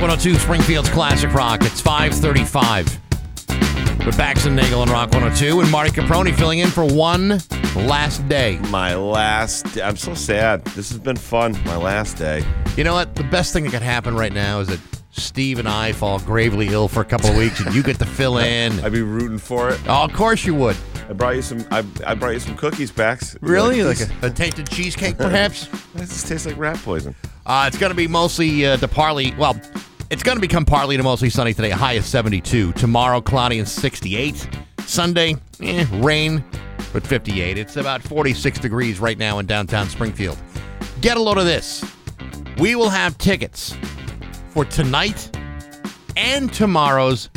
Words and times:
102 0.00 0.34
Springfield's 0.38 0.88
Classic 0.88 1.32
Rock. 1.34 1.60
It's 1.62 1.80
535. 1.80 2.86
With 4.06 4.16
Bax 4.16 4.46
and 4.46 4.56
Nagle 4.56 4.80
and 4.82 4.90
Rock 4.90 5.10
102 5.12 5.60
and 5.60 5.70
Marty 5.70 5.90
Caproni 5.90 6.34
filling 6.34 6.60
in 6.60 6.68
for 6.68 6.86
one 6.86 7.38
last 7.76 8.26
day. 8.26 8.58
My 8.70 8.94
last. 8.94 9.78
I'm 9.78 9.96
so 9.96 10.14
sad. 10.14 10.64
This 10.66 10.88
has 10.88 10.98
been 10.98 11.16
fun. 11.16 11.52
My 11.64 11.76
last 11.76 12.16
day. 12.16 12.42
You 12.78 12.84
know 12.84 12.94
what? 12.94 13.14
The 13.14 13.24
best 13.24 13.52
thing 13.52 13.64
that 13.64 13.70
could 13.72 13.82
happen 13.82 14.14
right 14.16 14.32
now 14.32 14.60
is 14.60 14.68
that 14.68 14.80
Steve 15.10 15.58
and 15.58 15.68
I 15.68 15.92
fall 15.92 16.18
gravely 16.20 16.68
ill 16.68 16.88
for 16.88 17.00
a 17.02 17.04
couple 17.04 17.28
of 17.28 17.36
weeks 17.36 17.60
and 17.60 17.74
you 17.74 17.82
get 17.82 17.98
to 17.98 18.06
fill 18.06 18.38
in. 18.38 18.80
I'd 18.80 18.92
be 18.92 19.02
rooting 19.02 19.36
for 19.38 19.68
it. 19.68 19.78
Oh, 19.86 20.04
of 20.04 20.14
course 20.14 20.46
you 20.46 20.54
would. 20.54 20.78
I 21.10 21.12
brought 21.12 21.36
you 21.36 21.42
some. 21.42 21.62
I, 21.70 21.84
I 22.06 22.14
brought 22.14 22.30
you 22.32 22.40
some 22.40 22.56
cookies, 22.56 22.90
Bax. 22.90 23.36
Really? 23.42 23.82
Like, 23.82 24.00
Like 24.00 24.22
a, 24.22 24.26
a 24.28 24.30
tainted 24.30 24.70
cheesecake, 24.70 25.18
perhaps? 25.18 25.68
This 25.94 26.26
tastes 26.26 26.46
like 26.46 26.56
rat 26.56 26.76
poison. 26.78 27.14
Uh, 27.44 27.64
it's 27.66 27.76
going 27.76 27.90
to 27.90 27.96
be 27.96 28.06
mostly 28.06 28.64
uh, 28.64 28.76
to 28.78 28.86
partly, 28.88 29.34
well, 29.36 29.60
it's 30.10 30.22
going 30.22 30.36
to 30.36 30.40
become 30.40 30.64
partly 30.64 30.96
to 30.96 31.02
mostly 31.02 31.30
sunny 31.30 31.54
today, 31.54 31.70
high 31.70 31.94
of 31.94 32.04
72. 32.04 32.72
Tomorrow, 32.72 33.20
cloudy 33.20 33.58
and 33.58 33.68
68. 33.68 34.48
Sunday, 34.86 35.36
eh, 35.62 35.86
rain, 35.94 36.44
but 36.92 37.06
58. 37.06 37.56
It's 37.58 37.76
about 37.76 38.02
46 38.02 38.58
degrees 38.58 38.98
right 38.98 39.16
now 39.18 39.38
in 39.38 39.46
downtown 39.46 39.88
Springfield. 39.88 40.36
Get 41.00 41.16
a 41.16 41.20
load 41.20 41.38
of 41.38 41.44
this. 41.44 41.84
We 42.58 42.74
will 42.74 42.90
have 42.90 43.16
tickets 43.18 43.76
for 44.50 44.64
tonight 44.64 45.34
and 46.16 46.52
tomorrow's 46.52 47.30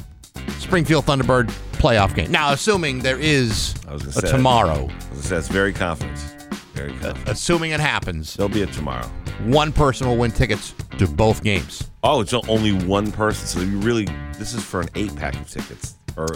Springfield 0.58 1.06
Thunderbird 1.06 1.48
playoff 1.74 2.16
game. 2.16 2.32
Now, 2.32 2.54
assuming 2.54 3.00
there 3.00 3.20
is 3.20 3.76
I 3.88 3.94
was 3.94 4.02
gonna 4.04 4.10
a 4.18 4.22
say- 4.22 4.32
tomorrow, 4.32 4.90
As 5.12 5.20
I 5.20 5.22
said, 5.22 5.38
it's 5.40 5.48
very 5.48 5.74
confident. 5.74 6.18
Very 6.74 6.92
confident. 6.94 7.30
assuming 7.30 7.72
it 7.72 7.80
happens, 7.80 8.34
There'll 8.34 8.50
be 8.50 8.64
a 8.64 8.66
tomorrow. 8.66 9.06
one 9.44 9.72
person 9.72 10.08
will 10.08 10.18
win 10.18 10.32
tickets 10.32 10.74
to 10.98 11.08
both 11.08 11.44
games. 11.44 11.84
Oh, 12.04 12.20
it's 12.20 12.34
only 12.34 12.74
one 12.74 13.12
person. 13.12 13.48
So 13.48 13.62
you 13.62 13.80
really, 13.80 14.06
this 14.38 14.54
is 14.54 14.64
for 14.64 14.82
an 14.82 14.90
eight 14.96 15.16
pack 15.16 15.36
of 15.36 15.50
tickets. 15.50 15.96
Or 16.18 16.28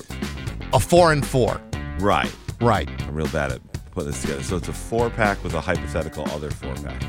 A 0.73 0.79
four 0.79 1.11
and 1.11 1.25
four. 1.25 1.61
right. 1.99 2.33
Right. 2.59 2.89
I'm 3.03 3.13
real 3.13 3.27
bad 3.27 3.51
at 3.51 3.61
putting 3.91 4.11
this 4.11 4.21
together. 4.21 4.41
So 4.43 4.55
it's 4.55 4.69
a 4.69 4.73
four 4.73 5.09
pack 5.09 5.43
with 5.43 5.53
a 5.53 5.61
hypothetical 5.61 6.23
other 6.31 6.49
four 6.49 6.73
pack. 6.75 7.03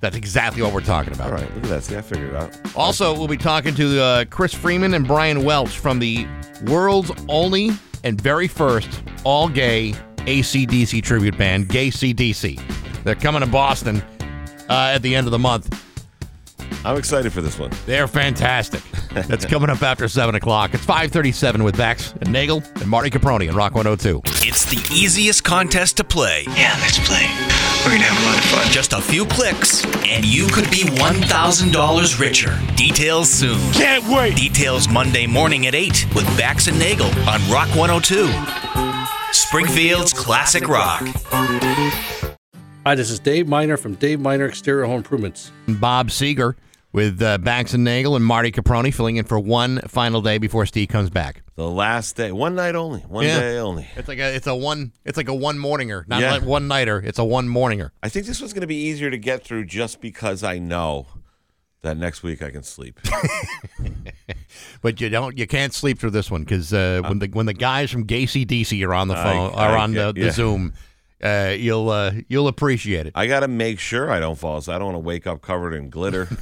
That's 0.00 0.16
exactly 0.16 0.62
what 0.62 0.74
we're 0.74 0.82
talking 0.82 1.14
about. 1.14 1.28
All 1.28 1.38
right, 1.38 1.54
look 1.54 1.64
at 1.64 1.70
that. 1.70 1.82
See, 1.82 1.96
I 1.96 2.02
figured 2.02 2.34
it 2.34 2.36
out. 2.36 2.76
Also, 2.76 3.14
we'll 3.16 3.26
be 3.26 3.38
talking 3.38 3.74
to 3.76 4.02
uh, 4.02 4.24
Chris 4.26 4.52
Freeman 4.52 4.92
and 4.92 5.06
Brian 5.06 5.44
Welch 5.44 5.78
from 5.78 5.98
the 5.98 6.26
world's 6.66 7.10
only 7.30 7.70
and 8.04 8.20
very 8.20 8.46
first 8.46 9.02
all 9.24 9.48
gay 9.48 9.94
ACDC 10.18 11.02
tribute 11.02 11.38
band, 11.38 11.70
Gay 11.70 11.88
CDC. 11.88 12.60
They're 13.02 13.14
coming 13.14 13.40
to 13.40 13.46
Boston 13.46 14.02
uh, 14.68 14.92
at 14.94 14.98
the 14.98 15.14
end 15.16 15.26
of 15.26 15.30
the 15.30 15.38
month. 15.38 15.82
I'm 16.86 16.98
excited 16.98 17.32
for 17.32 17.40
this 17.40 17.58
one. 17.58 17.70
They're 17.86 18.06
fantastic. 18.06 18.82
That's 19.12 19.46
coming 19.46 19.70
up 19.70 19.82
after 19.82 20.06
7 20.06 20.34
o'clock. 20.34 20.74
It's 20.74 20.84
537 20.84 21.64
with 21.64 21.78
Bax 21.78 22.12
and 22.20 22.30
Nagle 22.30 22.62
and 22.74 22.86
Marty 22.86 23.08
Caproni 23.08 23.48
and 23.48 23.56
Rock 23.56 23.74
102. 23.74 24.20
It's 24.46 24.66
the 24.66 24.76
easiest 24.94 25.44
contest 25.44 25.96
to 25.96 26.04
play. 26.04 26.44
Yeah, 26.48 26.76
let's 26.82 26.98
play. 27.06 27.24
We're 27.84 27.92
gonna 27.92 28.04
have 28.04 28.22
a 28.22 28.26
lot 28.26 28.38
of 28.38 28.44
fun. 28.44 28.72
Just 28.72 28.92
a 28.92 29.00
few 29.00 29.24
clicks, 29.24 29.84
and 30.04 30.26
you 30.26 30.46
could 30.48 30.70
be 30.70 30.84
$1,000 30.84 32.20
richer. 32.20 32.58
Details 32.76 33.30
soon. 33.30 33.60
Can't 33.72 34.04
wait. 34.08 34.36
Details 34.36 34.86
Monday 34.88 35.26
morning 35.26 35.66
at 35.66 35.74
8 35.74 36.06
with 36.14 36.26
Bax 36.36 36.66
and 36.66 36.78
Nagle 36.78 37.06
on 37.28 37.40
Rock 37.50 37.68
102. 37.76 38.28
Springfield's 39.32 40.12
Classic 40.12 40.68
Rock. 40.68 41.02
Hi, 42.86 42.94
this 42.94 43.10
is 43.10 43.18
Dave 43.18 43.48
Miner 43.48 43.78
from 43.78 43.94
Dave 43.94 44.20
Miner 44.20 44.44
Exterior 44.44 44.84
Home 44.84 44.98
Improvements. 44.98 45.50
Bob 45.66 46.08
Seger 46.08 46.54
with 46.94 47.20
uh, 47.20 47.36
Bax 47.38 47.74
and 47.74 47.82
Nagle 47.84 48.14
and 48.14 48.24
Marty 48.24 48.52
Caproni 48.52 48.94
filling 48.94 49.16
in 49.16 49.24
for 49.24 49.38
one 49.38 49.80
final 49.88 50.22
day 50.22 50.38
before 50.38 50.64
Steve 50.64 50.88
comes 50.88 51.10
back. 51.10 51.42
The 51.56 51.68
last 51.68 52.14
day, 52.16 52.30
one 52.32 52.54
night 52.54 52.76
only, 52.76 53.00
one 53.00 53.24
Yeah. 53.24 53.40
day 53.40 53.58
only. 53.58 53.86
It's 53.96 54.08
like 54.08 54.18
a 54.20 54.34
it's 54.34 54.46
a 54.46 54.54
one 54.54 54.92
it's 55.04 55.16
like 55.16 55.28
a 55.28 55.34
one 55.34 55.58
morninger, 55.58 56.06
not 56.08 56.22
Yeah. 56.22 56.32
like 56.32 56.42
one 56.44 56.68
nighter. 56.68 57.02
It's 57.04 57.18
a 57.18 57.24
one 57.24 57.48
morninger. 57.48 57.90
I 58.02 58.08
think 58.08 58.26
this 58.26 58.40
was 58.40 58.52
going 58.52 58.62
to 58.62 58.66
be 58.68 58.76
easier 58.76 59.10
to 59.10 59.18
get 59.18 59.42
through 59.44 59.66
just 59.66 60.00
because 60.00 60.42
I 60.44 60.58
know 60.58 61.06
that 61.82 61.96
next 61.96 62.22
week 62.22 62.42
I 62.42 62.50
can 62.50 62.62
sleep. 62.62 62.98
But 64.82 65.00
you 65.00 65.08
don't 65.08 65.36
you 65.36 65.46
can't 65.46 65.72
sleep 65.72 65.98
through 65.98 66.10
this 66.10 66.30
one 66.30 66.44
because 66.44 66.72
uh, 66.72 67.00
when 67.06 67.18
the 67.18 67.26
when 67.28 67.46
the 67.46 67.54
guys 67.54 67.90
from 67.90 68.04
Gay 68.04 68.24
CDC 68.24 68.86
are 68.86 68.94
on 68.94 69.08
the 69.08 69.14
phone 69.16 69.52
I 69.54 69.66
are 69.66 69.76
on 69.76 69.94
the, 69.94 70.12
the 70.12 70.20
yeah. 70.26 70.30
Zoom, 70.30 70.74
uh, 71.24 71.54
you'll 71.58 71.88
uh, 71.88 72.12
you'll 72.28 72.48
appreciate 72.48 73.06
it. 73.06 73.12
I 73.16 73.26
got 73.26 73.40
to 73.40 73.48
make 73.48 73.80
sure 73.80 74.10
I 74.10 74.20
don't 74.20 74.38
fall 74.38 74.60
So 74.60 74.74
I 74.74 74.78
don't 74.78 74.92
want 74.92 74.96
to 74.96 75.00
wake 75.00 75.26
up 75.26 75.40
covered 75.40 75.72
in 75.72 75.88
glitter. 75.88 76.28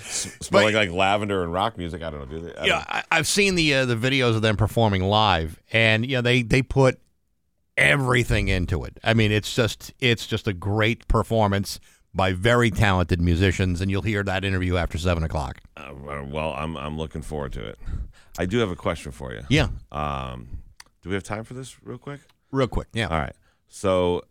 Smelling 0.00 0.74
like 0.74 0.90
lavender 0.90 1.42
and 1.42 1.52
rock 1.52 1.76
music. 1.76 2.02
I 2.02 2.10
don't 2.10 2.20
know. 2.20 2.26
Do 2.26 2.40
they? 2.46 2.54
I 2.56 2.64
Yeah, 2.64 2.84
I, 2.88 3.02
I've 3.12 3.26
seen 3.26 3.54
the 3.54 3.74
uh, 3.74 3.84
the 3.84 3.96
videos 3.96 4.34
of 4.34 4.42
them 4.42 4.56
performing 4.56 5.02
live, 5.02 5.60
and 5.72 6.06
you 6.06 6.16
know 6.16 6.22
they 6.22 6.42
they 6.42 6.62
put 6.62 6.98
everything 7.76 8.48
into 8.48 8.84
it. 8.84 8.98
I 9.04 9.14
mean, 9.14 9.30
it's 9.30 9.54
just 9.54 9.92
it's 10.00 10.26
just 10.26 10.48
a 10.48 10.52
great 10.52 11.06
performance 11.08 11.80
by 12.14 12.32
very 12.32 12.70
talented 12.70 13.20
musicians, 13.20 13.80
and 13.80 13.90
you'll 13.90 14.02
hear 14.02 14.22
that 14.22 14.44
interview 14.44 14.76
after 14.76 14.98
seven 14.98 15.22
o'clock. 15.22 15.60
uh, 15.76 15.92
well, 16.26 16.54
I'm 16.56 16.76
I'm 16.76 16.96
looking 16.96 17.22
forward 17.22 17.52
to 17.54 17.64
it. 17.66 17.78
I 18.38 18.46
do 18.46 18.58
have 18.58 18.70
a 18.70 18.76
question 18.76 19.12
for 19.12 19.32
you. 19.32 19.42
Yeah, 19.48 19.68
Um, 19.92 20.48
do 21.02 21.10
we 21.10 21.14
have 21.14 21.22
time 21.22 21.44
for 21.44 21.54
this 21.54 21.76
real 21.84 21.98
quick? 21.98 22.20
Real 22.54 22.68
quick. 22.68 22.88
Yeah. 22.92 23.08
All 23.08 23.18
right. 23.18 23.34
So, 23.68 24.22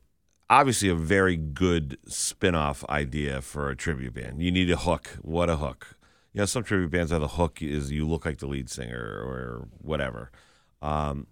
obviously, 0.49 0.89
a 0.89 0.95
very 0.95 1.35
good 1.37 1.97
spin 2.07 2.55
off 2.55 2.83
idea 2.89 3.41
for 3.41 3.69
a 3.69 3.75
tribute 3.75 4.13
band. 4.13 4.41
You 4.41 4.51
need 4.51 4.69
a 4.71 4.77
hook. 4.77 5.17
What 5.21 5.49
a 5.49 5.57
hook. 5.57 5.97
You 6.33 6.39
know, 6.39 6.45
some 6.45 6.63
tribute 6.63 6.89
bands 6.91 7.11
have 7.11 7.21
the 7.21 7.27
hook 7.27 7.61
is 7.61 7.91
you 7.91 8.07
look 8.07 8.25
like 8.25 8.39
the 8.39 8.47
lead 8.47 8.69
singer 8.69 8.97
or 8.99 9.67
whatever. 9.79 10.31
Um, 10.81 11.27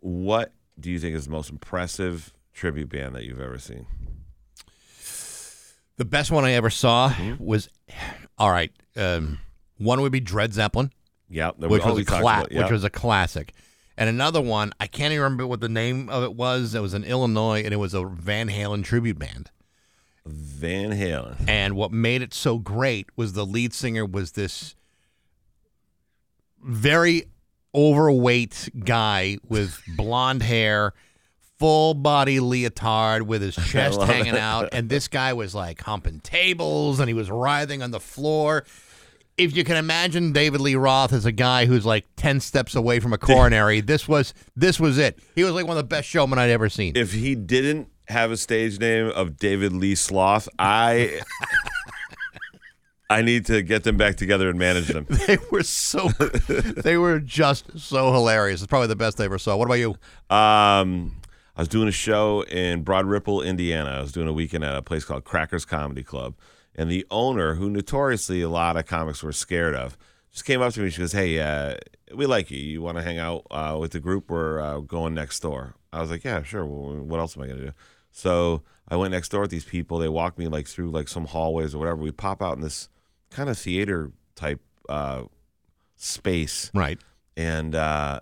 what 0.00 0.52
do 0.80 0.90
you 0.90 0.98
think 0.98 1.14
is 1.16 1.24
the 1.26 1.30
most 1.30 1.50
impressive 1.50 2.32
tribute 2.54 2.88
band 2.88 3.14
that 3.14 3.24
you've 3.24 3.40
ever 3.40 3.58
seen? 3.58 3.86
The 5.96 6.04
best 6.04 6.30
one 6.30 6.44
I 6.44 6.52
ever 6.52 6.70
saw 6.70 7.10
Mm-hmm. 7.10 7.44
was, 7.44 7.68
all 8.38 8.50
right. 8.50 8.70
Um, 8.96 9.40
one 9.78 10.00
would 10.00 10.12
be 10.12 10.20
Dred 10.20 10.52
Zeppelin, 10.54 10.92
Yeah, 11.28 11.50
which 11.56 11.84
was 11.84 11.98
a 11.98 12.04
cla- 12.04 12.20
about- 12.20 12.52
yeah. 12.52 12.62
which 12.62 12.70
was 12.72 12.84
a 12.84 12.90
classic, 12.90 13.52
and 13.98 14.08
another 14.08 14.40
one 14.40 14.72
I 14.80 14.86
can't 14.86 15.12
even 15.12 15.24
remember 15.24 15.46
what 15.46 15.60
the 15.60 15.68
name 15.68 16.08
of 16.08 16.22
it 16.22 16.34
was. 16.34 16.74
It 16.74 16.80
was 16.80 16.94
in 16.94 17.04
Illinois, 17.04 17.62
and 17.64 17.74
it 17.74 17.78
was 17.78 17.92
a 17.92 18.04
Van 18.04 18.48
Halen 18.48 18.82
tribute 18.84 19.18
band. 19.18 19.50
Van 20.24 20.90
Halen. 20.92 21.48
And 21.48 21.74
what 21.74 21.90
made 21.92 22.22
it 22.22 22.32
so 22.32 22.58
great 22.58 23.08
was 23.16 23.32
the 23.32 23.44
lead 23.44 23.74
singer 23.74 24.06
was 24.06 24.32
this 24.32 24.74
very 26.62 27.24
overweight 27.74 28.70
guy 28.84 29.38
with 29.48 29.82
blonde 29.96 30.42
hair, 30.42 30.94
full 31.58 31.94
body 31.94 32.40
leotard 32.40 33.22
with 33.22 33.42
his 33.42 33.56
chest 33.56 34.00
hanging 34.02 34.34
it. 34.34 34.40
out. 34.40 34.68
And 34.72 34.88
this 34.88 35.08
guy 35.08 35.32
was 35.32 35.54
like 35.54 35.82
humping 35.82 36.20
tables 36.20 37.00
and 37.00 37.08
he 37.08 37.14
was 37.14 37.30
writhing 37.30 37.82
on 37.82 37.90
the 37.90 38.00
floor. 38.00 38.64
If 39.38 39.56
you 39.56 39.64
can 39.64 39.76
imagine 39.76 40.32
David 40.32 40.60
Lee 40.60 40.74
Roth 40.74 41.12
as 41.12 41.24
a 41.24 41.32
guy 41.32 41.66
who's 41.66 41.86
like 41.86 42.04
10 42.16 42.40
steps 42.40 42.74
away 42.74 42.98
from 42.98 43.12
a 43.12 43.18
coronary, 43.18 43.80
this 43.82 44.08
was 44.08 44.34
this 44.56 44.80
was 44.80 44.98
it. 44.98 45.18
He 45.34 45.44
was 45.44 45.52
like 45.52 45.66
one 45.66 45.76
of 45.76 45.82
the 45.82 45.88
best 45.88 46.08
showmen 46.08 46.38
I'd 46.38 46.50
ever 46.50 46.68
seen. 46.68 46.96
If 46.96 47.12
he 47.12 47.34
didn't 47.34 47.88
have 48.08 48.30
a 48.32 48.36
stage 48.36 48.80
name 48.80 49.06
of 49.06 49.36
David 49.36 49.72
Lee 49.72 49.94
Sloth, 49.94 50.48
I. 50.58 51.20
I 53.10 53.22
need 53.22 53.46
to 53.46 53.62
get 53.62 53.84
them 53.84 53.96
back 53.96 54.16
together 54.16 54.50
and 54.50 54.58
manage 54.58 54.88
them. 54.88 55.06
They 55.26 55.38
were 55.50 55.62
so 55.62 56.08
they 56.08 56.98
were 56.98 57.20
just 57.20 57.78
so 57.78 58.12
hilarious. 58.12 58.60
It's 58.60 58.68
probably 58.68 58.88
the 58.88 58.96
best 58.96 59.18
I 59.18 59.24
ever 59.24 59.38
saw. 59.38 59.56
What 59.56 59.64
about 59.64 59.74
you? 59.74 59.90
Um, 60.28 61.16
I 61.56 61.62
was 61.62 61.68
doing 61.68 61.88
a 61.88 61.92
show 61.92 62.42
in 62.42 62.82
Broad 62.82 63.06
Ripple, 63.06 63.42
Indiana. 63.42 63.90
I 63.90 64.00
was 64.00 64.12
doing 64.12 64.28
a 64.28 64.32
weekend 64.32 64.62
at 64.62 64.76
a 64.76 64.82
place 64.82 65.04
called 65.04 65.24
Crackers 65.24 65.64
Comedy 65.64 66.02
Club, 66.02 66.34
and 66.78 66.90
the 66.90 67.04
owner, 67.10 67.56
who 67.56 67.68
notoriously 67.68 68.40
a 68.40 68.48
lot 68.48 68.76
of 68.78 68.86
comics 68.86 69.22
were 69.22 69.32
scared 69.32 69.74
of, 69.74 69.98
just 70.30 70.44
came 70.46 70.62
up 70.62 70.72
to 70.74 70.80
me. 70.80 70.88
She 70.90 71.00
goes, 71.00 71.12
"Hey, 71.12 71.38
uh, 71.40 71.76
we 72.14 72.24
like 72.24 72.50
you. 72.50 72.58
You 72.58 72.80
want 72.80 72.96
to 72.96 73.02
hang 73.02 73.18
out 73.18 73.46
uh, 73.50 73.76
with 73.78 73.92
the 73.92 74.00
group? 74.00 74.30
We're 74.30 74.60
uh, 74.60 74.78
going 74.80 75.12
next 75.14 75.40
door." 75.40 75.74
I 75.92 76.00
was 76.00 76.10
like, 76.10 76.24
"Yeah, 76.24 76.42
sure. 76.42 76.64
Well, 76.64 76.96
what 77.04 77.18
else 77.20 77.36
am 77.36 77.42
I 77.42 77.48
gonna 77.48 77.60
do?" 77.66 77.72
So 78.10 78.62
I 78.88 78.96
went 78.96 79.12
next 79.12 79.28
door 79.30 79.42
with 79.42 79.50
these 79.50 79.64
people. 79.64 79.98
They 79.98 80.08
walked 80.08 80.38
me 80.38 80.48
like 80.48 80.66
through 80.66 80.90
like 80.90 81.08
some 81.08 81.26
hallways 81.26 81.74
or 81.74 81.78
whatever. 81.78 81.96
We 81.98 82.10
pop 82.12 82.40
out 82.42 82.56
in 82.56 82.62
this 82.62 82.88
kind 83.30 83.50
of 83.50 83.58
theater 83.58 84.12
type 84.34 84.60
uh, 84.88 85.24
space 85.96 86.70
Right. 86.74 86.98
and 87.36 87.74
uh, 87.74 88.20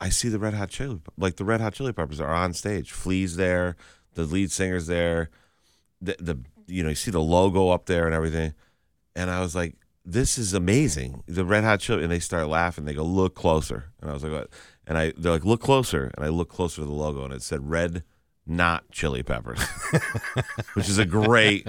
I 0.00 0.08
see 0.08 0.28
the 0.28 0.38
Red 0.38 0.54
Hot 0.54 0.68
Chili, 0.70 1.00
like 1.16 1.36
the 1.36 1.44
Red 1.44 1.60
Hot 1.60 1.74
Chili 1.74 1.92
Peppers 1.92 2.20
are 2.20 2.32
on 2.32 2.52
stage. 2.54 2.90
Flea's 2.92 3.36
there, 3.36 3.76
the 4.14 4.24
lead 4.24 4.50
singer's 4.50 4.86
there, 4.86 5.30
the 6.00 6.16
the 6.18 6.38
you 6.66 6.82
know 6.82 6.90
you 6.90 6.94
see 6.94 7.10
the 7.10 7.20
logo 7.20 7.70
up 7.70 7.86
there 7.86 8.06
and 8.06 8.14
everything, 8.14 8.54
and 9.14 9.30
I 9.30 9.40
was 9.40 9.54
like, 9.54 9.76
this 10.04 10.38
is 10.38 10.54
amazing. 10.54 11.22
The 11.26 11.44
Red 11.44 11.64
Hot 11.64 11.80
Chili, 11.80 12.02
and 12.02 12.12
they 12.12 12.18
start 12.18 12.48
laughing. 12.48 12.84
They 12.84 12.94
go, 12.94 13.04
look 13.04 13.34
closer, 13.34 13.92
and 14.00 14.10
I 14.10 14.14
was 14.14 14.22
like, 14.22 14.32
what? 14.32 14.50
And 14.86 14.98
I 14.98 15.12
they're 15.16 15.32
like, 15.32 15.44
look 15.44 15.60
closer, 15.60 16.10
and 16.16 16.24
I 16.24 16.28
look 16.28 16.48
closer 16.48 16.82
to 16.82 16.86
the 16.86 16.92
logo, 16.92 17.24
and 17.24 17.32
it 17.32 17.42
said 17.42 17.68
Red 17.68 18.04
not 18.46 18.90
chili 18.90 19.22
peppers, 19.22 19.62
which 20.74 20.88
is 20.88 20.98
a 20.98 21.04
great. 21.04 21.66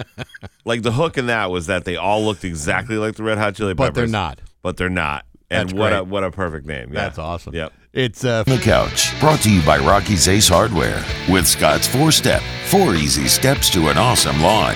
Like 0.65 0.81
the 0.81 0.91
hook 0.91 1.17
in 1.17 1.27
that 1.27 1.51
was 1.51 1.67
that 1.67 1.85
they 1.85 1.95
all 1.97 2.23
looked 2.23 2.43
exactly 2.43 2.97
like 2.97 3.15
the 3.15 3.23
Red 3.23 3.37
Hot 3.37 3.55
Chili 3.55 3.75
Peppers, 3.75 3.89
But 3.89 3.95
they're 3.95 4.07
not. 4.07 4.41
But 4.61 4.77
they're 4.77 4.89
not. 4.89 5.25
And 5.49 5.69
That's 5.69 5.73
what 5.77 5.89
great. 5.89 5.99
a 5.99 6.03
what 6.03 6.23
a 6.23 6.31
perfect 6.31 6.65
name. 6.65 6.89
Yeah. 6.89 7.01
That's 7.01 7.19
awesome. 7.19 7.53
Yep. 7.53 7.73
It's 7.93 8.25
uh, 8.25 8.43
The 8.43 8.57
Couch, 8.57 9.17
brought 9.19 9.41
to 9.41 9.51
you 9.53 9.61
by 9.63 9.77
Rocky's 9.77 10.27
Ace 10.27 10.47
Hardware 10.47 11.03
with 11.29 11.47
Scott's 11.47 11.85
Four 11.87 12.11
Step. 12.11 12.41
Four 12.65 12.95
easy 12.95 13.27
steps 13.27 13.69
to 13.71 13.89
an 13.89 13.97
awesome 13.99 14.41
lawn. 14.41 14.75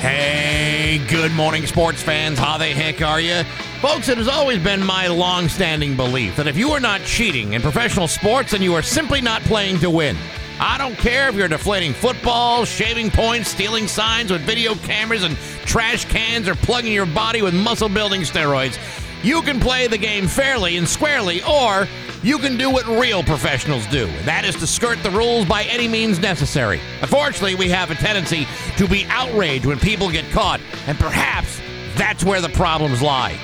Hey, 0.00 1.00
good 1.08 1.30
morning, 1.32 1.64
sports 1.66 2.02
fans. 2.02 2.36
How 2.38 2.58
the 2.58 2.66
heck 2.66 3.00
are 3.02 3.20
you? 3.20 3.44
Folks, 3.80 4.08
it 4.08 4.18
has 4.18 4.26
always 4.26 4.58
been 4.60 4.84
my 4.84 5.06
long 5.06 5.48
standing 5.48 5.96
belief 5.96 6.34
that 6.36 6.48
if 6.48 6.56
you 6.56 6.70
are 6.72 6.80
not 6.80 7.02
cheating 7.02 7.52
in 7.52 7.62
professional 7.62 8.08
sports, 8.08 8.50
then 8.50 8.62
you 8.62 8.74
are 8.74 8.82
simply 8.82 9.20
not 9.20 9.42
playing 9.42 9.78
to 9.78 9.90
win. 9.90 10.16
I 10.58 10.78
don't 10.78 10.96
care 10.96 11.28
if 11.28 11.36
you're 11.36 11.48
deflating 11.48 11.92
footballs, 11.92 12.68
shaving 12.68 13.10
points, 13.10 13.50
stealing 13.50 13.86
signs 13.86 14.32
with 14.32 14.42
video 14.42 14.74
cameras 14.74 15.22
and 15.22 15.36
trash 15.64 16.04
cans, 16.06 16.48
or 16.48 16.54
plugging 16.56 16.92
your 16.92 17.06
body 17.06 17.42
with 17.42 17.54
muscle 17.54 17.88
building 17.88 18.22
steroids. 18.22 18.76
You 19.22 19.40
can 19.42 19.60
play 19.60 19.86
the 19.86 19.98
game 19.98 20.26
fairly 20.26 20.76
and 20.76 20.88
squarely, 20.88 21.42
or 21.44 21.86
you 22.24 22.38
can 22.38 22.56
do 22.56 22.70
what 22.70 22.86
real 22.86 23.22
professionals 23.22 23.86
do. 23.86 24.06
and 24.06 24.26
That 24.26 24.44
is 24.44 24.56
to 24.56 24.66
skirt 24.66 25.00
the 25.04 25.12
rules 25.12 25.46
by 25.46 25.62
any 25.64 25.86
means 25.86 26.18
necessary. 26.18 26.80
Unfortunately, 27.00 27.54
we 27.54 27.68
have 27.68 27.92
a 27.92 27.94
tendency 27.94 28.48
to 28.78 28.88
be 28.88 29.04
outraged 29.06 29.64
when 29.64 29.78
people 29.78 30.10
get 30.10 30.28
caught, 30.32 30.60
and 30.88 30.98
perhaps 30.98 31.60
that's 31.94 32.24
where 32.24 32.40
the 32.40 32.48
problems 32.48 33.00
lie. 33.00 33.38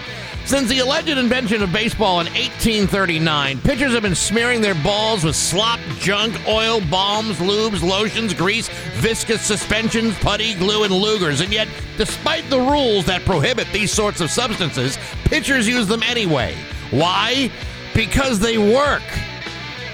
Since 0.49 0.71
the 0.71 0.79
alleged 0.79 1.11
invention 1.11 1.63
of 1.63 1.71
baseball 1.75 2.21
in 2.21 2.27
1839, 2.29 3.61
pitchers 3.61 3.93
have 3.93 4.01
been 4.01 4.15
smearing 4.15 4.63
their 4.63 4.75
balls 4.77 5.23
with 5.23 5.37
slop, 5.37 5.79
junk, 5.99 6.35
oil, 6.49 6.81
balms, 6.91 7.37
lubes, 7.37 7.83
lotions, 7.83 8.33
grease, 8.33 8.67
viscous 8.95 9.43
suspensions, 9.43 10.15
putty, 10.21 10.55
glue, 10.55 10.85
and 10.85 10.93
lugers. 10.95 11.43
And 11.43 11.53
yet, 11.53 11.69
despite 11.99 12.49
the 12.49 12.59
rules 12.59 13.05
that 13.05 13.27
prohibit 13.27 13.71
these 13.75 13.93
sorts 13.93 14.23
of 14.23 14.31
substances, 14.31 14.97
pitchers 15.27 15.69
use 15.69 15.87
them 15.87 16.03
anyway. 16.03 16.57
Why? 16.93 17.53
Because 17.95 18.41
they 18.41 18.57
work. 18.57 19.03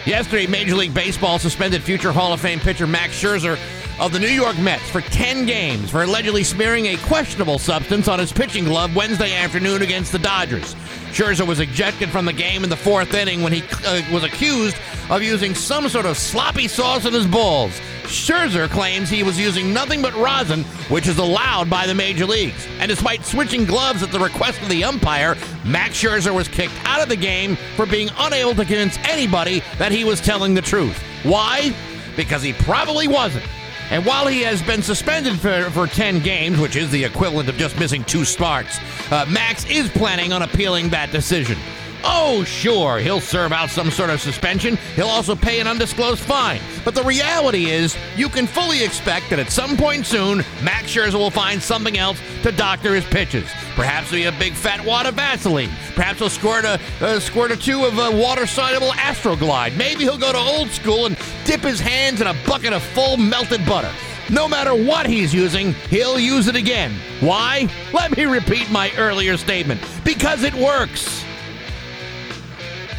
Yesterday, 0.07 0.47
Major 0.47 0.77
League 0.77 0.95
Baseball 0.95 1.41
suspended 1.41 1.83
future 1.83 2.13
Hall 2.13 2.33
of 2.33 2.41
Fame 2.41 2.61
pitcher 2.61 2.87
Max 2.87 3.21
Scherzer 3.21 3.59
of 4.01 4.13
the 4.13 4.19
New 4.19 4.27
York 4.27 4.59
Mets 4.59 4.91
for 4.91 5.01
10 5.01 5.47
games 5.47 5.91
for 5.91 6.03
allegedly 6.03 6.43
smearing 6.43 6.87
a 6.87 6.97
questionable 6.99 7.59
substance 7.59 8.09
on 8.09 8.19
his 8.19 8.33
pitching 8.33 8.65
glove 8.65 8.95
Wednesday 8.97 9.35
afternoon 9.35 9.83
against 9.83 10.11
the 10.11 10.19
Dodgers. 10.19 10.75
Scherzer 11.13 11.47
was 11.47 11.61
ejected 11.61 12.11
from 12.11 12.25
the 12.25 12.33
game 12.33 12.65
in 12.65 12.71
the 12.71 12.77
fourth 12.77 13.15
inning 13.15 13.43
when 13.43 13.53
he 13.53 13.63
uh, 13.87 14.03
was 14.13 14.25
accused 14.25 14.77
of 15.11 15.23
using 15.23 15.55
some 15.55 15.89
sort 15.89 16.07
of 16.07 16.19
sloppy 16.19 16.67
sauce 16.67 17.07
in 17.07 17.13
his 17.13 17.27
balls. 17.27 17.71
Scherzer 18.03 18.69
claims 18.69 19.09
he 19.09 19.23
was 19.23 19.39
using 19.39 19.73
nothing 19.73 20.03
but 20.03 20.13
rosin, 20.15 20.65
which 20.91 21.07
is 21.07 21.19
allowed 21.19 21.71
by 21.71 21.87
the 21.87 21.95
major 21.95 22.27
leagues. 22.27 22.67
And 22.81 22.89
despite 22.89 23.25
switching 23.25 23.65
gloves 23.65 24.03
at 24.03 24.11
the 24.11 24.19
request 24.19 24.61
of 24.61 24.69
the 24.69 24.83
umpire, 24.83 25.37
Max 25.65 26.03
Scherzer 26.03 26.35
was 26.35 26.49
kicked 26.49 26.75
out 26.85 27.01
of 27.01 27.09
the 27.09 27.17
game 27.17 27.57
for 27.77 27.87
being 27.87 28.09
unable 28.19 28.57
to 28.57 28.65
convince 28.65 28.99
anybody 29.05 29.63
that 29.79 29.93
he 29.93 30.03
was 30.03 30.21
telling 30.21 30.55
the 30.55 30.63
truth. 30.63 31.01
Why? 31.23 31.73
Because 32.17 32.43
he 32.43 32.55
probably 32.55 33.07
wasn't. 33.07 33.45
And 33.91 34.05
while 34.05 34.27
he 34.27 34.41
has 34.43 34.63
been 34.63 34.83
suspended 34.83 35.39
for, 35.39 35.71
for 35.71 35.87
10 35.87 36.21
games, 36.21 36.59
which 36.59 36.77
is 36.77 36.91
the 36.91 37.05
equivalent 37.05 37.49
of 37.49 37.57
just 37.57 37.79
missing 37.79 38.03
two 38.05 38.25
starts, 38.25 38.79
uh, 39.13 39.27
Max 39.29 39.65
is 39.67 39.89
planning 39.91 40.33
on 40.33 40.43
appealing 40.43 40.89
that 40.91 41.13
decision. 41.13 41.59
Oh, 42.07 42.45
sure, 42.45 42.99
he'll 42.99 43.21
serve 43.21 43.53
out 43.53 43.71
some 43.71 43.91
sort 43.91 44.11
of 44.11 44.21
suspension. 44.21 44.77
He'll 44.95 45.07
also 45.07 45.35
pay 45.35 45.59
an 45.61 45.67
undisclosed 45.67 46.21
fine. 46.21 46.61
But 46.85 46.95
the 46.95 47.03
reality 47.03 47.71
is, 47.71 47.97
you 48.15 48.29
can 48.29 48.47
fully 48.47 48.85
expect 48.85 49.31
that 49.31 49.39
at 49.39 49.51
some 49.51 49.77
point 49.77 50.05
soon, 50.05 50.45
Max 50.63 50.95
Scherzer 50.95 51.15
will 51.15 51.31
find 51.31 51.63
something 51.63 51.97
else 51.97 52.21
to 52.43 52.53
doctor 52.53 52.95
his 52.95 53.05
pitches. 53.05 53.49
Perhaps 53.75 54.11
he'll 54.11 54.31
be 54.31 54.37
a 54.37 54.39
big 54.39 54.53
fat 54.53 54.85
wad 54.85 55.07
of 55.07 55.15
Vaseline. 55.15 55.71
Perhaps 55.95 56.21
he'll 56.21 56.31
squirt 56.31 56.65
a, 56.65 56.81
a 57.01 57.21
squirt 57.21 57.51
or 57.51 57.57
two 57.57 57.85
of 57.85 57.99
a 57.99 58.11
water-soluble 58.11 58.93
Astroglide. 58.93 59.77
Maybe 59.77 60.05
he'll 60.05 60.19
go 60.19 60.33
to 60.33 60.39
old 60.39 60.69
school 60.69 61.07
and 61.07 61.19
dip 61.45 61.61
his 61.61 61.81
hands 61.81 62.21
in 62.21 62.27
a 62.27 62.37
bucket 62.47 62.73
of 62.73 62.83
full 62.83 63.17
melted 63.17 63.67
butter. 63.67 63.91
No 64.31 64.49
matter 64.49 64.75
what 64.75 65.07
he's 65.07 65.35
using, 65.35 65.75
he'll 65.91 66.19
use 66.19 66.47
it 66.47 66.57
again. 66.57 66.93
Why? 67.21 67.69
Let 67.93 68.17
me 68.17 68.25
repeat 68.25 68.71
my 68.71 68.91
earlier 68.97 69.37
statement. 69.37 69.81
Because 70.05 70.45
it 70.45 70.55
works. 70.55 71.25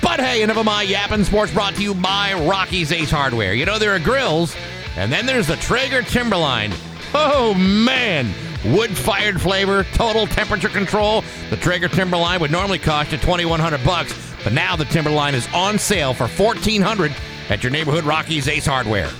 But 0.03 0.19
hey, 0.19 0.43
enough 0.43 0.57
of 0.57 0.65
my 0.65 0.83
yapping 0.83 1.23
sports 1.23 1.51
brought 1.51 1.73
to 1.75 1.81
you 1.81 1.95
by 1.95 2.33
Rocky's 2.33 2.91
Ace 2.91 3.09
Hardware. 3.09 3.53
You 3.53 3.65
know, 3.65 3.79
there 3.79 3.95
are 3.95 3.99
grills, 3.99 4.55
and 4.97 5.11
then 5.11 5.25
there's 5.25 5.47
the 5.47 5.55
Traeger 5.55 6.03
Timberline. 6.03 6.73
Oh, 7.13 7.55
man. 7.55 8.31
Wood 8.73 8.97
fired 8.97 9.39
flavor, 9.39 9.83
total 9.93 10.25
temperature 10.25 10.69
control. 10.69 11.23
The 11.51 11.57
Traeger 11.57 11.87
Timberline 11.87 12.39
would 12.41 12.51
normally 12.51 12.79
cost 12.79 13.11
you 13.11 13.19
2100 13.19 13.83
bucks, 13.85 14.13
but 14.43 14.53
now 14.53 14.75
the 14.75 14.85
Timberline 14.85 15.35
is 15.35 15.47
on 15.53 15.77
sale 15.77 16.13
for 16.13 16.27
1400 16.27 17.13
at 17.49 17.61
your 17.61 17.71
neighborhood 17.71 18.05
Rocky's 18.05 18.47
Ace 18.47 18.65
Hardware. 18.65 19.11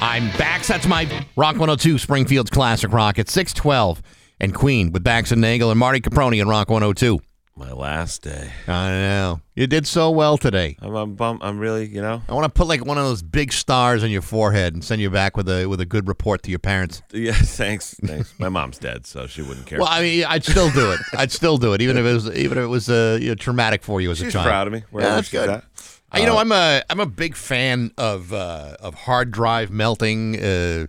I'm 0.00 0.28
Bax. 0.38 0.68
That's 0.68 0.86
my 0.86 1.04
Rock 1.36 1.56
102 1.56 1.98
Springfield's 1.98 2.50
Classic 2.50 2.90
Rock 2.90 3.18
at 3.18 3.28
612 3.28 4.02
and 4.40 4.54
Queen 4.54 4.90
with 4.90 5.04
Bax 5.04 5.32
and 5.32 5.40
Nagle 5.40 5.70
and 5.70 5.78
Marty 5.78 6.00
Caproni 6.00 6.40
and 6.40 6.48
Rock 6.48 6.70
102. 6.70 7.20
My 7.62 7.70
last 7.72 8.22
day. 8.22 8.50
I 8.66 8.88
know. 8.90 9.40
You 9.54 9.68
did 9.68 9.86
so 9.86 10.10
well 10.10 10.36
today. 10.36 10.76
I'm 10.82 10.94
I'm, 10.96 11.14
bum- 11.14 11.38
I'm 11.42 11.60
really 11.60 11.86
you 11.86 12.02
know 12.02 12.20
I 12.28 12.34
want 12.34 12.44
to 12.44 12.48
put 12.50 12.66
like 12.66 12.84
one 12.84 12.98
of 12.98 13.04
those 13.04 13.22
big 13.22 13.52
stars 13.52 14.02
on 14.02 14.10
your 14.10 14.20
forehead 14.20 14.74
and 14.74 14.82
send 14.84 15.00
you 15.00 15.10
back 15.10 15.36
with 15.36 15.48
a 15.48 15.66
with 15.66 15.80
a 15.80 15.86
good 15.86 16.08
report 16.08 16.42
to 16.42 16.50
your 16.50 16.58
parents. 16.58 17.02
yeah 17.12 17.32
thanks 17.36 17.94
thanks. 18.04 18.34
My 18.40 18.48
mom's 18.48 18.78
dead, 18.78 19.06
so 19.06 19.28
she 19.28 19.42
wouldn't 19.42 19.66
care. 19.66 19.78
Well, 19.78 19.86
I 19.88 20.02
mean, 20.02 20.24
I'd 20.24 20.44
still 20.44 20.70
do 20.72 20.90
it. 20.90 20.98
I'd 21.16 21.30
still 21.30 21.56
do 21.56 21.72
it, 21.72 21.80
even 21.82 21.96
if 21.96 22.04
it 22.04 22.12
was 22.12 22.26
even 22.36 22.58
if 22.58 22.64
it 22.64 22.68
was 22.68 22.90
uh, 22.90 23.18
you 23.22 23.28
know, 23.28 23.34
traumatic 23.36 23.84
for 23.84 24.00
you 24.00 24.10
as 24.10 24.20
a 24.20 24.24
She's 24.24 24.32
child. 24.32 24.46
proud 24.46 24.66
of 24.66 24.72
me. 24.72 24.82
Yeah, 24.92 25.00
that's 25.14 25.30
good. 25.30 25.48
at. 25.48 25.64
Uh, 26.12 26.18
you 26.18 26.26
know, 26.26 26.38
I'm 26.38 26.50
a 26.50 26.82
I'm 26.90 26.98
a 26.98 27.06
big 27.06 27.36
fan 27.36 27.92
of 27.96 28.32
uh, 28.32 28.76
of 28.80 28.94
hard 28.94 29.30
drive 29.30 29.70
melting, 29.70 30.36
uh, 30.42 30.86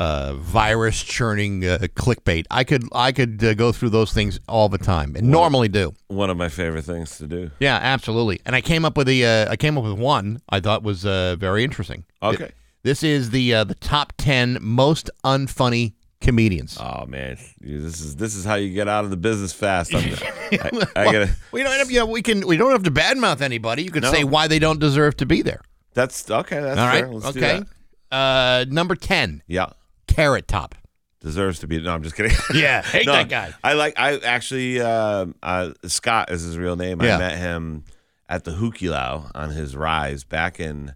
uh, 0.00 0.34
virus 0.34 1.02
churning 1.02 1.64
uh, 1.64 1.78
clickbait. 1.94 2.46
I 2.50 2.64
could 2.64 2.84
I 2.92 3.12
could 3.12 3.44
uh, 3.44 3.54
go 3.54 3.70
through 3.70 3.90
those 3.90 4.12
things 4.12 4.40
all 4.48 4.68
the 4.68 4.78
time, 4.78 5.14
and 5.14 5.28
normally 5.30 5.68
do. 5.68 5.92
One 6.08 6.30
of 6.30 6.36
my 6.36 6.48
favorite 6.48 6.84
things 6.86 7.18
to 7.18 7.26
do. 7.26 7.50
Yeah, 7.60 7.76
absolutely. 7.80 8.40
And 8.46 8.56
I 8.56 8.62
came 8.62 8.84
up 8.84 8.96
with 8.96 9.06
the 9.06 9.24
uh, 9.26 9.50
I 9.52 9.56
came 9.56 9.76
up 9.78 9.84
with 9.84 9.98
one 9.98 10.40
I 10.48 10.58
thought 10.60 10.82
was 10.82 11.04
uh, 11.06 11.36
very 11.38 11.62
interesting. 11.64 12.04
Okay. 12.22 12.44
It- 12.44 12.54
this 12.82 13.02
is 13.02 13.28
the 13.28 13.52
uh, 13.54 13.64
the 13.64 13.74
top 13.74 14.14
ten 14.16 14.56
most 14.62 15.10
unfunny 15.22 15.92
comedians. 16.22 16.78
Oh 16.80 17.04
man, 17.06 17.36
this 17.60 18.00
is 18.00 18.16
this 18.16 18.34
is 18.34 18.46
how 18.46 18.54
you 18.54 18.72
get 18.72 18.88
out 18.88 19.04
of 19.04 19.10
the 19.10 19.18
business 19.18 19.52
fast. 19.52 19.94
I'm, 19.94 20.02
I, 20.52 20.70
I 20.96 21.04
gotta. 21.04 21.36
we 21.52 21.62
don't, 21.62 21.90
you 21.90 21.98
know, 21.98 22.06
we 22.06 22.22
can 22.22 22.46
we 22.46 22.56
don't 22.56 22.70
have 22.72 22.84
to 22.84 22.90
badmouth 22.90 23.42
anybody. 23.42 23.82
You 23.82 23.90
can 23.90 24.00
No. 24.00 24.10
say 24.10 24.24
why 24.24 24.48
they 24.48 24.58
don't 24.58 24.80
deserve 24.80 25.14
to 25.18 25.26
be 25.26 25.42
there. 25.42 25.60
That's 25.92 26.30
okay. 26.30 26.58
That's 26.58 26.80
All 26.80 26.86
right. 26.86 27.04
fair. 27.04 27.08
Let's 27.12 27.32
do 27.34 27.38
okay. 27.44 27.62
Uh, 28.10 28.64
number 28.70 28.94
ten, 28.94 29.42
Yeah, 29.46 29.66
Carrot 30.14 30.46
Top. 30.48 30.74
deserves 31.20 31.58
to 31.60 31.66
be. 31.66 31.80
No, 31.80 31.92
I'm 31.94 32.02
just 32.02 32.16
kidding. 32.16 32.32
Yeah, 32.54 32.82
hate 32.96 33.06
No, 33.06 33.12
that 33.12 33.28
guy. 33.28 33.54
I 33.64 33.72
like. 33.74 33.98
I 33.98 34.18
actually. 34.18 34.80
Uh, 34.80 35.26
uh, 35.42 35.72
Scott 35.86 36.30
is 36.30 36.42
his 36.42 36.56
real 36.58 36.76
name. 36.76 37.00
Yeah. 37.02 37.16
I 37.16 37.18
met 37.18 37.38
him 37.38 37.84
at 38.28 38.44
the 38.44 38.52
Hu 38.52 38.70
Ke 38.72 38.82
Lau 38.82 39.30
on 39.34 39.50
his 39.50 39.74
rise 39.76 40.24
back 40.24 40.60
in 40.60 40.94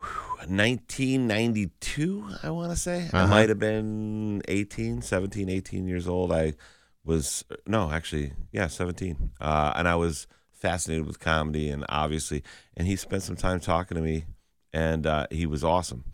whew, 0.00 0.08
1992. 0.48 2.28
I 2.42 2.50
want 2.50 2.70
to 2.72 2.76
say 2.76 3.08
I 3.12 3.18
Uh-huh. 3.20 3.26
might 3.28 3.48
have 3.48 3.58
been 3.58 4.42
18, 4.48 5.02
17, 5.02 5.48
18 5.48 5.86
years 5.86 6.06
old. 6.08 6.32
I 6.32 6.54
was 7.04 7.44
no, 7.66 7.90
actually, 7.90 8.32
yeah, 8.52 8.66
17. 8.66 9.30
Uh, 9.40 9.72
and 9.76 9.88
I 9.88 9.94
was 9.96 10.26
fascinated 10.52 11.06
with 11.06 11.18
comedy 11.18 11.70
and 11.70 11.84
obviously, 11.88 12.42
and 12.76 12.86
he 12.86 12.96
spent 12.96 13.22
some 13.22 13.36
time 13.36 13.60
talking 13.60 13.94
to 13.96 14.02
me, 14.02 14.26
and 14.72 15.06
uh, 15.06 15.26
he 15.30 15.46
was 15.46 15.64
awesome. 15.64 16.04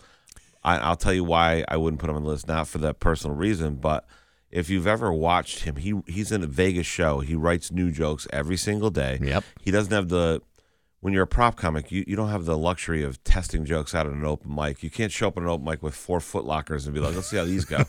I, 0.66 0.78
I'll 0.78 0.96
tell 0.96 1.14
you 1.14 1.23
why 1.23 1.64
I 1.68 1.76
wouldn't 1.76 2.00
put 2.00 2.11
him 2.11 2.16
on 2.16 2.25
the 2.25 2.28
list, 2.28 2.49
not 2.49 2.66
for 2.66 2.78
that 2.78 2.99
personal 2.99 3.37
reason, 3.37 3.76
but 3.76 4.04
if 4.50 4.68
you've 4.68 4.87
ever 4.87 5.12
watched 5.12 5.61
him, 5.61 5.76
he 5.76 5.94
he's 6.06 6.32
in 6.32 6.42
a 6.42 6.46
Vegas 6.46 6.87
show. 6.87 7.20
He 7.20 7.37
writes 7.37 7.70
new 7.70 7.92
jokes 7.92 8.26
every 8.32 8.56
single 8.56 8.90
day. 8.90 9.18
Yep. 9.23 9.44
He 9.61 9.70
doesn't 9.70 9.92
have 9.92 10.08
the 10.08 10.42
when 11.00 11.12
you're 11.12 11.23
a 11.23 11.28
prop 11.28 11.54
comic, 11.54 11.92
you, 11.92 12.04
you 12.08 12.16
don't 12.16 12.30
have 12.30 12.46
the 12.46 12.58
luxury 12.58 13.04
of 13.04 13.23
testing 13.23 13.64
jokes 13.64 13.94
out 13.94 14.06
at 14.06 14.12
an 14.12 14.25
open 14.25 14.52
mic. 14.52 14.82
You 14.82 14.90
can't 14.90 15.12
show 15.12 15.28
up 15.28 15.37
at 15.37 15.44
an 15.44 15.49
open 15.49 15.64
mic 15.64 15.82
with 15.82 15.94
four 15.94 16.18
foot 16.18 16.44
lockers 16.44 16.85
and 16.85 16.94
be 16.94 17.00
like, 17.00 17.14
let's 17.14 17.30
see 17.30 17.37
how 17.37 17.44
these 17.44 17.64
go. 17.64 17.85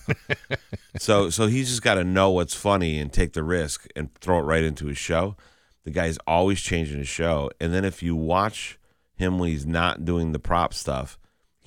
so 1.00 1.31
so 1.31 1.48
he's 1.48 1.69
just 1.69 1.81
got 1.81 1.96
to 1.96 2.03
know 2.03 2.29
what's 2.29 2.53
funny 2.53 3.00
and 3.00 3.12
take 3.12 3.34
the 3.34 3.43
risk 3.43 3.88
and 3.96 4.13
throw 4.15 4.38
it 4.38 4.43
right 4.43 4.63
into 4.63 4.86
his 4.86 5.00
show. 5.00 5.36
The 5.84 5.91
guy's 5.91 6.19
always 6.27 6.62
changing 6.62 7.00
his 7.00 7.07
show. 7.07 7.50
And 7.60 7.74
then 7.74 7.86
if 7.86 8.03
you 8.03 8.15
watch 8.15 8.77
him 9.15 9.39
when 9.39 9.50
he's 9.50 9.65
not 9.65 10.05
doing 10.05 10.31
the 10.31 10.39
prop 10.39 10.74
stuff, 10.74 11.17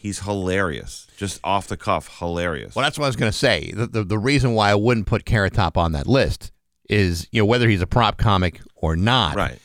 he's 0.00 0.20
hilarious. 0.20 1.06
Just 1.18 1.38
off 1.44 1.66
the 1.68 1.76
cuff, 1.76 2.18
hilarious. 2.18 2.74
Well, 2.74 2.82
that's 2.82 2.98
what 2.98 3.04
I 3.04 3.08
was 3.08 3.16
going 3.16 3.30
to 3.30 3.36
say. 3.36 3.70
The, 3.72 3.86
the 3.86 4.04
the 4.04 4.18
reason 4.18 4.54
why 4.54 4.70
I 4.70 4.74
wouldn't 4.74 5.06
put 5.06 5.24
Carrot 5.26 5.52
Top 5.52 5.76
on 5.76 5.92
that 5.92 6.06
list 6.06 6.50
is 6.88 7.28
you 7.30 7.42
know 7.42 7.46
whether 7.46 7.68
he's 7.68 7.82
a 7.82 7.86
prop 7.86 8.16
comic 8.16 8.60
or 8.76 8.96
not. 8.96 9.36
right. 9.36 9.58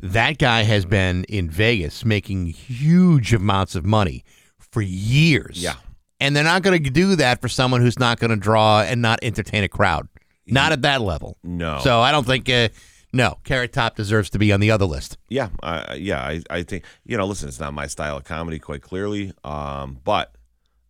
that 0.00 0.38
guy 0.38 0.62
has 0.62 0.84
been 0.86 1.24
in 1.24 1.50
Vegas 1.50 2.04
making 2.04 2.46
huge 2.46 3.34
amounts 3.34 3.74
of 3.74 3.84
money 3.84 4.24
for 4.58 4.80
years. 4.80 5.62
Yeah. 5.62 5.74
And 6.20 6.34
they're 6.36 6.44
not 6.44 6.62
going 6.62 6.82
to 6.82 6.90
do 6.90 7.16
that 7.16 7.40
for 7.42 7.48
someone 7.48 7.80
who's 7.80 7.98
not 7.98 8.20
going 8.20 8.30
to 8.30 8.36
draw 8.36 8.82
and 8.82 9.02
not 9.02 9.18
entertain 9.22 9.64
a 9.64 9.68
crowd. 9.68 10.08
Not 10.46 10.72
at 10.72 10.82
that 10.82 11.00
level. 11.00 11.36
No. 11.42 11.80
So 11.82 12.00
I 12.00 12.12
don't 12.12 12.26
think, 12.26 12.48
uh, 12.48 12.68
no, 13.14 13.38
Carrot 13.44 13.72
Top 13.72 13.96
deserves 13.96 14.28
to 14.30 14.38
be 14.38 14.52
on 14.52 14.60
the 14.60 14.70
other 14.70 14.84
list. 14.84 15.16
Yeah, 15.28 15.48
I 15.62 15.94
yeah, 15.94 16.20
I, 16.20 16.42
I 16.50 16.62
think 16.62 16.84
you 17.06 17.16
know. 17.16 17.24
Listen, 17.26 17.48
it's 17.48 17.60
not 17.60 17.72
my 17.72 17.86
style 17.86 18.16
of 18.18 18.24
comedy, 18.24 18.58
quite 18.58 18.82
clearly. 18.82 19.32
Um, 19.44 19.98
but 20.04 20.34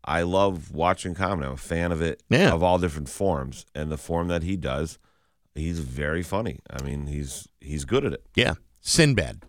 I 0.05 0.23
love 0.23 0.73
watching 0.73 1.15
comedy. 1.15 1.47
I'm 1.47 1.55
a 1.55 1.57
fan 1.57 1.93
of 1.93 2.03
it, 2.03 2.23
Yeah. 2.29 2.53
of 2.53 2.63
all 2.63 2.79
different 2.79 3.09
forms, 3.09 3.65
and 3.75 3.91
the 3.93 3.97
form 3.97 4.29
that 4.29 4.43
he 4.43 4.57
does, 4.57 4.99
he's 5.55 5.79
very 5.81 6.23
funny. 6.23 6.59
I 6.71 6.83
mean, 6.83 7.07
he's 7.07 7.49
he's 7.61 7.85
good 7.85 8.05
at 8.05 8.13
it. 8.13 8.25
Yeah. 8.35 8.55
Sinbad. 8.81 9.43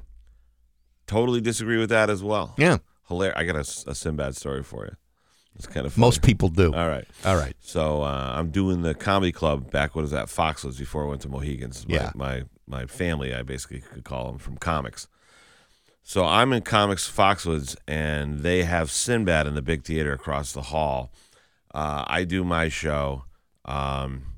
Totally 1.07 1.41
disagree 1.41 1.77
with 1.77 1.89
that 1.89 2.09
as 2.09 2.23
well. 2.23 2.55
Yeah. 2.57 2.77
Hilarious. 3.07 3.37
I 3.37 3.43
got 3.43 3.55
a, 3.55 3.89
a 3.91 3.95
Sinbad 3.95 4.35
story 4.35 4.63
for 4.63 4.85
you. 4.85 4.95
It's 5.55 5.67
kind 5.67 5.85
of 5.85 5.93
funny. 5.93 6.01
Most 6.01 6.21
people 6.21 6.49
do. 6.49 6.73
All 6.73 6.87
right. 6.89 7.05
All 7.23 7.35
right. 7.37 7.55
So 7.61 8.01
uh, 8.01 8.33
I'm 8.35 8.49
doing 8.49 8.81
the 8.81 8.93
comedy 8.95 9.31
club 9.31 9.71
back. 9.71 9.95
What 9.95 10.03
is 10.03 10.11
that? 10.11 10.27
Foxwoods 10.27 10.77
before 10.79 11.05
I 11.05 11.07
went 11.09 11.21
to 11.21 11.29
Mohegans. 11.29 11.87
My, 11.87 11.95
Yeah. 11.95 12.11
My 12.15 12.43
my 12.67 12.85
family, 12.85 13.33
I 13.33 13.43
basically 13.43 13.81
could 13.81 14.03
call 14.03 14.27
them 14.27 14.37
from 14.37 14.57
comics. 14.57 15.07
So 16.03 16.23
I'm 16.23 16.53
in 16.53 16.61
comics 16.61 17.11
Foxwoods, 17.11 17.75
and 17.87 18.39
they 18.41 18.63
have 18.63 18.91
Sinbad 18.91 19.47
in 19.47 19.55
the 19.55 19.61
big 19.61 19.83
theater 19.83 20.13
across 20.13 20.51
the 20.51 20.61
hall. 20.61 21.11
Uh, 21.73 22.05
I 22.07 22.23
do 22.23 22.43
my 22.43 22.69
show. 22.69 23.23
Um, 23.65 24.35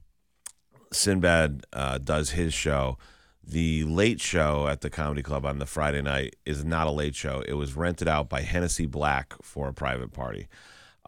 Sinbad 0.94 1.66
uh, 1.74 1.98
does 1.98 2.32
his 2.32 2.54
show. 2.54 2.98
The 3.44 3.84
late 3.84 4.20
show 4.20 4.68
at 4.68 4.82
the 4.82 4.90
comedy 4.90 5.22
club 5.22 5.46
on 5.46 5.60
the 5.60 5.66
Friday 5.66 6.02
night 6.02 6.36
is 6.46 6.66
not 6.66 6.88
a 6.88 6.92
late 6.92 7.16
show. 7.16 7.44
It 7.48 7.54
was 7.54 7.76
rented 7.76 8.08
out 8.08 8.30
by 8.30 8.42
Hennessy 8.42 8.86
Black 8.86 9.34
for 9.42 9.68
a 9.70 9.74
private 9.74 10.12
party. 10.12 10.48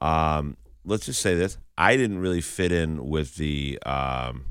Um, 0.02 0.58
let's 0.86 1.06
just 1.06 1.22
say 1.22 1.36
this: 1.36 1.58
I 1.78 1.98
didn't 1.98 2.20
really 2.20 2.42
fit 2.42 2.72
in 2.72 3.08
with 3.08 3.36
the 3.36 3.80
um, 3.86 4.46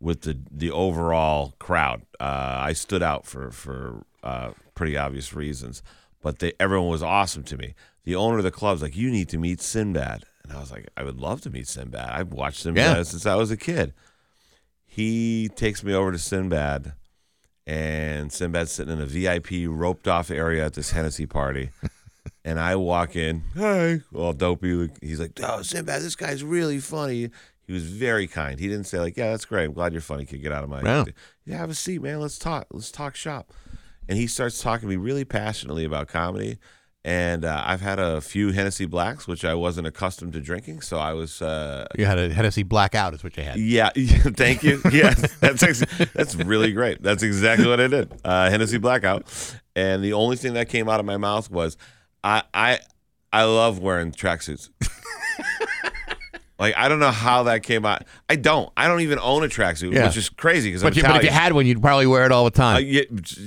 with 0.00 0.22
the 0.22 0.38
the 0.50 0.70
overall 0.70 1.54
crowd. 1.58 2.02
Uh, 2.20 2.56
I 2.60 2.72
stood 2.72 3.02
out 3.02 3.26
for 3.26 3.50
for 3.50 4.04
uh, 4.22 4.50
pretty 4.74 4.96
obvious 4.96 5.32
reasons, 5.34 5.82
but 6.22 6.38
they, 6.38 6.52
everyone 6.60 6.88
was 6.88 7.02
awesome 7.02 7.42
to 7.44 7.56
me. 7.56 7.74
The 8.04 8.14
owner 8.16 8.38
of 8.38 8.44
the 8.44 8.50
club's 8.50 8.82
like, 8.82 8.96
"You 8.96 9.10
need 9.10 9.28
to 9.30 9.38
meet 9.38 9.60
Sinbad," 9.60 10.24
and 10.44 10.52
I 10.52 10.60
was 10.60 10.70
like, 10.70 10.88
"I 10.96 11.02
would 11.04 11.20
love 11.20 11.40
to 11.42 11.50
meet 11.50 11.66
Sinbad. 11.68 12.08
I've 12.10 12.32
watched 12.32 12.60
Sinbad 12.62 12.96
Yeah. 12.96 13.02
since 13.02 13.26
I 13.26 13.34
was 13.34 13.50
a 13.50 13.56
kid." 13.56 13.92
He 14.86 15.48
takes 15.54 15.84
me 15.84 15.92
over 15.92 16.10
to 16.12 16.18
Sinbad, 16.18 16.92
and 17.66 18.32
Sinbad's 18.32 18.72
sitting 18.72 18.92
in 18.94 19.00
a 19.00 19.06
VIP 19.06 19.66
roped 19.68 20.08
off 20.08 20.30
area 20.30 20.64
at 20.64 20.74
this 20.74 20.90
Hennessy 20.92 21.26
party. 21.26 21.70
And 22.44 22.58
I 22.60 22.76
walk 22.76 23.14
in, 23.16 23.42
hey, 23.54 24.00
all 24.14 24.32
dopey. 24.32 24.88
He's 25.02 25.18
like, 25.20 25.32
oh, 25.42 25.60
Sinbad, 25.62 26.00
this 26.02 26.14
guy's 26.16 26.42
really 26.44 26.78
funny. 26.78 27.30
He 27.68 27.72
was 27.74 27.84
very 27.84 28.26
kind. 28.26 28.58
He 28.58 28.66
didn't 28.66 28.84
say 28.86 28.98
like, 28.98 29.16
yeah, 29.16 29.30
that's 29.30 29.44
great. 29.44 29.66
I'm 29.66 29.72
glad 29.74 29.92
you're 29.92 30.00
funny. 30.00 30.24
Kid, 30.24 30.38
get 30.42 30.50
out 30.52 30.64
of 30.64 30.70
my. 30.70 30.82
Wow. 30.82 31.04
Yeah, 31.44 31.58
have 31.58 31.70
a 31.70 31.74
seat, 31.74 32.02
man. 32.02 32.18
Let's 32.18 32.38
talk. 32.38 32.66
Let's 32.72 32.90
talk 32.90 33.14
shop. 33.14 33.52
And 34.08 34.16
he 34.18 34.26
starts 34.26 34.60
talking 34.62 34.88
to 34.88 34.90
me 34.90 34.96
really 34.96 35.24
passionately 35.26 35.84
about 35.84 36.08
comedy. 36.08 36.56
And 37.04 37.44
uh, 37.44 37.62
I've 37.64 37.80
had 37.82 37.98
a 37.98 38.20
few 38.20 38.52
Hennessy 38.52 38.84
Blacks, 38.86 39.28
which 39.28 39.44
I 39.44 39.54
wasn't 39.54 39.86
accustomed 39.86 40.32
to 40.32 40.40
drinking. 40.40 40.80
So 40.80 40.98
I 40.98 41.12
was, 41.12 41.40
uh, 41.40 41.86
You 41.96 42.06
had 42.06 42.18
a 42.18 42.32
Hennessy 42.32 42.62
blackout, 42.64 43.14
is 43.14 43.22
what 43.22 43.36
you 43.36 43.42
had. 43.44 43.56
yeah, 43.58 43.90
thank 43.94 44.62
you. 44.62 44.80
Yeah, 44.92 45.14
that's 45.40 45.62
ex- 45.62 45.84
that's 46.14 46.34
really 46.34 46.72
great. 46.72 47.02
That's 47.02 47.22
exactly 47.22 47.66
what 47.68 47.80
I 47.80 47.86
did. 47.86 48.12
Uh, 48.24 48.50
Hennessy 48.50 48.78
blackout, 48.78 49.26
and 49.76 50.02
the 50.02 50.14
only 50.14 50.36
thing 50.36 50.54
that 50.54 50.68
came 50.70 50.88
out 50.88 51.00
of 51.00 51.06
my 51.06 51.16
mouth 51.18 51.50
was, 51.50 51.76
"I 52.24 52.42
I 52.52 52.80
I 53.32 53.44
love 53.44 53.78
wearing 53.78 54.10
tracksuits." 54.12 54.70
like 56.58 56.76
I 56.76 56.88
don't 56.88 56.98
know 56.98 57.10
how 57.10 57.44
that 57.44 57.62
came 57.62 57.84
out. 57.86 58.04
I 58.28 58.36
don't. 58.36 58.70
I 58.76 58.88
don't 58.88 59.00
even 59.00 59.18
own 59.20 59.44
a 59.44 59.48
tracksuit, 59.48 59.92
Yeah. 59.92 60.06
which 60.06 60.16
is 60.16 60.28
crazy 60.28 60.70
because 60.70 60.82
But, 60.82 60.96
you, 60.96 61.02
but 61.02 61.16
if 61.16 61.22
you 61.24 61.30
had 61.30 61.52
one, 61.52 61.66
you'd 61.66 61.80
probably 61.82 62.06
wear 62.06 62.24
it 62.26 62.32
all 62.32 62.44
the 62.44 62.50
time. 62.50 62.76
uh, 62.76 62.78
yeah, 62.80 63.02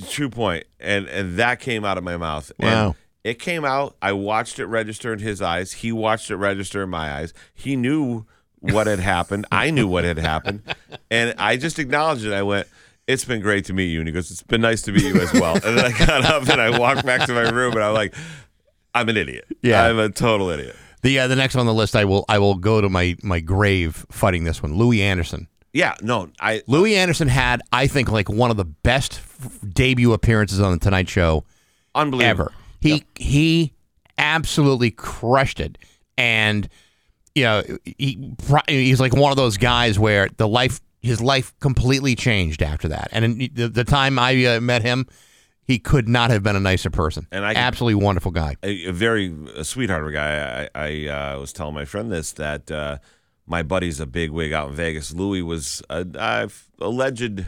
true 0.10 0.30
point. 0.30 0.66
And 0.80 1.08
and 1.08 1.38
that 1.38 1.60
came 1.60 1.84
out 1.86 1.98
of 1.98 2.04
my 2.04 2.18
mouth. 2.18 2.52
Wow. 2.60 2.88
And 2.88 2.96
it 3.24 3.40
came 3.40 3.64
out. 3.66 3.96
I 4.02 4.14
watched 4.14 4.58
it 4.60 4.66
register 4.66 5.14
in 5.14 5.20
his 5.20 5.42
eyes. 5.42 5.72
He 5.74 5.92
watched 5.92 6.32
it 6.32 6.38
register 6.38 6.82
in 6.84 6.90
my 6.90 7.14
eyes. 7.14 7.34
He 7.54 7.76
knew 7.76 8.26
what 8.62 8.88
had 8.88 9.00
happened. 9.00 9.46
I 9.52 9.70
knew 9.72 9.88
what 9.88 10.04
had 10.04 10.18
happened. 10.18 10.62
And 11.12 11.36
I 11.38 11.58
just 11.58 11.78
acknowledged 11.78 12.24
it. 12.26 12.32
I 12.32 12.42
went, 12.42 12.68
It's 13.06 13.26
been 13.26 13.42
great 13.42 13.66
to 13.66 13.74
meet 13.74 13.88
you. 13.88 14.00
And 14.00 14.08
he 14.08 14.14
goes, 14.14 14.32
It's 14.32 14.44
been 14.44 14.62
nice 14.62 14.82
to 14.84 14.94
meet 14.94 15.04
you 15.04 15.20
as 15.20 15.34
well. 15.34 15.56
And 15.56 15.78
then 15.78 15.80
I 15.86 15.92
got 16.06 16.24
up 16.24 16.48
and 16.48 16.62
I 16.62 16.80
walked 16.80 17.06
back 17.06 17.26
to 17.28 17.34
my 17.34 17.50
room 17.50 17.74
and 17.74 17.84
I'm 17.84 17.94
like, 17.94 18.16
I'm 18.96 19.10
an 19.10 19.18
idiot. 19.18 19.46
Yeah. 19.62 19.84
I'm 19.86 20.00
a 20.00 20.08
total 20.10 20.50
idiot. 20.50 20.76
The 21.02 21.20
uh, 21.20 21.28
the 21.28 21.36
next 21.36 21.56
on 21.56 21.66
the 21.66 21.74
list, 21.74 21.96
I 21.96 22.06
will 22.06 22.26
I 22.30 22.40
will 22.40 22.56
go 22.56 22.82
to 22.82 22.90
my 22.90 23.16
my 23.24 23.40
grave 23.40 24.06
fighting 24.12 24.44
this 24.44 24.62
one. 24.62 24.76
Louie 24.76 25.02
Anderson. 25.02 25.48
Yeah, 25.74 25.96
no, 26.02 26.30
I 26.40 26.64
Louie 26.68 26.96
Anderson 26.96 27.28
had, 27.30 27.62
I 27.72 27.88
think, 27.88 28.12
like 28.12 28.30
one 28.30 28.52
of 28.52 28.58
the 28.58 28.66
best 28.66 29.14
f- 29.14 29.60
debut 29.74 30.12
appearances 30.12 30.60
on 30.60 30.74
the 30.74 30.80
Tonight 30.80 31.08
Show 31.08 31.46
unbelievable. 31.96 32.30
ever. 32.30 32.52
He 32.82 33.06
he 33.16 33.74
absolutely 34.18 34.92
crushed 34.92 35.60
it, 35.60 35.78
and 36.18 36.68
you 37.36 37.44
know 37.44 37.64
he 37.86 38.34
he's 38.68 39.00
like 39.00 39.16
one 39.16 39.32
of 39.32 39.38
those 39.38 39.58
guys 39.58 39.98
where 39.98 40.28
the 40.38 40.48
life 40.48 40.82
his 41.02 41.22
life 41.22 41.58
completely 41.60 42.16
changed 42.16 42.62
after 42.62 42.88
that. 42.90 43.10
And 43.12 43.26
in 43.26 43.50
the, 43.54 43.70
the 43.70 43.84
time 43.84 44.20
I 44.20 44.46
uh, 44.46 44.62
met 44.62 44.82
him, 44.84 45.08
he 45.72 45.80
could 45.80 46.10
not 46.10 46.30
have 46.32 46.44
been 46.44 46.56
a 46.58 46.60
nicer 46.60 46.90
person. 46.90 47.28
And 47.32 47.46
I 47.46 47.54
absolutely 47.54 48.04
wonderful 48.04 48.32
guy. 48.32 48.58
a, 48.62 48.88
a 48.88 48.92
very 48.92 49.34
a 49.56 49.64
sweetheart 49.64 50.04
of 50.04 50.10
a 50.10 50.12
guy. 50.12 50.70
I, 50.76 50.88
I 50.88 51.08
uh, 51.08 51.40
was 51.40 51.54
telling 51.54 51.74
my 51.74 51.86
friend 51.86 52.12
this 52.12 52.34
that 52.34 52.70
uh, 52.70 52.98
my 53.46 53.64
buddy's 53.64 54.00
a 54.00 54.06
big 54.06 54.32
wig 54.32 54.52
out 54.52 54.70
in 54.70 54.76
Vegas. 54.76 55.14
Louie 55.14 55.42
was 55.42 55.82
a, 55.90 56.06
a 56.16 56.50
alleged 56.84 57.46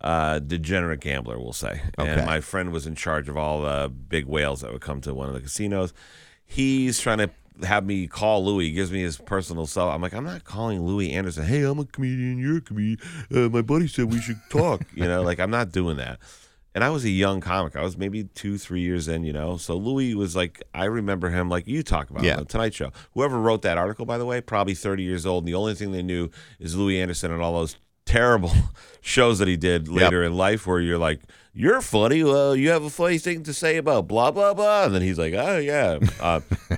uh, 0.00 0.38
degenerate 0.38 1.00
gambler, 1.00 1.38
we'll 1.38 1.52
say, 1.52 1.82
Okay. 1.98 2.10
and 2.10 2.26
my 2.26 2.40
friend 2.40 2.70
was 2.72 2.86
in 2.86 2.94
charge 2.94 3.28
of 3.28 3.36
all 3.36 3.62
the 3.62 3.88
big 3.88 4.24
whales 4.26 4.60
that 4.62 4.72
would 4.72 4.80
come 4.82 5.00
to 5.02 5.12
one 5.14 5.28
of 5.28 5.34
the 5.34 5.40
casinos. 5.40 5.92
He's 6.44 6.98
trying 7.00 7.18
to 7.18 7.30
have 7.66 7.84
me 7.84 8.06
call 8.06 8.44
Louie. 8.44 8.66
He 8.66 8.72
gives 8.72 8.92
me 8.92 9.00
his 9.02 9.16
personal 9.18 9.66
cell. 9.66 9.90
I'm 9.90 10.00
like, 10.02 10.12
I'm 10.14 10.24
not 10.24 10.44
calling 10.44 10.84
Louie 10.84 11.10
Anderson. 11.12 11.44
Hey, 11.44 11.62
I'm 11.62 11.78
a 11.78 11.84
comedian. 11.84 12.38
You're 12.38 12.58
a 12.58 12.60
comedian. 12.60 12.98
Uh, 13.34 13.48
my 13.48 13.62
buddy 13.62 13.88
said 13.88 14.12
we 14.12 14.20
should 14.20 14.40
talk. 14.50 14.82
you 14.94 15.04
know, 15.08 15.22
like 15.22 15.40
I'm 15.40 15.50
not 15.50 15.72
doing 15.72 15.96
that. 15.96 16.18
And 16.76 16.84
I 16.84 16.90
was 16.90 17.04
a 17.06 17.10
young 17.10 17.40
comic. 17.40 17.74
I 17.74 17.82
was 17.82 17.96
maybe 17.96 18.24
two, 18.34 18.58
three 18.58 18.82
years 18.82 19.08
in, 19.08 19.24
you 19.24 19.32
know. 19.32 19.56
So 19.56 19.76
Louie 19.78 20.14
was 20.14 20.36
like, 20.36 20.62
I 20.74 20.84
remember 20.84 21.30
him 21.30 21.48
like 21.48 21.66
you 21.66 21.82
talk 21.82 22.10
about 22.10 22.22
Yeah. 22.22 22.34
on 22.34 22.40
the 22.40 22.44
Tonight 22.44 22.74
Show. 22.74 22.92
Whoever 23.14 23.40
wrote 23.40 23.62
that 23.62 23.78
article, 23.78 24.04
by 24.04 24.18
the 24.18 24.26
way, 24.26 24.42
probably 24.42 24.74
30 24.74 25.02
years 25.02 25.24
old. 25.24 25.44
And 25.44 25.48
the 25.48 25.54
only 25.54 25.74
thing 25.74 25.92
they 25.92 26.02
knew 26.02 26.28
is 26.60 26.76
Louie 26.76 27.00
Anderson 27.00 27.32
and 27.32 27.40
all 27.40 27.54
those 27.54 27.76
terrible 28.04 28.52
shows 29.00 29.38
that 29.38 29.48
he 29.48 29.56
did 29.56 29.88
later 29.88 30.22
in 30.22 30.36
life 30.36 30.66
where 30.66 30.78
you're 30.80 30.98
like, 30.98 31.22
you're 31.54 31.80
funny. 31.80 32.22
Well, 32.22 32.54
you 32.54 32.68
have 32.68 32.84
a 32.84 32.90
funny 32.90 33.16
thing 33.16 33.42
to 33.44 33.54
say 33.54 33.78
about 33.78 34.06
blah, 34.06 34.30
blah, 34.30 34.52
blah. 34.52 34.84
And 34.84 34.94
then 34.94 35.00
he's 35.00 35.18
like, 35.18 35.32
oh, 35.32 35.56
yeah. 35.56 35.98
Uh, 36.20 36.40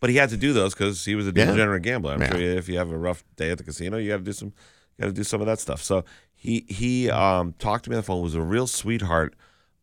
but 0.00 0.08
he 0.08 0.16
had 0.16 0.30
to 0.30 0.38
do 0.38 0.54
those 0.54 0.72
because 0.72 1.04
he 1.04 1.14
was 1.14 1.26
a 1.28 1.32
Yeah. 1.36 1.44
degenerate 1.44 1.82
gambler. 1.82 2.14
I'm 2.14 2.22
Yeah. 2.22 2.30
sure 2.30 2.40
if 2.40 2.66
you 2.66 2.78
have 2.78 2.90
a 2.90 2.96
rough 2.96 3.22
day 3.36 3.50
at 3.50 3.58
the 3.58 3.64
casino, 3.64 3.98
you 3.98 4.08
got 4.08 4.16
to 4.16 4.22
do 4.24 4.32
some, 4.32 4.54
got 4.98 5.08
to 5.08 5.12
do 5.12 5.22
some 5.22 5.42
of 5.42 5.46
that 5.48 5.58
stuff. 5.60 5.82
So 5.82 6.06
he 6.40 6.64
he 6.68 7.10
um, 7.10 7.54
talked 7.58 7.84
to 7.84 7.90
me 7.90 7.96
on 7.96 8.00
the 8.00 8.06
phone. 8.06 8.22
Was 8.22 8.34
a 8.34 8.40
real 8.40 8.66
sweetheart 8.66 9.34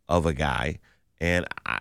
of 0.09 0.25
a 0.25 0.33
guy, 0.33 0.79
and 1.19 1.45
I 1.65 1.79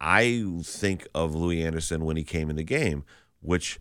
I 0.00 0.44
think 0.64 1.06
of 1.14 1.34
Louie 1.34 1.62
Anderson 1.62 2.04
when 2.04 2.16
he 2.16 2.24
came 2.24 2.48
in 2.50 2.56
the 2.56 2.64
game, 2.64 3.04
which 3.40 3.78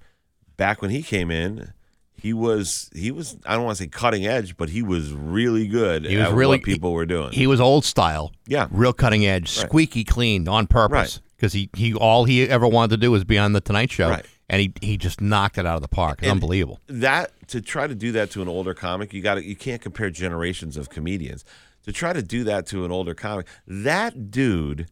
back 0.57 0.81
when 0.81 0.91
he 0.91 1.01
came 1.01 1.31
in. 1.31 1.73
He 2.21 2.33
was 2.33 2.89
he 2.93 3.11
was 3.11 3.37
I 3.45 3.55
don't 3.55 3.63
want 3.63 3.77
to 3.77 3.83
say 3.85 3.87
cutting 3.87 4.27
edge, 4.27 4.57
but 4.57 4.67
he 4.67 4.83
was 4.83 5.13
really 5.13 5.67
good 5.69 6.03
He 6.03 6.17
was 6.17 6.25
at 6.27 6.33
really- 6.33 6.57
what 6.57 6.65
people 6.65 6.91
were 6.91 7.05
doing. 7.05 7.31
He 7.31 7.47
was 7.47 7.61
old 7.61 7.85
style. 7.85 8.33
Yeah. 8.45 8.67
Real 8.71 8.91
cutting 8.91 9.25
edge, 9.25 9.43
Right. 9.57 9.65
squeaky 9.67 10.03
clean 10.03 10.45
on 10.49 10.67
purpose. 10.67 10.91
Right. 10.91 11.19
Because 11.37 11.53
he, 11.53 11.69
he 11.77 11.93
all 11.93 12.25
he 12.25 12.43
ever 12.49 12.67
wanted 12.67 12.89
to 12.89 12.97
do 12.97 13.11
was 13.11 13.23
be 13.23 13.37
on 13.37 13.53
the 13.53 13.61
Tonight 13.61 13.89
Show. 13.89 14.09
Right. 14.09 14.25
And 14.49 14.61
he, 14.61 14.73
he 14.81 14.97
just 14.97 15.21
knocked 15.21 15.57
it 15.57 15.65
out 15.65 15.75
of 15.75 15.81
the 15.81 15.87
park. 15.87 16.23
Unbelievable. 16.23 16.79
that 16.87 17.31
to 17.49 17.61
try 17.61 17.87
to 17.87 17.95
do 17.95 18.11
that 18.13 18.31
to 18.31 18.41
an 18.41 18.47
older 18.47 18.73
comic, 18.73 19.13
you 19.13 19.21
got 19.21 19.43
you 19.43 19.55
can't 19.55 19.81
compare 19.81 20.09
generations 20.09 20.77
of 20.77 20.89
comedians. 20.89 21.45
To 21.85 21.91
try 21.91 22.13
to 22.13 22.21
do 22.21 22.43
that 22.43 22.67
to 22.67 22.85
an 22.85 22.91
older 22.91 23.15
comic, 23.15 23.47
that 23.65 24.31
dude 24.31 24.87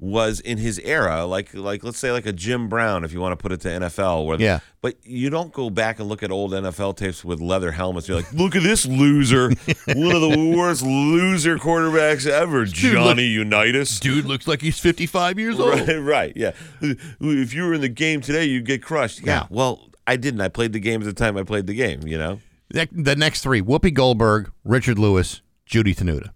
was 0.00 0.38
in 0.40 0.58
his 0.58 0.78
era, 0.78 1.24
like 1.24 1.52
like 1.54 1.82
let's 1.82 1.98
say 1.98 2.12
like 2.12 2.26
a 2.26 2.32
Jim 2.32 2.68
Brown, 2.68 3.04
if 3.04 3.12
you 3.12 3.20
want 3.20 3.32
to 3.32 3.36
put 3.36 3.52
it 3.52 3.60
to 3.62 3.68
NFL. 3.68 4.26
Where, 4.26 4.40
Yeah. 4.40 4.60
But 4.80 4.94
you 5.02 5.28
don't 5.28 5.52
go 5.52 5.70
back 5.70 5.98
and 5.98 6.08
look 6.08 6.22
at 6.22 6.30
old 6.30 6.52
NFL 6.52 6.96
tapes 6.96 7.24
with 7.24 7.40
leather 7.40 7.72
helmets. 7.72 8.06
You're 8.06 8.18
like, 8.18 8.32
look 8.32 8.54
at 8.54 8.62
this 8.62 8.86
loser, 8.86 9.48
one 9.88 10.14
of 10.14 10.22
the 10.22 10.54
worst 10.56 10.82
loser 10.82 11.58
quarterbacks 11.58 12.28
ever, 12.28 12.64
Johnny 12.64 13.24
Unitas. 13.24 13.98
Dude 13.98 14.24
looks 14.26 14.46
like 14.46 14.62
he's 14.62 14.78
55 14.78 15.38
years 15.38 15.58
old. 15.58 15.80
Right, 15.80 15.96
right, 15.96 16.32
yeah. 16.36 16.52
If 16.80 17.54
you 17.54 17.64
were 17.64 17.74
in 17.74 17.80
the 17.80 17.88
game 17.88 18.20
today, 18.20 18.44
you'd 18.44 18.66
get 18.66 18.82
crushed. 18.82 19.20
Yeah. 19.20 19.40
Yeah. 19.40 19.46
Well, 19.50 19.90
I 20.06 20.16
didn't. 20.16 20.40
I 20.40 20.48
played 20.48 20.72
the 20.72 20.80
game 20.80 21.00
at 21.00 21.06
the 21.06 21.12
time 21.12 21.36
I 21.36 21.42
played 21.42 21.66
the 21.66 21.74
game. 21.74 22.06
You 22.06 22.18
know. 22.18 22.40
The, 22.70 22.88
the 22.92 23.16
next 23.16 23.42
three 23.42 23.62
Whoopi 23.62 23.92
Goldberg, 23.92 24.52
Richard 24.64 24.98
Lewis, 24.98 25.40
Judy 25.66 25.94
Tenuta. 25.94 26.30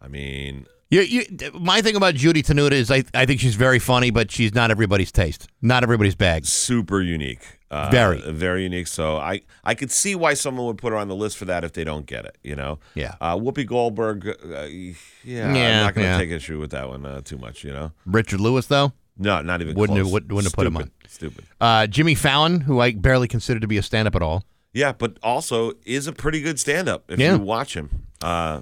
I 0.00 0.08
mean, 0.08 0.66
You, 0.92 1.00
you, 1.00 1.22
my 1.54 1.80
thing 1.80 1.96
about 1.96 2.14
Judy 2.14 2.42
Tenuta 2.42 2.72
is 2.72 2.90
I, 2.90 3.02
I 3.14 3.24
think 3.24 3.40
she's 3.40 3.54
very 3.54 3.78
funny, 3.78 4.10
but 4.10 4.30
she's 4.30 4.54
not 4.54 4.70
everybody's 4.70 5.10
taste, 5.10 5.48
not 5.62 5.82
everybody's 5.82 6.14
bag. 6.14 6.44
Super 6.44 7.00
unique. 7.00 7.40
Uh, 7.70 7.88
Very. 7.90 8.20
very 8.30 8.64
unique. 8.64 8.86
So 8.86 9.16
I, 9.16 9.40
I 9.64 9.74
could 9.74 9.90
see 9.90 10.14
why 10.14 10.34
someone 10.34 10.66
would 10.66 10.76
put 10.76 10.92
her 10.92 10.98
on 10.98 11.08
the 11.08 11.14
list 11.16 11.38
for 11.38 11.46
that 11.46 11.64
if 11.64 11.72
they 11.72 11.84
don't 11.84 12.04
get 12.04 12.26
it. 12.26 12.36
You 12.42 12.54
know. 12.54 12.78
Yeah. 12.94 13.14
Uh, 13.18 13.36
Whoopi 13.38 13.64
Goldberg. 13.66 14.28
Uh, 14.28 14.64
yeah, 14.64 14.92
Yeah, 15.24 15.46
I'm 15.46 15.86
not 15.86 15.94
going 15.94 16.04
to 16.04 16.10
yeah. 16.12 16.18
take 16.18 16.28
issue 16.30 16.60
with 16.60 16.72
that 16.72 16.90
one 16.90 17.06
uh, 17.06 17.22
too 17.22 17.38
much. 17.38 17.64
You 17.64 17.72
know. 17.72 17.92
Richard 18.04 18.40
Lewis, 18.40 18.66
though, 18.66 18.92
No, 19.16 19.40
not 19.40 19.62
even 19.62 19.74
Wouldn't 19.74 19.96
have- 19.96 20.04
close. 20.04 20.12
wouldn't- 20.12 20.32
wouldn't 20.32 20.52
have 20.52 20.54
put 20.54 20.66
him 20.66 20.76
on. 20.76 20.90
Stupid. 21.08 21.46
uh, 21.62 21.86
Jimmy 21.86 22.14
Fallon, 22.14 22.60
who 22.60 22.78
I 22.80 22.92
barely 22.92 23.26
consider 23.28 23.58
to 23.60 23.66
be 23.66 23.78
a 23.78 23.82
stand-up 23.82 24.14
at 24.14 24.20
all. 24.20 24.44
Yeah, 24.74 24.92
but 24.92 25.16
also 25.22 25.72
is 25.86 26.06
a 26.06 26.12
pretty 26.12 26.42
good 26.42 26.60
stand-up 26.60 27.10
if 27.10 27.18
Yeah. 27.18 27.32
you 27.36 27.38
watch 27.38 27.74
him. 27.74 27.88
Uh, 28.20 28.60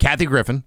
Kathy 0.00 0.26
Griffin, 0.26 0.64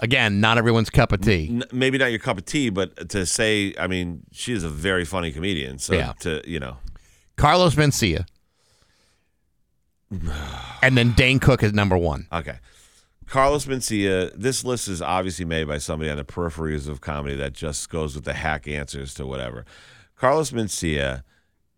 again, 0.00 0.40
not 0.40 0.58
everyone's 0.58 0.90
cup 0.90 1.12
of 1.12 1.20
tea. 1.20 1.48
n- 1.50 1.62
maybe 1.72 1.98
not 1.98 2.06
your 2.10 2.18
cup 2.18 2.38
of 2.38 2.44
tea, 2.44 2.68
but 2.70 3.08
to 3.10 3.24
say, 3.26 3.74
I 3.78 3.86
mean, 3.86 4.22
she 4.32 4.52
is 4.52 4.64
a 4.64 4.68
very 4.68 5.04
funny 5.04 5.30
comedian. 5.32 5.78
So 5.78 5.94
Yeah. 5.94 6.12
to 6.20 6.42
you 6.46 6.60
know, 6.60 6.76
Carlos 7.36 7.74
Mencia, 7.74 8.26
and 10.82 10.96
then 10.96 11.12
Dane 11.12 11.38
Cook 11.38 11.62
is 11.62 11.72
number 11.72 11.96
one. 11.96 12.26
okay. 12.32 12.58
Carlos 13.26 13.64
Mencia, 13.64 14.30
this 14.34 14.64
list 14.64 14.86
is 14.86 15.00
obviously 15.00 15.46
made 15.46 15.66
by 15.66 15.78
somebody 15.78 16.10
on 16.10 16.18
the 16.18 16.24
peripheries 16.24 16.86
of 16.86 17.00
comedy 17.00 17.34
that 17.36 17.54
just 17.54 17.88
goes 17.88 18.14
with 18.14 18.24
the 18.24 18.34
hack 18.34 18.68
answers 18.68 19.14
to 19.14 19.26
whatever. 19.26 19.64
Carlos 20.14 20.50
Mencia 20.50 21.22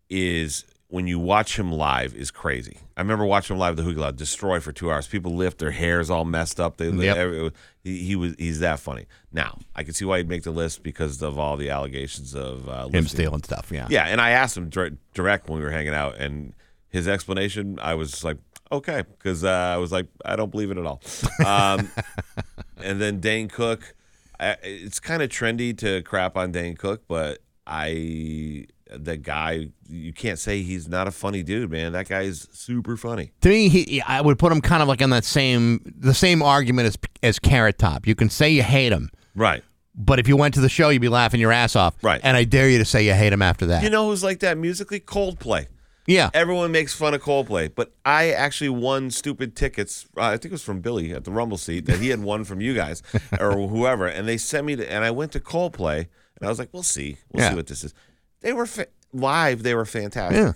is 0.09 0.65
when 0.89 1.05
you 1.05 1.19
watch 1.19 1.59
him 1.59 1.69
live 1.71 2.15
is 2.15 2.31
crazy. 2.31 2.77
I 2.95 3.01
remember 3.01 3.25
watching 3.25 3.55
him 3.55 3.59
live 3.59 3.71
at 3.71 3.77
the 3.77 3.83
Hu 3.83 3.93
Ke 3.93 3.97
Lau 3.97 4.11
destroy 4.11 4.59
for 4.61 4.71
two 4.71 4.89
hours. 4.89 5.05
People 5.07 5.35
lift 5.35 5.57
their 5.57 5.71
hairs 5.71 6.09
all 6.09 6.23
messed 6.23 6.59
up. 6.61 6.77
They, 6.77 6.89
Yep. 6.89 7.17
every- 7.17 7.51
he, 7.83 7.97
he 8.05 8.15
was 8.15 8.35
he's 8.39 8.59
that 8.61 8.79
funny. 8.79 9.05
Now 9.33 9.57
I 9.75 9.83
can 9.83 9.93
see 9.93 10.05
why 10.05 10.17
he'd 10.19 10.29
make 10.29 10.43
the 10.43 10.51
list 10.51 10.83
because 10.83 11.21
of 11.21 11.37
all 11.37 11.57
the 11.57 11.69
allegations 11.69 12.33
of 12.35 12.67
uh, 12.69 12.87
Him 12.89 13.05
stealing 13.07 13.43
stuff, 13.43 13.69
yeah. 13.71 13.87
Yeah, 13.89 14.05
and 14.05 14.21
I 14.21 14.29
asked 14.31 14.55
him 14.55 14.69
dir- 14.69 14.97
direct 15.13 15.49
when 15.49 15.59
we 15.59 15.65
were 15.65 15.71
hanging 15.71 15.93
out, 15.93 16.15
and 16.17 16.53
his 16.89 17.05
explanation, 17.07 17.77
I 17.81 17.95
was 17.95 18.23
like, 18.23 18.37
okay, 18.71 19.03
because 19.17 19.43
uh, 19.43 19.49
I 19.49 19.77
was 19.77 19.91
like, 19.91 20.07
I 20.23 20.37
don't 20.37 20.51
believe 20.51 20.71
it 20.71 20.77
at 20.77 20.85
all. 20.85 21.01
Um, 21.45 21.91
and 22.77 23.01
then 23.01 23.19
Dane 23.19 23.49
Cook, 23.49 23.93
I, 24.39 24.55
it's 24.63 24.99
kind 25.01 25.21
of 25.21 25.29
trendy 25.29 25.77
to 25.79 26.01
crap 26.03 26.37
on 26.37 26.53
Dane 26.53 26.75
Cook, 26.77 27.03
but 27.09 27.39
I, 27.65 28.67
that 28.91 29.23
guy, 29.23 29.69
you 29.89 30.13
can't 30.13 30.39
say 30.39 30.61
he's 30.61 30.87
not 30.87 31.07
a 31.07 31.11
funny 31.11 31.43
dude, 31.43 31.69
man. 31.71 31.91
That 31.93 32.07
guy 32.07 32.21
is 32.21 32.47
super 32.51 32.97
funny. 32.97 33.31
To 33.41 33.49
me, 33.49 33.69
he, 33.69 34.01
I 34.01 34.21
would 34.21 34.39
put 34.39 34.51
him 34.51 34.61
kind 34.61 34.81
of 34.81 34.87
like 34.87 35.01
on 35.01 35.09
that 35.11 35.25
same 35.25 35.81
the 35.97 36.13
same 36.13 36.41
argument 36.41 36.87
as 36.87 36.97
as 37.23 37.39
Carrot 37.39 37.77
Top. 37.77 38.07
You 38.07 38.15
can 38.15 38.29
say 38.29 38.49
you 38.49 38.63
hate 38.63 38.91
him, 38.93 39.09
Right. 39.35 39.63
but 39.95 40.19
if 40.19 40.27
you 40.27 40.37
went 40.37 40.53
to 40.55 40.61
the 40.61 40.69
show, 40.69 40.89
you'd 40.89 41.01
be 41.01 41.09
laughing 41.09 41.39
your 41.39 41.51
ass 41.51 41.75
off. 41.75 41.95
Right. 42.01 42.21
And 42.23 42.37
I 42.37 42.43
dare 42.43 42.69
you 42.69 42.77
to 42.79 42.85
say 42.85 43.05
you 43.05 43.13
hate 43.13 43.33
him 43.33 43.41
after 43.41 43.65
that. 43.67 43.83
You 43.83 43.89
know 43.89 44.09
who's 44.09 44.23
like 44.23 44.39
that 44.39 44.57
musically? 44.57 44.99
Coldplay. 44.99 45.67
yeah. 46.05 46.29
Everyone 46.33 46.71
makes 46.71 46.93
fun 46.93 47.13
of 47.13 47.21
Coldplay, 47.21 47.69
but 47.75 47.91
I 48.05 48.31
actually 48.31 48.69
won 48.69 49.11
stupid 49.11 49.55
tickets. 49.55 50.07
Uh, 50.15 50.21
I 50.21 50.31
think 50.37 50.45
it 50.45 50.51
was 50.51 50.63
from 50.63 50.79
Billy 50.79 51.11
at 51.11 51.25
the 51.25 51.31
Rumble 51.31 51.57
seat 51.57 51.85
that 51.87 51.99
he 51.99 52.09
had 52.09 52.21
won 52.23 52.45
from 52.45 52.61
you 52.61 52.73
guys 52.73 53.03
or 53.39 53.67
whoever, 53.67 54.07
and 54.07 54.27
they 54.27 54.37
sent 54.37 54.65
me 54.65 54.75
to, 54.77 54.89
and 54.89 55.03
I 55.03 55.11
went 55.11 55.33
to 55.33 55.39
Coldplay, 55.41 56.07
and 56.39 56.45
I 56.45 56.49
was 56.49 56.59
like, 56.59 56.69
"We'll 56.71 56.83
see, 56.83 57.17
we'll 57.33 57.43
Yeah. 57.43 57.49
see 57.49 57.55
what 57.55 57.67
this 57.67 57.83
is." 57.83 57.93
They 58.41 58.53
were 58.53 58.65
fa- 58.65 58.87
live. 59.13 59.63
They 59.63 59.73
were 59.75 59.85
fantastic. 59.85 60.37
Yeah. 60.37 60.51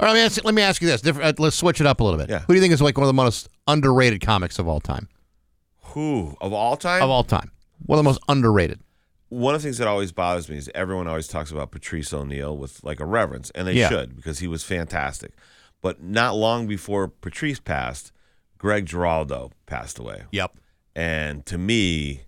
All 0.00 0.06
right, 0.06 0.12
let 0.12 0.14
me 0.14 0.20
ask, 0.20 0.44
let 0.44 0.54
me 0.54 0.62
ask 0.62 0.80
you 0.80 0.88
this. 0.88 1.00
Different, 1.02 1.38
uh, 1.38 1.42
let's 1.42 1.56
switch 1.56 1.80
it 1.80 1.86
up 1.86 2.00
a 2.00 2.04
little 2.04 2.18
bit. 2.18 2.30
Yeah. 2.30 2.38
Who 2.40 2.46
do 2.48 2.54
you 2.54 2.60
think 2.60 2.72
is 2.72 2.80
like 2.80 2.96
one 2.96 3.04
of 3.04 3.08
the 3.08 3.12
most 3.12 3.48
underrated 3.66 4.20
comics 4.22 4.58
of 4.58 4.66
all 4.66 4.80
time? 4.80 5.08
Who 5.92 6.36
of 6.40 6.52
all 6.52 6.76
time? 6.76 7.02
Of 7.02 7.10
all 7.10 7.24
time. 7.24 7.50
One 7.84 7.98
of 7.98 8.04
the 8.04 8.08
most 8.08 8.20
underrated. 8.28 8.80
One 9.28 9.54
of 9.54 9.60
the 9.60 9.66
things 9.66 9.78
that 9.78 9.86
always 9.88 10.10
bothers 10.12 10.48
me 10.48 10.56
is 10.56 10.70
everyone 10.74 11.06
always 11.06 11.28
talks 11.28 11.50
about 11.50 11.70
Patrice 11.70 12.12
O'Neal 12.12 12.56
with 12.56 12.82
like 12.82 12.98
a 13.00 13.04
reverence, 13.06 13.50
and 13.50 13.66
they 13.68 13.74
Yeah. 13.74 13.88
should 13.88 14.16
because 14.16 14.38
he 14.40 14.48
was 14.48 14.64
fantastic. 14.64 15.32
But 15.82 16.02
not 16.02 16.34
long 16.36 16.66
before 16.66 17.08
Patrice 17.08 17.60
passed, 17.60 18.12
Greg 18.58 18.86
Giraldo 18.86 19.52
passed 19.66 19.98
away. 19.98 20.24
Yep. 20.32 20.56
And 20.96 21.46
to 21.46 21.56
me, 21.58 22.22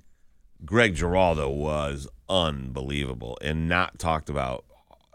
Greg 0.65 0.95
Giraldo 0.95 1.49
was 1.51 2.07
unbelievable 2.29 3.37
and 3.43 3.69
not 3.69 3.99
talked 3.99 4.31
about 4.31 4.65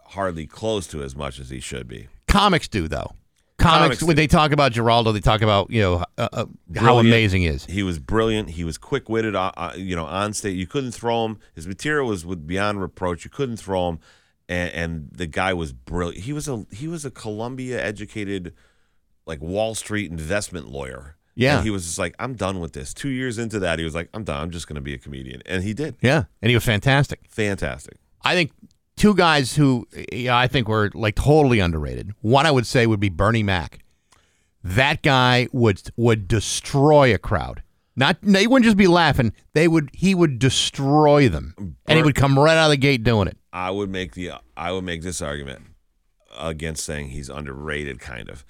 hardly 0.09 0.45
close 0.47 0.87
to 0.87 1.03
as 1.03 1.15
much 1.15 1.39
as 1.39 1.49
he 1.49 1.59
should 1.59 1.87
be. 1.87 2.07
Comics 2.27 2.67
do 2.67 2.87
though. 2.87 3.11
Comics, 3.57 3.81
Comics 3.81 4.03
when 4.03 4.15
do. 4.15 4.21
they 4.21 4.27
talk 4.27 4.51
about 4.51 4.71
Giraldo, 4.71 5.11
they 5.11 5.19
talk 5.19 5.41
about 5.41 5.71
you 5.71 5.81
know 5.81 6.03
uh, 6.17 6.29
uh, 6.31 6.45
how 6.75 6.81
Brilliant. 6.93 7.07
amazing 7.07 7.41
he 7.41 7.47
is. 7.47 7.65
He 7.65 7.81
was 7.81 7.97
brilliant. 7.99 8.51
He 8.51 8.63
was 8.63 8.77
quick 8.77 9.09
witted. 9.09 9.35
Uh, 9.35 9.51
uh, 9.57 9.73
you 9.75 9.95
know, 9.95 10.05
on 10.05 10.33
stage, 10.33 10.55
you 10.55 10.67
couldn't 10.67 10.91
throw 10.91 11.25
him. 11.25 11.39
His 11.55 11.67
material 11.67 12.07
was 12.07 12.25
with 12.25 12.45
beyond 12.45 12.81
reproach. 12.81 13.23
You 13.25 13.31
couldn't 13.31 13.57
throw 13.57 13.89
him, 13.89 13.99
and, 14.47 14.71
and 14.73 15.09
the 15.11 15.25
guy 15.25 15.53
was 15.53 15.73
brilliant. 15.73 16.25
He 16.25 16.33
was 16.33 16.47
a 16.47 16.65
he 16.71 16.87
was 16.87 17.03
a 17.03 17.09
Columbia 17.11 17.83
educated, 17.83 18.53
like 19.25 19.41
Wall 19.41 19.73
Street 19.73 20.11
investment 20.11 20.69
lawyer. 20.69 21.15
Yeah. 21.33 21.57
and 21.57 21.63
he 21.63 21.69
was 21.69 21.85
just 21.85 21.99
like, 21.99 22.15
I'm 22.17 22.33
done 22.33 22.59
with 22.59 22.73
this. 22.73 22.95
Two 22.95 23.09
years 23.09 23.37
into 23.37 23.59
that, 23.59 23.77
he 23.77 23.85
was 23.85 23.93
like, 23.93 24.09
I'm 24.11 24.23
done. 24.23 24.41
I'm 24.41 24.49
just 24.49 24.67
going 24.67 24.73
to 24.75 24.81
be 24.81 24.95
a 24.95 24.97
comedian, 24.97 25.43
and 25.45 25.63
he 25.63 25.73
did. 25.75 25.95
Yeah, 26.01 26.23
and 26.41 26.49
he 26.49 26.55
was 26.55 26.63
fantastic. 26.65 27.21
Fantastic. 27.29 27.97
I 28.23 28.33
think 28.33 28.51
two 28.97 29.13
guys 29.15 29.55
who 29.55 29.87
yeah, 30.11 30.37
I 30.37 30.47
think 30.47 30.67
were 30.67 30.91
like 30.93 31.15
totally 31.15 31.59
underrated. 31.59 32.11
One 32.21 32.45
I 32.45 32.51
would 32.51 32.67
say 32.67 32.85
would 32.85 32.99
be 32.99 33.09
Bernie 33.09 33.43
Mac. 33.43 33.79
That 34.63 35.01
guy 35.01 35.47
would 35.53 35.81
would 35.95 36.27
destroy 36.27 37.13
a 37.13 37.17
crowd. 37.17 37.63
Not 37.95 38.17
they 38.21 38.45
wouldn't 38.45 38.65
just 38.65 38.77
be 38.77 38.87
laughing. 38.87 39.33
They 39.53 39.67
would 39.67 39.89
he 39.93 40.13
would 40.13 40.37
destroy 40.39 41.29
them, 41.29 41.77
and 41.85 41.97
he 41.97 42.03
would 42.03 42.15
come 42.15 42.37
right 42.37 42.57
out 42.57 42.65
of 42.65 42.71
the 42.71 42.77
gate 42.77 43.03
doing 43.03 43.27
it. 43.27 43.37
I 43.53 43.71
would 43.71 43.89
make 43.89 44.13
the 44.13 44.33
I 44.57 44.71
would 44.71 44.83
make 44.83 45.01
this 45.01 45.21
argument 45.21 45.61
against 46.37 46.83
saying 46.83 47.09
he's 47.09 47.29
underrated 47.29 47.99
kind 47.99 48.29
of. 48.29 48.45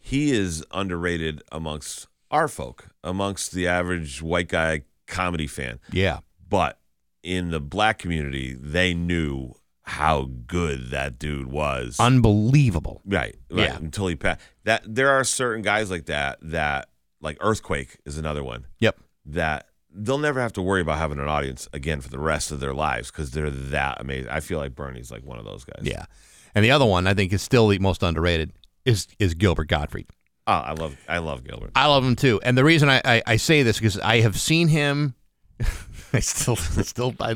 He 0.00 0.32
is 0.32 0.64
underrated 0.72 1.42
amongst 1.52 2.08
our 2.30 2.48
folk, 2.48 2.88
amongst 3.04 3.52
the 3.52 3.68
average 3.68 4.20
white 4.20 4.48
guy 4.48 4.82
comedy 5.06 5.46
fan. 5.46 5.78
Yeah, 5.92 6.20
But 6.48 6.80
in 7.22 7.50
the 7.50 7.60
black 7.60 8.00
community, 8.00 8.56
they 8.58 8.94
knew 8.94 9.54
how 9.84 10.28
good 10.46 10.90
that 10.90 11.18
dude 11.18 11.46
was. 11.48 11.96
unbelievable. 12.00 13.00
right. 13.04 13.36
Right. 13.50 13.64
Yeah. 13.68 13.76
Until 13.76 14.06
he 14.06 14.16
passed. 14.16 14.40
That 14.64 14.82
there 14.86 15.10
are 15.10 15.24
certain 15.24 15.62
guys 15.62 15.90
like 15.90 16.06
that 16.06 16.38
that 16.42 16.88
like 17.20 17.36
Earthquake 17.40 17.98
is 18.04 18.18
another 18.18 18.42
one 18.44 18.66
Yep. 18.80 18.98
that 19.26 19.66
they'll 19.94 20.18
never 20.18 20.40
have 20.40 20.52
to 20.54 20.62
worry 20.62 20.80
about 20.80 20.98
having 20.98 21.18
an 21.18 21.28
audience 21.28 21.68
again 21.72 22.00
for 22.00 22.08
the 22.08 22.18
rest 22.18 22.50
of 22.52 22.60
their 22.60 22.72
lives 22.74 23.10
because 23.10 23.32
they're 23.32 23.50
that 23.50 24.00
amazing. 24.00 24.30
I 24.30 24.40
feel 24.40 24.58
like 24.58 24.74
Bernie's 24.74 25.10
like 25.10 25.24
one 25.24 25.38
of 25.38 25.44
those 25.44 25.64
guys. 25.64 25.82
Yeah, 25.84 26.06
and 26.54 26.64
the 26.64 26.70
other 26.70 26.86
one 26.86 27.06
I 27.06 27.14
think 27.14 27.32
is 27.32 27.42
still 27.42 27.68
the 27.68 27.78
most 27.78 28.02
underrated 28.02 28.52
is 28.84 29.06
is 29.18 29.34
Gilbert 29.34 29.68
Gottfried. 29.68 30.06
Oh, 30.46 30.52
I 30.52 30.72
love 30.72 30.96
I 31.08 31.18
love 31.18 31.44
Gilbert. 31.44 31.72
I 31.76 31.86
love 31.86 32.04
him 32.04 32.16
too. 32.16 32.40
And 32.42 32.56
the 32.58 32.64
reason 32.64 32.88
I, 32.88 33.00
I, 33.04 33.22
I 33.26 33.36
say 33.36 33.62
this 33.62 33.78
because 33.78 33.98
I 33.98 34.20
have 34.20 34.38
seen 34.40 34.68
him. 34.68 35.14
I 36.12 36.20
still 36.20 36.56
still 36.56 37.14
I, 37.20 37.34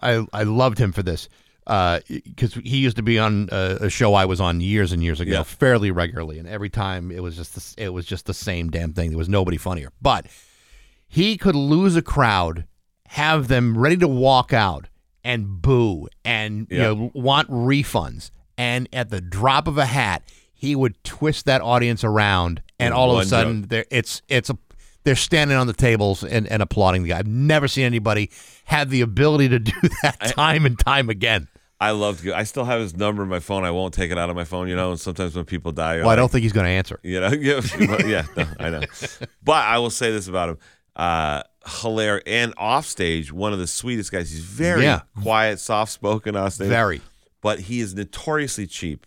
I 0.00 0.26
I 0.32 0.42
loved 0.42 0.78
him 0.78 0.92
for 0.92 1.02
this 1.02 1.28
Uh, 1.66 2.00
because 2.08 2.54
he 2.54 2.76
used 2.78 2.96
to 2.96 3.02
be 3.02 3.18
on 3.18 3.48
a, 3.50 3.78
a 3.82 3.88
show 3.88 4.12
I 4.14 4.26
was 4.26 4.38
on 4.40 4.60
years 4.60 4.92
and 4.92 5.02
years 5.02 5.18
ago, 5.20 5.32
Yeah. 5.32 5.42
fairly 5.44 5.90
regularly, 5.90 6.38
and 6.38 6.46
every 6.46 6.68
time 6.68 7.10
it 7.10 7.22
was 7.22 7.36
just 7.36 7.54
the, 7.76 7.82
it 7.84 7.88
was 7.88 8.04
just 8.04 8.26
the 8.26 8.34
same 8.34 8.70
damn 8.70 8.92
thing. 8.92 9.08
There 9.10 9.18
was 9.18 9.30
nobody 9.30 9.56
funnier, 9.56 9.90
but 10.02 10.26
he 11.08 11.38
could 11.38 11.54
lose 11.54 11.96
a 11.96 12.02
crowd, 12.02 12.66
have 13.08 13.48
them 13.48 13.78
ready 13.78 13.96
to 13.98 14.08
walk 14.08 14.52
out 14.52 14.88
and 15.22 15.62
boo 15.62 16.06
and 16.24 16.66
you 16.70 16.78
know 16.78 17.10
want 17.14 17.48
refunds, 17.50 18.30
and 18.58 18.86
at 18.92 19.08
the 19.08 19.22
drop 19.22 19.66
of 19.66 19.78
a 19.78 19.86
hat, 19.86 20.22
he 20.52 20.76
would 20.76 21.02
twist 21.02 21.46
that 21.46 21.62
audience 21.62 22.04
around, 22.04 22.62
and 22.78 22.92
all 22.92 23.16
of 23.16 23.22
a 23.22 23.26
sudden, 23.26 23.66
it's 23.90 24.20
it's 24.28 24.50
a 24.50 24.58
they're 25.04 25.14
standing 25.16 25.56
on 25.56 25.66
the 25.66 25.72
tables 25.74 26.24
and, 26.24 26.46
and 26.48 26.62
applauding 26.62 27.02
the 27.02 27.10
guy. 27.10 27.18
I've 27.18 27.26
never 27.26 27.68
seen 27.68 27.84
anybody 27.84 28.30
have 28.64 28.88
the 28.90 29.02
ability 29.02 29.50
to 29.50 29.58
do 29.58 29.72
that 30.02 30.18
time 30.20 30.64
and 30.66 30.78
time 30.78 31.08
again. 31.10 31.48
I 31.80 31.90
loved. 31.90 32.26
I 32.28 32.44
still 32.44 32.64
have 32.64 32.80
his 32.80 32.96
number 32.96 33.22
in 33.22 33.28
my 33.28 33.40
phone. 33.40 33.64
I 33.64 33.70
won't 33.70 33.92
take 33.94 34.10
it 34.10 34.16
out 34.18 34.30
of 34.30 34.36
my 34.36 34.44
phone, 34.44 34.68
you 34.68 34.76
know. 34.76 34.90
And 34.92 35.00
sometimes 35.00 35.34
when 35.36 35.44
people 35.44 35.72
die, 35.72 35.98
Well, 35.98 36.08
I 36.08 36.16
don't 36.16 36.30
think 36.30 36.42
he's 36.42 36.52
going 36.52 36.64
to 36.64 36.70
answer. 36.70 36.98
You 37.02 37.20
know, 37.20 37.28
yeah, 37.32 37.60
yeah, 38.06 38.24
no, 38.36 38.46
I 38.58 38.70
know. 38.70 38.82
But 39.42 39.64
I 39.64 39.78
will 39.78 39.90
say 39.90 40.10
this 40.12 40.28
about 40.28 40.50
him: 40.50 40.58
uh, 40.96 41.42
hilarious 41.82 42.22
and 42.26 42.54
off 42.56 42.86
stage, 42.86 43.32
one 43.32 43.52
of 43.52 43.58
the 43.58 43.66
sweetest 43.66 44.12
guys. 44.12 44.30
He's 44.30 44.40
very 44.40 44.84
Yeah. 44.84 45.00
quiet, 45.22 45.58
soft 45.58 45.92
spoken 45.92 46.36
off 46.36 46.54
stage. 46.54 46.68
Very. 46.68 47.00
but 47.42 47.60
he 47.60 47.80
is 47.80 47.94
notoriously 47.94 48.66
cheap, 48.66 49.06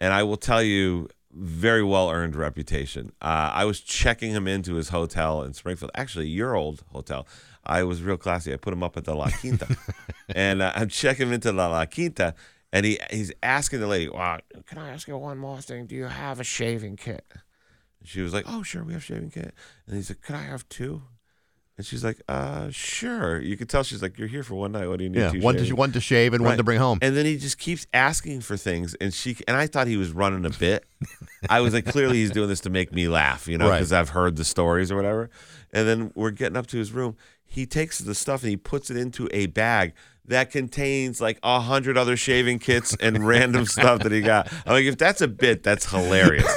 and 0.00 0.12
I 0.12 0.22
will 0.22 0.38
tell 0.38 0.62
you, 0.62 1.08
very 1.32 1.82
well 1.84 2.10
earned 2.10 2.34
reputation. 2.34 3.12
Uh, 3.20 3.50
I 3.52 3.64
was 3.66 3.80
checking 3.80 4.32
him 4.32 4.48
into 4.48 4.74
his 4.74 4.88
hotel 4.88 5.42
in 5.44 5.52
Springfield, 5.52 5.90
actually 5.94 6.28
your 6.28 6.56
old 6.56 6.82
hotel. 6.92 7.26
I 7.64 7.82
was 7.84 8.02
real 8.02 8.16
classy. 8.16 8.52
I 8.52 8.56
put 8.56 8.72
him 8.72 8.82
up 8.82 8.96
at 8.96 9.04
the 9.04 9.14
La 9.14 9.28
Quinta, 9.30 9.76
and 10.34 10.62
uh, 10.62 10.72
I'm 10.74 10.88
checking 10.88 11.28
him 11.28 11.32
into 11.34 11.52
the 11.52 11.58
La 11.68 11.84
Quinta, 11.86 12.34
and 12.72 12.86
he 12.86 12.98
he's 13.10 13.32
asking 13.42 13.80
the 13.80 13.86
lady, 13.86 14.08
"Wow, 14.08 14.38
can 14.66 14.78
I 14.78 14.90
ask 14.90 15.06
you 15.08 15.16
one 15.18 15.38
more 15.38 15.60
thing? 15.60 15.86
Do 15.86 15.94
you 15.94 16.04
have 16.04 16.40
a 16.40 16.44
shaving 16.44 16.96
kit?" 16.96 17.24
And 18.00 18.08
she 18.08 18.20
was 18.22 18.32
like, 18.32 18.44
"Oh, 18.48 18.62
sure, 18.62 18.82
we 18.84 18.92
have 18.94 19.04
shaving 19.04 19.30
kit." 19.30 19.52
And 19.86 19.96
he 19.96 20.02
said, 20.02 20.22
"Could 20.22 20.36
I 20.36 20.42
have 20.42 20.68
two? 20.68 21.02
And 21.76 21.86
she's 21.86 22.04
like, 22.04 22.20
uh, 22.28 22.68
sure. 22.68 23.40
You 23.40 23.56
could 23.56 23.70
tell 23.70 23.82
she's 23.82 24.02
like, 24.02 24.18
you're 24.18 24.28
here 24.28 24.42
for 24.42 24.54
one 24.54 24.72
night. 24.72 24.86
What 24.86 24.98
do 24.98 25.04
you 25.04 25.08
need? 25.08 25.18
Yeah, 25.20 25.32
one 25.42 25.56
to 25.56 25.72
one 25.72 25.92
to 25.92 26.00
shave 26.00 26.34
and 26.34 26.44
one 26.44 26.58
to 26.58 26.62
bring 26.62 26.78
home. 26.78 26.98
And 27.00 27.16
then 27.16 27.24
he 27.24 27.38
just 27.38 27.56
keeps 27.56 27.86
asking 27.94 28.42
for 28.42 28.58
things, 28.58 28.94
and 29.00 29.14
she 29.14 29.34
and 29.48 29.56
I 29.56 29.66
thought 29.66 29.86
he 29.86 29.96
was 29.96 30.10
running 30.10 30.44
a 30.44 30.50
bit. 30.50 30.84
I 31.48 31.60
was 31.62 31.72
like, 31.72 31.86
clearly 31.86 32.18
he's 32.18 32.32
doing 32.32 32.50
this 32.50 32.60
to 32.62 32.70
make 32.70 32.92
me 32.92 33.08
laugh, 33.08 33.48
you 33.48 33.56
know, 33.56 33.66
Right. 33.70 33.78
because 33.78 33.94
I've 33.94 34.10
heard 34.10 34.36
the 34.36 34.44
stories 34.44 34.92
or 34.92 34.96
whatever. 34.96 35.30
And 35.72 35.86
then 35.86 36.12
we're 36.14 36.30
getting 36.30 36.56
up 36.56 36.66
to 36.68 36.78
his 36.78 36.92
room. 36.92 37.16
He 37.44 37.66
takes 37.66 37.98
the 37.98 38.14
stuff 38.14 38.42
and 38.42 38.50
he 38.50 38.56
puts 38.56 38.90
it 38.90 38.96
into 38.96 39.28
a 39.32 39.46
bag 39.46 39.94
that 40.30 40.50
contains 40.50 41.20
like 41.20 41.38
a 41.42 41.60
hundred 41.60 41.98
other 41.98 42.16
shaving 42.16 42.58
kits 42.58 42.96
and 43.00 43.26
random 43.26 43.66
stuff 43.66 44.02
that 44.02 44.12
he 44.12 44.20
got. 44.20 44.50
I'm 44.64 44.72
like, 44.72 44.84
if 44.84 44.96
that's 44.96 45.20
a 45.20 45.28
bit, 45.28 45.62
that's 45.62 45.90
hilarious, 45.90 46.50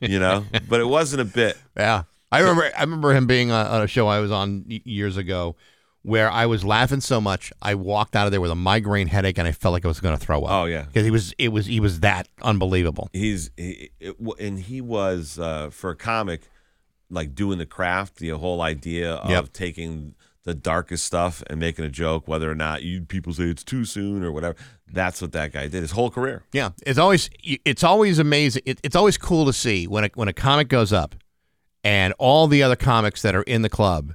you 0.00 0.18
know. 0.18 0.44
But 0.68 0.80
it 0.80 0.86
wasn't 0.86 1.22
a 1.22 1.24
bit. 1.24 1.56
Yeah, 1.76 2.04
I 2.30 2.40
remember. 2.40 2.70
I 2.76 2.80
remember 2.82 3.14
him 3.14 3.26
being 3.26 3.50
on, 3.50 3.82
a 3.82 3.86
show 3.86 4.08
I 4.08 4.20
was 4.20 4.30
on 4.30 4.64
years 4.66 5.16
ago, 5.16 5.56
where 6.02 6.30
I 6.30 6.46
was 6.46 6.64
laughing 6.64 7.00
so 7.00 7.20
much 7.20 7.52
I 7.62 7.74
walked 7.74 8.16
out 8.16 8.26
of 8.26 8.32
there 8.32 8.40
with 8.40 8.50
a 8.50 8.56
migraine 8.56 9.06
headache 9.06 9.38
and 9.38 9.46
I 9.46 9.52
felt 9.52 9.72
like 9.72 9.84
I 9.84 9.88
was 9.88 10.00
going 10.00 10.16
to 10.16 10.24
throw 10.24 10.42
up. 10.44 10.50
Oh, 10.50 10.64
yeah. 10.64 10.82
because 10.82 11.04
he 11.04 11.10
was. 11.10 11.32
It 11.38 11.48
was. 11.48 11.66
He 11.66 11.80
was 11.80 12.00
that 12.00 12.28
unbelievable. 12.42 13.08
he's 13.12 13.50
he, 13.56 13.90
it, 14.00 14.16
and 14.38 14.58
he 14.58 14.80
was 14.80 15.38
uh, 15.38 15.70
for 15.70 15.90
a 15.90 15.96
comic 15.96 16.42
like 17.10 17.34
doing 17.34 17.58
the 17.58 17.66
craft 17.66 18.16
the 18.16 18.30
whole 18.30 18.62
idea 18.62 19.14
of 19.14 19.30
Yep. 19.30 19.52
taking 19.52 20.14
the 20.44 20.54
darkest 20.54 21.04
stuff 21.04 21.42
and 21.48 21.60
making 21.60 21.84
a 21.84 21.88
joke 21.90 22.26
whether 22.26 22.50
or 22.50 22.54
not 22.54 22.82
you 22.82 23.02
people 23.02 23.32
say 23.34 23.44
it's 23.44 23.62
too 23.64 23.84
soon 23.84 24.22
or 24.24 24.32
whatever 24.32 24.56
that's 24.90 25.20
what 25.20 25.32
that 25.32 25.52
guy 25.52 25.68
did 25.68 25.82
his 25.82 25.90
whole 25.90 26.10
career 26.10 26.42
Yeah, 26.52 26.70
it's 26.86 26.98
always. 26.98 27.28
It's 27.42 27.84
always 27.84 28.18
amazing. 28.18 28.62
It, 28.66 28.80
it's 28.82 28.96
always 28.96 29.16
cool 29.18 29.44
to 29.46 29.52
see 29.52 29.86
when 29.86 30.04
a, 30.04 30.10
when 30.14 30.26
a 30.28 30.32
comic 30.32 30.68
goes 30.68 30.92
up, 30.92 31.14
and 31.84 32.12
all 32.18 32.48
the 32.48 32.62
other 32.64 32.74
comics 32.76 33.22
that 33.22 33.34
are 33.36 33.42
in 33.42 33.62
the 33.62 33.68
club 33.68 34.14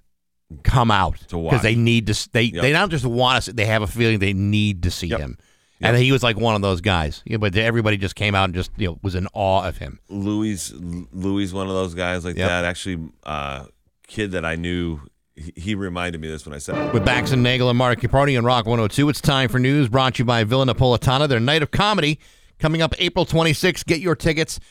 come 0.64 0.92
out 0.92 1.18
because 1.30 1.62
they 1.62 1.76
need 1.76 2.08
to. 2.08 2.30
They 2.34 2.44
Yep. 2.44 2.62
they 2.62 2.72
don't 2.74 2.90
just 2.90 3.06
want 3.06 3.44
to. 3.46 3.54
They 3.54 3.66
have 3.68 3.82
a 3.84 3.88
feeling 3.88 4.20
they 4.20 4.34
need 4.34 4.84
to 4.84 4.92
see 4.92 5.08
Yep. 5.08 5.20
him. 5.20 5.38
And 5.82 5.98
he 5.98 6.12
was 6.12 6.24
like 6.24 6.38
one 6.38 6.56
of 6.56 6.62
those 6.62 6.82
guys. 6.82 7.22
Yeah, 7.26 7.38
but 7.38 7.56
everybody 7.58 7.98
just 7.98 8.16
came 8.16 8.34
out 8.34 8.46
and 8.46 8.54
just 8.56 8.72
you 8.78 8.88
know 8.88 9.00
was 9.04 9.14
in 9.16 9.28
awe 9.34 9.68
of 9.68 9.78
him. 9.78 10.00
louis 10.10 10.72
louis 10.74 11.52
one 11.54 11.68
of 11.68 11.74
those 11.74 11.94
guys 11.94 12.24
like 12.26 12.38
Yep. 12.38 12.48
that 12.48 12.66
actually 12.66 13.10
uh 13.24 13.66
kid 14.08 14.32
that 14.32 14.46
i 14.46 14.56
knew 14.56 15.00
he, 15.36 15.52
he 15.56 15.76
reminded 15.76 16.22
me 16.22 16.28
of 16.28 16.32
this 16.34 16.46
when 16.46 16.54
i 16.56 16.58
said 16.60 16.76
it. 16.78 16.94
With 16.94 17.04
Bax 17.04 17.32
and 17.32 17.44
Nagle 17.44 17.70
and 17.70 17.78
Mark 17.78 18.00
Caproni 18.00 18.38
on 18.38 18.46
Rock 18.46 18.66
102, 18.66 19.10
it's 19.10 19.20
time 19.20 19.50
for 19.50 19.60
news 19.60 19.90
brought 19.90 20.16
to 20.16 20.20
you 20.20 20.26
by 20.26 20.44
Villa 20.46 20.66
Napolitana, 20.66 21.28
their 21.28 21.40
night 21.42 21.62
of 21.62 21.72
comedy 21.72 22.20
coming 22.58 22.82
up 22.82 22.94
April 23.00 23.26
26th. 23.26 23.86
Get 23.86 24.00
your 24.00 24.16
tickets 24.16 24.62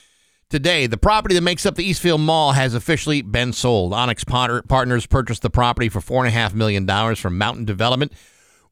today. 0.49 0.87
The 0.87 0.97
property 0.97 1.35
that 1.35 1.43
makes 1.43 1.67
up 1.67 1.75
the 1.75 1.85
Eastfield 1.85 2.23
Mall 2.23 2.53
has 2.53 2.73
officially 2.75 3.21
been 3.21 3.53
sold. 3.53 3.93
Onyx 3.93 4.25
Potter- 4.25 4.63
Partners 4.63 5.05
purchased 5.05 5.43
the 5.43 5.51
property 5.51 5.91
for 5.91 6.01
$4.5 6.01 6.55
million 6.55 6.87
from 7.17 7.37
Mountain 7.37 7.67
Development, 7.67 8.11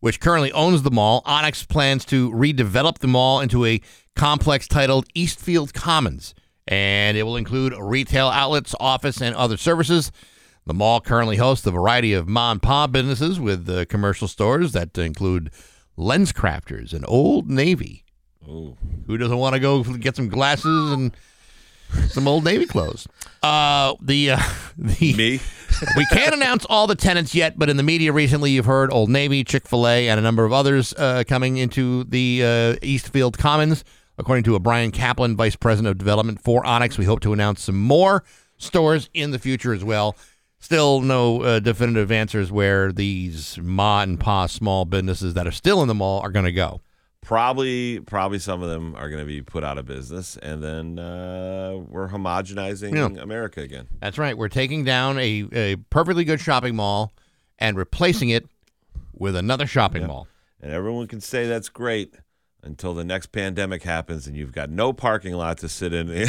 which 0.03 0.19
currently 0.19 0.51
owns 0.51 0.83
the 0.83 0.91
mall. 0.91 1.23
Onyx 1.25 1.63
plans 1.65 2.05
to 2.07 2.29
redevelop 2.33 2.99
the 2.99 3.07
mall 3.07 3.39
into 3.39 3.65
a 3.65 3.81
complex 4.17 4.67
titled 4.67 5.07
Eastfield 5.15 5.73
Commons, 5.73 6.35
and 6.67 7.17
it 7.17 7.23
will 7.23 7.37
include 7.37 7.73
retail 7.79 8.27
outlets, 8.27 8.75
office, 8.81 9.23
and 9.23 9.37
other 9.37 9.57
services. 9.57 10.11
The 10.67 10.75
mall 10.75 11.01
currently 11.01 11.37
hosts 11.37 11.65
a 11.67 11.71
variety 11.71 12.15
of 12.15 12.27
mom 12.27 12.55
and 12.55 12.63
pop 12.63 12.91
businesses 12.91 13.39
with 13.39 13.71
uh, 13.71 13.85
commercial 13.85 14.27
stores 14.27 14.73
that 14.73 14.99
include 14.99 15.53
Lens 15.97 16.33
Crafters 16.33 16.93
and 16.93 17.05
Old 17.07 17.49
Navy. 17.49 18.05
Ooh. 18.49 18.77
Who 19.07 19.17
doesn't 19.17 19.39
want 19.39 19.55
to 19.55 19.61
go 19.61 19.85
get 19.85 20.17
some 20.17 20.29
glasses 20.29 20.91
and 20.91 21.17
some 22.09 22.29
Old 22.29 22.45
Navy 22.45 22.67
clothes? 22.67 23.07
Uh, 23.43 23.95
the 24.01 24.33
uh, 24.33 24.41
the 24.79 25.15
me 25.15 25.41
we 25.97 26.07
can't 26.07 26.35
announce 26.35 26.65
all 26.67 26.87
the 26.87 26.95
tenants 26.95 27.35
yet, 27.35 27.59
but 27.59 27.69
in 27.69 27.77
the 27.77 27.83
media 27.83 28.13
recently, 28.13 28.51
you've 28.51 28.67
heard 28.67 28.93
Old 28.93 29.11
Navy, 29.11 29.45
Chick 29.45 29.67
Fil 29.67 29.87
A, 29.87 30.09
and 30.09 30.19
a 30.19 30.23
number 30.23 30.45
of 30.45 30.53
others 30.53 30.95
uh, 30.97 31.25
coming 31.27 31.57
into 31.57 32.05
the 32.05 32.43
uh, 32.45 32.87
Eastfield 32.87 33.39
Commons. 33.39 33.85
According 34.19 34.45
to 34.45 34.55
a 34.55 34.61
Brian 34.61 34.91
Kaplan, 34.91 35.37
vice 35.37 35.57
president 35.57 35.91
of 35.91 35.99
development 35.99 36.41
for 36.41 36.65
Onyx, 36.67 36.99
we 36.99 37.07
hope 37.07 37.21
to 37.21 37.33
announce 37.33 37.63
some 37.63 37.81
more 37.81 38.23
stores 38.59 39.09
in 39.15 39.31
the 39.31 39.39
future 39.39 39.73
as 39.73 39.83
well. 39.83 40.17
Still, 40.59 41.01
no 41.01 41.43
uh, 41.43 41.59
definitive 41.59 42.13
answers 42.13 42.53
where 42.53 42.93
these 42.93 43.59
ma 43.59 44.03
and 44.03 44.21
pa 44.21 44.47
small 44.47 44.85
businesses 44.85 45.35
that 45.35 45.47
are 45.47 45.53
still 45.53 45.83
in 45.83 45.89
the 45.89 45.95
mall 45.95 46.21
are 46.21 46.31
going 46.31 46.45
to 46.45 46.53
go. 46.53 46.81
Probably 47.23 48.01
probably 48.01 48.39
some 48.39 48.63
of 48.63 48.69
them 48.69 48.95
are 48.97 49.09
going 49.09 49.21
to 49.21 49.27
be 49.27 49.41
put 49.41 49.63
out 49.65 49.79
of 49.79 49.87
business 49.87 50.37
and 50.39 50.63
then 50.63 50.99
uh 50.99 51.75
we're 51.89 52.09
homogenizing 52.09 52.95
Yeah. 52.95 53.23
america 53.23 53.61
again 53.61 53.87
That's 54.01 54.19
right. 54.19 54.37
We're 54.37 54.49
taking 54.49 54.85
down 54.85 55.19
a, 55.19 55.47
a 55.53 55.77
perfectly 55.89 56.25
good 56.25 56.41
shopping 56.41 56.75
mall 56.77 57.13
and 57.59 57.77
replacing 57.77 58.31
it 58.31 58.47
with 59.15 59.37
another 59.37 59.67
shopping 59.67 60.07
mall. 60.07 60.27
And 60.61 60.73
everyone 60.73 61.07
can 61.07 61.21
say 61.21 61.47
that's 61.47 61.69
great 61.69 62.15
until 62.65 62.93
the 62.95 63.05
next 63.05 63.27
pandemic 63.27 63.83
happens 63.85 64.27
and 64.27 64.37
you've 64.37 64.53
got 64.53 64.69
no 64.71 64.93
parking 64.93 65.35
lot 65.35 65.59
to 65.59 65.69
sit 65.69 65.93
in. 65.93 66.07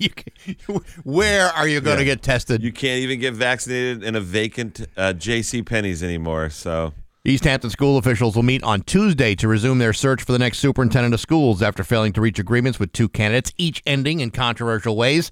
Can- 0.00 0.80
where 1.04 1.46
are 1.48 1.66
you 1.68 1.80
going 1.80 1.98
to 1.98 2.04
Yeah. 2.04 2.14
get 2.14 2.22
tested? 2.22 2.62
you 2.62 2.72
can't 2.72 3.00
even 3.02 3.18
get 3.20 3.34
vaccinated 3.34 4.02
in 4.04 4.14
a 4.16 4.20
vacant 4.20 4.86
uh, 4.96 5.12
J.C. 5.12 5.62
Penney's 5.62 6.02
anymore. 6.02 6.50
So 6.50 6.92
East 7.26 7.44
Hampton 7.44 7.70
school 7.70 7.96
officials 7.96 8.36
will 8.36 8.42
meet 8.42 8.62
on 8.62 8.82
Tuesday 8.82 9.34
to 9.36 9.48
resume 9.48 9.78
their 9.78 9.94
search 9.94 10.22
for 10.22 10.32
the 10.32 10.38
next 10.38 10.58
superintendent 10.58 11.14
of 11.14 11.20
schools 11.20 11.62
after 11.62 11.82
failing 11.82 12.12
to 12.12 12.20
reach 12.20 12.38
agreements 12.38 12.78
with 12.78 12.92
two 12.92 13.08
candidates, 13.08 13.50
each 13.56 13.82
ending 13.86 14.20
in 14.20 14.30
controversial 14.30 14.94
ways. 14.94 15.30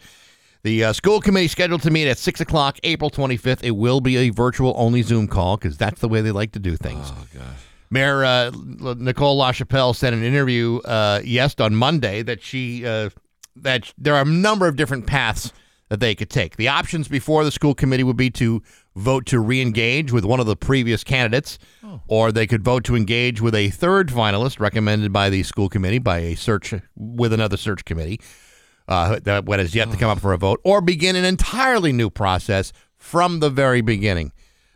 The 0.63 0.85
uh, 0.85 0.93
school 0.95 1.21
committee 1.21 1.49
scheduled 1.49 1.83
to 1.83 1.91
meet 1.91 2.09
at 2.09 2.17
6 2.17 2.41
o'clock 2.41 2.79
April 2.83 3.11
25th. 3.11 3.63
It 3.63 3.73
will 3.73 4.01
be 4.01 4.17
a 4.17 4.31
virtual 4.31 4.73
only 4.79 5.03
Zoom 5.03 5.29
call 5.29 5.59
because 5.59 5.77
that's 5.77 6.01
the 6.01 6.09
way 6.09 6.23
they 6.23 6.31
like 6.31 6.53
to 6.53 6.59
do 6.59 6.79
things. 6.79 7.13
oh 7.13 7.27
gosh, 7.35 7.45
Mayor 7.91 8.25
uh, 8.25 8.51
Nicole 8.97 9.39
LaChapelle 9.39 9.95
said 9.95 10.15
in 10.15 10.21
an 10.21 10.25
interview 10.25 10.79
uh, 10.87 11.21
yes 11.23 11.55
on 11.59 11.75
Monday 11.75 12.23
that 12.23 12.41
she 12.41 12.87
uh, 12.87 13.11
that 13.57 13.93
there 13.99 14.15
are 14.15 14.23
a 14.23 14.25
number 14.25 14.67
of 14.67 14.77
different 14.77 15.07
paths 15.07 15.53
that 15.91 16.01
they 16.01 16.15
could 16.15 16.31
take. 16.31 16.57
The 16.57 16.69
options 16.69 17.07
before 17.07 17.45
the 17.45 17.51
school 17.51 17.75
committee 17.75 18.03
would 18.03 18.17
be 18.17 18.31
to 18.31 18.63
vote 18.95 19.27
to 19.27 19.41
re-engage 19.41 20.13
with 20.13 20.25
one 20.25 20.41
of 20.41 20.47
the 20.47 20.57
previous 20.57 21.03
candidates, 21.05 21.59
or 22.09 22.33
they 22.33 22.47
could 22.47 22.63
vote 22.65 22.85
to 22.85 22.97
engage 22.97 23.41
with 23.41 23.55
a 23.55 23.71
third 23.71 24.09
finalist 24.09 24.61
recommended 24.61 25.13
by 25.13 25.31
the 25.31 25.43
school 25.43 25.69
committee 25.69 25.99
by 25.99 26.19
a 26.19 26.35
search 26.35 26.75
with 26.97 27.33
another 27.33 27.57
search 27.57 27.85
committee 27.85 28.21
uh, 28.89 29.19
that 29.23 29.45
what 29.45 29.59
has 29.59 29.75
yet 29.75 29.91
to 29.91 29.97
come 29.97 30.11
up 30.11 30.19
for 30.19 30.33
a 30.33 30.39
vote, 30.39 30.61
or 30.65 30.81
begin 30.81 31.17
an 31.17 31.25
entirely 31.25 31.93
new 31.93 32.11
process 32.11 32.73
from 32.97 33.41
the 33.41 33.51
very 33.51 33.81
beginning. 33.81 34.33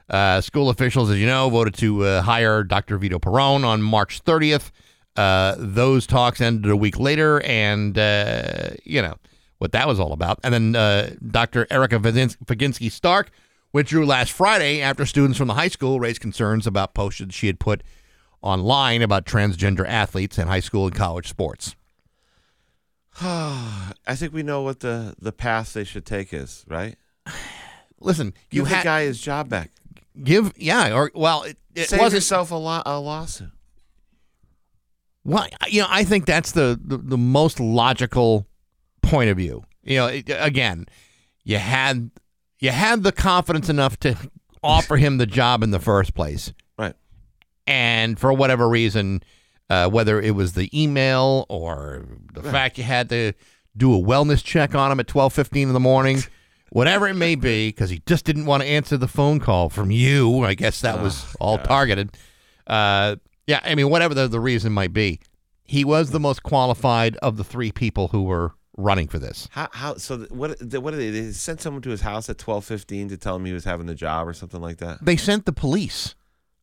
Uh, 0.09 0.41
school 0.41 0.71
officials, 0.71 1.11
as 1.11 1.19
you 1.19 1.27
know, 1.27 1.51
voted 1.51 1.75
to 1.75 2.05
uh, 2.05 2.23
hire 2.23 2.63
Dr. 2.63 2.97
Vito 2.97 3.19
Perrone 3.19 3.65
on 3.65 3.83
March 3.83 4.23
30th. 4.25 4.71
Uh, 5.17 5.55
those 5.59 6.07
talks 6.07 6.41
ended 6.41 6.71
a 6.71 6.77
week 6.77 6.99
later, 6.99 7.41
and 7.43 7.99
uh, 7.99 8.71
you 8.85 9.03
know 9.03 9.17
what 9.59 9.73
that 9.73 9.89
was 9.89 9.99
all 9.99 10.13
about. 10.13 10.39
And 10.45 10.53
then 10.55 10.77
uh, 10.77 11.11
Dr. 11.31 11.67
Erica 11.71 11.99
Faginski 11.99 12.91
Stark 12.91 13.31
withdrew 13.77 14.07
last 14.07 14.33
Friday 14.33 14.81
after 14.81 15.05
students 15.05 15.37
from 15.37 15.49
the 15.49 15.55
high 15.55 15.69
school 15.69 16.01
raised 16.01 16.19
concerns 16.19 16.67
about 16.67 16.95
posts 16.95 17.23
she 17.35 17.47
had 17.47 17.61
put 17.61 17.83
online 18.41 19.03
about 19.03 19.27
transgender 19.27 19.87
athletes 19.87 20.39
in 20.39 20.49
high 20.49 20.61
school 20.61 20.87
and 20.87 20.95
college 20.95 21.29
sports. 21.29 21.77
I 23.21 23.93
think 24.15 24.33
we 24.33 24.43
know 24.43 24.63
what 24.63 24.81
the 24.81 25.15
the 25.21 25.31
path 25.33 25.75
they 25.75 25.85
should 25.85 26.07
take 26.07 26.33
is. 26.33 26.65
Right? 26.67 26.97
Listen, 28.01 28.33
you 28.51 28.63
Give 28.63 28.71
the 28.71 28.81
guy 28.83 29.03
his 29.03 29.21
job 29.21 29.51
back. 29.51 29.71
give 30.25 30.53
yeah, 30.57 30.95
or 30.95 31.11
well, 31.15 31.43
it, 31.43 31.59
it 31.75 31.89
Save 31.91 32.01
wasn't 32.01 32.19
yourself 32.23 32.51
a, 32.51 32.55
lo- 32.57 32.83
a 32.87 32.99
lawsuit. 32.99 33.51
Well, 35.23 35.47
you 35.69 35.83
know, 35.83 35.89
I 35.91 36.05
think 36.05 36.25
that's 36.25 36.53
the, 36.53 36.81
the, 36.83 36.99
the 36.99 37.19
most 37.19 37.59
logical 37.61 38.47
point 39.03 39.29
of 39.29 39.37
view. 39.37 39.65
You 39.83 39.97
know, 39.97 40.07
it- 40.07 40.31
again, 40.31 40.87
you 41.45 41.59
had 41.59 42.11
you 42.59 42.71
had 42.71 43.03
the 43.03 43.13
confidence 43.13 43.69
enough 43.69 43.99
to 44.01 44.17
offer 44.63 44.97
him 44.97 45.19
the 45.19 45.27
job 45.27 45.63
in 45.63 45.71
the 45.71 45.79
first 45.81 46.15
place, 46.15 46.53
Right. 46.79 46.95
and 47.67 48.19
for 48.19 48.33
whatever 48.33 48.69
reason, 48.69 49.23
uh, 49.71 49.89
whether 49.89 50.21
it 50.21 50.35
was 50.35 50.53
the 50.55 50.71
email 50.79 51.47
or 51.49 52.05
the 52.33 52.43
fact 52.43 52.79
you 52.79 52.85
had 52.85 53.09
to 53.11 53.33
do 53.77 53.95
a 53.95 53.99
wellness 54.03 54.43
check 54.43 54.75
on 54.75 54.91
him 54.93 55.01
at 55.01 55.07
twelve 55.07 55.33
fifteen 55.33 55.69
in 55.69 55.75
the 55.75 55.81
morning, 55.81 56.23
whatever 56.71 57.07
it 57.09 57.15
may 57.15 57.35
be, 57.35 57.69
because 57.69 57.91
he 57.91 58.03
just 58.07 58.25
didn't 58.25 58.47
want 58.47 58.63
to 58.63 58.69
answer 58.69 58.97
the 58.97 59.09
phone 59.09 59.39
call 59.41 59.69
from 59.69 59.91
you. 59.91 60.45
I 60.45 60.55
guess 60.55 60.81
that 60.81 61.03
was 61.03 61.35
all 61.41 61.59
targeted. 61.59 62.17
Uh, 62.67 63.17
yeah, 63.47 63.61
I 63.63 63.75
mean, 63.75 63.91
whatever 63.91 64.15
the, 64.15 64.27
the 64.29 64.41
reason 64.41 64.73
might 64.73 64.93
be, 64.93 65.21
he 65.63 65.85
was 65.85 66.11
the 66.11 66.19
most 66.21 66.43
qualified 66.43 67.17
of 67.19 67.37
the 67.37 67.45
three 67.45 67.71
people 67.71 68.09
who 68.09 68.23
were 68.25 68.53
running 68.77 69.09
for 69.09 69.19
this. 69.19 69.49
How 69.53 69.69
how 69.73 69.97
so? 69.97 70.27
What 70.31 70.61
what 70.63 70.91
did 70.93 71.01
they, 71.01 71.11
they 71.11 71.33
sent 71.33 71.61
someone 71.61 71.83
to 71.83 71.91
his 71.91 72.01
house 72.03 72.29
at 72.31 72.39
twelve 72.39 72.65
fifteen 72.65 73.09
to 73.09 73.17
tell 73.17 73.37
him 73.37 73.45
he 73.45 73.53
was 73.53 73.65
having 73.65 73.87
the 73.87 73.95
job 73.95 74.29
or 74.29 74.33
something 74.33 74.61
like 74.61 74.79
that 74.79 75.05
They 75.05 75.17
sent 75.17 75.45
the 75.47 75.53
police. 75.53 76.15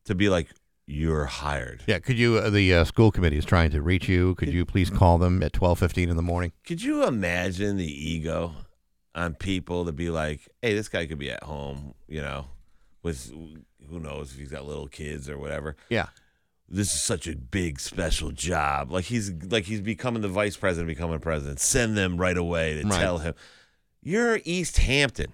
to 0.06 0.16
be 0.16 0.30
like 0.30 0.48
you're 0.86 1.26
hired. 1.26 1.82
Yeah, 1.88 2.00
could 2.00 2.18
you? 2.18 2.38
Uh, 2.38 2.50
the 2.50 2.74
uh, 2.74 2.84
school 2.84 3.10
committee 3.12 3.38
is 3.38 3.46
trying 3.46 3.72
to 3.72 3.82
reach 3.82 4.10
you. 4.10 4.36
Could 4.36 4.50
you 4.50 4.66
please 4.66 4.90
call 4.90 5.18
them 5.18 5.42
at 5.42 5.54
twelve 5.54 5.80
fifteen 5.80 6.10
in 6.10 6.16
the 6.18 6.22
morning? 6.24 6.52
Could 6.66 6.82
you 6.84 7.06
imagine 7.06 7.78
the 7.78 7.86
ego 8.12 8.54
on 9.16 9.36
people 9.36 9.86
to 9.86 9.92
be 9.92 10.10
like, 10.10 10.48
hey, 10.62 10.74
this 10.74 10.90
guy 10.90 11.06
could 11.06 11.20
be 11.20 11.30
at 11.32 11.44
home, 11.44 11.94
you 12.08 12.20
know, 12.20 12.48
with 13.04 13.32
who 13.90 14.00
knows 14.00 14.32
if 14.34 14.40
he's 14.40 14.50
got 14.50 14.66
little 14.66 14.88
kids 14.88 15.30
or 15.30 15.38
whatever. 15.38 15.76
Yeah. 15.90 16.08
This 16.76 16.94
is 16.94 17.02
such 17.02 17.28
a 17.28 17.36
big 17.36 17.80
special 17.80 18.32
job. 18.32 18.92
Like 18.92 19.06
he's 19.06 19.32
like 19.50 19.66
he's 19.66 19.82
becoming 19.82 20.22
the 20.24 20.28
vice 20.28 20.58
president, 20.58 20.88
becoming 20.88 21.20
president. 21.20 21.60
Send 21.60 21.96
them 21.96 22.18
right 22.18 22.38
away 22.38 22.82
to 22.82 22.88
Right. 22.88 23.00
tell 23.00 23.20
him 23.20 23.36
you're 24.02 24.40
East 24.44 24.78
Hampton. 24.78 25.32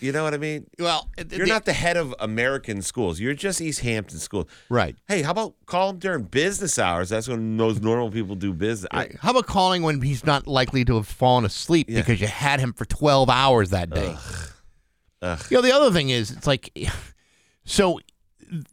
You 0.00 0.10
know 0.12 0.24
what 0.24 0.34
I 0.34 0.38
mean? 0.38 0.66
Well, 0.78 1.08
uh, 1.18 1.24
You're 1.30 1.46
not 1.46 1.64
the 1.64 1.72
head 1.72 1.96
of 1.96 2.12
American 2.18 2.82
schools. 2.82 3.20
You're 3.20 3.34
just 3.34 3.60
East 3.60 3.80
Hampton 3.80 4.18
School. 4.18 4.48
right. 4.68 4.96
Hey, 5.06 5.22
how 5.22 5.30
about 5.32 5.54
call 5.66 5.90
him 5.90 5.98
during 5.98 6.24
business 6.24 6.78
hours? 6.78 7.10
That's 7.10 7.28
when 7.28 7.56
those 7.56 7.80
normal 7.80 8.10
people 8.10 8.34
do 8.34 8.52
business. 8.52 8.88
I, 8.92 9.10
How 9.20 9.30
about 9.30 9.46
calling 9.46 9.82
when 9.82 10.00
he's 10.02 10.24
not 10.24 10.46
likely 10.48 10.84
to 10.86 10.96
have 10.96 11.06
fallen 11.06 11.44
asleep 11.44 11.86
Yeah. 11.90 12.00
because 12.00 12.20
you 12.20 12.26
had 12.26 12.58
him 12.60 12.72
for 12.72 12.86
12 12.86 13.28
hours 13.30 13.70
that 13.70 13.90
day? 13.90 14.16
Ugh. 15.22 15.46
You 15.50 15.56
know, 15.58 15.62
the 15.62 15.72
other 15.72 15.92
thing 15.92 16.10
is, 16.10 16.30
it's 16.30 16.46
like, 16.46 16.70
so 17.64 18.00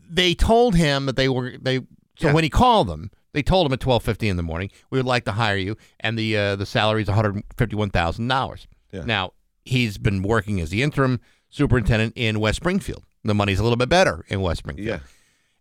they 0.09 0.33
told 0.35 0.75
him 0.75 1.05
that 1.05 1.15
they 1.15 1.29
were 1.29 1.53
they. 1.61 1.79
So 2.17 2.27
Yeah. 2.27 2.33
when 2.33 2.43
he 2.45 2.49
called 2.49 2.87
them, 2.87 3.11
they 3.33 3.41
told 3.43 3.65
him 3.67 3.73
at 3.73 3.79
12:50 3.81 4.29
in 4.29 4.37
the 4.37 4.43
morning, 4.43 4.69
we 4.89 4.97
would 4.99 5.05
like 5.05 5.25
to 5.25 5.33
hire 5.33 5.57
you, 5.57 5.75
and 5.99 6.17
the 6.17 6.37
uh, 6.37 6.55
the 6.55 6.65
salary 6.65 7.01
is 7.01 7.07
151 7.09 7.89
thousand 7.89 8.27
dollars. 8.27 8.67
Yeah. 8.93 9.03
Now 9.05 9.33
he's 9.65 9.97
been 9.97 10.21
working 10.21 10.61
as 10.61 10.69
the 10.69 10.81
interim 10.83 11.19
superintendent 11.49 12.13
in 12.15 12.39
West 12.39 12.57
Springfield. 12.57 13.03
The 13.23 13.33
money's 13.33 13.59
a 13.59 13.63
little 13.63 13.77
bit 13.77 13.89
better 13.89 14.23
in 14.29 14.41
West 14.41 14.59
Springfield. 14.59 14.87
yeah. 14.87 14.99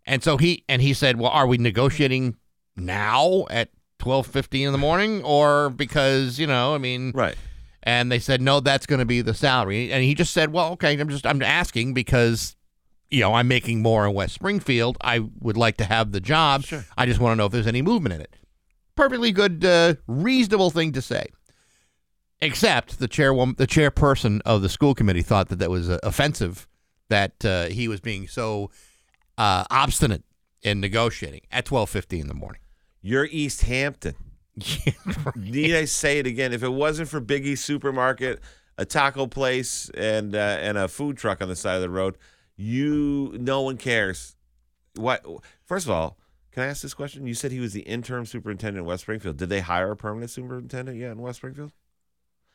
And 0.05 0.23
so 0.23 0.37
he 0.37 0.63
and 0.69 0.81
he 0.81 0.93
said, 0.93 1.17
"Well, 1.19 1.31
are 1.31 1.47
we 1.47 1.57
negotiating 1.57 2.35
now 2.75 3.45
at 3.49 3.69
12:50 3.99 4.63
in 4.65 4.71
the 4.71 4.77
morning 4.77 5.23
or 5.23 5.69
because, 5.71 6.37
you 6.39 6.45
know, 6.47 6.75
I 6.75 6.77
mean, 6.77 7.11
Right. 7.15 7.35
and 7.83 8.11
they 8.11 8.19
said, 8.19 8.41
"No, 8.41 8.59
that's 8.59 8.85
going 8.85 8.99
to 8.99 9.05
be 9.05 9.21
the 9.21 9.33
salary." 9.33 9.91
And 9.91 10.03
he 10.03 10.13
just 10.13 10.31
said, 10.33 10.51
"Well, 10.51 10.73
okay, 10.73 10.99
I'm 10.99 11.09
just 11.09 11.25
I'm 11.25 11.41
asking 11.41 11.93
because 11.93 12.55
you 13.15 13.21
know, 13.21 13.33
I'm 13.33 13.47
making 13.47 13.81
more 13.81 14.05
in 14.05 14.13
West 14.13 14.35
Springfield. 14.35 14.97
I 14.99 15.19
would 15.39 15.55
like 15.55 15.77
to 15.77 15.85
have 15.85 16.11
the 16.11 16.19
job. 16.19 16.63
Sure. 16.63 16.83
I 16.97 17.05
just 17.05 17.21
want 17.21 17.31
to 17.31 17.35
know 17.37 17.45
if 17.45 17.53
there's 17.53 17.65
any 17.65 17.81
movement 17.81 18.13
in 18.13 18.21
it." 18.21 18.35
Perfectly 18.95 19.31
good 19.31 19.63
uh, 19.63 19.95
reasonable 20.05 20.69
thing 20.69 20.91
to 20.91 21.01
say. 21.01 21.27
Except 22.41 22.99
the 22.99 23.07
chairwoman, 23.07 23.55
the 23.57 23.67
chairperson 23.67 24.41
of 24.45 24.61
the 24.61 24.67
school 24.67 24.93
committee 24.93 25.21
thought 25.21 25.47
that 25.47 25.59
that 25.59 25.69
was 25.69 25.89
uh, 25.89 25.97
offensive 26.03 26.67
that 27.07 27.45
uh, 27.45 27.65
he 27.67 27.87
was 27.87 28.01
being 28.01 28.27
so 28.27 28.69
uh, 29.37 29.63
obstinate 29.69 30.23
in 30.61 30.81
negotiating 30.81 31.41
at 31.51 31.65
12:50 31.65 32.19
in 32.19 32.27
the 32.27 32.33
morning. 32.33 32.59
You're 33.01 33.29
East 33.31 33.61
Hampton. 33.61 34.15
Need 35.35 35.73
I 35.73 35.85
say 35.85 36.19
it 36.19 36.27
again? 36.27 36.51
If 36.51 36.63
it 36.63 36.73
wasn't 36.73 37.07
for 37.07 37.21
Biggie's 37.21 37.63
Supermarket, 37.63 38.41
a 38.77 38.83
taco 38.85 39.25
place, 39.25 39.89
and 39.95 40.35
uh, 40.35 40.57
and 40.59 40.77
a 40.77 40.89
food 40.89 41.15
truck 41.15 41.41
on 41.41 41.47
the 41.47 41.55
side 41.55 41.75
of 41.75 41.81
the 41.81 41.89
road, 41.89 42.17
you 42.55 43.35
no 43.39 43.61
one 43.61 43.77
cares. 43.77 44.35
What? 44.95 45.25
First 45.63 45.85
of 45.85 45.91
all, 45.91 46.17
can 46.51 46.63
I 46.63 46.67
ask 46.67 46.81
this 46.81 46.93
question? 46.93 47.27
You 47.27 47.33
said 47.33 47.51
he 47.51 47.59
was 47.59 47.73
the 47.73 47.81
interim 47.81 48.25
superintendent 48.25 48.83
in 48.83 48.85
West 48.85 49.03
Springfield. 49.03 49.37
Did 49.37 49.49
they 49.49 49.59
hire 49.59 49.91
a 49.91 49.95
permanent 49.97 50.31
superintendent 50.31 50.97
yet 50.97 51.11
in 51.11 51.19
West 51.19 51.37
Springfield? 51.37 51.71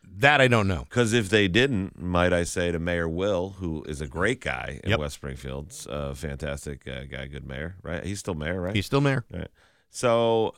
That 0.02 0.40
I 0.40 0.48
don't 0.48 0.66
know. 0.66 0.84
Because 0.88 1.12
if 1.12 1.28
they 1.28 1.46
didn't, 1.48 2.00
might 2.00 2.32
I 2.32 2.44
say 2.44 2.72
to 2.72 2.78
Mayor 2.78 3.08
Will, 3.08 3.50
who 3.58 3.84
is 3.84 4.00
a 4.00 4.06
great 4.06 4.40
guy 4.40 4.80
in 4.82 4.90
Yep. 4.90 4.98
West 4.98 5.14
Springfield, 5.16 5.74
uh, 5.90 6.14
fantastic 6.14 6.88
uh, 6.88 7.04
guy, 7.04 7.26
good 7.26 7.46
mayor, 7.46 7.76
right? 7.82 8.02
He's 8.02 8.18
still 8.18 8.34
mayor, 8.34 8.60
right? 8.60 8.74
He's 8.74 8.86
still 8.86 9.02
mayor. 9.02 9.26
Right. 9.30 9.48
So 9.90 10.54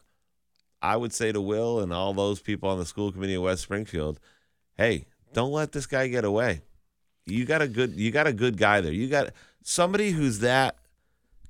I 0.81 0.97
would 0.97 1.13
say 1.13 1.33
to 1.33 1.41
Will 1.41 1.81
and 1.81 1.93
all 1.93 2.15
those 2.15 2.41
people 2.41 2.69
on 2.69 2.79
the 2.79 2.87
school 2.87 3.11
committee 3.11 3.35
in 3.35 3.43
West 3.43 3.63
Springfield, 3.63 4.21
hey, 4.77 5.07
don't 5.33 5.53
let 5.53 5.73
this 5.73 5.87
guy 5.87 6.07
get 6.07 6.25
away. 6.25 6.61
You 7.27 7.45
got 7.45 7.63
a 7.63 7.69
good 7.69 7.93
you 7.95 8.11
got 8.11 8.27
a 8.27 8.33
good 8.33 8.57
guy 8.57 8.81
there. 8.81 8.93
You 8.93 9.09
got 9.09 9.31
somebody 9.63 10.11
who's 10.11 10.41
that 10.41 10.77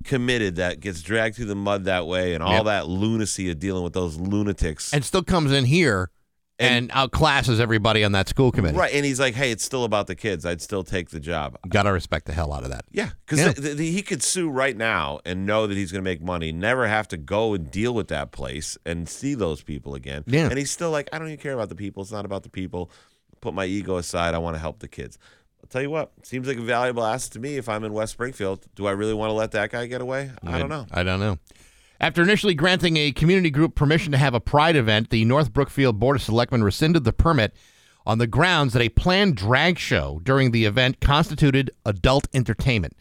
committed 0.05 0.57
that 0.57 0.81
gets 0.81 1.01
dragged 1.03 1.37
through 1.37 1.47
the 1.47 1.55
mud 1.55 1.85
that 1.85 2.07
way 2.07 2.35
and 2.35 2.43
all 2.43 2.53
Yep. 2.57 2.65
that 2.65 2.89
lunacy 2.89 3.51
of 3.51 3.59
dealing 3.59 3.85
with 3.85 3.93
those 3.93 4.17
lunatics. 4.17 4.93
and 4.93 5.05
still 5.05 5.23
comes 5.23 5.53
in 5.53 5.65
here 5.65 6.11
and, 6.59 6.91
outclasses 6.91 7.59
everybody 7.61 8.05
on 8.05 8.13
that 8.13 8.29
school 8.29 8.53
committee. 8.53 8.77
right. 8.77 8.93
And 8.95 9.05
he's 9.05 9.19
like, 9.19 9.35
hey, 9.35 9.51
it's 9.51 9.65
still 9.65 9.83
about 9.85 10.07
the 10.07 10.15
kids. 10.15 10.45
I'd 10.47 10.61
still 10.61 10.85
take 10.85 11.11
the 11.11 11.19
job. 11.19 11.57
Got 11.69 11.85
to 11.85 11.93
respect 11.93 12.27
the 12.27 12.33
hell 12.33 12.53
out 12.53 12.63
of 12.63 12.71
that. 12.71 12.85
Yeah, 12.93 13.11
because 13.27 13.59
Yeah. 13.59 13.75
he 13.75 14.01
could 14.03 14.23
sue 14.23 14.49
right 14.51 14.77
now 14.77 15.19
and 15.25 15.45
know 15.47 15.67
that 15.67 15.77
he's 15.77 15.91
going 15.91 16.05
to 16.05 16.09
make 16.09 16.23
money, 16.23 16.53
never 16.53 16.87
have 16.87 17.09
to 17.09 17.17
go 17.17 17.55
and 17.55 17.69
deal 17.71 17.95
with 17.95 18.09
that 18.09 18.31
place 18.33 18.77
and 18.87 19.09
see 19.09 19.35
those 19.35 19.61
people 19.63 19.95
again. 19.97 20.23
Yeah. 20.27 20.49
And 20.49 20.59
he's 20.59 20.71
still 20.71 20.91
like, 20.91 21.09
I 21.13 21.19
don't 21.19 21.29
even 21.29 21.41
care 21.41 21.55
about 21.55 21.69
the 21.69 21.75
people. 21.75 22.03
It's 22.03 22.13
not 22.13 22.25
about 22.25 22.43
the 22.45 22.51
people. 22.51 22.91
Put 23.41 23.55
my 23.55 23.65
ego 23.65 23.97
aside. 23.97 24.35
I 24.35 24.39
want 24.39 24.55
to 24.55 24.61
help 24.61 24.79
the 24.81 24.89
kids. 24.89 25.19
Tell 25.73 25.81
you 25.81 25.89
what, 25.89 26.13
seems 26.23 26.47
like 26.47 26.59
a 26.59 26.63
valuable 26.63 27.03
asset 27.03 27.33
to 27.33 27.41
me 27.41 27.57
if 27.57 27.67
I'm 27.67 27.83
in 27.83 27.95
West 27.95 28.13
Springfield. 28.13 28.67
Do 28.75 28.87
I 28.87 28.91
really 28.91 29.15
want 29.15 29.31
to 29.31 29.35
let 29.35 29.53
that 29.53 29.71
guy 29.71 29.87
get 29.87 30.03
away? 30.03 30.31
I 30.47 30.59
don't 30.59 30.69
know. 30.69 30.87
I 30.93 31.03
don't 31.03 31.19
know. 31.19 31.39
After 31.99 32.21
initially 32.21 32.53
granting 32.53 32.99
a 32.99 33.11
community 33.11 33.49
group 33.49 33.75
permission 33.75 34.13
to 34.13 34.19
have 34.19 34.35
a 34.35 34.41
pride 34.41 34.77
event, 34.77 35.09
the 35.09 35.25
North 35.25 35.51
Brookfield 35.51 35.99
Board 35.99 36.17
of 36.17 36.23
Selectmen 36.23 36.63
rescinded 36.63 37.05
the 37.05 37.13
permit 37.15 37.55
on 38.05 38.19
the 38.19 38.27
grounds 38.27 38.75
that 38.75 38.83
a 38.83 38.91
planned 38.91 39.37
drag 39.37 39.79
show 39.79 40.21
during 40.23 40.51
the 40.51 40.67
event 40.67 41.01
constituted 41.01 41.71
adult 41.87 42.29
entertainment. 42.35 42.95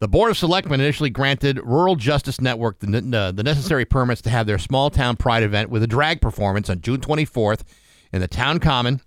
The 0.00 0.08
Board 0.08 0.32
of 0.32 0.36
Selectmen 0.36 0.80
initially 0.80 1.10
granted 1.10 1.60
Rural 1.62 1.94
Justice 1.94 2.40
Network 2.40 2.80
the, 2.80 3.16
uh, 3.16 3.30
the 3.30 3.44
necessary 3.44 3.84
permits 3.84 4.20
to 4.22 4.30
have 4.30 4.48
their 4.48 4.58
small 4.58 4.90
town 4.90 5.16
pride 5.16 5.44
event 5.44 5.70
with 5.70 5.84
a 5.84 5.86
drag 5.86 6.20
performance 6.20 6.68
on 6.68 6.80
June 6.80 7.00
24th 7.00 7.60
in 8.12 8.20
the 8.20 8.26
town 8.26 8.58
common. 8.58 9.00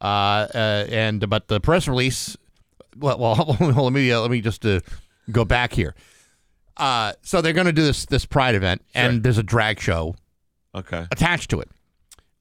Uh, 0.00 0.46
uh, 0.54 0.86
and 0.90 1.28
but 1.28 1.48
the 1.48 1.60
press 1.60 1.88
release, 1.88 2.36
well, 2.96 3.18
well 3.60 3.84
let 3.84 3.92
me 3.92 4.10
uh, 4.12 4.20
let 4.20 4.30
me 4.30 4.40
just 4.40 4.64
uh, 4.64 4.80
go 5.30 5.44
back 5.44 5.72
here. 5.72 5.94
Uh, 6.76 7.12
so 7.22 7.40
they're 7.40 7.52
going 7.52 7.66
to 7.66 7.72
do 7.72 7.82
this 7.84 8.06
this 8.06 8.24
pride 8.24 8.54
event, 8.54 8.82
and 8.94 9.22
there's 9.22 9.38
a 9.38 9.42
drag 9.42 9.80
show 9.80 10.14
Okay. 10.74 11.06
attached 11.10 11.50
to 11.50 11.60
it. 11.60 11.68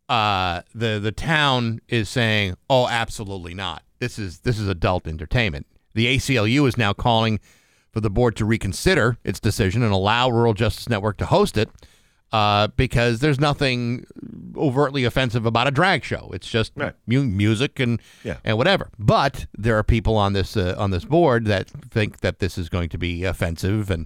Uh, 0.07 0.61
the 0.75 0.99
the 0.99 1.11
town 1.11 1.79
is 1.87 2.07
saying, 2.09 2.55
"Oh, 2.69 2.87
absolutely 2.87 3.53
not. 3.53 3.83
This 3.99 4.19
is 4.19 4.39
this 4.39 4.59
is 4.59 4.67
adult 4.67 5.07
entertainment." 5.07 5.65
The 5.95 6.15
ACLU 6.15 6.67
is 6.67 6.77
now 6.77 6.93
calling 6.93 7.39
for 7.91 7.99
the 8.01 8.11
board 8.11 8.35
to 8.35 8.45
reconsider 8.45 9.17
its 9.23 9.39
decision 9.39 9.81
and 9.81 9.91
allow 9.91 10.29
Rural 10.29 10.53
Justice 10.53 10.87
Network 10.87 11.17
to 11.17 11.25
host 11.25 11.57
it 11.57 11.69
uh, 12.31 12.67
because 12.75 13.19
there's 13.19 13.39
nothing 13.39 14.05
overtly 14.55 15.05
offensive 15.05 15.45
about 15.45 15.67
a 15.67 15.71
drag 15.71 16.03
show. 16.03 16.29
It's 16.33 16.47
just 16.49 16.71
Right. 16.75 16.93
mu- 17.05 17.23
music 17.23 17.79
and 17.79 17.99
Yeah. 18.23 18.37
and 18.43 18.57
whatever. 18.57 18.89
But 18.99 19.45
there 19.57 19.77
are 19.77 19.83
people 19.83 20.15
on 20.17 20.33
this 20.33 20.57
uh, 20.57 20.75
on 20.77 20.91
this 20.91 21.05
board 21.05 21.45
that 21.45 21.69
think 21.69 22.19
that 22.21 22.39
this 22.39 22.57
is 22.57 22.69
going 22.69 22.89
to 22.89 22.97
be 22.97 23.23
offensive 23.23 23.89
and 23.91 24.05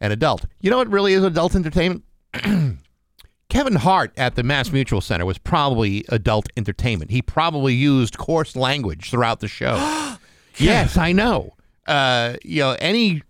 and 0.00 0.12
adult. 0.12 0.44
You 0.60 0.70
know 0.70 0.78
what 0.78 0.90
really 0.90 1.12
is 1.14 1.24
adult 1.24 1.54
entertainment? 1.56 2.04
Kevin 3.48 3.76
Hart 3.76 4.12
at 4.18 4.34
the 4.34 4.42
Mass 4.42 4.70
Mutual 4.70 5.00
Center 5.00 5.24
was 5.24 5.38
probably 5.38 6.04
adult 6.10 6.48
entertainment. 6.56 7.10
He 7.10 7.22
probably 7.22 7.72
used 7.74 8.18
coarse 8.18 8.54
language 8.54 9.10
throughout 9.10 9.40
the 9.40 9.48
show. 9.48 9.76
yes, 10.58 10.96
I 10.98 11.12
know. 11.12 11.54
Uh, 11.86 12.34
you 12.44 12.60
know, 12.60 12.76
any 12.78 13.22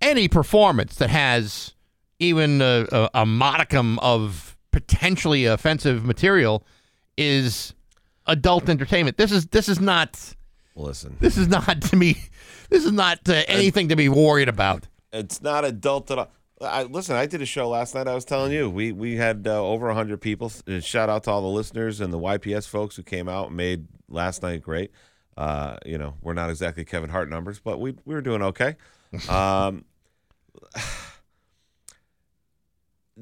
any 0.00 0.28
performance 0.28 0.94
that 0.96 1.10
has 1.10 1.74
even 2.22 2.62
a, 2.62 2.86
a, 2.92 3.10
a 3.14 3.26
modicum 3.26 3.98
of 3.98 4.56
potentially 4.70 5.44
offensive 5.46 6.04
material 6.04 6.64
is 7.18 7.74
adult 8.26 8.68
entertainment. 8.68 9.16
This 9.16 9.32
is 9.32 9.46
this 9.46 9.68
is 9.68 9.80
not 9.80 10.34
Listen, 10.74 11.16
this 11.20 11.36
is 11.36 11.48
not 11.48 11.82
to 11.82 11.96
me. 11.96 12.16
This 12.70 12.84
is 12.86 12.92
not 12.92 13.28
uh, 13.28 13.42
anything 13.48 13.88
to 13.90 13.96
be 13.96 14.08
worried 14.08 14.48
about. 14.48 14.88
it's 15.12 15.42
not 15.42 15.64
adult 15.66 16.10
at 16.10 16.18
all. 16.18 16.30
I, 16.62 16.84
listen, 16.84 17.16
I 17.16 17.26
did 17.26 17.42
a 17.42 17.46
show 17.46 17.68
last 17.68 17.94
night. 17.94 18.06
I 18.08 18.14
was 18.14 18.24
telling 18.24 18.52
you, 18.52 18.70
we 18.70 18.92
we 18.92 19.16
had 19.16 19.46
uh, 19.46 19.62
over 19.62 19.92
hundred 19.92 20.20
people. 20.22 20.50
Uh, 20.66 20.80
Shout 20.80 21.10
out 21.10 21.24
to 21.24 21.30
all 21.30 21.42
the 21.42 21.48
listeners 21.48 22.00
and 22.00 22.12
the 22.12 22.18
YPS 22.18 22.68
folks 22.68 22.96
who 22.96 23.02
came 23.02 23.28
out 23.28 23.48
and 23.48 23.56
made 23.56 23.86
last 24.08 24.42
night 24.42 24.62
great. 24.62 24.92
Uh, 25.36 25.76
you 25.84 25.98
know, 25.98 26.14
we're 26.22 26.34
not 26.34 26.48
exactly 26.50 26.84
Kevin 26.84 27.10
Hart 27.10 27.28
numbers, 27.28 27.58
but 27.58 27.80
we 27.80 27.94
we 28.06 28.14
were 28.14 28.22
doing 28.22 28.42
okay. 28.42 28.76
Um, 29.28 29.84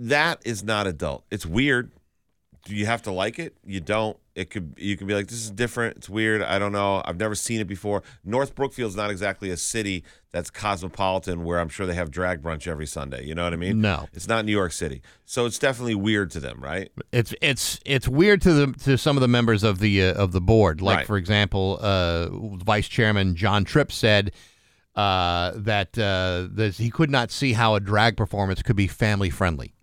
that 0.09 0.41
is 0.45 0.63
not 0.65 0.87
adult. 0.87 1.25
It's 1.31 1.47
weird. 1.47 1.93
Do 2.67 2.75
you 2.75 2.85
have 2.87 3.03
to 3.03 3.11
like 3.11 3.39
it? 3.39 3.57
You 3.65 3.81
don't. 3.81 4.19
It 4.35 4.51
could 4.51 4.75
you 4.77 4.97
can 4.97 5.07
be 5.07 5.15
like, 5.15 5.29
this 5.29 5.39
is 5.39 5.51
different. 5.51 5.97
It's 5.97 6.09
weird. 6.11 6.43
I 6.43 6.59
don't 6.59 6.73
know. 6.73 7.03
I've 7.05 7.17
never 7.19 7.35
seen 7.35 7.59
it 7.61 7.67
before. 7.67 8.03
North 8.23 8.55
Brookfield's 8.55 8.95
not 8.97 9.11
exactly 9.11 9.51
a 9.51 9.57
city 9.57 10.05
that's 10.31 10.51
cosmopolitan 10.51 11.45
where 11.45 11.59
I'm 11.59 11.69
sure 11.71 11.87
they 11.87 11.95
have 11.95 12.11
drag 12.11 12.43
brunch 12.43 12.67
every 12.69 12.87
Sunday. 12.87 13.25
You 13.25 13.35
know 13.35 13.45
what 13.45 13.55
I 13.55 13.57
mean? 13.57 13.81
No. 13.81 14.09
It's 14.13 14.29
not 14.29 14.45
New 14.45 14.53
York 14.53 14.73
City. 14.73 15.01
So 15.25 15.47
it's 15.47 15.59
definitely 15.59 15.95
weird 15.95 16.31
to 16.33 16.41
them, 16.41 16.61
right? 16.61 16.91
It's 17.13 17.35
it's 17.41 17.81
it's 17.87 18.07
weird 18.09 18.43
to 18.43 18.53
the 18.53 18.73
to 18.85 18.99
some 18.99 19.17
of 19.17 19.23
the 19.23 19.29
members 19.29 19.63
of 19.63 19.79
the 19.79 20.05
uh, 20.05 20.15
of 20.15 20.33
the 20.33 20.41
board. 20.41 20.81
Like 20.83 20.99
Right. 20.99 21.07
for 21.07 21.17
example, 21.17 21.79
uh, 21.81 22.29
Vice 22.31 22.89
Chairman 22.89 23.37
John 23.37 23.65
Tripp 23.65 23.91
said 23.91 24.33
uh, 24.95 25.53
that 25.57 25.99
uh, 25.99 26.49
that 26.53 26.75
he 26.77 26.91
could 26.91 27.11
not 27.11 27.31
see 27.31 27.55
how 27.55 27.75
a 27.75 27.81
drag 27.81 28.17
performance 28.19 28.63
could 28.63 28.77
be 28.77 28.87
family 28.87 29.31
friendly. 29.31 29.75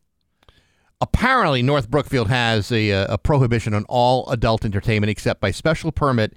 Apparently, 0.99 1.61
North 1.61 1.89
Brookfield 1.89 2.27
has 2.29 2.71
a, 2.71 2.89
a 2.89 3.17
prohibition 3.17 3.73
on 3.73 3.85
all 3.87 4.27
adult 4.29 4.65
entertainment 4.65 5.09
except 5.11 5.39
by 5.39 5.51
special 5.51 5.91
permit 5.91 6.33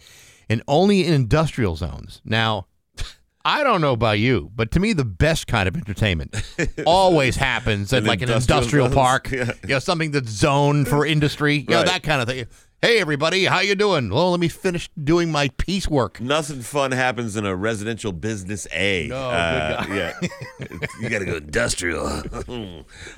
and 0.50 0.62
only 0.68 1.06
in 1.06 1.14
industrial 1.14 1.76
zones. 1.76 2.20
Now, 2.24 2.66
I 3.44 3.64
don't 3.64 3.80
know 3.80 3.92
about 3.94 4.18
you, 4.18 4.50
but 4.54 4.70
to 4.72 4.80
me, 4.80 4.92
the 4.92 5.04
best 5.04 5.46
kind 5.46 5.66
of 5.66 5.74
entertainment 5.76 6.34
always 6.86 7.36
happens 7.36 7.90
at 7.94 8.02
An 8.02 8.04
like 8.08 8.20
an 8.20 8.28
industrial 8.30 8.58
industrial 8.58 8.86
zones, 8.88 8.94
park. 8.94 9.30
yeah. 9.30 9.52
You 9.62 9.68
know, 9.74 9.78
something 9.78 10.10
that's 10.10 10.28
zoned 10.28 10.88
for 10.88 11.06
industry. 11.06 11.56
You 11.56 11.64
know, 11.70 11.82
that 11.84 12.02
kind 12.02 12.20
of 12.20 12.28
thing. 12.28 12.44
Hey, 12.82 12.98
everybody, 13.00 13.44
how 13.44 13.60
you 13.60 13.74
doing? 13.74 14.08
Well, 14.10 14.30
let 14.30 14.40
me 14.40 14.48
finish 14.48 14.88
doing 15.02 15.30
my 15.30 15.48
piecework. 15.58 16.18
Nothing 16.20 16.60
fun 16.62 16.92
happens 16.92 17.36
in 17.36 17.44
a 17.46 17.54
residential 17.54 18.10
business 18.12 18.66
A. 18.72 19.08
No, 19.08 19.16
Uh, 19.16 19.84
yeah, 19.90 20.12
you 21.00 21.08
got 21.10 21.18
to 21.18 21.26
go 21.26 21.36
industrial. 21.36 22.22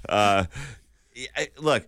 uh, 0.09 0.45
I- 1.37 1.49
look, 1.59 1.87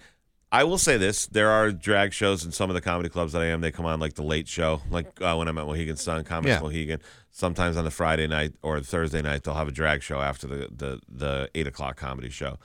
I 0.53 0.65
will 0.65 0.79
say 0.79 0.97
this: 0.97 1.27
there 1.27 1.51
are 1.51 1.73
drag 1.73 2.13
shows 2.13 2.45
in 2.45 2.53
some 2.53 2.71
of 2.71 2.75
the 2.75 2.81
comedy 2.81 3.09
clubs 3.09 3.33
that 3.33 3.43
I 3.43 3.47
am. 3.47 3.61
They 3.61 3.71
come 3.73 3.87
on 3.87 3.99
like 4.01 4.15
the 4.15 4.23
late 4.23 4.47
show, 4.49 4.81
like 4.91 5.21
uh, 5.21 5.35
when 5.37 5.49
I'm 5.49 5.59
at 5.59 5.67
Mohegan 5.67 5.97
Sun, 5.97 6.25
Comics 6.25 6.49
Yeah. 6.51 6.61
Mohegan. 6.61 7.01
Sometimes 7.31 7.77
on 7.77 7.85
the 7.85 7.91
Friday 7.91 8.29
night 8.29 8.53
or 8.63 8.81
Thursday 8.81 9.21
night, 9.21 9.43
they'll 9.43 9.55
have 9.55 9.67
a 9.69 9.73
drag 9.73 10.03
show 10.03 10.21
after 10.21 10.47
the 10.47 10.69
the, 10.71 11.01
the 11.09 11.51
eight 11.55 11.67
o'clock 11.67 11.97
comedy 11.97 12.31
show. 12.31 12.59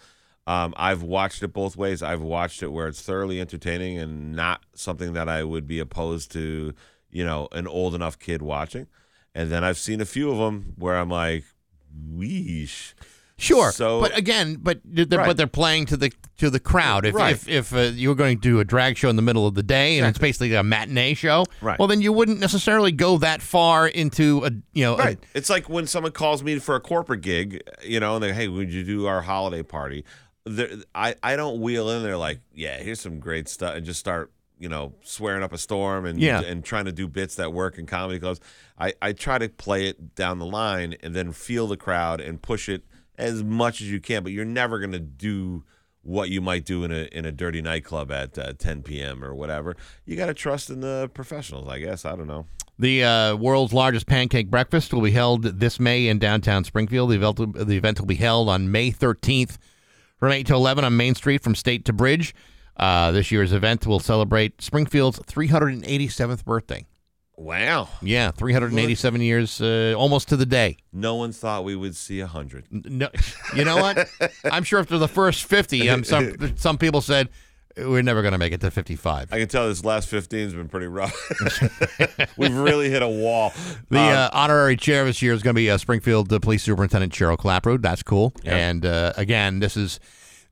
Um, 0.45 0.74
I've 0.78 1.04
watched 1.04 1.43
it 1.43 1.50
both 1.54 1.76
ways. 1.78 2.02
I've 2.02 2.22
watched 2.22 2.63
it 2.63 2.69
where 2.69 2.88
it's 2.88 3.02
thoroughly 3.02 3.39
entertaining 3.39 4.00
and 4.00 4.36
not 4.36 4.63
something 4.74 5.13
that 5.13 5.30
I 5.30 5.43
would 5.43 5.67
be 5.67 5.78
opposed 5.80 6.32
to, 6.32 6.74
you 7.12 7.24
know, 7.24 7.48
an 7.52 7.67
old 7.67 7.93
enough 7.93 8.17
kid 8.17 8.41
watching. 8.41 8.88
And 9.36 9.52
then 9.52 9.63
I've 9.63 9.78
seen 9.78 10.02
a 10.02 10.06
few 10.06 10.32
of 10.32 10.38
them 10.39 10.74
where 10.78 10.95
I'm 10.98 11.10
like, 11.10 11.43
weesh. 12.15 12.93
Sure, 13.39 13.71
So- 13.71 14.02
but 14.02 14.15
again, 14.17 14.58
but 14.62 14.80
they're, 14.86 15.06
Right. 15.19 15.25
but 15.28 15.38
they're 15.38 15.47
playing 15.47 15.86
to 15.88 15.97
the 15.97 16.12
to 16.38 16.49
the 16.49 16.60
crowd. 16.60 17.06
If 17.06 17.15
Right. 17.15 17.34
if, 17.34 17.47
if 17.49 17.73
uh, 17.73 17.80
you 17.95 18.10
were 18.10 18.15
going 18.15 18.38
to 18.38 18.41
do 18.41 18.60
a 18.60 18.63
drag 18.65 18.97
show 18.97 19.10
in 19.10 19.15
the 19.17 19.21
middle 19.21 19.45
of 19.47 19.56
the 19.56 19.63
day 19.63 19.97
and 19.97 20.08
it's 20.08 20.17
basically 20.17 20.54
a 20.54 20.63
matinee 20.63 21.13
show, 21.13 21.45
Right. 21.62 21.78
well, 21.78 21.88
then 21.88 22.02
you 22.02 22.13
wouldn't 22.13 22.39
necessarily 22.39 22.91
go 22.93 23.17
that 23.17 23.41
far 23.41 23.88
into 23.88 24.45
a 24.45 24.52
you 24.73 24.84
know 24.86 24.93
a- 24.95 24.97
Right. 24.97 25.19
It's 25.34 25.49
like 25.49 25.67
when 25.69 25.88
someone 25.88 26.12
calls 26.13 26.43
me 26.43 26.60
for 26.60 26.75
a 26.75 26.80
corporate 26.80 27.21
gig, 27.21 27.62
you 27.84 27.99
know, 27.99 28.15
and 28.15 28.23
they, 28.23 28.34
hey, 28.34 28.47
would 28.47 28.71
you 28.71 28.84
do 28.84 29.06
our 29.08 29.21
holiday 29.21 29.63
party? 29.63 30.06
There, 30.45 30.69
I, 30.95 31.15
I 31.21 31.36
don't 31.36 31.60
wheel 31.62 31.89
in 31.89 32.04
there 32.04 32.15
like, 32.17 32.39
yeah, 32.54 32.78
here's 32.78 33.02
some 33.02 33.19
great 33.19 33.47
stuff, 33.49 33.75
and 33.75 33.86
just 33.86 33.99
start, 33.99 34.32
you 34.58 34.69
know, 34.69 34.93
swearing 35.04 35.43
up 35.43 35.52
a 35.54 35.58
storm 35.58 36.06
and 36.06 36.19
Yeah. 36.21 36.41
and 36.41 36.63
trying 36.63 36.86
to 36.86 36.91
do 36.93 37.08
bits 37.08 37.36
that 37.36 37.52
work 37.54 37.78
in 37.78 37.86
comedy 37.86 38.19
clubs. 38.19 38.39
I, 38.80 38.93
I 39.02 39.12
try 39.12 39.38
to 39.38 39.49
play 39.49 39.88
it 39.88 40.15
down 40.15 40.39
the 40.39 40.45
line 40.45 40.95
and 41.04 41.13
then 41.13 41.34
feel 41.34 41.67
the 41.67 41.75
crowd 41.78 42.21
and 42.21 42.41
push 42.41 42.69
it 42.69 42.84
as 43.19 43.43
much 43.43 43.82
as 43.82 43.91
you 43.91 43.99
can, 43.99 44.23
but 44.23 44.32
you're 44.32 44.45
never 44.45 44.79
gonna 44.79 44.99
do 44.99 45.63
what 46.01 46.29
you 46.29 46.41
might 46.41 46.65
do 46.65 46.84
in 46.84 46.91
a 46.91 47.08
in 47.12 47.25
a 47.25 47.32
dirty 47.32 47.62
nightclub 47.62 48.12
at 48.12 48.38
uh, 48.38 48.53
10 48.58 48.84
p.m. 48.84 49.23
or 49.23 49.36
whatever. 49.36 49.75
You 50.05 50.15
got 50.15 50.27
to 50.27 50.34
trust 50.34 50.69
in 50.69 50.79
the 50.79 51.12
professionals, 51.13 51.67
I 51.67 51.79
guess. 51.79 52.05
I 52.05 52.15
don't 52.15 52.27
know. 52.27 52.45
The 52.77 53.03
uh, 53.03 53.36
world's 53.36 53.73
largest 53.73 54.08
pancake 54.08 54.49
breakfast 54.49 54.93
will 54.93 55.01
be 55.01 55.12
held 55.12 55.43
this 55.43 55.79
May 55.82 56.08
in 56.08 56.17
downtown 56.17 56.63
Springfield. 56.63 57.12
The 57.12 57.15
event, 57.15 57.67
the 57.67 57.75
event 57.75 57.99
will 57.99 58.08
be 58.08 58.15
held 58.15 58.47
on 58.47 58.71
May 58.71 58.91
13th 58.91 59.58
from 60.17 60.32
8 60.32 60.47
to 60.47 60.53
11 60.53 60.86
on 60.86 60.95
Main 60.95 61.13
Street 61.13 61.43
from 61.43 61.55
State 61.55 61.84
to 61.86 61.93
Bridge. 61.93 62.34
Uh, 62.77 63.12
this 63.12 63.32
year's 63.32 63.51
event 63.51 63.86
will 63.86 63.99
celebrate 63.99 64.62
Springfield's 64.62 65.19
387th 65.19 66.45
birthday. 66.45 66.86
Wow. 67.39 67.88
Yeah, 68.02 68.32
387 68.32 69.21
years, 69.21 69.62
uh, 69.62 69.93
almost 69.97 70.28
to 70.28 70.36
the 70.36 70.45
day. 70.45 70.75
No 70.91 71.15
one 71.15 71.32
thought 71.32 71.63
we 71.63 71.73
would 71.73 71.95
see 71.95 72.19
a 72.19 72.28
hundred. 72.28 72.65
No, 72.69 73.08
you 73.56 73.63
know 73.63 73.78
what? 73.78 74.10
I'm 74.43 74.63
sure 74.65 74.80
after 74.80 74.97
the 74.97 75.08
first 75.08 75.45
50, 75.45 75.89
um, 75.89 76.04
some 76.04 76.54
some 76.58 76.78
people 76.78 76.99
said 76.99 77.30
we're 77.78 78.02
never 78.02 78.21
going 78.21 78.34
to 78.34 78.38
make 78.38 78.52
it 78.52 78.60
to 78.60 78.69
55. 78.71 79.32
I 79.32 79.39
can 79.39 79.47
tell 79.47 79.69
this 79.69 79.86
last 79.86 80.10
15 80.10 80.43
has 80.43 80.54
been 80.54 80.67
pretty 80.67 80.88
rough. 80.88 81.15
We've 82.38 82.54
really 82.54 82.89
hit 82.89 83.02
a 83.02 83.08
wall. 83.08 83.54
The 83.89 83.99
Um, 83.99 84.17
uh, 84.17 84.30
honorary 84.34 84.75
chair 84.75 85.06
this 85.06 85.21
year 85.21 85.32
is 85.32 85.41
going 85.41 85.54
to 85.56 85.60
be 85.60 85.69
uh, 85.71 85.78
Springfield 85.78 86.34
uh, 86.34 86.39
Police 86.39 86.63
Superintendent 86.63 87.13
Cheryl 87.13 87.38
Clapprood. 87.38 87.82
That's 87.82 88.04
cool. 88.04 88.34
Yeah. 88.43 88.58
And 88.58 88.86
uh, 88.86 89.13
again, 89.15 89.60
this 89.60 89.78
is 89.78 90.02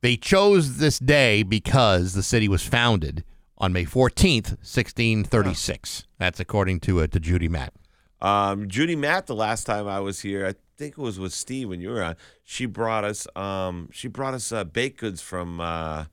they 0.02 0.16
chose 0.16 0.78
this 0.78 1.00
day 1.00 1.44
because 1.44 2.14
the 2.14 2.24
city 2.24 2.48
was 2.48 2.64
founded 2.64 3.26
on 3.58 3.74
May 3.74 3.86
14th, 3.86 4.58
1636. 4.62 6.06
That's 6.18 6.40
according 6.40 6.80
to 6.82 7.02
uh, 7.02 7.08
to 7.08 7.20
Judy 7.20 7.48
Matt. 7.48 7.74
um, 8.22 8.68
Judy 8.68 8.96
Matt, 8.96 9.28
the 9.28 9.36
last 9.36 9.66
time 9.66 9.88
I 9.88 10.00
was 10.00 10.22
here, 10.22 10.46
I 10.46 10.56
think 10.78 10.98
it 10.98 11.02
was 11.02 11.20
with 11.20 11.34
Steve 11.34 11.70
when 11.70 11.82
you 11.82 11.90
were 11.90 12.04
on. 12.04 12.16
She 12.44 12.66
brought 12.66 13.04
us. 13.04 13.28
Um, 13.36 13.90
she 13.92 14.08
brought 14.08 14.34
us 14.34 14.52
uh, 14.52 14.64
baked 14.64 15.00
goods 15.00 15.22
from 15.22 15.60
uh, 15.60 16.06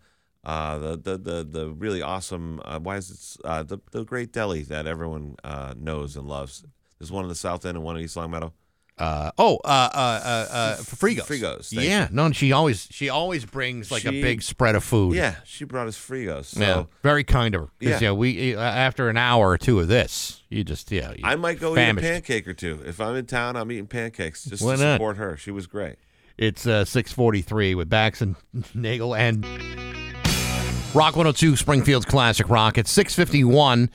uh, 0.45 0.79
the, 0.79 0.97
the 0.97 1.19
the 1.19 1.45
the 1.45 1.71
really 1.71 2.03
awesome. 2.03 2.61
Uh, 2.65 2.79
why 2.81 2.97
is 2.97 3.11
it 3.41 3.47
uh, 3.47 3.63
the 3.63 3.79
the 3.91 4.05
great 4.05 4.33
deli 4.33 4.63
that 4.65 4.87
everyone 4.87 5.37
uh, 5.45 5.75
knows 5.77 6.17
and 6.17 6.27
loves? 6.27 6.65
There's 6.99 7.13
one 7.13 7.25
in 7.25 7.29
the 7.29 7.35
South 7.35 7.67
End 7.67 7.77
and 7.77 7.85
one 7.85 7.97
in 7.97 8.03
East 8.05 8.17
Longmeadow. 8.17 8.53
Uh, 8.97 9.33
oh, 9.39 9.57
uh, 9.65 9.69
uh, 9.69 9.97
uh, 9.97 10.47
uh, 10.53 10.77
Frigos. 10.77 11.23
Frigos, 11.27 11.73
Yeah, 11.73 12.07
no, 12.13 12.31
she 12.31 12.53
always 12.53 12.87
she 12.93 13.09
always 13.09 13.45
brings 13.45 13.91
like 13.91 14.05
a 14.05 14.13
big 14.13 14.41
spread 14.41 14.77
of 14.77 14.85
food. 14.85 15.17
Yeah, 15.17 15.35
she 15.45 15.65
brought 15.65 15.89
us 15.89 15.99
Frigos. 15.99 16.45
So 16.45 16.61
yeah, 16.61 16.85
very 17.03 17.25
kind 17.25 17.57
of 17.57 17.61
her. 17.63 17.67
'Cause, 17.67 17.73
Yeah. 17.81 17.99
yeah, 18.01 18.13
we 18.13 18.55
uh, 18.55 18.61
after 18.61 19.09
an 19.09 19.17
hour 19.17 19.51
or 19.51 19.59
two 19.59 19.81
of 19.81 19.89
this, 19.89 20.43
you 20.49 20.63
just 20.63 20.93
yeah. 20.93 21.11
You 21.11 21.25
I 21.25 21.35
might 21.35 21.59
go 21.59 21.75
famished. 21.75 22.05
eat 22.05 22.09
a 22.09 22.13
pancake 22.13 22.47
or 22.47 22.55
two. 22.55 22.83
If 22.87 23.01
I'm 23.01 23.17
in 23.17 23.27
town, 23.27 23.57
I'm 23.57 23.73
eating 23.73 23.89
pancakes 23.89 24.45
just 24.45 24.63
Why 24.63 24.77
to 24.77 24.83
not? 24.85 24.95
support 24.95 25.17
her. 25.17 25.37
She 25.37 25.51
was 25.51 25.67
great. 25.67 25.97
It's 26.39 26.65
uh, 26.65 26.85
643 26.85 27.75
with 27.75 27.89
Bax 27.89 28.21
and 28.21 28.37
Nagle 28.75 29.17
and 29.17 29.45
Rock 30.95 31.17
102 31.17 31.57
Springfield's 31.57 32.07
Classic 32.07 32.49
Rock. 32.49 32.79
It's 32.79 32.93
651 32.93 33.91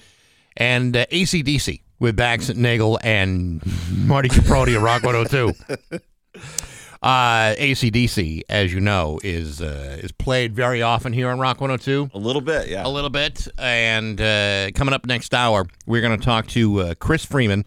and 0.58 0.98
uh, 0.98 1.06
ACDC 1.08 1.82
with 2.00 2.16
Bax 2.16 2.50
and 2.50 2.60
Nagle 2.60 3.00
and 3.04 3.62
Marty 3.92 4.30
Caproni 4.30 4.76
of 4.76 4.82
Rock 4.82 5.04
102. 5.04 6.00
Uh, 7.02 7.56
ACDC, 7.56 8.42
as 8.50 8.74
you 8.74 8.82
know, 8.82 9.22
is 9.24 9.62
uh, 9.62 9.98
is 10.04 10.12
played 10.12 10.54
very 10.54 10.82
often 10.82 11.14
here 11.14 11.30
on 11.30 11.40
Rock 11.40 11.62
102 11.62 12.10
A 12.14 12.18
little 12.18 12.42
bit, 12.42 12.68
yeah. 12.68 12.86
a 12.86 12.90
little 12.90 13.10
bit. 13.10 13.48
And 13.58 14.20
uh, 14.20 14.72
coming 14.76 14.94
up 14.94 15.06
next 15.06 15.34
hour, 15.34 15.66
we're 15.86 16.02
going 16.02 16.20
to 16.20 16.26
talk 16.26 16.48
to 16.48 16.82
uh, 16.82 16.94
Chris 16.96 17.24
Freeman 17.24 17.66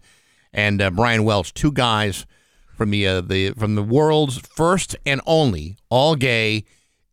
and 0.53 0.79
uh, 0.79 0.91
Brian 0.91 1.23
Welch, 1.23 1.51
two 1.55 1.71
guys 1.71 2.27
from 2.77 2.91
the 2.91 3.07
uh, 3.07 3.21
the 3.21 3.53
from 3.53 3.73
the 3.73 3.81
world's 3.81 4.37
first 4.37 4.95
and 5.03 5.19
only 5.25 5.77
all 5.89 6.15
gay 6.15 6.63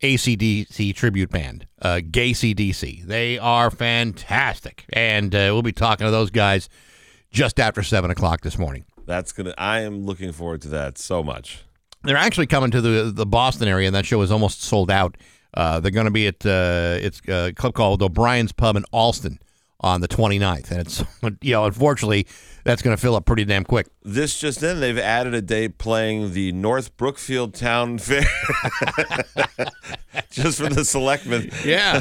ACDC 0.02 0.94
tribute 0.94 1.30
band, 1.30 1.66
uh, 1.80 2.00
Gay 2.10 2.32
CDC. 2.32 3.04
They 3.04 3.38
are 3.38 3.70
fantastic, 3.70 4.84
and 4.92 5.34
uh, 5.34 5.48
we'll 5.52 5.62
be 5.62 5.72
talking 5.72 6.06
to 6.06 6.10
those 6.10 6.30
guys 6.30 6.68
just 7.30 7.60
after 7.60 7.82
seven 7.82 8.10
o'clock 8.10 8.42
this 8.42 8.58
morning. 8.58 8.84
That's 9.06 9.32
gonna. 9.32 9.54
I 9.58 9.80
am 9.80 10.04
looking 10.04 10.32
forward 10.32 10.62
to 10.62 10.68
that 10.68 10.98
so 10.98 11.22
much. 11.22 11.64
They're 12.02 12.16
actually 12.16 12.46
coming 12.46 12.70
to 12.70 12.80
the 12.80 13.10
the 13.14 13.26
Boston 13.26 13.68
area, 13.68 13.88
and 13.88 13.94
that 13.94 14.06
show 14.06 14.20
is 14.22 14.30
almost 14.30 14.62
sold 14.62 14.90
out. 14.90 15.16
Uh, 15.52 15.80
they're 15.80 15.90
going 15.90 16.04
to 16.04 16.12
be 16.12 16.28
at 16.28 16.46
uh, 16.46 16.96
it's 17.00 17.20
a 17.28 17.52
club 17.52 17.74
called 17.74 18.02
O'Brien's 18.02 18.52
Pub 18.52 18.76
in 18.76 18.84
Allston 18.92 19.40
on 19.82 20.02
the 20.02 20.08
29th, 20.08 20.70
and 20.70 20.80
it's 20.80 21.02
you 21.42 21.52
know 21.52 21.64
unfortunately 21.64 22.26
that's 22.64 22.82
going 22.82 22.94
to 22.94 23.00
fill 23.00 23.16
up 23.16 23.24
pretty 23.24 23.44
damn 23.44 23.64
quick. 23.64 23.86
This 24.02 24.38
just 24.38 24.62
in, 24.62 24.80
they've 24.80 24.98
added 24.98 25.32
a 25.34 25.40
date 25.40 25.78
playing 25.78 26.32
the 26.34 26.52
North 26.52 26.94
Brookfield 26.98 27.54
Town 27.54 27.96
Fair, 27.98 28.20
just 30.30 30.58
for 30.60 30.68
the 30.68 30.84
selectmen. 30.84 31.50
Yeah, 31.64 32.00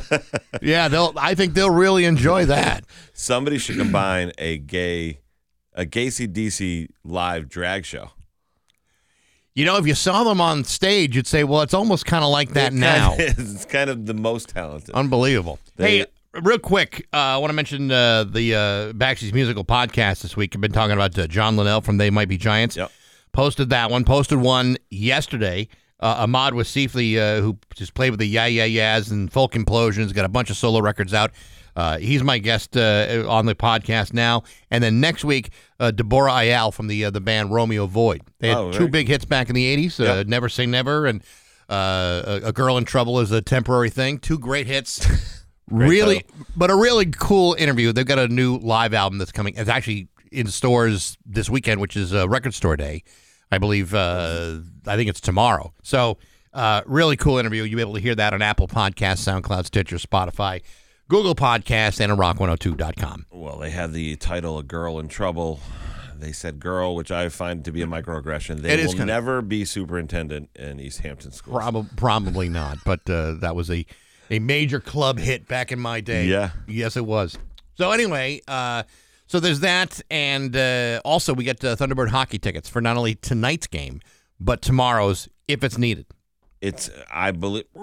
yeah, 0.62 0.88
they'll. 0.88 1.14
I 1.18 1.36
think 1.36 1.54
they'll 1.54 1.70
really 1.70 2.06
enjoy 2.06 2.46
that. 2.46 2.86
Somebody 3.14 3.58
should 3.58 3.78
combine 3.78 4.32
a 4.38 4.58
gay, 4.58 5.20
a 5.74 5.86
gay 5.86 6.08
CDC 6.08 6.90
live 7.04 7.50
drag 7.50 7.86
show. 7.86 8.12
You 9.56 9.66
know, 9.66 9.78
if 9.78 9.88
you 9.88 9.96
saw 9.96 10.24
them 10.24 10.40
on 10.40 10.64
stage, 10.64 11.16
you'd 11.16 11.28
say, 11.28 11.44
"Well, 11.44 11.62
it's 11.62 11.74
almost 11.74 12.06
kind 12.06 12.24
of 12.24 12.32
like 12.32 12.54
that 12.54 12.74
It 12.74 12.76
now." 12.76 13.12
kinda. 13.18 13.36
It's 13.38 13.66
kind 13.66 13.90
of 13.90 14.06
the 14.06 14.14
most 14.14 14.50
talented. 14.50 14.92
Unbelievable. 14.94 15.60
They- 15.76 16.00
hey, 16.00 16.06
real 16.34 16.60
quick, 16.60 17.08
uh, 17.14 17.18
I 17.18 17.38
want 17.38 17.50
to 17.50 17.56
mention 17.56 17.92
uh, 17.92 18.24
the 18.24 18.56
uh, 18.56 18.94
Baxi's 18.94 19.34
musical 19.34 19.64
podcast 19.66 20.22
this 20.22 20.36
week. 20.38 20.56
I've 20.56 20.62
been 20.62 20.72
talking 20.72 20.94
about 20.94 21.18
uh, 21.18 21.28
John 21.28 21.58
Linnell 21.58 21.82
from 21.82 21.98
They 21.98 22.10
Might 22.10 22.28
Be 22.30 22.38
Giants. 22.38 22.76
Yep. 22.76 22.92
Posted 23.32 23.70
that 23.70 23.92
one. 23.92 24.04
Posted 24.06 24.40
one 24.40 24.78
yesterday. 24.90 25.68
Uh, 26.00 26.26
Imaad 26.26 26.52
Wasif, 26.54 26.96
uh, 26.96 27.42
who 27.42 27.58
just 27.76 27.94
played 27.94 28.12
with 28.12 28.20
the 28.20 28.26
Yeah 28.28 28.46
Yeah 28.46 28.64
Yeahs 28.66 29.12
and 29.12 29.32
Folk 29.32 29.54
Implosions, 29.54 30.14
got 30.14 30.26
a 30.26 30.30
bunch 30.30 30.50
of 30.50 30.56
solo 30.58 30.80
records 30.80 31.14
out. 31.14 31.32
Uh, 31.76 31.98
he's 31.98 32.24
my 32.24 32.38
guest 32.40 32.76
uh, 32.76 33.26
on 33.28 33.46
the 33.46 33.54
podcast 33.56 34.14
now. 34.14 34.44
And 34.72 34.84
then 34.84 35.00
next 35.00 35.24
week, 35.24 35.52
uh, 35.80 35.92
Debora 35.94 36.32
Iyall 36.32 36.74
from 36.74 36.88
the 36.88 37.06
uh, 37.06 37.10
the 37.12 37.22
band 37.22 37.52
Romeo 37.54 37.86
Void. 37.86 38.22
They 38.40 38.48
had 38.50 38.58
Oh, 38.58 38.72
two 38.72 38.88
big 38.88 39.08
hits 39.08 39.26
back 39.26 39.50
in 39.50 39.56
the 39.56 39.76
'80s. 39.88 40.00
Uh, 40.00 40.04
Yep. 40.20 40.28
Never 40.28 40.50
Say 40.50 40.66
Never 40.66 41.06
and 41.06 41.22
uh, 41.70 42.40
a 42.44 42.52
Girl 42.54 42.78
in 42.78 42.86
Trouble 42.86 43.20
is 43.20 43.32
a 43.32 43.42
temporary 43.42 43.90
thing. 43.90 44.18
Two 44.20 44.40
great 44.40 44.68
hits. 44.68 45.06
really, 45.70 46.26
but 46.56 46.70
a 46.72 46.76
really 46.76 47.06
cool 47.08 47.54
interview. 47.56 47.92
They've 47.92 48.06
got 48.06 48.20
a 48.20 48.28
new 48.28 48.58
live 48.58 48.94
album 48.94 49.18
that's 49.18 49.32
coming. 49.32 49.54
It's 49.56 49.70
actually 49.70 50.08
in 50.32 50.48
stores 50.48 51.18
this 51.26 51.50
weekend, 51.50 51.82
which 51.82 51.96
is 51.96 52.14
uh, 52.14 52.28
Record 52.28 52.54
Store 52.54 52.78
Day. 52.78 53.04
I 53.52 53.58
believe. 53.58 53.94
Uh, 53.94 54.60
I 54.86 54.96
think 54.96 55.10
it's 55.10 55.22
tomorrow. 55.22 55.74
So, 55.82 56.18
uh, 56.54 56.82
really 56.86 57.18
cool 57.18 57.40
interview. 57.40 57.64
You'll 57.64 57.78
be 57.78 57.82
able 57.82 57.96
to 57.96 58.02
hear 58.02 58.16
that 58.16 58.34
on 58.34 58.42
Apple 58.42 58.68
Podcasts, 58.68 59.28
SoundCloud, 59.28 59.66
Stitcher, 59.66 59.98
Spotify, 59.98 60.62
Google 61.08 61.34
Podcasts, 61.34 62.00
and 62.00 62.12
at 62.12 62.18
rock102.com. 62.18 63.26
Well, 63.32 63.58
they 63.58 63.72
had 63.72 63.94
the 63.94 64.16
title 64.18 64.60
"A 64.60 64.64
Girl 64.64 65.00
in 65.00 65.08
Trouble." 65.08 65.60
they 66.20 66.32
said 66.32 66.60
girl, 66.60 66.96
which 66.96 67.12
I 67.12 67.30
find 67.30 67.64
to 67.66 67.72
be 67.72 67.82
a 67.82 67.88
microaggression. 67.88 68.60
They 68.60 68.74
It 68.74 68.80
is 68.80 68.96
will 68.96 69.06
never 69.06 69.42
be 69.42 69.66
superintendent 69.66 70.50
in 70.56 70.80
East 70.80 71.00
Hampton 71.00 71.32
schools. 71.32 71.58
Prob- 71.58 71.98
probably 71.98 72.50
not, 72.50 72.80
but 72.86 73.10
uh, 73.10 73.34
that 73.36 73.56
was 73.56 73.70
a, 73.72 73.86
a 74.30 74.40
major 74.40 74.80
club 74.80 75.20
hit 75.20 75.48
back 75.48 75.72
in 75.72 75.80
my 75.80 76.02
day. 76.02 76.26
Yeah. 76.26 76.52
Yes, 76.68 76.96
it 76.98 77.06
was. 77.06 77.38
So, 77.76 77.92
anyway, 77.92 78.42
uh, 78.48 78.84
so 79.28 79.40
there's 79.40 79.62
that. 79.62 80.02
And 80.12 80.56
uh, 80.56 81.02
also, 81.06 81.34
we 81.34 81.44
get 81.44 81.64
uh, 81.64 81.76
Thunderbird 81.76 82.10
hockey 82.10 82.38
tickets 82.40 82.68
for 82.70 82.82
not 82.82 82.98
only 82.98 83.16
tonight's 83.16 83.68
game, 83.68 84.02
but 84.40 84.62
tomorrow's 84.62 85.28
if 85.48 85.64
it's 85.64 85.78
needed. 85.78 86.06
It's 86.62 86.90
I 87.10 87.32
believe. 87.32 87.64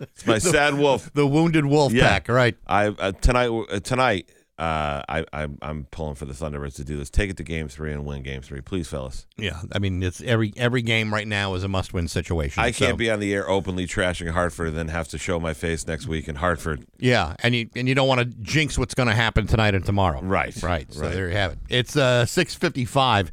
it's 0.00 0.26
my 0.26 0.38
sad 0.38 0.74
wolf. 0.74 1.12
The 1.12 1.26
Wounded 1.26 1.66
Wolf 1.66 1.92
Yeah. 1.92 2.08
Pack, 2.08 2.28
right? 2.28 2.56
I 2.66 2.86
uh, 2.88 3.12
tonight 3.12 3.48
uh, 3.48 3.80
tonight 3.80 4.30
uh, 4.56 5.02
I, 5.08 5.24
I 5.32 5.48
I'm 5.62 5.86
pulling 5.90 6.14
for 6.14 6.26
the 6.26 6.32
Thunderbirds 6.32 6.76
to 6.76 6.84
do 6.84 6.96
this. 6.96 7.10
Take 7.10 7.30
it 7.30 7.36
to 7.38 7.42
game 7.42 7.68
three 7.68 7.92
and 7.92 8.04
win 8.04 8.22
game 8.22 8.40
three, 8.40 8.60
please, 8.60 8.88
fellas. 8.88 9.26
Yeah. 9.36 9.60
I 9.72 9.80
mean, 9.80 10.02
it's 10.02 10.22
every 10.22 10.52
every 10.56 10.82
game 10.82 11.12
right 11.12 11.26
now 11.26 11.54
is 11.54 11.64
a 11.64 11.68
must 11.68 11.92
win 11.92 12.06
situation. 12.06 12.62
I 12.62 12.70
can't 12.70 12.96
be 12.96 13.10
on 13.10 13.18
the 13.18 13.34
air 13.34 13.48
openly 13.48 13.86
trashing 13.86 14.30
Hartford 14.30 14.68
and 14.68 14.76
then 14.76 14.88
have 14.88 15.08
to 15.08 15.18
show 15.18 15.40
my 15.40 15.54
face 15.54 15.86
next 15.86 16.06
week 16.06 16.28
in 16.28 16.36
Hartford. 16.36 16.86
Yeah, 16.98 17.34
and 17.42 17.54
you 17.54 17.68
and 17.74 17.88
you 17.88 17.96
don't 17.96 18.06
want 18.06 18.20
to 18.20 18.26
jinx 18.42 18.78
what's 18.78 18.94
going 18.94 19.08
to 19.08 19.14
happen 19.14 19.48
tonight 19.48 19.74
and 19.74 19.84
tomorrow. 19.84 20.20
Right, 20.22 20.54
right. 20.62 20.92
So 20.92 21.02
right. 21.02 21.12
there 21.12 21.28
you 21.28 21.34
have 21.34 21.52
it. 21.52 21.58
It's 21.68 21.96
uh, 21.96 22.24
six 22.24 22.54
fifty 22.54 22.84
five 22.84 23.32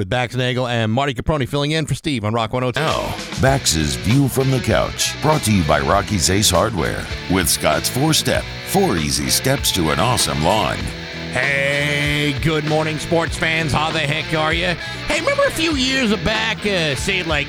with 0.00 0.08
Bax 0.08 0.34
Nagle 0.34 0.66
and 0.66 0.90
Marty 0.90 1.12
Caproni 1.12 1.46
filling 1.46 1.72
in 1.72 1.84
for 1.84 1.94
Steve 1.94 2.24
on 2.24 2.32
Rock 2.32 2.54
One 2.54 2.62
Hundred 2.62 2.76
Two. 2.76 2.80
Now, 2.80 3.14
Bax's 3.42 3.96
View 3.96 4.28
from 4.28 4.50
the 4.50 4.58
Couch, 4.58 5.20
brought 5.20 5.42
to 5.42 5.54
you 5.54 5.62
by 5.64 5.78
Rocky's 5.80 6.30
Ace 6.30 6.48
Hardware, 6.48 7.06
with 7.30 7.50
Scott's 7.50 7.90
four 7.90 8.14
step, 8.14 8.42
four 8.70 8.96
easy 8.96 9.28
steps 9.28 9.70
to 9.72 9.90
an 9.90 10.00
awesome 10.00 10.42
lawn. 10.42 10.78
Hey, 11.32 12.34
good 12.40 12.64
morning, 12.64 12.98
sports 12.98 13.36
fans. 13.36 13.72
How 13.74 13.90
the 13.90 13.98
heck 13.98 14.32
are 14.32 14.54
you? 14.54 14.68
Hey, 15.06 15.20
remember 15.20 15.44
a 15.44 15.50
few 15.50 15.76
years 15.76 16.16
back, 16.24 16.64
uh, 16.64 16.94
say 16.94 17.22
like 17.22 17.48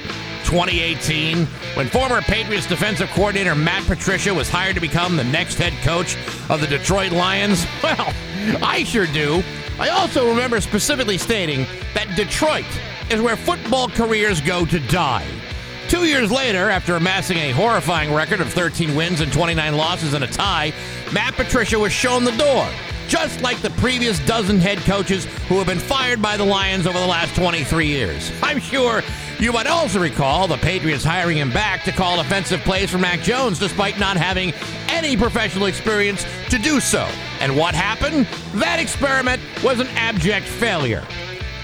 2018, 0.52 1.45
when 1.76 1.88
former 1.88 2.20
Patriots 2.20 2.68
defensive 2.68 3.10
coordinator 3.12 3.56
Matt 3.56 3.86
Patricia 3.86 4.34
was 4.34 4.49
hired 4.49 4.76
to 4.76 4.82
become 4.82 5.16
the 5.16 5.24
next 5.24 5.56
head 5.56 5.72
coach 5.82 6.18
of 6.49 6.60
the 6.60 6.68
Detroit 6.68 7.14
Lions? 7.14 7.66
Well, 7.82 8.14
I 8.62 8.84
sure 8.84 9.06
do. 9.08 9.43
I 9.80 9.89
also 9.89 10.28
remember 10.28 10.60
specifically 10.60 11.18
stating 11.18 11.66
that 11.93 12.16
Detroit 12.16 12.66
is 13.10 13.22
where 13.22 13.38
football 13.38 13.88
careers 13.88 14.41
go 14.41 14.66
to 14.66 14.80
die. 14.88 15.28
Two 15.88 16.06
years 16.06 16.32
later, 16.32 16.70
after 16.70 16.95
amassing 16.95 17.38
a 17.38 17.52
horrifying 17.52 18.14
record 18.14 18.41
of 18.41 18.52
13 18.52 18.95
wins 18.95 19.22
and 19.22 19.32
29 19.32 19.78
losses 19.78 20.14
and 20.14 20.24
a 20.24 20.28
tie, 20.28 20.74
Matt 21.14 21.36
Patricia 21.36 21.80
was 21.80 21.93
shown 21.93 22.24
the 22.26 22.32
door, 22.32 22.68
just 23.08 23.41
like 23.41 23.62
the 23.62 23.70
previous 23.72 24.20
dozen 24.26 24.60
head 24.60 24.80
coaches 24.80 25.26
who 25.47 25.58
have 25.60 25.68
been 25.68 25.80
fired 25.80 26.22
by 26.22 26.36
the 26.36 26.45
Lions 26.45 26.88
over 26.88 26.99
the 26.99 27.08
last 27.08 27.36
23 27.36 27.86
years. 27.88 28.32
I'm 28.41 28.60
sure 28.60 29.02
you 29.42 29.52
might 29.52 29.66
also 29.66 30.00
recall 30.00 30.48
the 30.48 30.58
Patriots 30.58 31.04
hiring 31.04 31.38
him 31.38 31.52
back 31.52 31.84
to 31.84 31.92
call 31.92 32.20
offensive 32.20 32.62
plays 32.62 32.92
for 32.92 33.00
Mac 33.00 33.22
Jones 33.22 33.58
despite 33.58 33.98
not 33.98 34.16
having 34.16 34.54
any 34.88 35.18
professional 35.18 35.66
experience 35.66 36.24
to 36.50 36.60
do 36.60 36.80
so. 36.80 37.10
And 37.39 37.58
what 37.58 37.74
happened? 37.74 38.28
That 38.54 38.80
experiment 38.80 39.42
was 39.64 39.80
an 39.80 39.88
abject 39.96 40.46
failure. 40.46 41.04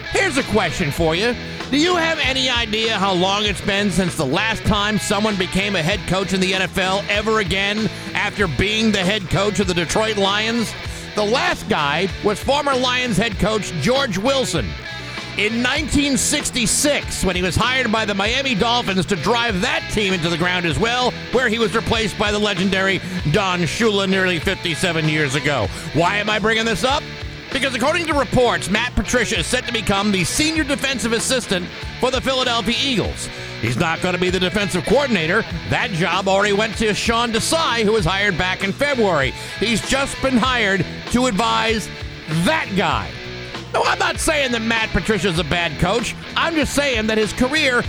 Here's 0.09 0.37
a 0.37 0.43
question 0.43 0.89
for 0.89 1.13
you. 1.13 1.35
Do 1.69 1.77
you 1.77 1.95
have 1.95 2.17
any 2.19 2.49
idea 2.49 2.97
how 2.97 3.13
long 3.13 3.45
it's 3.45 3.61
been 3.61 3.91
since 3.91 4.15
the 4.15 4.25
last 4.25 4.63
time 4.65 4.97
someone 4.97 5.35
became 5.35 5.75
a 5.75 5.83
head 5.83 5.99
coach 6.07 6.33
in 6.33 6.39
the 6.39 6.53
NFL 6.53 7.07
ever 7.09 7.41
again 7.41 7.89
after 8.15 8.47
being 8.47 8.91
the 8.91 9.03
head 9.03 9.29
coach 9.29 9.59
of 9.59 9.67
the 9.67 9.75
Detroit 9.75 10.17
Lions? 10.17 10.73
The 11.13 11.25
last 11.25 11.69
guy 11.69 12.09
was 12.23 12.39
former 12.39 12.73
Lions 12.73 13.17
head 13.17 13.37
coach 13.37 13.71
George 13.81 14.17
Wilson. 14.17 14.67
In 15.37 15.61
1966, 15.61 17.23
when 17.23 17.35
he 17.35 17.43
was 17.43 17.55
hired 17.55 17.91
by 17.91 18.05
the 18.05 18.15
Miami 18.15 18.55
Dolphins 18.55 19.05
to 19.05 19.15
drive 19.15 19.61
that 19.61 19.87
team 19.93 20.11
into 20.11 20.29
the 20.29 20.37
ground 20.37 20.65
as 20.65 20.79
well, 20.79 21.11
where 21.31 21.47
he 21.47 21.59
was 21.59 21.75
replaced 21.75 22.17
by 22.17 22.31
the 22.31 22.39
legendary 22.39 22.99
Don 23.31 23.59
Shula 23.59 24.09
nearly 24.09 24.39
57 24.39 25.07
years 25.07 25.35
ago. 25.35 25.67
Why 25.93 26.17
am 26.17 26.27
I 26.27 26.39
bringing 26.39 26.65
this 26.65 26.83
up? 26.83 27.03
Because 27.53 27.75
according 27.75 28.07
to 28.07 28.15
reports, 28.15 28.67
Matt 28.67 28.95
Patricia 28.95 29.37
is 29.37 29.45
set 29.45 29.67
to 29.67 29.71
become 29.71 30.11
the 30.11 30.23
senior 30.23 30.63
defensive 30.63 31.13
assistant 31.13 31.67
for 31.99 32.09
the 32.09 32.19
Philadelphia 32.19 32.75
Eagles. 32.83 33.29
He's 33.61 33.77
not 33.77 34.01
going 34.01 34.15
to 34.15 34.19
be 34.19 34.31
the 34.31 34.39
defensive 34.39 34.85
coordinator. 34.85 35.43
That 35.69 35.91
job 35.91 36.27
already 36.27 36.53
went 36.53 36.75
to 36.77 36.95
Sean 36.95 37.31
Desai, 37.31 37.83
who 37.83 37.91
was 37.91 38.05
hired 38.05 38.39
back 38.39 38.63
in 38.63 38.71
February. 38.71 39.35
He's 39.59 39.87
just 39.87 40.19
been 40.23 40.37
hired 40.37 40.83
to 41.11 41.27
advise 41.27 41.87
that 42.27 42.67
guy. 42.75 43.11
No, 43.73 43.83
I'm 43.83 43.99
not 43.99 44.19
saying 44.19 44.51
that 44.53 44.61
Matt 44.61 44.89
Patricia's 44.89 45.39
a 45.39 45.43
bad 45.43 45.79
coach. 45.79 46.15
I'm 46.35 46.55
just 46.55 46.73
saying 46.73 47.07
that 47.07 47.17
his 47.17 47.33
career 47.33 47.81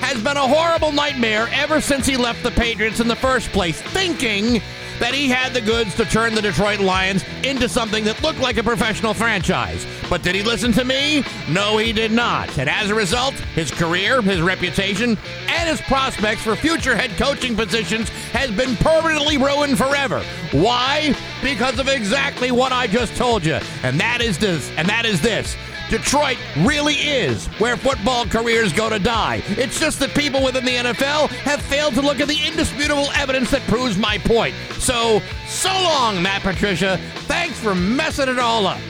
has 0.00 0.22
been 0.22 0.36
a 0.36 0.46
horrible 0.46 0.92
nightmare 0.92 1.48
ever 1.52 1.80
since 1.80 2.06
he 2.06 2.16
left 2.16 2.42
the 2.42 2.50
Patriots 2.50 3.00
in 3.00 3.08
the 3.08 3.16
first 3.16 3.50
place, 3.50 3.80
thinking 3.80 4.60
that 4.98 5.14
he 5.14 5.28
had 5.28 5.52
the 5.52 5.60
goods 5.60 5.94
to 5.96 6.04
turn 6.04 6.34
the 6.34 6.42
Detroit 6.42 6.80
Lions 6.80 7.24
into 7.42 7.68
something 7.68 8.04
that 8.04 8.22
looked 8.22 8.38
like 8.38 8.56
a 8.56 8.62
professional 8.62 9.14
franchise. 9.14 9.86
But 10.08 10.22
did 10.22 10.34
he 10.34 10.42
listen 10.42 10.72
to 10.72 10.84
me? 10.84 11.24
No, 11.48 11.78
he 11.78 11.92
did 11.92 12.12
not. 12.12 12.58
And 12.58 12.68
as 12.68 12.90
a 12.90 12.94
result, 12.94 13.34
his 13.54 13.70
career, 13.70 14.22
his 14.22 14.40
reputation, 14.40 15.18
and 15.48 15.68
his 15.68 15.80
prospects 15.82 16.42
for 16.42 16.56
future 16.56 16.96
head 16.96 17.10
coaching 17.12 17.56
positions 17.56 18.08
has 18.32 18.50
been 18.50 18.76
permanently 18.76 19.38
ruined 19.38 19.78
forever. 19.78 20.22
Why? 20.52 21.14
Because 21.42 21.78
of 21.78 21.88
exactly 21.88 22.50
what 22.50 22.72
I 22.72 22.86
just 22.86 23.16
told 23.16 23.44
you. 23.44 23.58
And 23.82 23.98
that 24.00 24.20
is 24.20 24.38
this, 24.38 24.70
and 24.76 24.88
that 24.88 25.04
is 25.04 25.20
this. 25.20 25.56
Detroit 25.88 26.38
really 26.58 26.94
is 26.94 27.46
where 27.58 27.76
football 27.76 28.26
careers 28.26 28.72
go 28.72 28.90
to 28.90 28.98
die. 28.98 29.42
It's 29.50 29.78
just 29.78 30.00
that 30.00 30.14
people 30.14 30.42
within 30.42 30.64
the 30.64 30.76
NFL 30.76 31.28
have 31.28 31.62
failed 31.62 31.94
to 31.94 32.02
look 32.02 32.20
at 32.20 32.26
the 32.26 32.38
indisputable 32.44 33.08
evidence 33.14 33.50
that 33.52 33.62
proves 33.62 33.96
my 33.96 34.18
point. 34.18 34.54
So, 34.78 35.22
so 35.46 35.68
long, 35.68 36.20
Matt 36.22 36.42
Patricia. 36.42 36.98
Thanks 37.26 37.58
for 37.58 37.74
messing 37.74 38.28
it 38.28 38.38
all 38.38 38.66
up. 38.66 38.80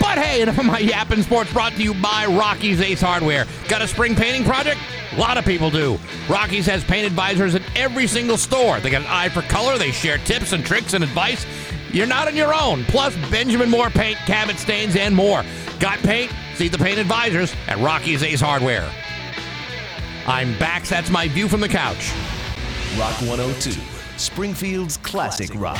But 0.00 0.18
hey, 0.18 0.42
enough 0.42 0.58
of 0.58 0.64
my 0.66 0.78
yapping 0.78 1.22
sports 1.22 1.52
brought 1.52 1.72
to 1.74 1.82
you 1.82 1.94
by 1.94 2.26
Rocky's 2.26 2.80
Ace 2.80 3.00
Hardware. 3.00 3.46
Got 3.68 3.82
a 3.82 3.88
spring 3.88 4.14
painting 4.14 4.44
project? 4.44 4.80
A 5.12 5.18
lot 5.18 5.38
of 5.38 5.44
people 5.44 5.70
do. 5.70 5.98
Rocky's 6.28 6.66
has 6.66 6.84
paint 6.84 7.06
advisors 7.06 7.54
at 7.54 7.62
every 7.76 8.06
single 8.06 8.36
store. 8.36 8.80
They 8.80 8.90
got 8.90 9.02
an 9.02 9.08
eye 9.08 9.28
for 9.28 9.42
color, 9.42 9.78
they 9.78 9.90
share 9.92 10.18
tips 10.18 10.52
and 10.52 10.64
tricks 10.64 10.94
and 10.94 11.04
advice. 11.04 11.44
You're 11.96 12.06
not 12.06 12.28
on 12.28 12.36
your 12.36 12.52
own. 12.52 12.84
Plus, 12.84 13.16
Benjamin 13.30 13.70
Moore 13.70 13.88
paint, 13.88 14.18
cabin 14.26 14.58
stains, 14.58 14.96
and 14.96 15.16
more. 15.16 15.42
Got 15.80 15.98
paint? 16.00 16.30
See 16.54 16.68
the 16.68 16.76
paint 16.76 16.98
advisors 16.98 17.54
at 17.68 17.78
Rocky's 17.78 18.22
Ace 18.22 18.38
Hardware. 18.38 18.86
I'm 20.26 20.58
back. 20.58 20.82
That's 20.84 21.08
my 21.08 21.26
view 21.28 21.48
from 21.48 21.62
the 21.62 21.70
couch. 21.70 22.12
Rock 22.98 23.18
102, 23.22 23.80
Springfield's 24.18 24.98
classic 24.98 25.54
rock. 25.54 25.78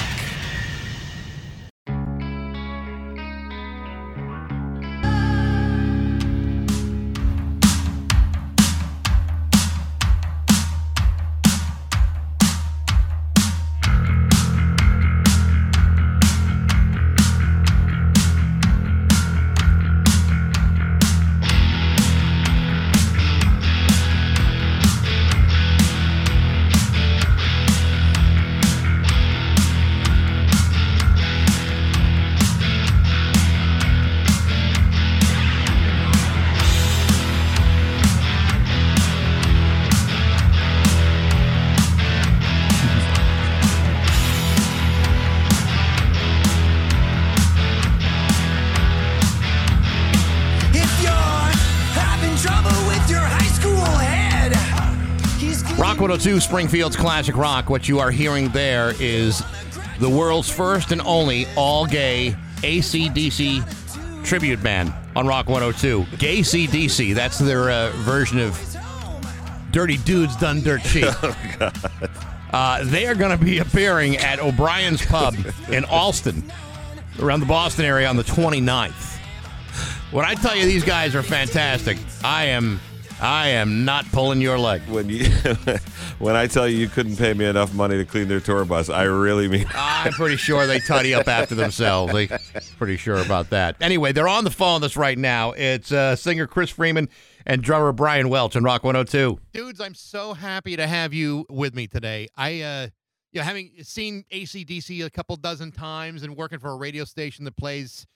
102, 56.16 56.40
Springfield's 56.40 56.96
Classic 56.96 57.36
Rock. 57.36 57.68
What 57.68 57.90
you 57.90 57.98
are 57.98 58.10
hearing 58.10 58.48
there 58.48 58.94
is 58.98 59.42
the 60.00 60.08
world's 60.08 60.48
first 60.48 60.90
and 60.90 61.02
only 61.02 61.44
all 61.56 61.84
gay 61.84 62.34
ACDC 62.62 64.24
tribute 64.24 64.62
band 64.62 64.94
on 65.14 65.26
Rock 65.26 65.50
102. 65.50 66.16
Gay 66.16 66.38
CDC, 66.38 67.14
that's 67.14 67.36
their 67.38 67.68
uh, 67.68 67.90
version 67.96 68.38
of 68.38 68.58
Dirty 69.72 69.98
Dudes 69.98 70.34
Done 70.36 70.62
Dirt 70.62 70.82
Cheap. 70.84 71.04
Uh, 72.52 72.84
they 72.84 73.06
are 73.06 73.14
going 73.16 73.36
to 73.36 73.44
be 73.44 73.58
appearing 73.58 74.16
at 74.16 74.38
O'Brien's 74.38 75.04
Pub 75.04 75.34
in 75.68 75.84
Allston 75.84 76.50
around 77.20 77.40
the 77.40 77.46
Boston 77.46 77.84
area 77.84 78.08
on 78.08 78.16
the 78.16 78.22
29th. 78.22 79.18
When 80.12 80.24
I 80.24 80.34
tell 80.36 80.56
you 80.56 80.64
these 80.64 80.84
guys 80.84 81.14
are 81.14 81.24
fantastic, 81.24 81.98
I 82.24 82.44
am 82.46 82.80
I 83.20 83.48
am 83.48 83.86
not 83.86 84.04
pulling 84.12 84.42
your 84.42 84.58
leg. 84.58 84.82
When 84.88 85.08
you 85.08 85.24
when 86.18 86.36
I 86.36 86.46
tell 86.46 86.68
you 86.68 86.76
you 86.76 86.88
couldn't 86.88 87.16
pay 87.16 87.32
me 87.32 87.46
enough 87.46 87.72
money 87.72 87.96
to 87.96 88.04
clean 88.04 88.28
their 88.28 88.40
tour 88.40 88.64
bus, 88.66 88.90
I 88.90 89.04
really 89.04 89.48
mean. 89.48 89.66
I'm 89.74 90.12
pretty 90.12 90.36
sure 90.36 90.66
they 90.66 90.80
tidy 90.80 91.14
up 91.14 91.26
after 91.26 91.54
themselves. 91.54 92.12
They, 92.12 92.28
pretty 92.76 92.98
sure 92.98 93.16
about 93.16 93.50
that. 93.50 93.76
Anyway, 93.80 94.12
they're 94.12 94.28
on 94.28 94.44
the 94.44 94.50
phone 94.50 94.82
with 94.82 94.92
us 94.92 94.96
right 94.96 95.16
now. 95.16 95.52
It's 95.52 95.92
uh, 95.92 96.14
singer 96.14 96.46
Chris 96.46 96.68
Freeman 96.70 97.08
and 97.46 97.62
drummer 97.62 97.92
Brian 97.92 98.28
Welch 98.28 98.54
on 98.54 98.64
Rock 98.64 98.84
102. 98.84 99.38
Dudes, 99.52 99.80
I'm 99.80 99.94
so 99.94 100.34
happy 100.34 100.76
to 100.76 100.86
have 100.86 101.14
you 101.14 101.46
with 101.48 101.74
me 101.74 101.86
today. 101.86 102.28
I, 102.36 102.60
uh, 102.60 102.88
you 103.32 103.40
know, 103.40 103.44
having 103.44 103.70
seen 103.82 104.24
ACDC 104.30 105.04
a 105.04 105.10
couple 105.10 105.36
dozen 105.36 105.72
times 105.72 106.22
and 106.22 106.36
working 106.36 106.58
for 106.58 106.70
a 106.70 106.76
radio 106.76 107.04
station 107.04 107.46
that 107.46 107.56
plays 107.56 108.06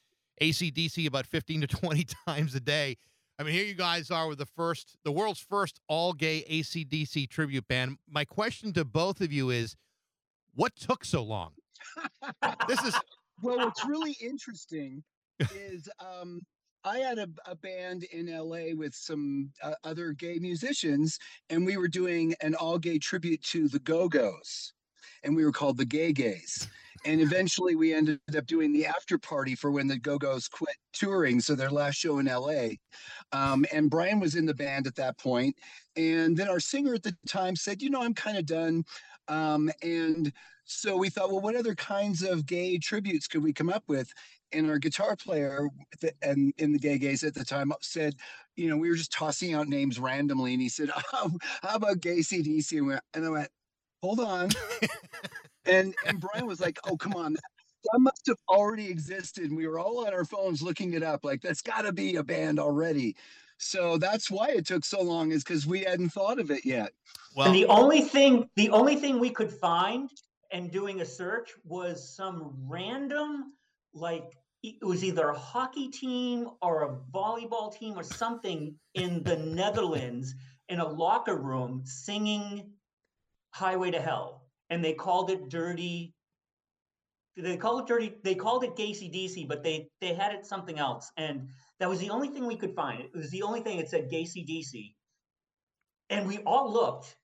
ACDC 0.42 1.06
about 1.06 1.26
15 1.26 1.62
to 1.62 1.66
20 1.66 2.06
times 2.26 2.54
a 2.54 2.60
day. 2.60 2.96
I 3.40 3.42
mean, 3.42 3.54
here 3.54 3.64
you 3.64 3.72
guys 3.72 4.10
are 4.10 4.28
with 4.28 4.36
the 4.36 4.44
first, 4.44 4.98
the 5.02 5.10
world's 5.10 5.40
first 5.40 5.80
all 5.88 6.12
gay 6.12 6.44
ACDC 6.50 7.30
tribute 7.30 7.66
band. 7.68 7.96
My 8.06 8.26
question 8.26 8.70
to 8.74 8.84
both 8.84 9.22
of 9.22 9.32
you 9.32 9.48
is 9.48 9.76
what 10.54 10.76
took 10.76 11.06
so 11.06 11.22
long? 11.22 11.52
this 12.68 12.82
is 12.84 12.94
well, 13.42 13.56
what's 13.56 13.86
really 13.86 14.14
interesting 14.20 15.02
is 15.54 15.88
um, 16.00 16.42
I 16.84 16.98
had 16.98 17.18
a, 17.18 17.28
a 17.46 17.56
band 17.56 18.04
in 18.12 18.26
LA 18.26 18.74
with 18.76 18.94
some 18.94 19.50
uh, 19.62 19.72
other 19.84 20.12
gay 20.12 20.38
musicians, 20.38 21.18
and 21.48 21.64
we 21.64 21.78
were 21.78 21.88
doing 21.88 22.34
an 22.42 22.54
all 22.54 22.78
gay 22.78 22.98
tribute 22.98 23.42
to 23.44 23.68
the 23.68 23.78
Go 23.78 24.06
Go's, 24.06 24.74
and 25.24 25.34
we 25.34 25.46
were 25.46 25.52
called 25.52 25.78
the 25.78 25.86
Gay 25.86 26.12
Gays. 26.12 26.68
And 27.04 27.20
eventually, 27.20 27.76
we 27.76 27.94
ended 27.94 28.20
up 28.36 28.46
doing 28.46 28.72
the 28.72 28.86
after 28.86 29.18
party 29.18 29.54
for 29.54 29.70
when 29.70 29.86
the 29.86 29.98
Go 29.98 30.18
Go's 30.18 30.48
quit 30.48 30.76
touring, 30.92 31.40
so 31.40 31.54
their 31.54 31.70
last 31.70 31.96
show 31.96 32.18
in 32.18 32.26
LA. 32.26 32.68
Um, 33.32 33.64
and 33.72 33.90
Brian 33.90 34.20
was 34.20 34.34
in 34.34 34.46
the 34.46 34.54
band 34.54 34.86
at 34.86 34.96
that 34.96 35.18
point, 35.18 35.56
and 35.96 36.36
then 36.36 36.48
our 36.48 36.60
singer 36.60 36.94
at 36.94 37.02
the 37.02 37.16
time 37.28 37.56
said, 37.56 37.80
"You 37.82 37.90
know, 37.90 38.02
I'm 38.02 38.14
kind 38.14 38.36
of 38.36 38.46
done." 38.46 38.84
Um, 39.28 39.70
and 39.82 40.32
so 40.64 40.96
we 40.96 41.08
thought, 41.08 41.30
well, 41.30 41.40
what 41.40 41.56
other 41.56 41.74
kinds 41.74 42.22
of 42.22 42.46
gay 42.46 42.78
tributes 42.78 43.26
could 43.26 43.42
we 43.42 43.52
come 43.52 43.70
up 43.70 43.84
with? 43.88 44.12
And 44.52 44.68
our 44.68 44.78
guitar 44.78 45.16
player 45.16 45.68
and 46.22 46.52
in 46.58 46.72
the 46.72 46.78
gay 46.78 46.98
gays 46.98 47.24
at 47.24 47.34
the 47.34 47.44
time 47.44 47.72
said, 47.80 48.14
you 48.56 48.68
know, 48.68 48.76
we 48.76 48.88
were 48.88 48.96
just 48.96 49.12
tossing 49.12 49.54
out 49.54 49.68
names 49.68 49.98
randomly, 49.98 50.52
and 50.52 50.62
he 50.62 50.68
said, 50.68 50.90
oh, 51.12 51.30
"How 51.62 51.76
about 51.76 52.00
gay 52.00 52.18
CDC?" 52.18 53.00
And 53.14 53.24
I 53.24 53.28
went, 53.28 53.48
"Hold 54.02 54.20
on." 54.20 54.50
and 55.66 55.94
and 56.06 56.20
Brian 56.20 56.46
was 56.46 56.60
like, 56.60 56.78
"Oh, 56.84 56.96
come 56.96 57.14
on." 57.14 57.34
That 57.34 57.98
must 57.98 58.26
have 58.26 58.36
already 58.48 58.90
existed. 58.90 59.44
And 59.44 59.56
we 59.56 59.66
were 59.66 59.78
all 59.78 60.06
on 60.06 60.12
our 60.12 60.26
phones 60.26 60.60
looking 60.60 60.92
it 60.92 61.02
up. 61.02 61.24
Like, 61.24 61.40
that's 61.40 61.62
got 61.62 61.82
to 61.82 61.92
be 61.92 62.16
a 62.16 62.22
band 62.22 62.60
already. 62.60 63.16
So 63.56 63.96
that's 63.96 64.30
why 64.30 64.48
it 64.48 64.66
took 64.66 64.84
so 64.84 65.02
long, 65.02 65.32
is 65.32 65.44
because 65.44 65.66
we 65.66 65.80
hadn't 65.80 66.10
thought 66.10 66.38
of 66.38 66.50
it 66.50 66.64
yet. 66.64 66.92
well, 67.34 67.46
and 67.46 67.54
the 67.54 67.66
only 67.66 68.02
thing 68.02 68.48
the 68.56 68.70
only 68.70 68.96
thing 68.96 69.18
we 69.18 69.30
could 69.30 69.52
find 69.52 70.10
and 70.52 70.70
doing 70.70 71.00
a 71.00 71.04
search 71.04 71.52
was 71.64 72.14
some 72.16 72.54
random 72.66 73.52
like 73.94 74.36
it 74.62 74.84
was 74.84 75.04
either 75.04 75.28
a 75.28 75.38
hockey 75.38 75.88
team 75.88 76.48
or 76.60 76.82
a 76.82 76.96
volleyball 77.12 77.74
team 77.74 77.98
or 77.98 78.02
something 78.02 78.74
in 78.94 79.22
the 79.22 79.36
Netherlands 79.36 80.34
in 80.68 80.80
a 80.80 80.88
locker 80.88 81.36
room 81.36 81.82
singing 81.84 82.70
Highway 83.52 83.90
to 83.90 84.00
Hell 84.00 84.39
and 84.70 84.84
they 84.84 84.94
called 84.94 85.30
it 85.30 85.48
dirty 85.48 86.14
they 87.36 87.56
called 87.56 87.82
it 87.82 87.86
dirty 87.86 88.14
they 88.22 88.34
called 88.34 88.64
it 88.64 88.76
Gacy 88.76 89.12
DC 89.12 89.46
but 89.46 89.62
they 89.62 89.88
they 90.00 90.14
had 90.14 90.32
it 90.32 90.46
something 90.46 90.78
else 90.78 91.10
and 91.16 91.48
that 91.78 91.88
was 91.88 91.98
the 91.98 92.10
only 92.10 92.28
thing 92.28 92.46
we 92.46 92.56
could 92.56 92.74
find. 92.74 93.00
It 93.00 93.14
was 93.14 93.30
the 93.30 93.42
only 93.42 93.60
thing 93.60 93.78
that 93.78 93.88
said 93.88 94.10
Gacy 94.10 94.46
DC 94.46 94.94
and 96.10 96.26
we 96.26 96.38
all 96.38 96.72
looked 96.72 97.16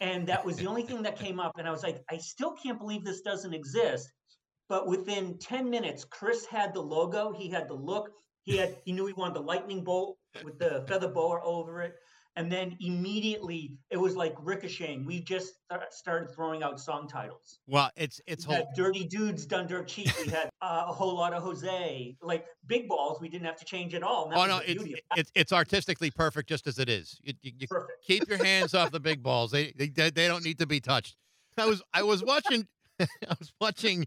and 0.00 0.26
that 0.26 0.44
was 0.44 0.56
the 0.56 0.66
only 0.66 0.82
thing 0.82 1.02
that 1.02 1.18
came 1.18 1.38
up 1.38 1.52
and 1.58 1.68
i 1.68 1.70
was 1.70 1.82
like 1.82 2.02
i 2.10 2.16
still 2.16 2.52
can't 2.52 2.78
believe 2.78 3.04
this 3.04 3.20
doesn't 3.20 3.54
exist. 3.54 4.08
But 4.68 4.86
within 4.86 5.38
10 5.38 5.68
minutes 5.68 6.04
chris 6.04 6.46
had 6.46 6.72
the 6.72 6.80
logo 6.80 7.32
he 7.32 7.48
had 7.48 7.68
the 7.68 7.74
look 7.74 8.10
he 8.44 8.56
had 8.56 8.76
he 8.84 8.92
knew 8.92 9.06
he 9.06 9.12
wanted 9.12 9.34
the 9.34 9.42
lightning 9.42 9.84
bolt 9.84 10.16
with 10.44 10.58
the 10.58 10.84
feather 10.88 11.08
boa 11.08 11.40
over 11.44 11.82
it 11.82 11.94
and 12.36 12.50
then 12.50 12.76
immediately 12.80 13.72
it 13.90 13.96
was 13.96 14.16
like 14.16 14.34
ricocheting 14.40 15.04
we 15.04 15.20
just 15.20 15.54
start- 15.64 15.92
started 15.92 16.34
throwing 16.34 16.62
out 16.62 16.80
song 16.80 17.06
titles 17.08 17.58
well, 17.66 17.90
it's 17.96 18.20
it's 18.26 18.44
whole. 18.44 18.68
dirty 18.74 19.04
dudes 19.04 19.46
done 19.46 19.66
dirt 19.66 19.86
cheap 19.86 20.10
we 20.24 20.30
had 20.30 20.48
uh, 20.62 20.84
a 20.88 20.92
whole 20.92 21.14
lot 21.14 21.32
of 21.32 21.42
jose 21.42 22.16
like 22.22 22.46
big 22.66 22.88
balls 22.88 23.20
we 23.20 23.28
didn't 23.28 23.46
have 23.46 23.56
to 23.56 23.64
change 23.64 23.94
at 23.94 24.02
all 24.02 24.30
Oh 24.34 24.46
no, 24.46 24.60
it's 24.64 24.84
it's 25.16 25.30
it's 25.34 25.52
artistically 25.52 26.10
perfect 26.10 26.48
just 26.48 26.66
as 26.66 26.78
it 26.78 26.88
is. 26.88 27.18
You, 27.22 27.34
you, 27.42 27.52
you 27.58 27.68
Perfect. 27.68 28.04
keep 28.06 28.28
your 28.28 28.42
hands 28.42 28.74
off 28.74 28.90
the 28.90 29.00
big 29.00 29.22
balls. 29.22 29.50
They, 29.50 29.72
they 29.76 29.88
they 29.88 30.10
they 30.10 30.28
don't 30.28 30.44
need 30.44 30.58
to 30.58 30.66
be 30.66 30.80
touched. 30.80 31.16
I 31.58 31.66
was 31.66 31.82
I 31.92 32.02
was 32.02 32.24
watching 32.24 32.66
I 33.00 33.06
was 33.38 33.52
watching 33.60 34.06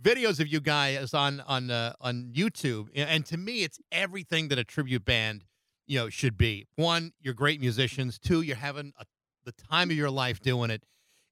videos 0.00 0.40
of 0.40 0.48
you 0.48 0.60
guys 0.60 1.14
on 1.14 1.40
on 1.40 1.70
uh, 1.70 1.92
on 2.00 2.30
YouTube, 2.34 2.88
and 2.94 3.24
to 3.26 3.36
me, 3.36 3.62
it's 3.62 3.78
everything 3.92 4.48
that 4.48 4.58
a 4.58 4.64
tribute 4.64 5.04
band 5.04 5.44
you 5.90 5.98
know 5.98 6.08
should 6.08 6.38
be. 6.38 6.68
One, 6.76 7.12
you're 7.20 7.34
great 7.34 7.60
musicians. 7.60 8.16
Two, 8.16 8.42
you're 8.42 8.54
having 8.54 8.92
a, 8.96 9.04
the 9.44 9.50
time 9.50 9.90
of 9.90 9.96
your 9.96 10.08
life 10.08 10.40
doing 10.40 10.70
it. 10.70 10.84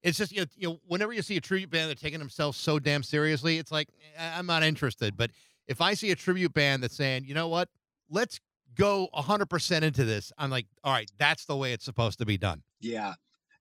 It's 0.02 0.18
just 0.18 0.32
you 0.32 0.40
know, 0.40 0.46
you 0.56 0.68
know 0.68 0.80
whenever 0.88 1.12
you 1.12 1.22
see 1.22 1.36
a 1.36 1.40
tribute 1.40 1.70
band 1.70 1.88
that's 1.88 2.02
taking 2.02 2.18
themselves 2.18 2.58
so 2.58 2.80
damn 2.80 3.04
seriously, 3.04 3.58
it's 3.58 3.70
like 3.70 3.88
eh, 4.16 4.32
I'm 4.36 4.46
not 4.46 4.64
interested. 4.64 5.16
But 5.16 5.30
if 5.68 5.80
I 5.80 5.94
see 5.94 6.10
a 6.10 6.16
tribute 6.16 6.54
band 6.54 6.82
that's 6.82 6.96
saying, 6.96 7.24
you 7.24 7.34
know 7.34 7.46
what, 7.46 7.68
let's 8.10 8.40
go 8.74 9.08
100% 9.14 9.82
into 9.82 10.04
this, 10.04 10.32
I'm 10.38 10.50
like, 10.50 10.66
all 10.82 10.92
right, 10.92 11.10
that's 11.18 11.44
the 11.44 11.56
way 11.56 11.72
it's 11.72 11.84
supposed 11.84 12.18
to 12.18 12.26
be 12.26 12.36
done. 12.36 12.62
Yeah. 12.80 13.14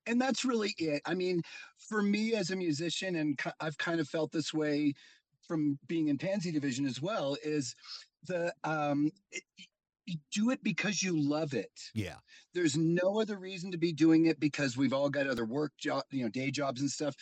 And 0.08 0.20
that's 0.20 0.46
really 0.46 0.74
it. 0.80 1.02
I 1.06 1.14
mean, 1.14 1.42
for 1.78 2.02
me 2.02 2.34
as 2.34 2.50
a 2.50 2.56
musician, 2.56 3.18
and 3.18 3.40
I've 3.60 3.78
kind 3.78 4.00
of 4.00 4.08
felt 4.08 4.32
this 4.32 4.54
way 4.54 4.94
from 5.48 5.78
being 5.88 6.08
in 6.08 6.18
Pansy 6.18 6.52
Division 6.52 6.86
as 6.86 7.02
well, 7.02 7.36
is 7.44 7.76
the 8.26 8.54
um, 8.64 9.12
do 10.32 10.52
it 10.52 10.64
because 10.64 11.02
you 11.04 11.20
love 11.20 11.54
it. 11.54 11.72
Yeah. 11.94 12.16
There's 12.54 12.78
no 12.78 13.20
other 13.20 13.38
reason 13.38 13.72
to 13.72 13.78
be 13.78 13.92
doing 13.94 14.26
it 14.28 14.40
because 14.40 14.78
we've 14.78 14.94
all 14.94 15.10
got 15.10 15.28
other 15.28 15.46
work 15.46 15.74
job, 15.80 16.04
you 16.12 16.24
know, 16.24 16.30
day 16.30 16.52
jobs 16.52 16.82
and 16.82 16.90
stuff, 16.90 17.16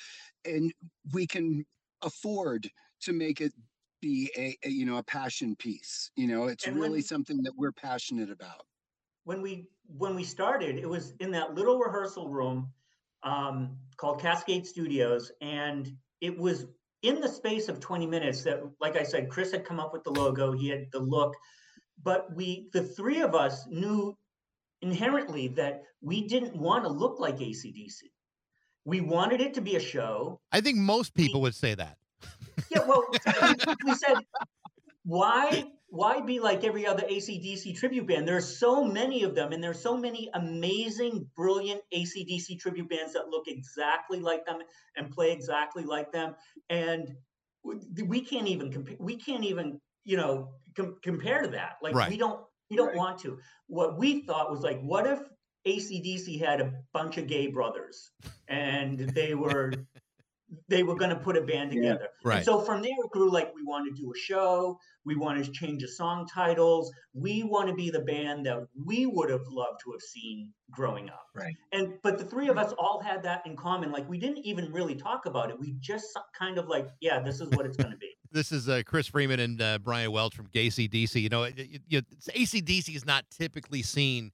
and 0.46 0.74
we 1.14 1.26
can 1.28 1.66
afford 2.04 2.70
to 3.02 3.14
make 3.14 3.42
it 3.42 3.54
be 4.02 4.30
a, 4.38 4.56
a 4.64 4.70
you 4.70 4.86
know 4.86 4.98
a 4.98 5.04
passion 5.04 5.56
piece. 5.56 6.12
You 6.16 6.28
know, 6.28 6.46
it's 6.46 6.68
And 6.68 6.76
really 6.76 6.90
when- 6.92 7.02
something 7.04 7.42
that 7.44 7.54
we're 7.58 7.72
passionate 7.72 8.30
about. 8.30 8.66
when 9.24 9.42
we 9.42 9.68
when 9.88 10.16
we 10.16 10.24
started, 10.24 10.78
it 10.78 10.88
was 10.90 11.14
in 11.20 11.32
that 11.32 11.54
little 11.56 11.78
rehearsal 11.80 12.30
room 12.30 12.72
um, 13.24 13.78
called 13.98 14.20
Cascade 14.22 14.66
Studios, 14.68 15.32
and 15.42 15.92
it 16.22 16.38
was 16.38 16.66
in 17.02 17.20
the 17.22 17.28
space 17.30 17.70
of 17.70 17.80
20 17.80 18.06
minutes 18.08 18.44
that, 18.44 18.62
like 18.80 18.96
I 18.98 19.04
said, 19.04 19.30
Chris 19.30 19.52
had 19.52 19.64
come 19.64 19.80
up 19.80 19.94
with 19.94 20.04
the 20.04 20.12
logo, 20.12 20.52
he 20.54 20.70
had 20.70 20.86
the 20.92 21.00
look, 21.00 21.36
but 22.04 22.34
we, 22.36 22.70
the 22.74 22.84
three 22.84 23.22
of 23.22 23.36
us, 23.36 23.66
knew 23.68 24.16
inherently 24.82 25.48
that 25.50 25.84
we 26.02 26.28
didn't 26.28 26.56
want 26.56 26.84
to 26.84 26.90
look 26.90 27.20
like 27.20 27.38
ACDC. 27.38 28.02
We 28.84 29.02
wanted 29.02 29.42
it 29.42 29.54
to 29.56 29.62
be 29.62 29.76
a 29.76 29.80
show. 29.80 30.40
I 30.52 30.62
think 30.62 30.78
most 30.78 31.14
people 31.14 31.42
would 31.42 31.56
say 31.56 31.76
that. 31.76 31.98
Yeah, 32.72 32.86
well, 32.88 33.04
we- 33.12 33.76
we 33.86 33.94
said, 33.96 34.16
why 35.04 35.66
why 35.90 36.20
be 36.20 36.40
like 36.40 36.64
every 36.64 36.86
other 36.86 37.04
ACDC 37.04 37.76
tribute 37.78 38.08
band? 38.08 38.28
There 38.28 38.36
are 38.36 38.42
so 38.42 38.84
many 38.84 39.24
of 39.24 39.34
them, 39.36 39.54
and 39.54 39.64
there's 39.64 39.80
so 39.80 39.96
many 39.96 40.30
amazing, 40.34 41.30
brilliant 41.36 41.82
ACDC 41.94 42.60
tribute 42.60 42.90
bands 42.90 43.14
that 43.14 43.30
look 43.30 43.48
exactly 43.48 44.20
like 44.20 44.46
them 44.46 44.60
and 44.98 45.10
play 45.10 45.32
exactly 45.32 45.84
like 45.84 46.12
them. 46.12 46.36
And 46.70 47.16
we 47.64 48.22
can't 48.22 48.48
even 48.48 48.72
compare. 48.72 48.98
We 49.00 49.16
can't 49.16 49.46
even, 49.46 49.80
you 50.04 50.18
know, 50.18 50.50
com- 50.76 50.98
compare 51.04 51.42
to 51.42 51.50
that. 51.50 51.78
Like 51.82 51.96
Right. 51.96 52.10
we 52.10 52.18
don't, 52.18 52.44
we 52.70 52.76
don't 52.78 52.88
Right. 52.90 52.98
want 52.98 53.20
to. 53.20 53.40
What 53.68 53.98
we 53.98 54.22
thought 54.22 54.50
was 54.52 54.62
like, 54.62 54.82
what 54.82 55.06
if 55.08 55.20
ACDC 55.68 56.40
had 56.40 56.62
a 56.62 56.74
bunch 56.94 57.18
of 57.18 57.28
gay 57.28 57.48
brothers 57.48 58.12
and 58.48 59.00
they 59.00 59.34
were 59.36 59.72
they 60.70 60.84
were 60.84 60.96
going 60.96 61.10
to 61.10 61.16
put 61.16 61.36
a 61.36 61.42
band 61.42 61.74
Yeah. 61.74 61.82
together. 61.82 62.10
And 62.24 62.30
Right. 62.34 62.46
so 62.46 62.60
from 62.62 62.84
there 62.84 62.92
it 63.04 63.12
grew 63.12 63.32
like 63.32 63.54
we 63.56 63.64
want 63.64 63.88
to 63.94 64.00
do 64.02 64.12
a 64.14 64.16
show, 64.18 64.78
we 65.04 65.16
want 65.16 65.44
to 65.44 65.52
change 65.52 65.82
the 65.82 65.88
song 65.88 66.28
titles, 66.28 66.94
we 67.14 67.42
want 67.44 67.68
to 67.70 67.74
be 67.74 67.90
the 67.90 68.02
band 68.02 68.46
that 68.46 68.60
we 68.86 69.08
would 69.08 69.32
have 69.32 69.46
loved 69.48 69.80
to 69.86 69.92
have 69.92 70.02
seen 70.02 70.54
growing 70.70 71.10
up. 71.10 71.26
Right. 71.34 71.56
And 71.72 71.96
but 72.04 72.20
the 72.20 72.26
three 72.26 72.48
of 72.48 72.60
us 72.60 72.74
all 72.78 73.02
had 73.02 73.24
that 73.24 73.46
in 73.48 73.56
common. 73.58 73.92
Like 73.92 74.08
we 74.08 74.20
didn't 74.20 74.46
even 74.46 74.72
really 74.72 74.96
talk 74.96 75.26
about 75.26 75.50
it. 75.50 75.60
We 75.60 75.74
just 75.80 76.16
kind 76.38 76.60
of 76.60 76.68
like, 76.68 76.90
yeah, 77.02 77.20
this 77.22 77.42
is 77.42 77.50
what 77.50 77.66
it's 77.66 77.76
going 77.78 77.92
to 77.92 77.98
be. 77.98 78.15
This 78.36 78.52
is 78.52 78.68
uh, 78.68 78.82
Chris 78.86 79.08
Freeman 79.08 79.40
and 79.40 79.62
uh, 79.62 79.80
Brian 79.80 80.12
Welch 80.12 80.36
from 80.36 80.48
Gay 80.52 80.68
CDC. 80.68 81.22
You 81.22 81.30
know, 81.30 81.44
it, 81.44 81.58
it, 81.58 81.82
you 81.88 82.00
know, 82.00 82.34
ACDC 82.34 82.94
is 82.94 83.06
not 83.06 83.24
typically 83.32 83.82
seen 83.82 84.34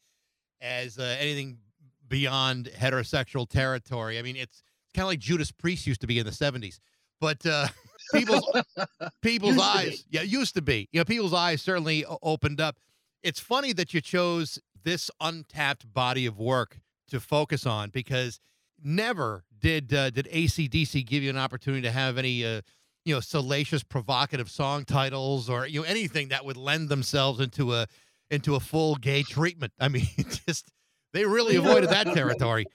as 0.60 0.98
uh, 0.98 1.16
anything 1.20 1.60
beyond 2.08 2.72
heterosexual 2.76 3.48
territory. 3.48 4.18
I 4.18 4.24
mean, 4.24 4.36
it's 4.36 4.64
kind 4.96 5.04
of 5.04 5.10
like 5.10 5.20
Judas 5.20 5.52
Priest 5.52 5.86
used 5.86 6.02
to 6.02 6.08
be 6.08 6.18
in 6.18 6.26
the 6.26 6.32
70s. 6.32 6.80
but 7.20 7.46
uh, 7.46 7.68
people's 8.16 8.52
people's 9.22 9.54
Used 9.54 9.64
eyes, 9.64 10.06
yeah, 10.10 10.24
used 10.24 10.56
to 10.56 10.64
be. 10.64 10.90
You 10.92 11.00
know, 11.02 11.06
people's 11.06 11.36
eyes 11.36 11.62
certainly 11.62 12.04
opened 12.24 12.60
up. 12.60 12.78
It's 13.22 13.40
funny 13.40 13.72
that 13.74 13.94
you 13.94 14.02
chose 14.02 14.58
this 14.84 15.12
untapped 15.22 15.94
body 15.94 16.26
of 16.26 16.40
work 16.40 16.80
to 17.10 17.20
focus 17.20 17.68
on 17.68 17.92
because 17.92 18.40
never 18.84 19.44
did 19.60 19.94
uh, 19.94 20.10
did 20.10 20.26
ACDC 20.26 21.06
give 21.06 21.22
you 21.22 21.30
an 21.30 21.38
opportunity 21.38 21.84
to 21.84 21.92
have 21.92 22.18
any 22.18 22.44
uh, 22.44 22.62
you 23.06 23.14
know 23.14 23.20
salacious, 23.20 23.84
provocative 23.84 24.50
song 24.50 24.86
titles 24.86 25.50
or 25.50 25.66
you 25.68 25.82
know 25.82 25.86
anything 25.86 26.30
that 26.30 26.46
would 26.46 26.58
lend 26.58 26.90
themselves 26.90 27.40
into 27.40 27.74
a 27.74 27.88
into 28.30 28.56
a 28.56 28.60
full 28.60 28.96
gay 28.96 29.24
treatment. 29.24 29.74
I 29.80 29.90
mean, 29.90 30.08
just 30.48 30.72
they 31.14 31.26
really 31.26 31.56
avoided 31.56 31.90
that 31.90 32.08
territory. 32.14 32.66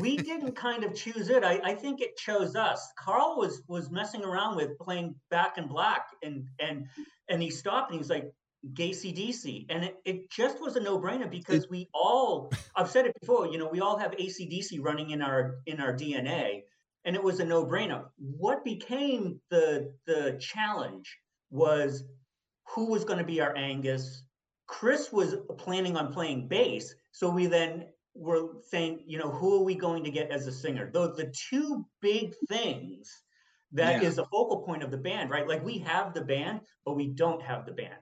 we 0.00 0.16
didn't 0.16 0.52
kind 0.52 0.84
of 0.84 0.94
choose 0.94 1.28
it. 1.28 1.44
I, 1.44 1.60
I 1.64 1.74
think 1.74 2.00
it 2.00 2.16
chose 2.16 2.56
us. 2.56 2.92
Carl 2.98 3.36
was 3.38 3.62
was 3.68 3.90
messing 3.90 4.24
around 4.24 4.56
with 4.56 4.78
playing 4.78 5.14
Back 5.30 5.58
in 5.58 5.66
Black, 5.66 6.06
and 6.22 6.46
and 6.58 6.86
and 7.28 7.42
he 7.42 7.50
stopped 7.50 7.90
and 7.90 7.94
he 7.94 7.98
was 7.98 8.10
like, 8.10 8.32
"Gay 8.74 8.90
CDC," 8.90 9.66
and 9.68 9.84
it, 9.84 9.96
it 10.04 10.30
just 10.30 10.60
was 10.60 10.76
a 10.76 10.80
no 10.80 10.98
brainer 10.98 11.30
because 11.30 11.68
we 11.68 11.88
all. 11.92 12.52
I've 12.76 12.90
said 12.90 13.06
it 13.06 13.18
before. 13.20 13.48
You 13.48 13.58
know, 13.58 13.68
we 13.68 13.80
all 13.80 13.98
have 13.98 14.12
ACDC 14.12 14.78
running 14.80 15.10
in 15.10 15.22
our 15.22 15.56
in 15.66 15.80
our 15.80 15.92
DNA, 15.92 16.62
and 17.04 17.16
it 17.16 17.22
was 17.22 17.40
a 17.40 17.44
no 17.44 17.64
brainer. 17.64 18.04
What 18.18 18.64
became 18.64 19.40
the 19.50 19.92
the 20.06 20.36
challenge 20.40 21.16
was 21.50 22.04
who 22.68 22.86
was 22.86 23.04
going 23.04 23.18
to 23.18 23.24
be 23.24 23.40
our 23.40 23.56
Angus. 23.56 24.22
Chris 24.66 25.12
was 25.12 25.36
planning 25.58 25.96
on 25.96 26.12
playing 26.12 26.46
bass, 26.48 26.94
so 27.10 27.28
we 27.28 27.46
then 27.46 27.86
were 28.14 28.60
saying, 28.62 29.02
you 29.06 29.18
know, 29.18 29.30
who 29.30 29.56
are 29.56 29.64
we 29.64 29.74
going 29.74 30.04
to 30.04 30.10
get 30.10 30.30
as 30.30 30.46
a 30.46 30.52
singer? 30.52 30.90
Those 30.92 31.16
the 31.16 31.32
two 31.48 31.86
big 32.00 32.34
things 32.48 33.10
that 33.72 34.02
is 34.02 34.16
Yeah. 34.16 34.22
the 34.22 34.28
focal 34.28 34.62
point 34.62 34.82
of 34.82 34.90
the 34.90 34.96
band, 34.98 35.30
right? 35.30 35.46
Like 35.48 35.64
we 35.64 35.78
have 35.78 36.12
the 36.14 36.24
band, 36.24 36.60
but 36.84 36.94
we 36.94 37.08
don't 37.08 37.42
have 37.42 37.66
the 37.66 37.72
band. 37.72 37.98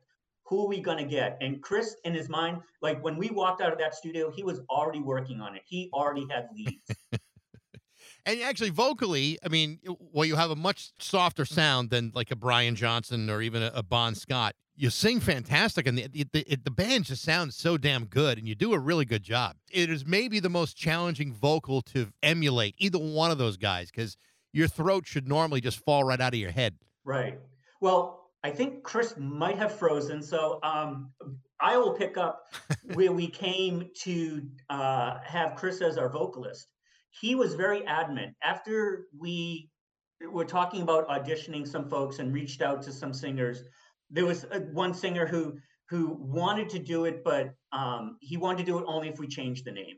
Who 0.47 0.65
are 0.65 0.69
we 0.69 0.81
going 0.81 0.99
to 0.99 1.05
get? 1.05 1.37
And 1.43 1.63
Chris, 1.63 1.97
in 2.05 2.15
his 2.15 2.31
mind, 2.31 2.63
like 2.81 3.03
when 3.05 3.19
we 3.19 3.31
walked 3.31 3.61
out 3.61 3.73
of 3.73 3.79
that 3.79 3.95
studio, 3.95 4.31
he 4.31 4.43
was 4.43 4.61
already 4.71 5.01
working 5.01 5.41
on 5.43 5.55
it. 5.55 5.63
He 5.67 5.91
already 5.93 6.27
had 6.31 6.49
leads. 6.55 6.91
And 8.27 8.41
actually, 8.43 8.71
vocally, 8.71 9.39
I 9.45 9.49
mean, 9.49 9.79
well, 10.12 10.25
you 10.25 10.37
have 10.37 10.51
a 10.51 10.57
much 10.57 10.93
softer 10.99 11.45
sound 11.45 11.91
than 11.91 12.12
like 12.14 12.31
a 12.31 12.37
Brian 12.37 12.75
Johnson 12.75 13.31
or 13.31 13.41
even 13.43 13.62
a, 13.62 13.71
a 13.75 13.83
Bon 13.83 14.14
Scott. 14.14 14.55
You 14.77 14.91
sing 14.91 15.19
fantastic, 15.19 15.89
and 15.89 15.99
the, 15.99 16.07
the, 16.07 16.25
the, 16.33 16.59
the 16.62 16.71
band 16.71 17.07
just 17.07 17.23
sounds 17.23 17.57
so 17.57 17.77
damn 17.77 18.05
good, 18.05 18.39
and 18.39 18.47
you 18.47 18.55
do 18.55 18.75
a 18.75 18.79
really 18.79 19.05
good 19.05 19.25
job. 19.25 19.57
It 19.73 19.91
is 19.91 20.07
maybe 20.07 20.39
the 20.39 20.49
most 20.49 20.77
challenging 20.77 21.33
vocal 21.33 21.83
to 21.83 22.12
emulate 22.23 22.77
either 22.79 22.99
one 22.99 23.33
of 23.33 23.39
those 23.39 23.57
guys 23.57 23.91
because 23.91 24.16
your 24.53 24.69
throat 24.69 25.07
should 25.07 25.27
normally 25.27 25.61
just 25.61 25.85
fall 25.85 26.05
right 26.05 26.21
out 26.21 26.33
of 26.33 26.39
your 26.39 26.53
head. 26.53 26.77
Right. 27.05 27.41
Well, 27.81 28.31
I 28.45 28.51
think 28.51 28.83
Chris 28.83 29.14
might 29.19 29.59
have 29.59 29.73
frozen. 29.73 30.23
So 30.23 30.61
um, 30.62 31.11
I 31.61 31.77
will 31.77 31.95
pick 31.95 32.16
up 32.16 32.45
where 32.95 33.12
we 33.12 33.29
came 33.29 33.91
to 34.03 34.43
uh, 34.71 35.19
have 35.25 35.57
Chris 35.57 35.81
as 35.81 35.99
our 35.99 36.09
vocalist. 36.09 36.69
He 37.11 37.35
was 37.35 37.55
very 37.55 37.85
adamant 37.87 38.35
after 38.43 39.07
we 39.19 39.71
were 40.31 40.45
talking 40.45 40.83
about 40.83 41.09
auditioning 41.09 41.67
some 41.67 41.89
folks 41.89 42.19
and 42.19 42.33
reached 42.33 42.63
out 42.63 42.83
to 42.83 42.93
some 42.93 43.13
singers. 43.13 43.63
There 44.11 44.27
was 44.27 44.45
uh 44.47 44.61
one 44.73 44.95
singer 44.95 45.27
who 45.27 45.59
who 45.91 46.17
wanted 46.21 46.69
to 46.71 46.79
do 46.79 47.07
it, 47.07 47.25
but 47.25 47.55
um, 47.73 48.19
he 48.21 48.37
wanted 48.37 48.59
to 48.59 48.65
do 48.65 48.79
it 48.79 48.85
only 48.87 49.09
if 49.09 49.19
we 49.19 49.27
changed 49.27 49.65
the 49.65 49.73
name. 49.73 49.97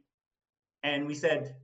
And 0.85 1.07
we 1.07 1.15
said, 1.15 1.57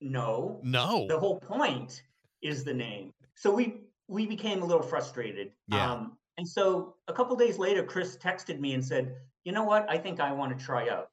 no, 0.00 0.60
No. 0.62 1.06
the 1.08 1.18
whole 1.18 1.40
point 1.40 2.02
is 2.40 2.62
the 2.62 2.74
name. 2.74 3.12
So 3.34 3.52
we 3.52 3.80
we 4.06 4.26
became 4.26 4.62
a 4.62 4.64
little 4.64 4.82
frustrated. 4.82 5.52
Yeah. 5.68 5.90
Um, 5.92 6.18
and 6.36 6.46
so 6.46 6.96
a 7.08 7.12
couple 7.12 7.34
days 7.36 7.58
later, 7.58 7.82
Chris 7.82 8.16
texted 8.16 8.60
me 8.60 8.74
and 8.74 8.84
said, 8.84 9.14
"You 9.44 9.52
know 9.52 9.64
what? 9.64 9.88
I 9.88 9.98
think 9.98 10.20
I 10.20 10.32
want 10.32 10.56
to 10.56 10.64
try 10.64 10.88
out." 10.88 11.08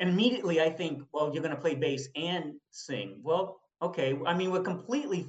And 0.00 0.08
immediately, 0.08 0.60
I 0.60 0.70
think, 0.70 1.02
"Well, 1.12 1.32
you're 1.32 1.42
going 1.42 1.54
to 1.54 1.60
play 1.60 1.74
bass 1.74 2.08
and 2.16 2.54
sing." 2.70 3.20
Well, 3.22 3.60
okay. 3.82 4.18
I 4.26 4.34
mean, 4.34 4.50
we're 4.50 4.62
completely 4.62 5.26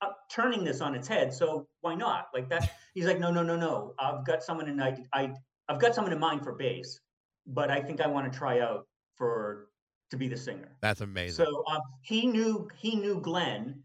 uh, 0.00 0.10
turning 0.30 0.64
this 0.64 0.80
on 0.80 0.94
its 0.94 1.08
head. 1.08 1.34
So 1.34 1.66
why 1.80 1.96
not? 1.96 2.28
Like 2.32 2.48
that. 2.48 2.70
He's 2.94 3.06
like, 3.06 3.18
"No, 3.18 3.32
no, 3.32 3.42
no, 3.42 3.56
no. 3.56 3.92
I've 3.98 4.24
got 4.24 4.42
someone 4.42 4.68
in 4.68 4.80
I, 4.80 4.96
I 5.12 5.34
I've 5.68 5.80
got 5.80 5.94
someone 5.94 6.12
in 6.12 6.20
mind 6.20 6.44
for 6.44 6.52
bass, 6.52 7.00
but 7.46 7.70
I 7.70 7.80
think 7.80 8.00
I 8.00 8.06
want 8.06 8.32
to 8.32 8.38
try 8.38 8.60
out 8.60 8.86
for 9.16 9.68
to 10.10 10.16
be 10.16 10.28
the 10.28 10.36
singer." 10.36 10.76
That's 10.80 11.00
amazing. 11.00 11.44
So 11.44 11.64
um, 11.68 11.80
he 12.02 12.26
knew 12.26 12.68
he 12.76 12.94
knew 12.94 13.20
Glenn, 13.20 13.82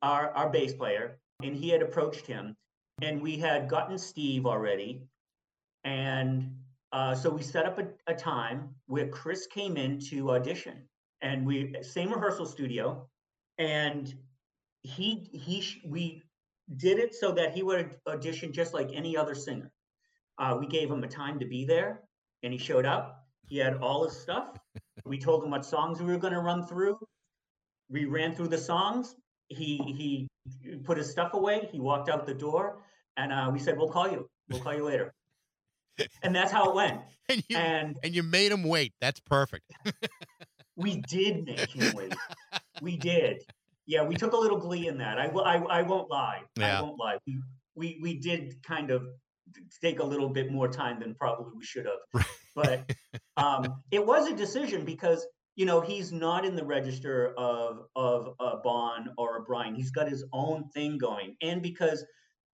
our 0.00 0.30
our 0.30 0.48
bass 0.48 0.74
player, 0.74 1.18
and 1.42 1.56
he 1.56 1.70
had 1.70 1.82
approached 1.82 2.26
him, 2.26 2.56
and 3.02 3.20
we 3.20 3.36
had 3.36 3.68
gotten 3.68 3.98
Steve 3.98 4.46
already, 4.46 5.02
and 5.82 6.54
uh, 6.92 7.14
so 7.14 7.30
we 7.30 7.42
set 7.42 7.64
up 7.64 7.78
a, 7.78 7.88
a 8.06 8.14
time 8.14 8.74
where 8.86 9.08
Chris 9.08 9.46
came 9.46 9.76
in 9.76 9.98
to 10.10 10.30
audition, 10.32 10.82
and 11.22 11.46
we 11.46 11.74
same 11.80 12.12
rehearsal 12.12 12.44
studio, 12.44 13.08
and 13.58 14.14
he 14.82 15.28
he 15.32 15.64
we 15.86 16.22
did 16.76 16.98
it 16.98 17.14
so 17.14 17.32
that 17.32 17.52
he 17.52 17.62
would 17.62 17.96
audition 18.06 18.52
just 18.52 18.74
like 18.74 18.90
any 18.92 19.16
other 19.16 19.34
singer. 19.34 19.70
Uh, 20.38 20.56
we 20.58 20.66
gave 20.66 20.90
him 20.90 21.02
a 21.02 21.08
time 21.08 21.38
to 21.38 21.46
be 21.46 21.64
there, 21.64 22.02
and 22.42 22.52
he 22.52 22.58
showed 22.58 22.84
up. 22.84 23.24
He 23.48 23.58
had 23.58 23.76
all 23.78 24.04
his 24.04 24.16
stuff. 24.16 24.56
We 25.04 25.18
told 25.18 25.44
him 25.44 25.50
what 25.50 25.64
songs 25.64 26.00
we 26.00 26.06
were 26.06 26.18
going 26.18 26.34
to 26.34 26.40
run 26.40 26.66
through. 26.66 26.98
We 27.90 28.04
ran 28.04 28.34
through 28.34 28.48
the 28.48 28.58
songs. 28.58 29.14
He 29.48 29.78
he 29.78 30.28
put 30.84 30.98
his 30.98 31.10
stuff 31.10 31.32
away. 31.32 31.68
He 31.72 31.80
walked 31.80 32.10
out 32.10 32.26
the 32.26 32.34
door, 32.34 32.82
and 33.16 33.32
uh, 33.32 33.50
we 33.50 33.58
said, 33.58 33.78
"We'll 33.78 33.90
call 33.90 34.10
you. 34.10 34.28
We'll 34.50 34.60
call 34.60 34.74
you 34.74 34.84
later." 34.84 35.12
And 36.22 36.34
that's 36.34 36.52
how 36.52 36.70
it 36.70 36.74
went. 36.74 37.00
and 37.28 37.44
you 37.48 37.56
And 37.56 37.98
and 38.02 38.14
you 38.14 38.22
made 38.22 38.52
him 38.52 38.64
wait. 38.64 38.92
That's 39.00 39.20
perfect. 39.20 39.70
we 40.76 41.02
did 41.08 41.44
make 41.44 41.70
him 41.70 41.94
wait. 41.94 42.14
We 42.80 42.96
did. 42.96 43.44
Yeah, 43.86 44.02
we 44.02 44.16
took 44.16 44.32
a 44.32 44.36
little 44.36 44.58
glee 44.58 44.88
in 44.88 44.98
that. 44.98 45.16
I 45.18 45.28
will 45.28 45.44
i 45.44 45.82
won't 45.82 46.10
lie. 46.10 46.40
Yeah. 46.58 46.78
I 46.78 46.82
won't 46.82 46.98
lie. 46.98 47.18
We, 47.26 47.40
we 47.76 48.00
we 48.02 48.18
did 48.18 48.60
kind 48.64 48.90
of 48.90 49.04
take 49.80 50.00
a 50.00 50.04
little 50.04 50.28
bit 50.28 50.50
more 50.50 50.68
time 50.68 51.00
than 51.00 51.14
probably 51.14 51.52
we 51.56 51.64
should 51.64 51.86
have. 51.86 52.26
But 52.54 52.90
um, 53.36 53.82
it 53.90 54.04
was 54.04 54.28
a 54.28 54.34
decision 54.34 54.84
because 54.84 55.26
you 55.56 55.66
know 55.66 55.80
he's 55.80 56.12
not 56.12 56.44
in 56.44 56.56
the 56.56 56.64
register 56.64 57.34
of 57.36 57.82
of 57.94 58.34
a 58.40 58.56
Bon 58.62 59.10
or 59.18 59.38
a 59.38 59.42
Brian. 59.42 59.74
He's 59.74 59.90
got 59.90 60.08
his 60.08 60.24
own 60.32 60.68
thing 60.74 60.98
going, 60.98 61.36
and 61.42 61.62
because 61.62 62.04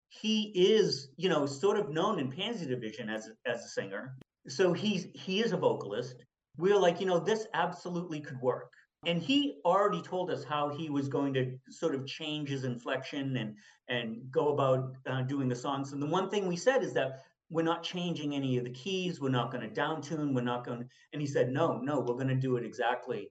he 0.09 0.53
is 0.55 1.11
you 1.17 1.29
know 1.29 1.47
sort 1.47 1.79
of 1.79 1.91
known 1.91 2.19
in 2.19 2.31
Pansy 2.31 2.67
Division 2.67 3.09
as 3.09 3.31
as 3.47 3.65
a 3.65 3.69
singer, 3.69 4.17
so 4.49 4.73
he's 4.73 5.09
he 5.15 5.41
is 5.41 5.53
a 5.53 5.57
vocalist. 5.57 6.25
We're 6.57 6.79
like 6.79 7.01
you 7.01 7.07
know 7.07 7.19
this 7.19 7.47
absolutely 7.55 8.21
could 8.21 8.41
work. 8.41 8.73
And 9.07 9.23
he 9.23 9.61
already 9.65 10.03
told 10.03 10.29
us 10.29 10.43
how 10.43 10.71
he 10.71 10.91
was 10.91 11.09
going 11.09 11.33
to 11.35 11.57
sort 11.71 11.95
of 11.95 12.05
change 12.05 12.49
his 12.49 12.65
inflection 12.65 13.37
and 13.37 13.55
and 13.89 14.31
go 14.31 14.49
about 14.53 14.93
uh, 15.07 15.23
doing 15.23 15.49
the 15.49 15.55
songs. 15.55 15.93
And 15.93 16.03
the 16.03 16.07
one 16.07 16.29
thing 16.29 16.47
we 16.47 16.57
said 16.57 16.83
is 16.83 16.93
that 16.95 17.23
we're 17.51 17.63
not 17.63 17.83
changing 17.83 18.35
any 18.35 18.59
of 18.59 18.65
the 18.65 18.71
keys. 18.71 19.21
We're 19.21 19.31
not 19.31 19.51
going 19.51 19.69
to 19.69 19.81
downtune. 19.81 20.35
We're 20.35 20.43
not 20.43 20.67
going. 20.67 20.89
And 21.13 21.23
he 21.23 21.27
said, 21.27 21.51
no, 21.51 21.79
no, 21.79 22.01
we're 22.01 22.15
going 22.15 22.29
to 22.29 22.35
do 22.35 22.57
it 22.57 22.65
exactly. 22.65 23.31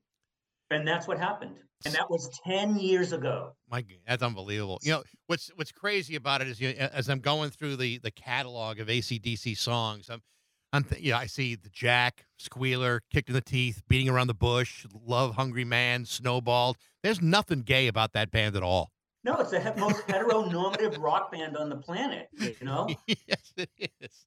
And 0.72 0.88
that's 0.88 1.07
what 1.07 1.18
happened. 1.18 1.55
And 1.86 1.93
that 1.93 2.09
was 2.09 2.30
ten 2.43 2.78
years 2.78 3.13
ago. 3.13 3.55
My, 3.70 3.86
that's 4.07 4.24
unbelievable. 4.24 4.80
You 4.82 4.93
know 4.93 5.03
what's 5.28 5.51
what's 5.55 5.72
crazy 5.72 6.15
about 6.15 6.41
it 6.41 6.47
is 6.47 6.59
you, 6.59 6.70
as 6.70 7.07
I'm 7.09 7.20
going 7.20 7.51
through 7.51 7.76
the 7.76 7.99
the 7.99 8.11
catalog 8.11 8.80
of 8.80 8.88
ACDC 8.88 9.55
songs, 9.57 10.09
I'm 10.09 10.22
I'm 10.74 10.84
th- 10.84 11.01
you 11.01 11.11
know 11.11 11.18
I 11.18 11.28
see 11.28 11.55
the 11.55 11.70
Jack, 11.70 12.26
Squealer, 12.38 13.01
Kicked 13.13 13.30
in 13.30 13.36
the 13.36 13.41
Teeth, 13.41 13.82
Beating 13.88 14.09
Around 14.09 14.28
the 14.28 14.34
Bush, 14.34 14.86
Love 15.05 15.36
Hungry 15.36 15.65
Man, 15.65 16.05
Snowballed. 16.05 16.78
There's 17.03 17.22
nothing 17.22 17.61
gay 17.61 17.88
about 17.88 18.13
that 18.13 18.32
band 18.32 18.55
at 18.55 18.63
all. 18.63 18.91
No, 19.24 19.36
it's 19.36 19.51
the 19.51 19.59
he- 19.59 19.80
most 19.80 20.07
heteronormative 20.07 20.99
rock 20.99 21.32
band 21.32 21.57
on 21.57 21.70
the 21.70 21.78
planet. 21.78 22.28
You 22.39 22.55
know, 22.63 22.88
yes, 23.07 23.53
it 23.55 23.70
is. 24.01 24.26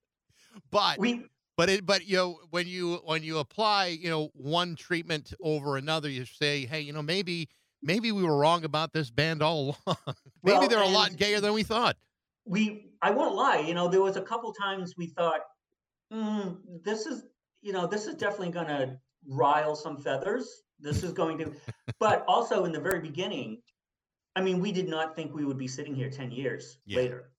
But 0.71 0.99
we 0.99 1.25
but 1.61 1.69
it 1.69 1.85
but 1.85 2.07
you 2.07 2.17
know 2.17 2.41
when 2.49 2.67
you 2.67 3.03
when 3.05 3.23
you 3.23 3.37
apply 3.37 3.89
you 3.89 4.09
know 4.09 4.31
one 4.33 4.77
treatment 4.77 5.35
over 5.43 5.77
another, 5.77 6.09
you 6.09 6.25
say, 6.25 6.65
hey, 6.65 6.81
you 6.81 6.95
know 6.95 7.03
maybe 7.03 7.51
maybe 7.83 8.13
we 8.13 8.23
were 8.23 8.39
wrong 8.39 8.65
about 8.65 8.95
this 8.95 9.11
band 9.11 9.43
all 9.43 9.77
along. 9.87 9.99
maybe 10.43 10.57
Well, 10.57 10.69
they're 10.69 10.81
a 10.81 10.89
lot 10.89 11.15
gayer 11.19 11.39
than 11.39 11.53
we 11.53 11.63
thought. 11.63 11.99
we 12.47 12.93
I 13.03 13.11
won't 13.11 13.35
lie, 13.35 13.59
you 13.59 13.75
know, 13.75 13.89
there 13.89 14.01
was 14.01 14.17
a 14.17 14.23
couple 14.23 14.55
times 14.55 14.95
we 14.97 15.09
thought, 15.09 15.43
mm, 16.11 16.57
this 16.83 17.05
is, 17.05 17.25
you 17.61 17.75
know, 17.75 17.87
this 17.87 18.07
is 18.07 18.15
definitely 18.15 18.53
going 18.53 18.69
to 18.69 18.99
rile 19.29 19.77
some 19.77 19.99
feathers. 19.99 20.63
This 20.79 21.03
is 21.03 21.13
going 21.13 21.37
to, 21.39 21.53
but 22.01 22.25
also 22.27 22.65
in 22.65 22.73
the 22.73 22.81
very 22.81 23.01
beginning, 23.01 23.61
I 24.35 24.41
mean, 24.41 24.61
we 24.61 24.73
did 24.73 24.89
not 24.89 25.15
think 25.15 25.35
we 25.35 25.45
would 25.45 25.59
be 25.59 25.69
sitting 25.69 25.95
here 25.95 26.09
10 26.09 26.31
years 26.31 26.79
Yeah. 26.87 26.97
later. 26.97 27.33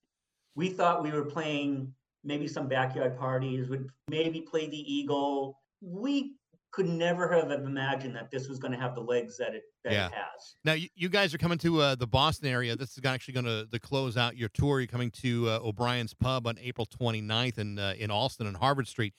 We 0.54 0.70
thought 0.70 1.02
we 1.02 1.12
were 1.12 1.26
playing 1.26 1.96
maybe 2.24 2.48
some 2.48 2.68
backyard 2.68 3.18
parties, 3.18 3.70
would 3.70 3.90
maybe 4.10 4.42
play 4.42 4.68
the 4.68 4.94
Eagle. 4.94 5.60
We 5.82 6.36
could 6.72 6.88
never 6.88 7.28
have 7.34 7.52
imagined 7.52 8.16
that 8.16 8.32
this 8.32 8.48
was 8.48 8.58
going 8.58 8.72
to 8.72 8.78
have 8.80 8.96
the 8.96 9.02
legs 9.02 9.38
that 9.38 9.54
it 9.54 9.64
that 9.84 9.92
Yeah. 9.94 10.08
it 10.08 10.14
has. 10.14 10.56
Now 10.64 10.74
you, 10.74 10.88
you 10.96 11.10
guys 11.10 11.34
are 11.34 11.38
coming 11.38 11.58
to 11.60 11.82
uh, 11.82 11.96
the 11.96 12.08
Boston 12.08 12.48
area. 12.48 12.76
This 12.76 12.98
is 12.98 13.04
actually 13.04 13.34
going 13.34 13.46
to 13.46 13.68
to 13.72 13.80
close 13.80 14.16
out 14.16 14.38
your 14.38 14.50
tour. 14.50 14.80
You're 14.80 14.88
coming 14.88 15.12
to 15.22 15.50
uh, 15.50 15.60
O'Brien's 15.64 16.14
Pub 16.14 16.48
on 16.48 16.58
April 16.60 16.88
29th 16.88 17.58
in 17.58 17.78
uh, 17.78 17.94
in 17.98 18.10
Allston 18.10 18.48
and 18.48 18.56
Harvard 18.56 18.88
Street. 18.88 19.14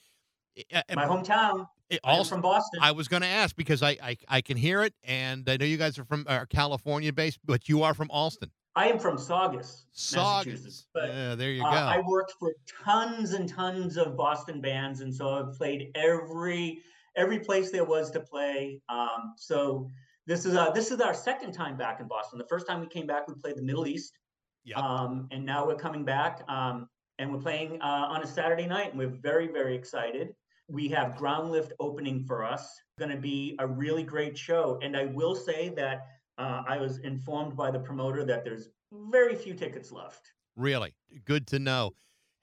My 0.95 1.05
hometown. 1.05 1.67
I 2.03 2.23
from 2.23 2.41
Boston. 2.41 2.79
I 2.81 2.91
was 2.91 3.07
going 3.07 3.21
to 3.21 3.27
ask 3.27 3.55
because 3.55 3.83
I, 3.83 3.97
I 4.01 4.17
I 4.27 4.41
can 4.41 4.57
hear 4.57 4.81
it, 4.81 4.93
and 5.03 5.47
I 5.47 5.57
know 5.57 5.65
you 5.65 5.77
guys 5.77 5.99
are 5.99 6.05
from 6.05 6.25
are 6.27 6.45
California 6.47 7.13
based, 7.13 7.39
but 7.45 7.69
you 7.69 7.83
are 7.83 7.93
from 7.93 8.09
Allston. 8.09 8.51
I 8.75 8.87
am 8.89 8.97
from 8.99 9.17
Saugus, 9.17 9.85
Saugus. 9.91 10.45
Massachusetts. 10.45 10.85
But 10.93 11.09
Yeah, 11.09 11.35
there 11.35 11.51
you 11.51 11.61
go. 11.61 11.67
uh, 11.67 11.93
I 11.95 11.99
worked 12.07 12.33
for 12.39 12.53
tons 12.83 13.33
and 13.33 13.47
tons 13.47 13.97
of 13.97 14.17
Boston 14.17 14.61
bands, 14.61 15.01
and 15.01 15.13
so 15.13 15.29
I've 15.29 15.53
played 15.57 15.91
every 15.95 16.81
every 17.15 17.39
place 17.39 17.71
there 17.71 17.83
was 17.85 18.09
to 18.11 18.19
play. 18.19 18.81
Um, 18.89 19.33
so 19.37 19.89
this 20.25 20.45
is 20.45 20.55
uh, 20.55 20.71
this 20.71 20.89
is 20.91 20.99
our 21.01 21.13
second 21.13 21.51
time 21.53 21.77
back 21.77 21.99
in 21.99 22.07
Boston. 22.07 22.39
The 22.39 22.47
first 22.47 22.65
time 22.67 22.79
we 22.81 22.87
came 22.87 23.05
back, 23.05 23.27
we 23.27 23.35
played 23.35 23.57
the 23.57 23.61
Middle 23.61 23.85
East, 23.85 24.17
Yep. 24.65 24.77
um, 24.77 25.27
and 25.31 25.45
now 25.45 25.67
we're 25.67 25.75
coming 25.75 26.03
back, 26.03 26.43
um, 26.49 26.87
and 27.19 27.31
we're 27.31 27.41
playing 27.41 27.79
uh, 27.81 27.85
on 28.09 28.23
a 28.23 28.27
Saturday 28.27 28.65
night, 28.65 28.89
and 28.89 28.97
we're 28.97 29.07
very 29.21 29.47
very 29.47 29.75
excited. 29.75 30.33
We 30.67 30.87
have 30.89 31.15
Ground 31.17 31.51
Lift 31.51 31.73
opening 31.79 32.23
for 32.23 32.43
us. 32.43 32.61
It's 32.63 32.97
Going 32.97 33.11
to 33.15 33.21
be 33.21 33.55
a 33.59 33.67
really 33.67 34.03
great 34.03 34.35
show, 34.35 34.79
and 34.81 34.97
I 34.97 35.05
will 35.05 35.35
say 35.35 35.69
that 35.75 36.07
uh, 36.37 36.63
I 36.67 36.77
was 36.77 36.99
informed 36.99 37.55
by 37.55 37.71
the 37.71 37.79
promoter 37.79 38.23
that 38.25 38.43
there's 38.43 38.69
very 38.91 39.35
few 39.35 39.53
tickets 39.53 39.91
left. 39.91 40.31
Really 40.55 40.95
good 41.25 41.47
to 41.47 41.59
know. 41.59 41.91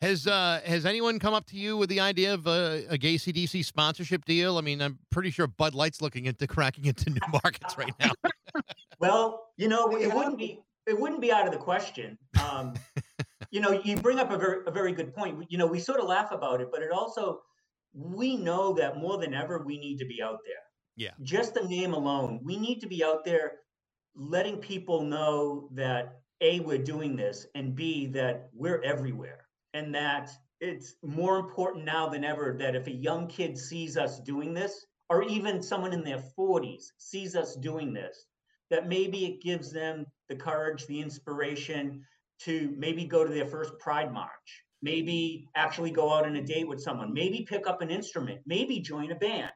Has 0.01 0.27
uh 0.27 0.61
has 0.65 0.87
anyone 0.87 1.19
come 1.19 1.35
up 1.35 1.45
to 1.47 1.57
you 1.57 1.77
with 1.77 1.91
the 1.91 2.01
idea 2.01 2.33
of 2.33 2.47
a, 2.47 2.87
a 2.89 2.97
gay 2.97 3.17
CDC 3.17 3.63
sponsorship 3.65 4.25
deal? 4.25 4.57
I 4.57 4.63
mean, 4.63 4.81
I'm 4.81 4.99
pretty 5.11 5.31
sure 5.31 5.47
Bud 5.47 5.75
Light's 5.75 6.01
looking 6.01 6.25
into 6.25 6.47
cracking 6.47 6.87
into 6.87 7.11
new 7.11 7.21
markets 7.45 7.77
right 7.77 7.93
now. 8.01 8.13
Well, 8.99 9.47
you 9.57 9.69
know, 9.69 9.97
it 9.97 10.13
wouldn't 10.13 10.37
be 10.37 10.61
it 10.87 10.99
wouldn't 10.99 11.23
be 11.23 11.33
out 11.33 11.47
of 11.47 11.53
the 11.53 11.59
question. 11.59 12.19
Um, 12.45 12.75
you 13.51 13.61
know, 13.61 13.81
you 13.83 13.97
bring 13.97 14.19
up 14.19 14.31
a 14.31 14.37
very 14.37 14.59
a 14.67 14.71
very 14.71 14.93
good 14.93 15.15
point. 15.15 15.47
You 15.49 15.57
know, 15.57 15.67
we 15.67 15.79
sort 15.79 16.01
of 16.01 16.07
laugh 16.07 16.33
about 16.33 16.61
it, 16.61 16.69
but 16.71 16.83
it 16.83 16.91
also 16.91 17.41
we 17.95 18.37
know 18.37 18.75
that 18.75 18.99
more 18.99 19.19
than 19.19 19.33
ever 19.33 19.63
we 19.65 19.79
need 19.79 19.99
to 19.99 20.05
be 20.05 20.23
out 20.23 20.39
there. 20.45 20.63
Yeah. 20.97 21.11
Just 21.23 21.55
the 21.55 21.63
name 21.63 21.95
alone, 21.95 22.41
we 22.45 22.59
need 22.59 22.81
to 22.81 22.87
be 22.87 23.03
out 23.03 23.25
there 23.25 23.53
letting 24.15 24.57
people 24.59 25.03
know 25.03 25.69
that 25.73 26.21
a 26.41 26.61
we're 26.61 26.79
doing 26.79 27.17
this 27.17 27.47
and 27.55 27.75
b 27.75 28.07
that 28.07 28.49
we're 28.53 28.83
everywhere 28.83 29.47
and 29.75 29.95
that 29.95 30.31
it's 30.61 30.95
more 31.03 31.39
important 31.39 31.85
now 31.85 32.09
than 32.09 32.25
ever 32.25 32.57
that 32.59 32.75
if 32.75 32.87
a 32.87 32.93
young 32.93 33.27
kid 33.27 33.57
sees 33.57 33.97
us 33.97 34.21
doing 34.21 34.53
this 34.53 34.87
or 35.09 35.23
even 35.25 35.63
someone 35.63 35.93
in 35.93 36.05
their 36.05 36.23
40s 36.39 36.85
sees 36.99 37.35
us 37.37 37.57
doing 37.57 37.93
this 37.93 38.27
that 38.71 38.89
maybe 38.89 39.27
it 39.27 39.43
gives 39.43 39.73
them 39.73 40.07
the 40.29 40.37
courage, 40.37 40.87
the 40.87 41.01
inspiration 41.01 42.05
to 42.41 42.73
maybe 42.79 43.05
go 43.05 43.25
to 43.25 43.33
their 43.33 43.47
first 43.47 43.79
Pride 43.79 44.13
March, 44.13 44.65
maybe 44.81 45.47
actually 45.57 45.91
go 45.91 46.13
out 46.13 46.25
on 46.25 46.37
a 46.37 46.43
date 46.43 46.67
with 46.67 46.81
someone, 46.81 47.13
maybe 47.13 47.45
pick 47.47 47.67
up 47.67 47.83
an 47.83 47.91
instrument, 47.91 48.41
maybe 48.47 48.81
join 48.81 49.11
a 49.11 49.17
band. 49.17 49.51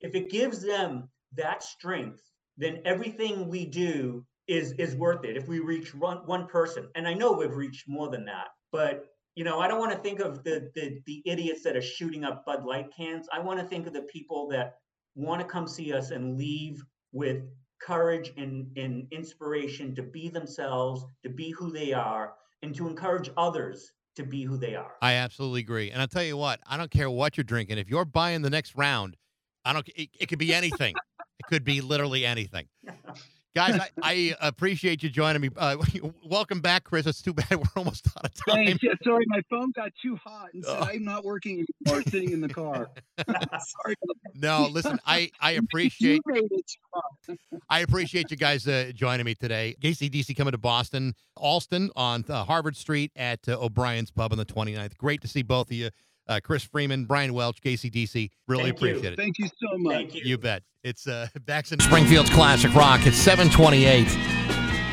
If 0.00 0.14
it 0.14 0.30
gives 0.30 0.60
them 0.60 1.08
that 1.34 1.62
strength, 1.62 2.22
then 2.58 2.80
everything 2.84 3.48
we 3.48 3.64
do 3.64 4.26
is 4.46 4.72
is 4.72 4.94
worth 4.94 5.24
it. 5.24 5.36
If 5.36 5.48
we 5.48 5.60
reach 5.60 5.94
one 5.94 6.18
one 6.26 6.46
person, 6.46 6.88
and 6.94 7.08
I 7.08 7.14
know 7.14 7.32
we've 7.32 7.56
reached 7.56 7.88
more 7.88 8.10
than 8.10 8.24
that, 8.26 8.48
but 8.72 9.06
you 9.34 9.44
know, 9.44 9.60
I 9.60 9.68
don't 9.68 9.78
want 9.78 9.92
to 9.92 9.98
think 9.98 10.20
of 10.20 10.42
the 10.44 10.70
the, 10.74 11.00
the 11.06 11.22
idiots 11.24 11.62
that 11.62 11.76
are 11.76 11.82
shooting 11.82 12.24
up 12.24 12.44
Bud 12.44 12.64
Light 12.64 12.92
cans. 12.94 13.28
I 13.32 13.40
want 13.40 13.60
to 13.60 13.66
think 13.66 13.86
of 13.86 13.92
the 13.92 14.02
people 14.02 14.48
that 14.48 14.74
want 15.14 15.40
to 15.40 15.46
come 15.46 15.66
see 15.66 15.92
us 15.92 16.10
and 16.10 16.36
leave 16.36 16.82
with 17.12 17.42
courage 17.80 18.32
and, 18.36 18.66
and 18.76 19.06
inspiration 19.12 19.94
to 19.94 20.02
be 20.02 20.28
themselves, 20.28 21.04
to 21.22 21.28
be 21.28 21.50
who 21.50 21.70
they 21.70 21.92
are, 21.92 22.34
and 22.62 22.74
to 22.74 22.88
encourage 22.88 23.30
others 23.36 23.92
to 24.16 24.24
be 24.24 24.42
who 24.42 24.56
they 24.56 24.74
are. 24.74 24.94
I 25.00 25.14
absolutely 25.14 25.60
agree. 25.60 25.90
And 25.90 26.00
I'll 26.02 26.08
tell 26.08 26.24
you 26.24 26.36
what, 26.36 26.60
I 26.66 26.76
don't 26.76 26.90
care 26.90 27.08
what 27.08 27.36
you're 27.36 27.44
drinking. 27.44 27.78
If 27.78 27.88
you're 27.88 28.04
buying 28.04 28.42
the 28.42 28.50
next 28.50 28.74
round, 28.74 29.16
I 29.64 29.72
don't 29.72 29.88
it, 29.94 30.08
it 30.18 30.28
could 30.28 30.38
be 30.38 30.52
anything. 30.52 30.94
It 31.38 31.46
could 31.46 31.64
be 31.64 31.80
literally 31.80 32.26
anything. 32.26 32.66
Guys, 33.54 33.80
I, 34.02 34.36
I 34.40 34.46
appreciate 34.46 35.02
you 35.02 35.08
joining 35.08 35.42
me. 35.42 35.50
Uh, 35.56 35.76
welcome 36.24 36.60
back, 36.60 36.84
Chris. 36.84 37.06
It's 37.06 37.20
too 37.20 37.32
bad 37.32 37.50
we're 37.50 37.64
almost 37.74 38.06
out 38.16 38.26
of 38.26 38.34
time. 38.46 38.66
Thanks. 38.66 38.82
Yeah, 38.84 38.92
sorry, 39.02 39.24
my 39.26 39.40
phone 39.50 39.72
got 39.72 39.90
too 40.00 40.16
hot 40.16 40.50
and 40.54 40.64
said. 40.64 40.80
I'm 40.80 41.02
not 41.02 41.24
working 41.24 41.66
anymore, 41.86 42.02
sitting 42.02 42.30
in 42.30 42.40
the 42.40 42.48
car. 42.48 42.88
sorry. 43.26 43.96
No, 44.34 44.68
listen, 44.70 45.00
I, 45.04 45.32
I 45.40 45.52
appreciate. 45.52 46.20
I 47.68 47.80
appreciate 47.80 48.30
you 48.30 48.36
guys 48.36 48.68
uh, 48.68 48.92
joining 48.94 49.26
me 49.26 49.34
today. 49.34 49.74
DC 49.80 50.36
coming 50.36 50.52
to 50.52 50.58
Boston, 50.58 51.14
Allston 51.36 51.90
on 51.96 52.24
uh, 52.28 52.44
Harvard 52.44 52.76
Street 52.76 53.10
at 53.16 53.48
uh, 53.48 53.58
O'Brien's 53.58 54.12
Pub 54.12 54.30
on 54.30 54.38
the 54.38 54.46
29th. 54.46 54.96
Great 54.98 55.20
to 55.22 55.28
see 55.28 55.42
both 55.42 55.68
of 55.68 55.72
you. 55.72 55.90
Uh, 56.28 56.40
Chris 56.42 56.62
Freeman, 56.64 57.04
Brian 57.06 57.32
Welch, 57.32 57.60
DC. 57.62 58.30
Really 58.46 58.64
Thank 58.64 58.80
you. 58.80 58.88
appreciate 58.88 59.12
it. 59.14 59.16
Thank 59.16 59.38
you 59.38 59.46
so 59.46 59.78
much. 59.78 59.94
Thank 59.94 60.14
you. 60.14 60.22
You 60.24 60.38
bet. 60.38 60.62
It's 60.84 61.06
uh, 61.06 61.28
Bax 61.46 61.72
and 61.72 61.80
Springfield's 61.82 62.30
Classic 62.30 62.72
Rock. 62.74 63.00
It's 63.06 63.16
728. 63.16 64.06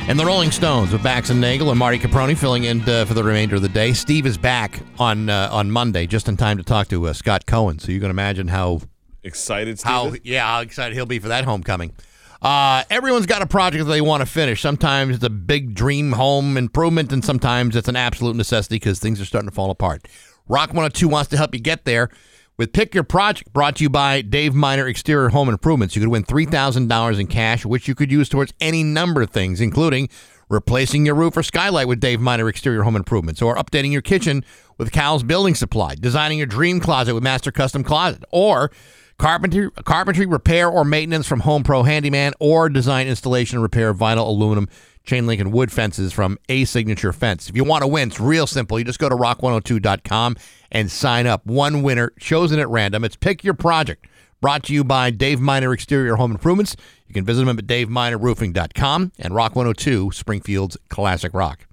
And 0.08 0.20
the 0.20 0.26
Rolling 0.26 0.52
Stones 0.52 0.92
with 0.92 1.02
Bax 1.04 1.32
and 1.32 1.42
Nagle 1.42 1.72
and 1.72 1.80
Marty 1.80 1.98
Caproni 1.98 2.38
filling 2.38 2.66
in 2.66 2.88
uh, 2.88 3.06
for 3.06 3.16
the 3.16 3.24
remainder 3.24 3.56
of 3.56 3.64
the 3.64 3.70
day. 3.70 3.92
Steve 3.94 4.26
is 4.28 4.38
back 4.38 4.80
on 5.00 5.30
uh, 5.30 5.50
on 5.52 5.72
Monday, 5.72 6.06
just 6.06 6.28
in 6.28 6.38
time 6.38 6.58
to 6.58 6.64
talk 6.64 6.88
to 6.90 7.08
uh, 7.08 7.14
Scott 7.14 7.46
Cohen. 7.48 7.80
So 7.80 7.92
you 7.92 8.00
can 8.00 8.12
imagine 8.12 8.48
how 8.48 8.82
Excited, 9.24 9.82
how 9.82 10.10
Steven? 10.10 10.22
yeah 10.24 10.46
how 10.46 10.62
excited 10.62 10.94
he'll 10.94 11.08
be 11.08 11.18
for 11.18 11.30
that 11.30 11.44
homecoming. 11.44 11.92
Uh, 12.40 12.84
everyone's 12.92 13.26
got 13.26 13.42
a 13.42 13.48
project 13.48 13.84
that 13.86 13.92
they 13.92 14.02
want 14.02 14.22
to 14.22 14.28
finish. 14.28 14.62
Sometimes 14.62 15.16
it's 15.16 15.24
a 15.24 15.30
big 15.32 15.74
dream 15.74 16.12
home 16.12 16.56
improvement, 16.58 17.12
and 17.12 17.26
sometimes 17.26 17.76
it's 17.76 17.88
an 17.88 17.96
absolute 17.96 18.36
necessity 18.36 18.76
because 18.76 19.00
things 19.00 19.20
are 19.20 19.26
starting 19.26 19.50
to 19.50 19.56
fall 19.56 19.72
apart. 19.72 20.08
Rock 20.48 20.70
102 20.70 21.08
wants 21.08 21.30
to 21.32 21.38
help 21.38 21.56
you 21.56 21.60
get 21.60 21.86
there 21.86 22.10
with 22.58 22.72
Pick 22.72 22.94
Your 22.94 23.04
Project, 23.04 23.52
brought 23.52 23.78
to 23.78 23.84
you 23.84 23.90
by 23.90 24.22
Dave 24.22 24.54
Miner 24.54 24.88
Exterior 24.88 25.30
Home 25.30 25.50
Improvements. 25.50 25.96
You 25.96 26.04
could 26.04 26.10
win 26.10 26.24
$3,000 26.24 27.20
in 27.20 27.28
cash, 27.28 27.66
which 27.66 27.88
you 27.88 27.96
could 27.96 28.12
use 28.12 28.30
towards 28.30 28.54
any 28.62 28.84
number 28.84 29.24
of 29.24 29.32
things, 29.32 29.60
including 29.60 30.08
replacing 30.48 31.04
your 31.04 31.16
roof 31.16 31.36
or 31.36 31.42
skylight 31.42 31.88
with 31.88 32.00
Dave 32.00 32.22
Miner 32.22 32.48
Exterior 32.48 32.84
Home 32.84 32.96
Improvements, 32.96 33.42
or 33.42 33.56
updating 33.56 33.92
your 33.92 34.04
kitchen 34.04 34.46
with 34.78 34.92
Cal's 34.92 35.24
Building 35.24 35.56
Supply, 35.56 35.96
designing 35.96 36.38
your 36.38 36.48
dream 36.48 36.80
closet 36.80 37.16
with 37.16 37.24
Master 37.24 37.52
Custom 37.52 37.84
Closet, 37.84 38.24
or 38.30 38.72
carpentry, 39.18 39.72
carpentry 39.72 40.28
repair 40.28 40.70
or 40.70 40.86
maintenance 40.86 41.26
from 41.26 41.40
Home 41.40 41.64
Pro 41.64 41.82
Handyman, 41.82 42.34
or 42.40 42.70
design 42.70 43.08
installation 43.08 43.60
repair 43.60 43.96
vinyl, 43.96 44.28
aluminum, 44.28 44.70
chain 45.06 45.26
link, 45.28 45.40
and 45.42 45.52
wood 45.54 45.72
fences 45.72 46.12
from 46.14 46.38
A 46.50 46.66
Signature 46.66 47.14
Fence. 47.14 47.50
If 47.50 47.56
you 47.56 47.64
want 47.64 47.84
to 47.84 47.88
win, 47.88 48.10
it's 48.10 48.20
real 48.20 48.48
simple. 48.48 48.78
You 48.80 48.86
just 48.86 49.00
go 49.00 49.08
to 49.10 49.16
rock102.com 49.16 50.36
and 50.72 50.92
sign 50.92 51.28
up. 51.28 51.46
One 51.46 51.84
winner 51.84 52.12
chosen 52.20 52.60
at 52.60 52.68
random. 52.70 53.04
It's 53.04 53.16
Pick 53.16 53.44
Your 53.44 53.54
Project. 53.54 54.08
Brought 54.42 54.64
to 54.66 54.74
you 54.74 54.84
by 54.84 55.10
Dave 55.12 55.40
Miner 55.40 55.74
Exterior 55.74 56.16
Home 56.16 56.32
Improvements. 56.32 56.76
You 57.08 57.14
can 57.14 57.24
visit 57.26 57.46
them 57.46 57.58
at 57.58 57.66
daveminerroofing.com 57.66 59.12
and 59.20 59.34
Rock 59.34 59.56
102, 59.56 60.12
Springfield's 60.12 60.78
Classic 60.90 61.34
Rock. 61.34 61.68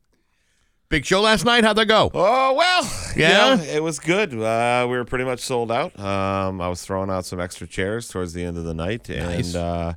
Big 0.89 1.05
show 1.07 1.23
last 1.23 1.45
night. 1.47 1.65
How'd 1.65 1.77
that 1.79 1.87
go? 1.87 2.11
Oh 2.13 2.53
well, 2.53 2.83
Yeah? 3.17 3.55
yeah, 3.55 3.63
it 3.77 3.83
was 3.83 3.99
good. 3.99 4.35
Uh, 4.35 4.87
we 4.91 4.97
were 4.99 5.07
pretty 5.07 5.25
much 5.25 5.41
sold 5.41 5.73
out. 5.73 5.99
Um, 5.99 6.61
I 6.61 6.69
was 6.69 6.83
throwing 6.85 7.09
out 7.09 7.25
some 7.25 7.41
extra 7.41 7.67
chairs 7.67 8.09
towards 8.09 8.35
the 8.35 8.45
end 8.45 8.59
of 8.59 8.65
the 8.65 8.75
night, 8.75 9.09
Nice. 9.09 9.55
and 9.55 9.57
uh, 9.57 9.95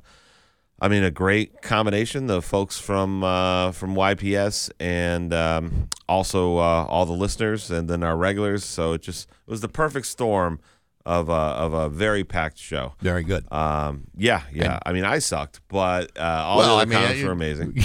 I 0.80 0.88
mean 0.88 1.04
a 1.04 1.10
great 1.10 1.62
combination. 1.62 2.26
The 2.26 2.42
folks 2.42 2.78
from 2.78 3.24
uh, 3.24 3.72
from 3.72 3.94
YPS 3.94 4.70
and 4.78 5.32
um, 5.32 5.88
also 6.08 6.58
uh, 6.58 6.84
all 6.88 7.06
the 7.06 7.12
listeners, 7.12 7.70
and 7.70 7.88
then 7.88 8.02
our 8.02 8.16
regulars. 8.16 8.64
So 8.64 8.92
it 8.92 9.02
just 9.02 9.28
it 9.46 9.50
was 9.50 9.60
the 9.62 9.68
perfect 9.68 10.06
storm 10.06 10.60
of 11.06 11.28
a, 11.28 11.32
of 11.32 11.72
a 11.72 11.88
very 11.88 12.24
packed 12.24 12.58
show. 12.58 12.94
Very 13.00 13.22
good. 13.22 13.50
Um, 13.52 14.08
yeah, 14.16 14.42
yeah. 14.52 14.72
And- 14.74 14.82
I 14.86 14.92
mean, 14.92 15.04
I 15.04 15.20
sucked, 15.20 15.60
but 15.68 16.10
uh, 16.18 16.22
all 16.44 16.58
Well, 16.58 16.76
the 16.76 16.82
I 16.82 16.84
mean, 16.84 16.98
comments 16.98 17.22
were 17.22 17.30
amazing. 17.30 17.76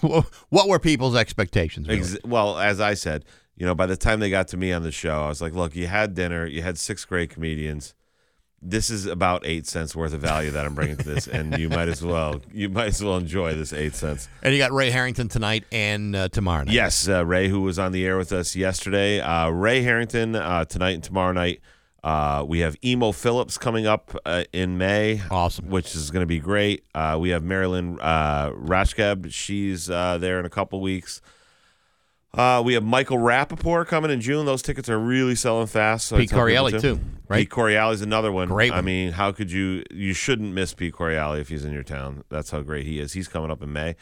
what 0.48 0.68
were 0.68 0.78
people's 0.80 1.14
expectations? 1.16 1.86
really? 1.88 2.00
Ex- 2.00 2.16
well, 2.24 2.58
as 2.58 2.80
I 2.80 2.94
said, 2.94 3.24
you 3.56 3.64
know, 3.66 3.74
by 3.76 3.86
the 3.86 3.96
time 3.96 4.18
they 4.20 4.30
got 4.30 4.48
to 4.48 4.56
me 4.56 4.72
on 4.72 4.82
the 4.82 4.90
show, 4.90 5.22
I 5.24 5.28
was 5.28 5.40
like, 5.40 5.54
look, 5.54 5.76
you 5.76 5.86
had 5.86 6.14
dinner, 6.14 6.44
you 6.44 6.60
had 6.62 6.76
six 6.76 7.04
great 7.04 7.30
comedians. 7.30 7.94
This 8.62 8.90
is 8.90 9.06
about 9.06 9.42
eight 9.46 9.66
cents 9.66 9.94
worth 9.94 10.12
of 10.14 10.20
value 10.20 10.50
that 10.50 10.64
I'm 10.64 10.74
bringing 10.74 10.96
to 10.96 11.04
this, 11.04 11.28
and 11.28 11.56
you 11.58 11.68
might 11.68 11.88
as 11.88 12.02
well 12.02 12.40
you 12.52 12.68
might 12.68 12.86
as 12.88 13.04
well 13.04 13.16
enjoy 13.16 13.54
this 13.54 13.72
eight 13.72 13.94
cents. 13.94 14.28
And 14.42 14.52
you 14.54 14.58
got 14.58 14.72
Ray 14.72 14.90
Harrington 14.90 15.28
tonight 15.28 15.64
and 15.70 16.16
uh, 16.16 16.28
tomorrow 16.28 16.64
night. 16.64 16.72
Yes, 16.74 17.06
uh, 17.08 17.24
Ray, 17.24 17.48
who 17.48 17.60
was 17.60 17.78
on 17.78 17.92
the 17.92 18.04
air 18.04 18.16
with 18.16 18.32
us 18.32 18.56
yesterday, 18.56 19.20
uh, 19.20 19.50
Ray 19.50 19.82
Harrington 19.82 20.34
uh, 20.34 20.64
tonight 20.64 20.92
and 20.92 21.04
tomorrow 21.04 21.32
night. 21.32 21.60
Uh, 22.02 22.44
we 22.46 22.60
have 22.60 22.76
Emo 22.84 23.10
Philips 23.12 23.58
coming 23.58 23.86
up 23.86 24.16
uh, 24.24 24.44
in 24.52 24.78
May, 24.78 25.20
Awesome. 25.30 25.68
which 25.68 25.94
is 25.96 26.10
going 26.12 26.22
to 26.22 26.26
be 26.26 26.38
great. 26.38 26.84
Uh, 26.94 27.18
we 27.20 27.30
have 27.30 27.42
Marilyn 27.42 27.98
uh, 28.00 28.50
Rashkeb; 28.52 29.32
she's 29.32 29.90
uh, 29.90 30.16
there 30.18 30.38
in 30.40 30.46
a 30.46 30.50
couple 30.50 30.80
weeks. 30.80 31.20
Uh, 32.36 32.62
we 32.62 32.74
have 32.74 32.84
Michael 32.84 33.16
Rapaport 33.16 33.86
coming 33.86 34.10
in 34.10 34.20
June. 34.20 34.44
Those 34.44 34.60
tickets 34.60 34.90
are 34.90 34.98
really 34.98 35.34
selling 35.34 35.66
fast. 35.66 36.06
So 36.06 36.18
Pete 36.18 36.30
Correale, 36.30 36.70
to. 36.70 36.80
too, 36.80 37.00
right? 37.28 37.38
Pete 37.38 37.50
Correale's 37.50 38.02
another 38.02 38.30
one. 38.30 38.48
Great 38.48 38.72
I 38.72 38.82
mean, 38.82 39.12
how 39.12 39.32
could 39.32 39.50
you? 39.50 39.84
You 39.90 40.12
shouldn't 40.12 40.52
miss 40.52 40.74
Pete 40.74 40.92
Correale 40.92 41.32
if 41.32 41.48
he's 41.48 41.64
in 41.64 41.72
your 41.72 41.82
town. 41.82 42.24
That's 42.28 42.50
how 42.50 42.60
great 42.60 42.84
he 42.84 43.00
is. 43.00 43.14
He's 43.14 43.26
coming 43.26 43.50
up 43.50 43.62
in 43.62 43.72
May. 43.72 43.96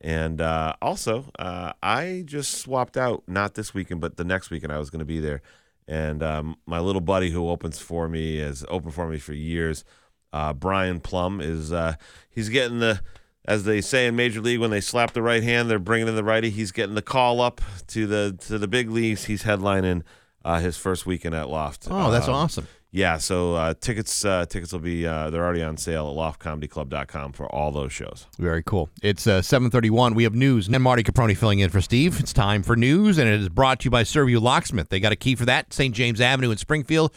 And 0.00 0.40
uh, 0.40 0.74
also, 0.82 1.26
uh, 1.38 1.72
I 1.82 2.24
just 2.26 2.54
swapped 2.58 2.96
out 2.96 3.22
not 3.28 3.54
this 3.54 3.72
weekend, 3.72 4.00
but 4.00 4.16
the 4.16 4.24
next 4.24 4.50
weekend. 4.50 4.72
I 4.72 4.78
was 4.78 4.90
going 4.90 4.98
to 4.98 5.06
be 5.06 5.20
there, 5.20 5.40
and 5.86 6.24
um, 6.24 6.56
my 6.66 6.80
little 6.80 7.00
buddy 7.00 7.30
who 7.30 7.48
opens 7.48 7.78
for 7.78 8.08
me 8.08 8.38
has 8.38 8.64
opened 8.68 8.94
for 8.94 9.06
me 9.06 9.18
for 9.18 9.32
years. 9.32 9.84
Uh, 10.32 10.52
Brian 10.52 10.98
Plum 10.98 11.40
is 11.40 11.72
uh, 11.72 11.94
he's 12.28 12.48
getting 12.48 12.80
the 12.80 13.00
as 13.46 13.64
they 13.64 13.80
say 13.80 14.06
in 14.06 14.16
Major 14.16 14.40
League 14.40 14.60
when 14.60 14.70
they 14.70 14.80
slap 14.80 15.12
the 15.12 15.22
right 15.22 15.42
hand, 15.42 15.70
they're 15.70 15.78
bringing 15.78 16.08
in 16.08 16.16
the 16.16 16.24
righty. 16.24 16.50
He's 16.50 16.72
getting 16.72 16.94
the 16.94 17.02
call 17.02 17.40
up 17.40 17.60
to 17.88 18.06
the 18.06 18.36
to 18.46 18.58
the 18.58 18.68
big 18.68 18.90
leagues. 18.90 19.24
He's 19.24 19.44
headlining 19.44 20.02
uh, 20.44 20.60
his 20.60 20.76
first 20.76 21.06
weekend 21.06 21.34
at 21.34 21.48
Loft. 21.48 21.88
Oh, 21.90 22.10
that's 22.10 22.28
Um, 22.28 22.34
awesome. 22.34 22.68
Yeah, 22.92 23.18
so 23.18 23.56
uh, 23.56 23.74
tickets 23.78 24.24
uh, 24.24 24.46
tickets 24.46 24.72
will 24.72 24.80
be 24.80 25.06
uh, 25.06 25.28
they're 25.28 25.44
already 25.44 25.62
on 25.62 25.76
sale 25.76 26.08
at 26.08 26.16
loftcomedyclub.com 26.16 27.32
for 27.32 27.46
all 27.54 27.70
those 27.70 27.92
shows. 27.92 28.26
Very 28.38 28.62
cool. 28.62 28.88
It's 29.02 29.26
uh, 29.26 29.42
731. 29.42 30.14
We 30.14 30.24
have 30.24 30.34
news. 30.34 30.66
And 30.68 30.82
Marty 30.82 31.02
Caproni 31.02 31.36
filling 31.36 31.58
in 31.58 31.68
for 31.68 31.82
Steve. 31.82 32.18
It's 32.20 32.32
time 32.32 32.62
for 32.62 32.74
news, 32.74 33.18
and 33.18 33.28
it 33.28 33.38
is 33.40 33.50
brought 33.50 33.80
to 33.80 33.84
you 33.86 33.90
by 33.90 34.02
Serviu 34.02 34.40
Locksmith. 34.40 34.88
They 34.88 34.98
got 35.00 35.12
a 35.12 35.16
key 35.16 35.34
for 35.34 35.44
that, 35.44 35.74
St. 35.74 35.94
James 35.94 36.22
Avenue 36.22 36.50
in 36.52 36.56
Springfield 36.56 37.12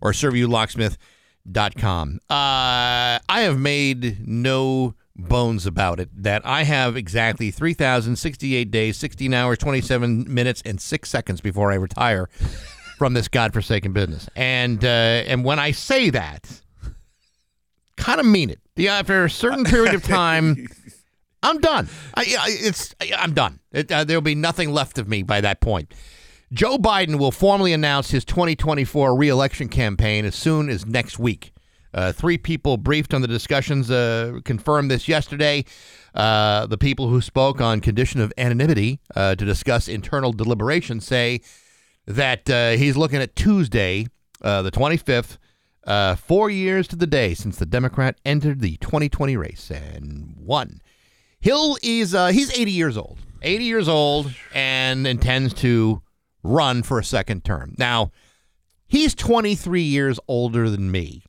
or 0.00 0.12
ServiuLocksmith.com. 0.12 2.20
Uh, 2.30 3.18
I 3.28 3.28
have 3.28 3.58
made 3.58 4.28
no 4.28 4.94
bones 5.16 5.66
about 5.66 6.00
it 6.00 6.10
that 6.22 6.44
I 6.44 6.64
have 6.64 6.96
exactly 6.96 7.50
3,068 7.50 8.70
days, 8.70 8.96
16 8.96 9.32
hours, 9.32 9.58
27 9.58 10.32
minutes, 10.32 10.62
and 10.64 10.80
6 10.80 11.08
seconds 11.08 11.40
before 11.40 11.70
I 11.70 11.76
retire 11.76 12.28
from 12.98 13.14
this 13.14 13.28
godforsaken 13.28 13.92
business. 13.92 14.28
And, 14.34 14.84
uh, 14.84 14.88
and 14.88 15.44
when 15.44 15.58
I 15.58 15.70
say 15.70 16.10
that, 16.10 16.60
kind 17.96 18.20
of 18.20 18.26
mean 18.26 18.50
it. 18.50 18.60
Yeah, 18.76 18.98
after 18.98 19.24
a 19.24 19.30
certain 19.30 19.64
period 19.64 19.94
of 19.94 20.02
time, 20.02 20.66
I'm 21.44 21.58
done. 21.58 21.88
I, 22.14 22.22
I 22.22 22.48
it's 22.50 22.94
I, 23.00 23.12
I'm 23.16 23.34
done. 23.34 23.60
It, 23.70 23.92
uh, 23.92 24.04
there'll 24.04 24.22
be 24.22 24.34
nothing 24.34 24.72
left 24.72 24.98
of 24.98 25.08
me 25.08 25.22
by 25.22 25.40
that 25.42 25.60
point. 25.60 25.92
Joe 26.52 26.78
Biden 26.78 27.18
will 27.18 27.30
formally 27.30 27.72
announce 27.72 28.10
his 28.10 28.24
2024 28.24 29.16
reelection 29.16 29.68
campaign 29.68 30.24
as 30.24 30.34
soon 30.34 30.68
as 30.68 30.86
next 30.86 31.18
week. 31.18 31.53
Uh, 31.94 32.12
three 32.12 32.36
people 32.36 32.76
briefed 32.76 33.14
on 33.14 33.22
the 33.22 33.28
discussions 33.28 33.90
uh, 33.90 34.40
confirmed 34.44 34.90
this 34.90 35.06
yesterday. 35.06 35.64
Uh, 36.14 36.66
the 36.66 36.76
people 36.76 37.08
who 37.08 37.20
spoke 37.20 37.60
on 37.60 37.80
condition 37.80 38.20
of 38.20 38.32
anonymity 38.36 38.98
uh, 39.14 39.34
to 39.36 39.44
discuss 39.44 39.86
internal 39.86 40.32
deliberations 40.32 41.06
say 41.06 41.40
that 42.06 42.50
uh, 42.50 42.70
he's 42.70 42.96
looking 42.96 43.20
at 43.20 43.36
Tuesday, 43.36 44.06
the 44.40 44.70
25th, 44.72 45.38
uh, 45.86 46.16
four 46.16 46.50
years 46.50 46.88
to 46.88 46.96
the 46.96 47.06
day 47.06 47.34
since 47.34 47.56
the 47.58 47.66
Democrat 47.66 48.18
entered 48.24 48.60
the 48.60 48.76
2020 48.78 49.36
race 49.36 49.70
and 49.70 50.34
won. 50.36 50.80
Hill 51.40 51.76
is 51.82 52.12
he's 52.12 52.58
80 52.58 52.70
years 52.70 52.96
old, 52.96 53.18
80 53.42 53.64
years 53.64 53.88
old, 53.88 54.34
and 54.54 55.06
intends 55.06 55.52
to 55.54 56.02
run 56.42 56.82
for 56.82 56.98
a 56.98 57.04
second 57.04 57.44
term. 57.44 57.74
Now, 57.78 58.12
he's 58.86 59.14
23 59.14 59.82
years 59.82 60.18
older 60.26 60.70
than 60.70 60.90
me. 60.90 61.22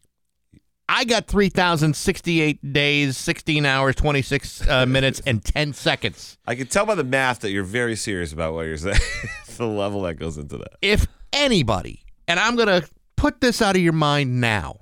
I 0.87 1.03
got 1.03 1.27
3,068 1.27 2.73
days, 2.73 3.17
16 3.17 3.65
hours, 3.65 3.95
26 3.95 4.67
uh, 4.67 4.85
minutes, 4.87 5.21
and 5.25 5.43
10 5.43 5.73
seconds. 5.73 6.37
I 6.45 6.55
can 6.55 6.67
tell 6.67 6.85
by 6.85 6.95
the 6.95 7.03
math 7.03 7.39
that 7.39 7.51
you're 7.51 7.63
very 7.63 7.95
serious 7.95 8.31
about 8.31 8.53
what 8.53 8.67
you're 8.67 8.77
saying. 8.77 8.99
the 9.57 9.67
level 9.67 10.01
that 10.03 10.15
goes 10.15 10.37
into 10.37 10.57
that. 10.57 10.73
if 10.81 11.07
anybody, 11.33 12.05
and 12.27 12.39
I'm 12.39 12.55
going 12.55 12.67
to 12.67 12.87
put 13.15 13.41
this 13.41 13.61
out 13.61 13.75
of 13.75 13.81
your 13.81 13.93
mind 13.93 14.39
now, 14.41 14.79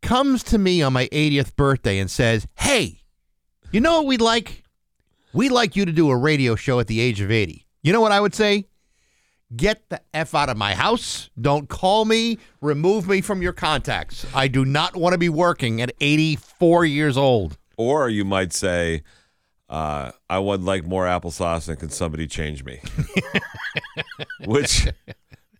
comes 0.00 0.42
to 0.44 0.58
me 0.58 0.80
on 0.82 0.92
my 0.92 1.06
80th 1.08 1.54
birthday 1.56 1.98
and 1.98 2.10
says, 2.10 2.46
Hey, 2.54 3.02
you 3.72 3.80
know 3.80 3.98
what 3.98 4.06
we'd 4.06 4.20
like? 4.20 4.64
We'd 5.32 5.52
like 5.52 5.76
you 5.76 5.84
to 5.84 5.92
do 5.92 6.10
a 6.10 6.16
radio 6.16 6.56
show 6.56 6.80
at 6.80 6.86
the 6.86 7.00
age 7.00 7.20
of 7.20 7.30
80. 7.30 7.66
You 7.82 7.92
know 7.92 8.00
what 8.00 8.12
I 8.12 8.20
would 8.20 8.34
say? 8.34 8.66
Get 9.54 9.88
the 9.88 10.00
F 10.14 10.34
out 10.34 10.48
of 10.48 10.56
my 10.56 10.74
house. 10.74 11.28
Don't 11.40 11.68
call 11.68 12.04
me. 12.04 12.38
Remove 12.60 13.08
me 13.08 13.20
from 13.20 13.42
your 13.42 13.52
contacts. 13.52 14.24
I 14.32 14.46
do 14.46 14.64
not 14.64 14.94
want 14.94 15.12
to 15.14 15.18
be 15.18 15.28
working 15.28 15.80
at 15.80 15.92
84 16.00 16.84
years 16.84 17.16
old. 17.16 17.58
Or 17.76 18.08
you 18.08 18.24
might 18.24 18.52
say, 18.52 19.02
uh, 19.68 20.12
I 20.28 20.38
would 20.38 20.62
like 20.62 20.84
more 20.84 21.04
applesauce 21.04 21.68
and 21.68 21.78
can 21.78 21.90
somebody 21.90 22.28
change 22.28 22.62
me? 22.62 22.80
which, 24.44 24.86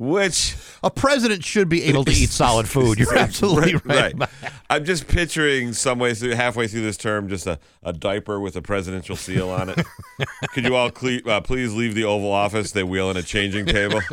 which 0.00 0.56
A 0.82 0.90
president 0.90 1.44
should 1.44 1.68
be 1.68 1.82
able 1.84 2.06
to 2.06 2.10
eat 2.16 2.30
solid 2.30 2.66
food. 2.66 2.98
You're 2.98 3.18
absolutely 3.18 3.74
right. 3.84 4.18
right. 4.18 4.30
I'm 4.70 4.86
just 4.86 5.06
picturing 5.06 5.74
some 5.74 5.98
way 5.98 6.14
through 6.14 6.36
halfway 6.36 6.68
through 6.68 6.80
this 6.80 6.96
term, 6.96 7.28
just 7.28 7.46
a, 7.46 7.58
a 7.82 7.92
diaper 7.92 8.40
with 8.40 8.56
a 8.56 8.62
presidential 8.62 9.14
seal 9.14 9.50
on 9.50 9.68
it. 9.68 9.78
Could 10.54 10.64
you 10.64 10.74
all 10.74 10.90
cle- 10.90 11.28
uh, 11.28 11.42
please 11.42 11.74
leave 11.74 11.94
the 11.94 12.04
Oval 12.04 12.32
Office? 12.32 12.72
They 12.72 12.82
wheel 12.82 13.10
in 13.10 13.18
a 13.18 13.22
changing 13.22 13.66
table. 13.66 14.00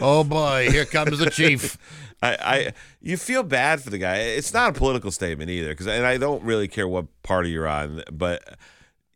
Oh 0.00 0.22
boy, 0.22 0.70
here 0.70 0.84
comes 0.84 1.18
the 1.18 1.30
chief. 1.30 1.76
I, 2.22 2.36
I, 2.40 2.72
you 3.00 3.16
feel 3.16 3.42
bad 3.42 3.80
for 3.80 3.90
the 3.90 3.98
guy. 3.98 4.18
It's 4.18 4.54
not 4.54 4.70
a 4.70 4.72
political 4.78 5.10
statement 5.10 5.50
either, 5.50 5.70
because 5.70 5.88
and 5.88 6.06
I 6.06 6.16
don't 6.16 6.44
really 6.44 6.68
care 6.68 6.86
what 6.86 7.06
party 7.24 7.50
you're 7.50 7.66
on, 7.66 8.04
but 8.12 8.56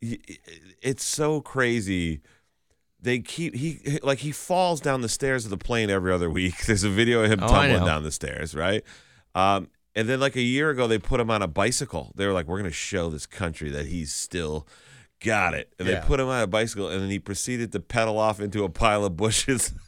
it's 0.01 1.03
so 1.03 1.39
crazy. 1.39 2.21
They 3.01 3.19
keep 3.19 3.55
he 3.55 3.99
like 4.03 4.19
he 4.19 4.31
falls 4.31 4.81
down 4.81 5.01
the 5.01 5.09
stairs 5.09 5.45
of 5.45 5.51
the 5.51 5.57
plane 5.57 5.89
every 5.89 6.11
other 6.11 6.29
week. 6.29 6.55
There's 6.65 6.83
a 6.83 6.89
video 6.89 7.23
of 7.23 7.31
him 7.31 7.39
Oh, 7.41 7.47
tumbling 7.47 7.85
down 7.85 8.03
the 8.03 8.11
stairs, 8.11 8.53
right? 8.53 8.83
Um, 9.35 9.69
and 9.95 10.07
then 10.09 10.19
like 10.19 10.35
a 10.35 10.41
year 10.41 10.69
ago, 10.69 10.87
they 10.87 10.97
put 10.99 11.19
him 11.19 11.31
on 11.31 11.41
a 11.41 11.47
bicycle. 11.47 12.11
They 12.15 12.25
were 12.27 12.33
like, 12.33 12.47
"We're 12.47 12.57
going 12.59 12.69
to 12.69 12.75
show 12.75 13.09
this 13.09 13.25
country 13.25 13.69
that 13.71 13.85
he's 13.85 14.13
still." 14.13 14.67
Got 15.21 15.53
it. 15.53 15.73
And 15.77 15.85
Yeah. 15.87 15.99
they 15.99 16.07
put 16.07 16.21
him 16.21 16.27
on 16.27 16.41
a 16.41 16.47
bicycle, 16.47 16.87
and 16.89 17.01
then 17.01 17.09
he 17.09 17.19
proceeded 17.19 17.73
to 17.73 17.81
pedal 17.81 18.17
off 18.17 18.39
into 18.39 18.63
a 18.63 18.69
pile 18.69 19.03
of 19.05 19.17
bushes. 19.17 19.73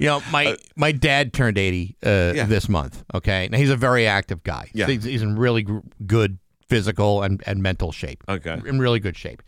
You 0.00 0.06
know, 0.06 0.22
my 0.32 0.56
my 0.76 0.90
dad 0.92 1.32
turned 1.32 1.56
80 1.58 1.96
uh, 2.04 2.32
Yeah. 2.34 2.46
this 2.46 2.68
month. 2.68 3.04
Okay, 3.14 3.48
now 3.52 3.58
he's 3.58 3.70
a 3.70 3.76
very 3.76 4.06
active 4.06 4.42
guy. 4.42 4.70
Yeah. 4.74 4.86
he's, 4.86 5.04
he's 5.04 5.22
in 5.22 5.36
really 5.36 5.62
gr- 5.62 5.78
good 6.06 6.38
physical 6.68 7.22
and, 7.22 7.42
and 7.46 7.62
mental 7.62 7.92
shape. 7.92 8.24
Okay. 8.28 8.60
in 8.66 8.78
really 8.80 8.98
good 8.98 9.16
shape. 9.16 9.42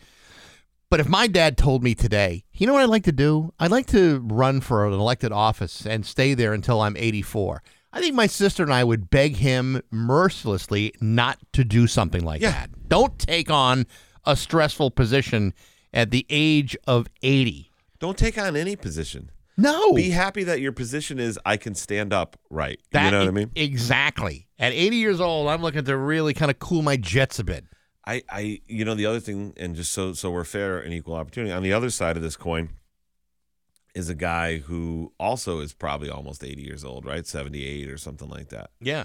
But 0.89 1.01
if 1.01 1.09
my 1.09 1.27
dad 1.27 1.57
told 1.59 1.83
me 1.83 1.95
today, 1.95 2.45
you 2.53 2.67
know 2.67 2.73
what 2.73 2.83
I'd 2.83 2.89
like 2.89 3.05
to 3.05 3.13
do? 3.13 3.53
I'd 3.59 3.73
like 3.73 3.87
to 3.87 4.21
run 4.25 4.61
for 4.61 4.87
an 4.87 4.93
elected 4.93 5.33
office 5.33 5.85
and 5.85 6.07
stay 6.07 6.35
there 6.35 6.53
until 6.53 6.81
I'm 6.81 6.97
84. 6.97 7.63
I 7.93 8.01
think 8.01 8.15
my 8.15 8.27
sister 8.29 8.63
and 8.63 8.73
I 8.73 8.85
would 8.85 9.11
beg 9.11 9.37
him 9.37 9.83
mercilessly 9.91 10.93
not 11.01 11.39
to 11.55 11.65
do 11.65 11.87
something 11.87 12.25
like 12.25 12.41
Yeah. 12.41 12.53
that. 12.53 12.89
Don't 12.89 13.19
take 13.19 13.51
on 13.51 13.87
a 14.25 14.37
stressful 14.37 14.93
position 14.93 15.55
at 15.93 16.11
the 16.11 16.25
age 16.31 16.77
of 16.87 17.09
80. 17.23 17.71
Don't 17.99 18.19
take 18.19 18.39
on 18.39 18.55
any 18.55 18.77
position. 18.77 19.31
No. 19.57 19.93
Be 19.95 20.11
happy 20.11 20.45
that 20.45 20.61
your 20.61 20.73
position 20.73 21.19
is 21.19 21.39
I 21.47 21.57
can 21.57 21.75
stand 21.75 22.13
up 22.13 22.39
right. 22.51 22.79
That- 22.93 23.07
you 23.07 23.11
know 23.11 23.21
what 23.21 23.29
I 23.29 23.31
mean? 23.33 23.51
Exactly. 23.57 24.47
At 24.59 24.73
80 24.73 24.97
years 24.97 25.21
old, 25.21 25.49
I'm 25.49 25.63
looking 25.63 25.85
to 25.85 25.97
really 25.97 26.35
kind 26.35 26.51
of 26.51 26.59
cool 26.59 26.83
my 26.83 26.97
jets 26.97 27.39
a 27.39 27.45
bit. 27.45 27.65
I, 28.07 28.23
I 28.31 28.61
you 28.67 28.85
know 28.85 28.95
the 28.95 29.07
other 29.07 29.21
thing 29.21 29.53
and 29.57 29.75
just 29.75 29.93
so 29.93 30.13
so 30.13 30.31
we're 30.31 30.45
fair 30.45 30.79
and 30.79 30.93
equal 30.95 31.15
opportunity 31.15 31.53
on 31.53 31.63
the 31.63 31.73
other 31.73 31.91
side 31.91 32.17
of 32.17 32.23
this 32.23 32.37
coin 32.37 32.69
is 33.95 34.09
a 34.09 34.15
guy 34.15 34.59
who 34.59 35.13
also 35.19 35.61
is 35.61 35.73
probably 35.73 36.11
almost 36.11 36.45
80 36.45 36.63
years 36.63 36.85
old 36.85 37.05
right 37.07 37.27
78 37.27 37.89
or 37.91 37.97
something 37.99 38.29
like 38.29 38.51
that 38.51 38.71
Yeah. 38.81 39.05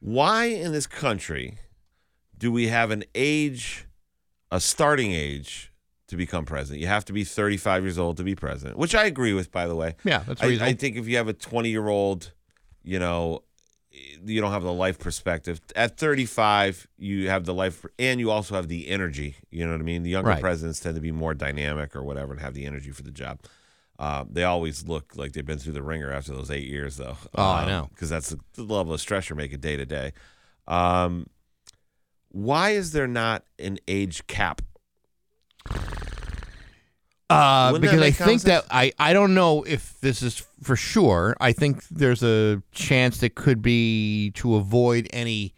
why 0.00 0.46
in 0.46 0.72
this 0.72 0.86
country 0.86 1.58
do 2.36 2.50
we 2.50 2.68
have 2.68 2.90
an 2.90 3.04
age 3.14 3.86
a 4.50 4.60
starting 4.60 5.12
age 5.12 5.72
to 6.08 6.16
become 6.16 6.44
president 6.44 6.80
you 6.80 6.86
have 6.86 7.04
to 7.04 7.12
be 7.12 7.22
35 7.24 7.82
years 7.84 7.98
old 7.98 8.16
to 8.16 8.24
be 8.24 8.34
president 8.34 8.76
which 8.78 8.94
i 8.94 9.04
agree 9.04 9.32
with 9.32 9.50
by 9.52 9.66
the 9.66 9.74
way 9.76 9.94
Yeah, 10.04 10.22
that's 10.26 10.42
I, 10.42 10.46
reasonable. 10.46 10.70
I 10.72 10.74
think 10.74 10.96
if 10.96 11.06
you 11.06 11.16
have 11.18 11.28
a 11.28 11.32
20 11.32 11.68
year 11.68 11.88
old, 11.88 12.32
you 12.82 12.98
know, 12.98 13.42
you 14.24 14.40
don't 14.40 14.52
have 14.52 14.62
the 14.62 14.72
life 14.72 14.98
perspective. 14.98 15.60
At 15.76 15.96
35, 15.98 16.86
you 16.98 17.28
have 17.30 17.44
the 17.44 17.54
life, 17.54 17.84
and 17.98 18.18
you 18.20 18.30
also 18.30 18.54
have 18.54 18.68
the 18.68 18.88
energy. 18.88 19.36
You 19.50 19.64
know 19.66 19.72
what 19.72 19.80
I 19.80 19.84
mean? 19.84 20.02
The 20.02 20.10
younger 20.10 20.30
Right. 20.30 20.40
presidents 20.40 20.80
tend 20.80 20.94
to 20.96 21.00
be 21.00 21.12
more 21.12 21.34
dynamic 21.34 21.94
or 21.94 22.02
whatever 22.02 22.32
and 22.32 22.40
have 22.40 22.54
the 22.54 22.66
energy 22.66 22.90
for 22.90 23.02
the 23.02 23.10
job. 23.10 23.40
Uh, 23.98 24.24
they 24.28 24.42
always 24.42 24.88
look 24.88 25.12
like 25.16 25.32
they've 25.32 25.46
been 25.46 25.58
through 25.58 25.72
the 25.74 25.82
ringer 25.82 26.10
after 26.10 26.32
those 26.32 26.50
eight 26.50 26.66
years, 26.66 26.96
though. 26.96 27.16
Oh, 27.36 27.42
I 27.44 27.66
know. 27.66 27.88
Because 27.90 28.10
that's 28.10 28.30
the, 28.30 28.40
the 28.54 28.62
level 28.64 28.92
of 28.92 29.00
stress 29.00 29.28
you're 29.28 29.36
making 29.36 29.60
day 29.60 29.76
to 29.76 29.86
day. 29.86 30.12
Um, 30.66 31.26
why 32.30 32.70
is 32.70 32.90
there 32.90 33.06
not 33.06 33.44
an 33.60 33.78
age 33.86 34.26
cap? 34.26 34.62
Uh, 37.34 37.68
Wouldn't 37.72 37.90
because 37.90 38.02
I 38.02 38.10
think 38.10 38.42
that 38.42 38.64
I, 38.70 38.92
I 38.98 39.12
don't 39.12 39.34
know 39.34 39.62
if 39.64 39.98
this 40.00 40.22
is 40.22 40.46
for 40.62 40.76
sure. 40.76 41.36
I 41.40 41.52
think 41.52 41.82
there's 41.88 42.22
a 42.22 42.62
chance 42.72 43.18
that 43.18 43.34
could 43.34 43.60
be 43.62 44.30
to 44.36 44.54
avoid 44.56 45.08
any 45.12 45.54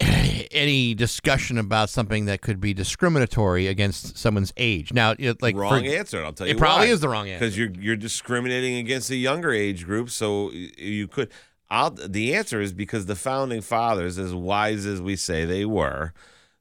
any 0.00 0.94
discussion 0.94 1.56
about 1.58 1.88
something 1.88 2.24
that 2.26 2.40
could 2.40 2.60
be 2.60 2.74
discriminatory 2.74 3.66
against 3.68 4.18
someone's 4.18 4.52
age. 4.56 4.92
Now, 4.92 5.14
it, 5.18 5.40
like 5.40 5.56
wrong 5.56 5.84
for- 5.84 5.88
answer. 5.90 6.24
I'll 6.24 6.32
tell 6.32 6.46
you 6.46 6.54
It 6.54 6.58
probably 6.58 6.88
why. 6.88 6.92
is 6.92 7.00
the 7.00 7.08
wrong 7.08 7.28
answer. 7.28 7.38
because 7.44 7.56
you're 7.58 7.70
you're 7.78 7.96
discriminating 7.96 8.76
against 8.76 9.10
a 9.10 9.16
younger 9.16 9.52
age 9.52 9.84
group. 9.84 10.10
So 10.10 10.50
you 10.52 11.08
could. 11.08 11.30
I'll, 11.70 11.90
the 11.90 12.34
answer 12.34 12.60
is 12.60 12.72
because 12.72 13.06
the 13.06 13.16
founding 13.16 13.60
fathers, 13.62 14.18
as 14.18 14.34
wise 14.34 14.84
as 14.86 15.00
we 15.00 15.16
say 15.16 15.44
they 15.44 15.64
were, 15.64 16.12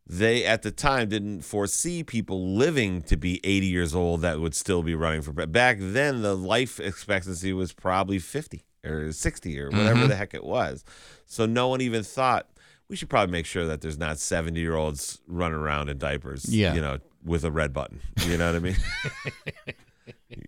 they 0.06 0.44
at 0.46 0.62
the 0.64 0.72
time 0.72 1.08
didn't 1.10 1.42
foresee 1.42 2.04
people 2.04 2.56
living 2.56 3.02
to 3.04 3.16
be 3.18 3.40
80 3.44 3.66
years 3.68 3.96
old 3.96 4.22
that 4.22 4.40
would 4.40 4.54
still 4.54 4.84
be 4.84 4.96
running 4.96 5.22
for. 5.22 5.32
Back 5.32 5.78
then, 5.80 6.22
the 6.22 6.36
life 6.36 6.80
expectancy 6.80 7.54
was 7.54 7.72
probably 7.74 8.20
50 8.20 8.64
or 8.86 9.12
60 9.14 9.60
or 9.60 9.70
whatever 9.70 10.02
Mhm. 10.02 10.08
the 10.10 10.16
heck 10.16 10.34
it 10.34 10.44
was. 10.44 10.84
So 11.26 11.46
no 11.46 11.70
one 11.70 11.80
even 11.82 12.04
thought 12.04 12.50
we 12.90 12.98
should 12.98 13.10
probably 13.10 13.32
make 13.32 13.46
sure 13.46 13.66
that 13.66 13.80
there's 13.82 13.98
not 13.98 14.20
70 14.20 14.60
year 14.60 14.76
olds 14.76 15.22
running 15.26 15.58
around 15.58 15.88
in 15.90 15.98
diapers. 15.98 16.46
Yeah. 16.54 16.74
you 16.76 16.82
know, 16.82 17.00
with 17.24 17.46
a 17.46 17.52
red 17.52 17.72
button. 17.72 18.02
You 18.28 18.38
know 18.38 18.48
what 18.48 18.56
I 18.58 18.60
mean? 18.60 18.76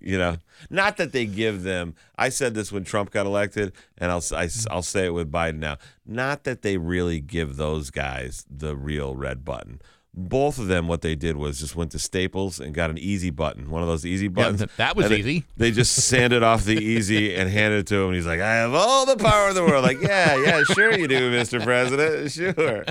you 0.02 0.18
know 0.18 0.38
not 0.70 0.98
that 0.98 1.12
they 1.12 1.26
give 1.26 1.64
them 1.64 1.94
i 2.18 2.30
said 2.30 2.54
this 2.54 2.72
when 2.72 2.84
trump 2.84 3.12
got 3.12 3.26
elected 3.26 3.72
and 3.98 4.12
i'll 4.12 4.18
I, 4.18 4.46
mm-hmm. 4.46 4.74
will 4.76 4.82
say 4.82 5.06
it 5.06 5.14
with 5.14 5.32
biden 5.32 5.58
now 5.60 5.78
not 6.06 6.44
that 6.44 6.62
they 6.62 6.78
really 6.78 7.20
give 7.20 7.56
those 7.58 7.90
guys 7.90 8.46
the 8.50 8.76
real 8.76 9.16
red 9.16 9.44
button. 9.44 9.82
Both 10.18 10.60
of 10.60 10.68
them 10.68 10.88
what 10.88 11.02
they 11.02 11.14
did 11.16 11.36
was 11.36 11.60
just 11.60 11.76
went 11.76 11.92
to 11.92 12.00
staples 12.00 12.60
and 12.62 12.74
got 12.74 12.90
an 12.90 12.98
easy 12.98 13.32
button 13.32 13.70
one 13.70 13.82
of 13.82 13.90
those 13.90 14.06
easy 14.06 14.30
buttons. 14.30 14.60
th- 14.60 14.70
that 14.78 14.96
was 14.96 15.08
And 15.08 15.16
they- 15.16 15.20
easy. 15.20 15.44
they 15.58 15.72
just 15.72 15.94
sanded 16.08 16.42
off 16.42 16.64
the 16.64 16.78
easy 16.78 17.36
and 17.36 17.50
handed 17.50 17.80
it 17.80 17.88
to 17.88 17.96
him 17.96 18.06
and 18.08 18.16
he's 18.16 18.26
like 18.26 18.40
i 18.40 18.56
have 18.56 18.74
all 18.74 19.06
the 19.06 19.18
power 19.18 19.50
in 19.50 19.56
the 19.56 19.64
world. 19.64 19.84
Like 19.84 20.02
yeah 20.02 20.38
yeah 20.38 20.64
sure 20.64 20.98
you 20.98 21.10
do 21.10 21.32
mr 21.32 21.62
president 21.62 22.32
sure 22.32 22.86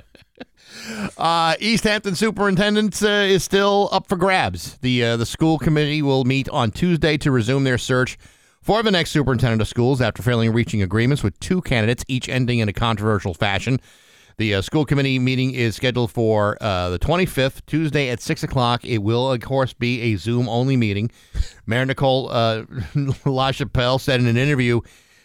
Uh, 1.16 1.54
Easthampton 1.60 2.14
superintendent 2.14 3.02
uh, 3.02 3.06
is 3.06 3.44
still 3.44 3.88
up 3.92 4.08
for 4.08 4.16
grabs. 4.16 4.76
The 4.78 5.04
uh, 5.04 5.16
the 5.16 5.26
school 5.26 5.58
committee 5.58 6.02
will 6.02 6.24
meet 6.24 6.48
on 6.48 6.70
Tuesday 6.70 7.16
to 7.18 7.30
resume 7.30 7.64
their 7.64 7.78
search 7.78 8.18
for 8.60 8.82
the 8.82 8.90
next 8.90 9.10
superintendent 9.10 9.62
of 9.62 9.68
schools 9.68 10.00
after 10.00 10.22
failing 10.22 10.52
reaching 10.52 10.82
agreements 10.82 11.22
with 11.22 11.38
two 11.40 11.62
candidates, 11.62 12.04
each 12.08 12.28
ending 12.28 12.58
in 12.58 12.68
a 12.68 12.72
controversial 12.72 13.34
fashion. 13.34 13.80
The 14.36 14.56
uh, 14.56 14.62
school 14.62 14.84
committee 14.84 15.18
meeting 15.20 15.54
is 15.54 15.76
scheduled 15.76 16.10
for 16.10 16.58
uh, 16.60 16.90
the 16.90 16.98
25th, 16.98 17.64
Tuesday 17.66 18.10
at 18.10 18.20
6 18.20 18.42
o'clock. 18.42 18.84
It 18.84 18.98
will, 18.98 19.30
of 19.30 19.40
course, 19.40 19.72
be 19.72 20.00
a 20.00 20.16
Zoom 20.16 20.48
only 20.48 20.76
meeting. 20.76 21.12
Mayor 21.66 21.86
Nicole 21.86 22.32
uh, 22.32 22.62
LaChapelle 22.94 24.00
said 24.00 24.18
in 24.18 24.26
an 24.26 24.36
interview 24.36 24.80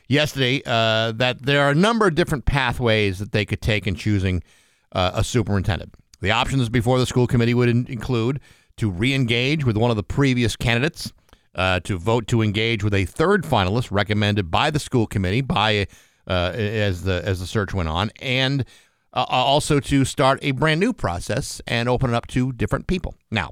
yesterday 0.08 0.62
that 0.64 1.38
there 1.42 1.62
are 1.64 1.72
a 1.72 1.76
number 1.76 2.06
of 2.06 2.14
different 2.14 2.46
pathways 2.46 3.18
that 3.18 3.32
they 3.32 3.46
could 3.46 3.62
take 3.62 3.88
in 3.88 3.96
choosing 3.96 4.44
uh, 4.92 5.12
a 5.14 5.24
superintendent. 5.24 5.96
The 6.22 6.32
options 6.32 6.70
before 6.70 7.00
the 7.00 7.06
school 7.06 7.28
committee 7.28 7.54
would 7.54 7.70
in- 7.70 7.88
include 7.88 8.40
to 8.78 8.90
re 8.90 9.14
engage 9.14 9.66
with 9.66 9.78
one 9.78 9.92
of 9.92 9.98
the 9.98 10.04
previous 10.04 10.56
candidates, 10.56 11.12
uh, 11.56 11.80
to 11.82 11.98
vote 11.98 12.28
to 12.28 12.42
engage 12.42 12.84
with 12.84 12.94
a 12.94 13.06
third 13.06 13.44
finalist 13.44 13.90
recommended 13.92 14.50
by 14.52 14.70
the 14.70 14.80
school 14.80 15.08
committee 15.08 15.42
by 15.42 15.88
uh, 16.28 16.52
as 16.56 17.04
the 17.04 17.22
as 17.26 17.40
the 17.40 17.48
search 17.48 17.74
went 17.74 17.90
on, 17.90 18.12
and 18.22 18.66
uh, 19.14 19.26
also 19.28 19.80
to 19.80 20.06
start 20.06 20.40
a 20.42 20.52
brand 20.52 20.80
new 20.80 20.94
process 20.94 21.62
and 21.68 21.90
open 21.90 22.12
it 22.12 22.16
up 22.16 22.28
to 22.28 22.52
different 22.54 22.88
people. 22.88 23.16
Now, 23.32 23.52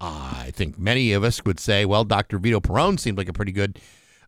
I 0.00 0.50
think 0.54 0.78
many 0.78 1.12
of 1.12 1.22
us 1.24 1.44
would 1.44 1.60
say, 1.60 1.84
well, 1.84 2.04
Dr. 2.04 2.38
Vito 2.38 2.60
Perone 2.60 2.98
seemed 2.98 3.18
like 3.18 3.28
a 3.28 3.32
pretty 3.32 3.52
good 3.52 3.78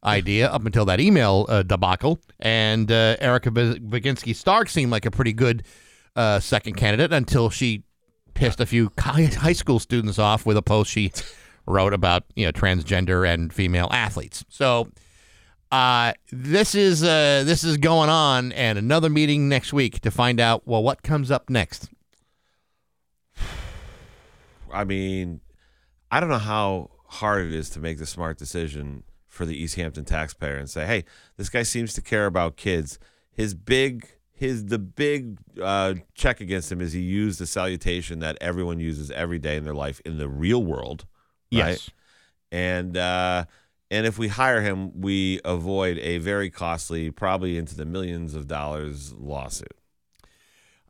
idea 0.05 0.49
up 0.49 0.65
until 0.65 0.85
that 0.85 1.01
email 1.01 1.47
uh, 1.49 1.63
debacle, 1.63 2.21
and 2.39 2.93
uh, 2.93 3.17
Erica 3.19 3.51
Viginski 3.51 4.35
Stark 4.35 4.69
seemed 4.69 4.93
like 4.93 5.07
a 5.07 5.11
pretty 5.11 5.33
good 5.33 5.65
uh, 6.17 6.41
second 6.41 6.75
candidate 6.75 7.13
until 7.13 7.51
she 7.51 7.85
pissed 8.35 8.61
a 8.61 8.67
few 8.67 8.91
high 8.99 9.53
school 9.53 9.79
students 9.79 10.19
off 10.19 10.45
with 10.45 10.57
a 10.57 10.63
post 10.63 10.91
she 10.91 11.13
wrote 11.67 11.93
about 11.93 12.25
you 12.35 12.45
know 12.45 12.53
transgender 12.53 13.29
and 13.29 13.53
female 13.53 13.89
athletes. 13.93 14.45
So 14.49 14.89
uh, 15.71 16.13
this 16.31 16.75
is 16.75 17.03
uh, 17.03 17.43
this 17.45 17.65
is 17.65 17.77
going 17.77 18.09
on, 18.09 18.53
and 18.53 18.79
another 18.79 19.11
meeting 19.11 19.49
next 19.49 19.73
week 19.73 20.01
to 20.01 20.11
find 20.11 20.41
out 20.41 20.67
well 20.67 20.83
what 20.83 21.03
comes 21.03 21.31
up 21.31 21.51
next. 21.51 21.89
I 24.73 24.85
mean, 24.85 25.41
I 26.11 26.21
don't 26.21 26.29
know 26.29 26.39
how 26.39 26.91
hard 27.07 27.47
it 27.47 27.55
is 27.55 27.71
to 27.71 27.81
make 27.81 27.99
the 27.99 28.07
smart 28.07 28.39
decision 28.39 29.03
for 29.27 29.47
the 29.47 29.63
Easthampton 29.63 30.07
taxpayer 30.07 30.57
and 30.57 30.71
say, 30.71 30.87
"Hey, 30.87 31.05
this 31.37 31.49
guy 31.49 31.63
seems 31.63 31.95
to 31.95 32.01
care 32.01 32.27
about 32.27 32.57
kids." 32.57 32.99
His 33.33 33.53
big 33.55 34.16
his 34.37 34.67
the 34.67 34.79
big 34.79 35.39
uh, 35.61 35.95
check 36.15 36.41
against 36.41 36.71
him 36.71 36.81
is 36.81 36.93
he 36.93 37.01
used 37.01 37.41
the 37.41 37.47
salutation 37.47 38.19
that 38.19 38.37
everyone 38.41 38.79
uses 38.79 39.11
every 39.11 39.39
day 39.39 39.57
in 39.57 39.65
their 39.65 39.75
life 39.75 40.01
in 40.05 40.19
the 40.19 40.29
real 40.29 40.63
world, 40.63 41.07
right? 41.53 41.71
Yes. 41.71 41.91
And 42.53 42.97
uh, 42.97 43.47
and 43.91 44.07
if 44.07 44.19
we 44.19 44.29
hire 44.29 44.61
him, 44.61 45.01
we 45.01 45.41
avoid 45.45 45.99
a 45.99 46.19
very 46.19 46.51
costly, 46.51 47.11
probably 47.11 47.57
into 47.57 47.75
the 47.75 47.87
millions 47.87 48.35
of 48.35 48.47
dollars 48.47 49.15
lawsuit. 49.15 49.77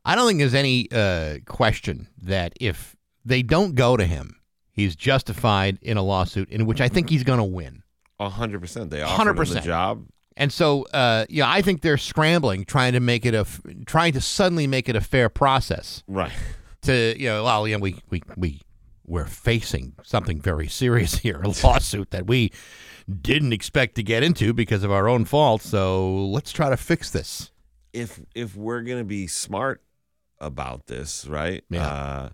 I 0.03 0.15
don't 0.15 0.27
think 0.27 0.39
there's 0.39 0.53
any 0.53 0.87
uh, 0.91 1.37
question 1.45 2.09
that 2.21 2.53
if 2.59 2.95
they 3.23 3.43
don't 3.43 3.75
go 3.75 3.95
to 3.97 4.05
him, 4.05 4.37
he's 4.71 4.95
justified 4.95 5.79
in 5.81 5.95
a 5.95 6.03
lawsuit 6.03 6.49
in 6.49 6.65
which 6.65 6.81
I 6.81 6.89
think 6.89 7.09
he's 7.09 7.23
going 7.23 7.39
to 7.39 7.43
win. 7.43 7.83
A 8.19 8.29
hundred 8.29 8.59
percent. 8.59 8.89
They 8.89 9.03
offered 9.03 9.29
him 9.29 9.35
the 9.35 9.59
100%. 9.61 9.63
job. 9.63 10.05
And 10.39 10.53
so, 10.53 10.83
uh, 10.93 11.25
yeah, 11.29 11.49
I 11.49 11.61
think 11.61 11.81
they're 11.81 11.97
scrambling, 11.97 12.63
trying 12.63 12.93
to 12.93 12.99
make 12.99 13.25
it 13.25 13.33
a, 13.33 13.39
f- 13.39 13.59
trying 13.87 14.13
to 14.13 14.21
suddenly 14.21 14.67
make 14.67 14.87
it 14.87 14.95
a 14.95 15.01
fair 15.01 15.29
process. 15.29 16.03
Right. 16.07 16.31
To 16.83 17.15
you 17.19 17.27
know, 17.27 17.43
well, 17.43 17.67
you 17.67 17.75
know, 17.75 17.81
we 17.81 17.95
we 18.09 18.21
we 18.37 18.61
we're 19.05 19.25
facing 19.25 19.93
something 20.03 20.39
very 20.39 20.67
serious 20.67 21.17
here, 21.25 21.41
a 21.41 21.47
lawsuit 21.63 22.11
that 22.11 22.27
we 22.27 22.51
didn't 23.21 23.51
expect 23.53 23.95
to 23.95 24.03
get 24.03 24.21
into 24.21 24.53
because 24.53 24.83
of 24.83 24.91
our 24.91 25.07
own 25.09 25.25
fault. 25.25 25.61
So 25.63 26.25
let's 26.27 26.51
try 26.51 26.69
to 26.69 26.77
fix 26.77 27.09
this. 27.09 27.51
if 27.93 28.19
if 28.35 28.55
we're 28.55 28.81
gonna 28.81 29.03
be 29.03 29.25
smart 29.27 29.81
about 30.39 30.85
this, 30.85 31.25
right? 31.25 31.63
Yeah. 31.69 31.87
Uh, 31.87 32.29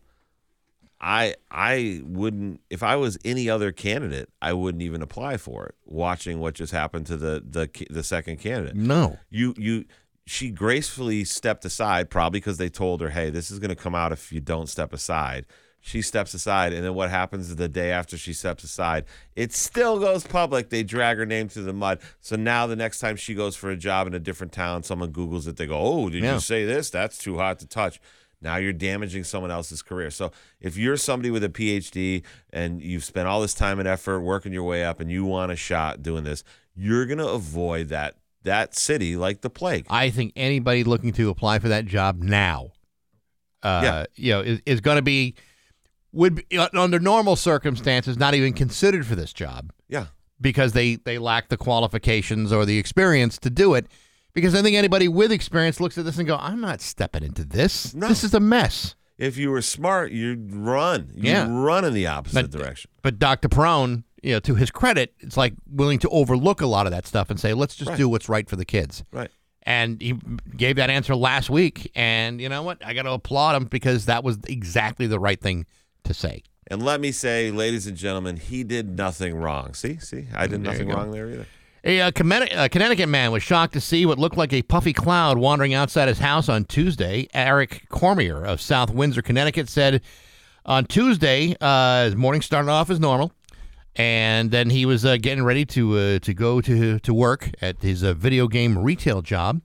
I 1.05 1.35
I 1.51 1.99
wouldn't 2.05 2.61
if 2.69 2.81
I 2.81 2.95
was 2.95 3.17
any 3.25 3.49
other 3.49 3.73
candidate, 3.73 4.29
I 4.41 4.53
wouldn't 4.53 4.81
even 4.81 5.01
apply 5.01 5.35
for 5.35 5.65
it. 5.65 5.75
Watching 5.85 6.39
what 6.39 6.55
just 6.55 6.71
happened 6.71 7.05
to 7.07 7.17
the 7.17 7.43
the 7.45 7.69
the 7.89 8.03
second 8.03 8.37
candidate. 8.37 8.75
No. 8.75 9.19
You 9.29 9.53
you 9.57 9.83
she 10.25 10.49
gracefully 10.49 11.25
stepped 11.25 11.65
aside, 11.65 12.09
probably 12.09 12.39
because 12.39 12.57
they 12.57 12.69
told 12.69 13.01
her, 13.01 13.09
"Hey, 13.09 13.29
this 13.29 13.51
is 13.51 13.59
going 13.59 13.69
to 13.69 13.75
come 13.75 13.93
out 13.93 14.13
if 14.13 14.31
you 14.31 14.39
don't 14.39 14.67
step 14.69 14.93
aside." 14.93 15.45
She 15.85 16.01
steps 16.01 16.33
aside, 16.33 16.71
and 16.71 16.85
then 16.85 16.93
what 16.93 17.09
happens 17.09 17.53
the 17.53 17.67
day 17.67 17.91
after 17.91 18.17
she 18.17 18.31
steps 18.31 18.63
aside? 18.63 19.03
It 19.35 19.51
still 19.51 19.99
goes 19.99 20.25
public. 20.25 20.69
They 20.69 20.81
drag 20.83 21.17
her 21.17 21.25
name 21.25 21.49
through 21.49 21.63
the 21.65 21.73
mud. 21.73 21.99
So 22.21 22.37
now 22.37 22.67
the 22.67 22.77
next 22.77 22.99
time 22.99 23.17
she 23.17 23.33
goes 23.33 23.57
for 23.57 23.69
a 23.69 23.75
job 23.75 24.07
in 24.07 24.13
a 24.13 24.19
different 24.19 24.53
town, 24.53 24.83
someone 24.83 25.11
Googles 25.11 25.45
it. 25.45 25.57
They 25.57 25.67
go, 25.67 25.77
"Oh, 25.77 26.07
did 26.09 26.23
Yeah. 26.23 26.35
you 26.35 26.39
say 26.39 26.63
this? 26.63 26.89
That's 26.89 27.17
too 27.17 27.37
hot 27.37 27.59
to 27.59 27.67
touch." 27.67 27.99
Now 28.43 28.57
you're 28.57 28.73
damaging 28.73 29.23
someone 29.23 29.51
else's 29.51 29.81
career. 29.81 30.11
So 30.11 30.31
if 30.59 30.77
you're 30.77 30.97
somebody 30.97 31.31
with 31.31 31.43
a 31.43 31.49
PhD 31.49 32.23
and 32.51 32.81
you've 32.81 33.03
spent 33.03 33.27
all 33.27 33.41
this 33.41 33.53
time 33.53 33.79
and 33.79 33.87
effort 33.87 34.19
working 34.21 34.51
your 34.53 34.63
way 34.63 34.83
up, 34.83 34.99
and 34.99 35.09
you 35.09 35.25
want 35.25 35.51
a 35.51 35.55
shot 35.55 36.03
doing 36.03 36.23
this, 36.23 36.43
you're 36.75 37.05
gonna 37.05 37.25
avoid 37.27 37.89
that 37.89 38.17
that 38.43 38.75
city 38.75 39.15
like 39.15 39.39
the 39.41 39.49
plague. 39.49 39.85
I 39.89 40.09
think 40.09 40.33
anybody 40.35 40.83
looking 40.83 41.13
to 41.13 41.29
apply 41.29 41.59
for 41.59 41.69
that 41.69 41.85
job 41.85 42.21
now, 42.21 42.71
uh, 43.63 43.81
Yeah. 43.83 44.05
you 44.15 44.31
know, 44.33 44.41
is, 44.41 44.61
is 44.65 44.81
going 44.81 44.97
to 44.97 45.01
be 45.01 45.35
would 46.11 46.35
be, 46.47 46.57
uh, 46.57 46.67
under 46.73 46.99
normal 46.99 47.35
circumstances 47.35 48.17
not 48.17 48.33
even 48.35 48.51
considered 48.53 49.07
for 49.07 49.15
this 49.15 49.31
job 49.33 49.71
Yeah. 49.87 50.07
because 50.41 50.73
they 50.73 50.95
they 50.95 51.17
lack 51.17 51.47
the 51.49 51.55
qualifications 51.57 52.51
or 52.51 52.65
the 52.65 52.77
experience 52.77 53.37
to 53.39 53.49
do 53.49 53.73
it. 53.75 53.87
Because 54.33 54.55
I 54.55 54.61
think 54.61 54.75
anybody 54.75 55.07
with 55.07 55.31
experience 55.31 55.79
looks 55.79 55.97
at 55.97 56.05
this 56.05 56.17
and 56.17 56.27
go, 56.27 56.37
"I'm 56.37 56.59
not 56.61 56.81
stepping 56.81 57.23
into 57.23 57.43
this. 57.45 57.93
No. 57.93 58.07
This 58.07 58.23
is 58.23 58.33
a 58.33 58.39
mess." 58.39 58.95
If 59.17 59.37
you 59.37 59.51
were 59.51 59.61
smart, 59.61 60.11
you'd 60.11 60.53
run. 60.55 61.11
You'd 61.13 61.25
Yeah. 61.25 61.47
run 61.49 61.85
in 61.85 61.93
the 61.93 62.07
opposite 62.07 62.49
But- 62.49 62.59
direction. 62.59 62.89
But 63.03 63.19
Dr. 63.19 63.47
Perone, 63.47 64.03
you 64.23 64.33
know, 64.33 64.39
to 64.39 64.55
his 64.55 64.71
credit, 64.71 65.13
it's 65.19 65.37
like 65.37 65.53
willing 65.69 65.99
to 65.99 66.09
overlook 66.09 66.61
a 66.61 66.65
lot 66.65 66.87
of 66.87 66.91
that 66.91 67.05
stuff 67.05 67.29
and 67.29 67.39
say, 67.39 67.53
"Let's 67.53 67.75
just 67.75 67.89
Right. 67.89 67.97
do 67.97 68.09
what's 68.09 68.27
right 68.27 68.49
for 68.49 68.55
the 68.55 68.65
kids." 68.65 69.03
Right. 69.11 69.29
And 69.65 70.01
he 70.01 70.15
gave 70.57 70.75
that 70.77 70.89
answer 70.89 71.15
last 71.15 71.49
week. 71.49 71.91
And 71.95 72.41
you 72.41 72.49
know 72.49 72.63
what? 72.63 72.83
I 72.85 72.93
got 72.93 73.03
to 73.03 73.11
applaud 73.11 73.55
him 73.55 73.65
because 73.65 74.05
that 74.05 74.23
was 74.23 74.39
exactly 74.47 75.07
the 75.07 75.19
right 75.19 75.39
thing 75.39 75.65
to 76.05 76.13
say. 76.13 76.43
And 76.67 76.81
let 76.83 76.99
me 76.99 77.11
say, 77.11 77.51
ladies 77.51 77.85
and 77.87 77.95
gentlemen, 77.95 78.37
he 78.37 78.63
did 78.63 78.97
nothing 78.97 79.35
wrong. 79.35 79.73
See, 79.73 79.99
see, 79.99 80.27
I 80.33 80.47
did 80.47 80.63
There 80.63 80.71
nothing 80.71 80.89
wrong 80.89 81.11
there 81.11 81.29
either. 81.29 81.45
A, 81.85 81.99
uh, 81.99 82.11
Conne- 82.11 82.47
a 82.53 82.69
Connecticut 82.69 83.09
man 83.09 83.33
was 83.33 83.43
shocked 83.43 83.73
to 83.73 83.81
see 83.81 84.05
what 84.05 84.17
looked 84.17 84.37
like 84.37 84.53
a 84.53 84.61
puffy 84.61 84.93
cloud 84.93 85.37
wandering 85.37 85.73
outside 85.73 86.07
his 86.07 86.19
house 86.19 86.47
on 86.47 86.63
Tuesday. 86.63 87.27
Eric 87.33 87.89
Cormier 87.89 88.41
of 88.45 88.61
South 88.61 88.89
Windsor, 88.89 89.21
Connecticut, 89.21 89.67
said 89.67 90.01
on 90.65 90.85
Tuesday 90.85 91.57
uh, 91.59 92.05
his 92.05 92.15
morning 92.15 92.41
started 92.41 92.71
off 92.71 92.89
as 92.89 93.01
normal, 93.01 93.33
and 93.97 94.49
then 94.49 94.69
he 94.69 94.85
was 94.85 95.03
uh, 95.03 95.17
getting 95.17 95.43
ready 95.43 95.65
to 95.65 95.97
uh, 95.97 96.19
to 96.19 96.33
go 96.33 96.61
to 96.61 96.99
to 96.99 97.13
work 97.13 97.49
at 97.61 97.81
his 97.81 98.01
uh, 98.01 98.13
video 98.13 98.47
game 98.47 98.77
retail 98.77 99.21
job 99.21 99.61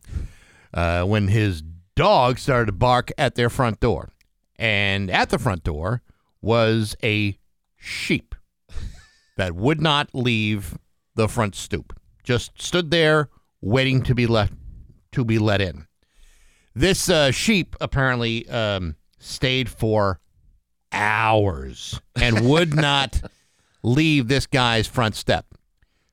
uh, 0.74 1.04
when 1.04 1.28
his 1.28 1.62
dog 1.94 2.40
started 2.40 2.66
to 2.66 2.72
bark 2.72 3.12
at 3.16 3.36
their 3.36 3.48
front 3.48 3.78
door. 3.78 4.10
And 4.56 5.08
at 5.08 5.30
the 5.30 5.38
front 5.38 5.62
door 5.62 6.02
was 6.42 6.96
a 7.00 7.38
sheep 7.76 8.34
that 9.36 9.54
would 9.54 9.80
not 9.80 10.12
leave 10.12 10.76
the 11.14 11.28
front 11.28 11.54
stoop. 11.54 11.97
Just 12.28 12.60
stood 12.60 12.90
there 12.90 13.30
waiting 13.62 14.02
to 14.02 14.14
be 14.14 14.26
let 14.26 14.50
to 15.12 15.24
be 15.24 15.38
let 15.38 15.62
in. 15.62 15.86
This 16.74 17.08
uh, 17.08 17.30
sheep 17.30 17.74
apparently 17.80 18.46
um, 18.50 18.96
stayed 19.18 19.70
for 19.70 20.20
hours 20.92 21.98
and 22.20 22.46
would 22.46 22.74
not 22.88 23.22
leave 23.82 24.28
this 24.28 24.44
guy's 24.44 24.86
front 24.86 25.16
step. 25.16 25.46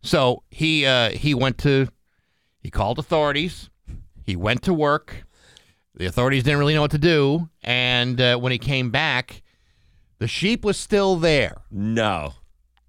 So 0.03 0.43
he 0.49 0.86
uh, 0.86 1.09
he 1.09 1.34
went 1.34 1.57
to 1.57 1.89
he 2.63 2.72
called 2.72 2.97
authorities. 2.97 3.70
He 4.24 4.38
went 4.38 4.61
to 4.61 4.74
work. 4.74 5.26
The 5.95 6.05
authorities 6.05 6.43
didn't 6.43 6.59
really 6.59 6.76
know 6.76 6.82
what 6.82 6.91
to 6.91 6.97
do, 6.97 7.49
and 7.61 8.22
uh, 8.22 8.38
when 8.38 8.53
he 8.53 8.57
came 8.57 8.89
back, 8.89 9.43
the 10.20 10.30
sheep 10.30 10.63
was 10.63 10.78
still 10.78 11.18
there. 11.18 11.57
No. 11.70 12.36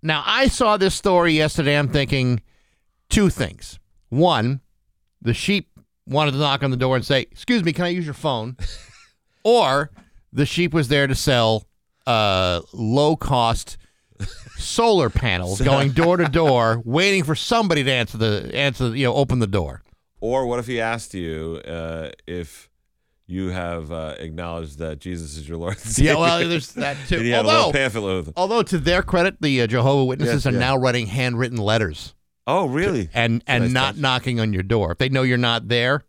Now, 0.00 0.22
I 0.24 0.46
saw 0.46 0.76
this 0.76 0.94
story 0.94 1.32
yesterday. 1.32 1.76
I'm 1.76 1.88
thinking 1.88 2.40
two 3.08 3.28
things. 3.30 3.78
One, 4.08 4.60
the 5.22 5.34
sheep 5.34 5.70
wanted 6.06 6.32
to 6.32 6.38
knock 6.38 6.62
on 6.62 6.70
the 6.70 6.76
door 6.76 6.96
and 6.96 7.04
say, 7.04 7.22
Excuse 7.22 7.64
me, 7.64 7.72
can 7.72 7.84
I 7.84 7.88
use 7.88 8.04
your 8.04 8.14
phone? 8.14 8.56
or 9.44 9.90
the 10.32 10.46
sheep 10.46 10.72
was 10.74 10.88
there 10.88 11.06
to 11.06 11.14
sell 11.14 11.66
uh, 12.06 12.60
low 12.72 13.16
cost 13.16 13.76
solar 14.56 15.10
panels 15.10 15.60
going 15.62 15.92
door 15.92 16.16
to 16.16 16.24
door, 16.26 16.80
waiting 16.84 17.24
for 17.24 17.34
somebody 17.34 17.84
to 17.84 17.92
answer 17.92 18.18
the 18.18 18.50
answer, 18.54 18.94
you 18.96 19.04
know, 19.04 19.14
open 19.14 19.38
the 19.38 19.46
door. 19.46 19.82
Or 20.20 20.46
what 20.46 20.58
if 20.58 20.66
he 20.66 20.80
asked 20.80 21.14
you 21.14 21.60
uh, 21.66 22.10
if 22.26 22.70
you 23.26 23.48
have 23.48 23.90
uh, 23.92 24.14
acknowledged 24.18 24.78
that 24.78 24.98
Jesus 25.00 25.36
is 25.36 25.48
your 25.48 25.58
Lord? 25.58 25.76
And 25.84 25.98
Yeah, 25.98 26.14
well, 26.14 26.48
there's 26.48 26.72
that 26.74 26.96
too. 27.08 27.16
and 27.16 27.24
he 27.24 27.30
had 27.30 27.44
a 27.44 27.48
little 27.48 27.60
Although, 27.64 27.72
pamphlet 27.78 28.16
with 28.16 28.26
him. 28.28 28.32
although 28.36 28.62
to 28.62 28.78
their 28.78 29.02
credit, 29.02 29.36
the 29.40 29.60
uh, 29.62 29.66
Jehovah 29.66 30.04
Witnesses 30.04 30.44
Yes, 30.44 30.46
are 30.46 30.52
yeah. 30.54 30.60
now 30.60 30.76
writing 30.76 31.06
handwritten 31.06 31.58
letters 31.58 32.14
Oh, 32.46 32.66
really? 32.66 33.08
and 33.12 33.42
and 33.46 33.64
nice 33.64 33.72
not 33.72 33.86
touch. 33.94 33.96
knocking 34.02 34.40
on 34.40 34.52
your 34.52 34.62
door. 34.62 34.92
If 34.92 34.98
they 34.98 35.08
know 35.08 35.22
you're 35.22 35.36
not 35.38 35.68
there, 35.68 36.04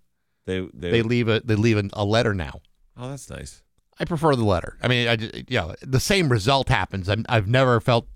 They, 0.45 0.61
they, 0.73 0.91
they 0.91 1.01
leave 1.01 1.27
a 1.27 1.39
they 1.43 1.55
leave 1.55 1.77
a, 1.77 1.89
a 1.93 2.05
letter 2.05 2.33
now. 2.33 2.61
oh, 2.97 3.09
that's 3.09 3.29
nice. 3.29 3.63
I 3.99 4.05
prefer 4.05 4.35
the 4.35 4.43
letter. 4.45 4.77
I 4.83 4.87
mean, 4.87 5.07
I 5.07 5.15
ju- 5.15 5.31
you 5.47 5.57
know, 5.57 5.73
the 5.81 5.99
same 5.99 6.29
result 6.29 6.69
happens. 6.69 7.09
I'm, 7.09 7.25
I've 7.27 7.47
never 7.47 7.79
felt 7.79 8.07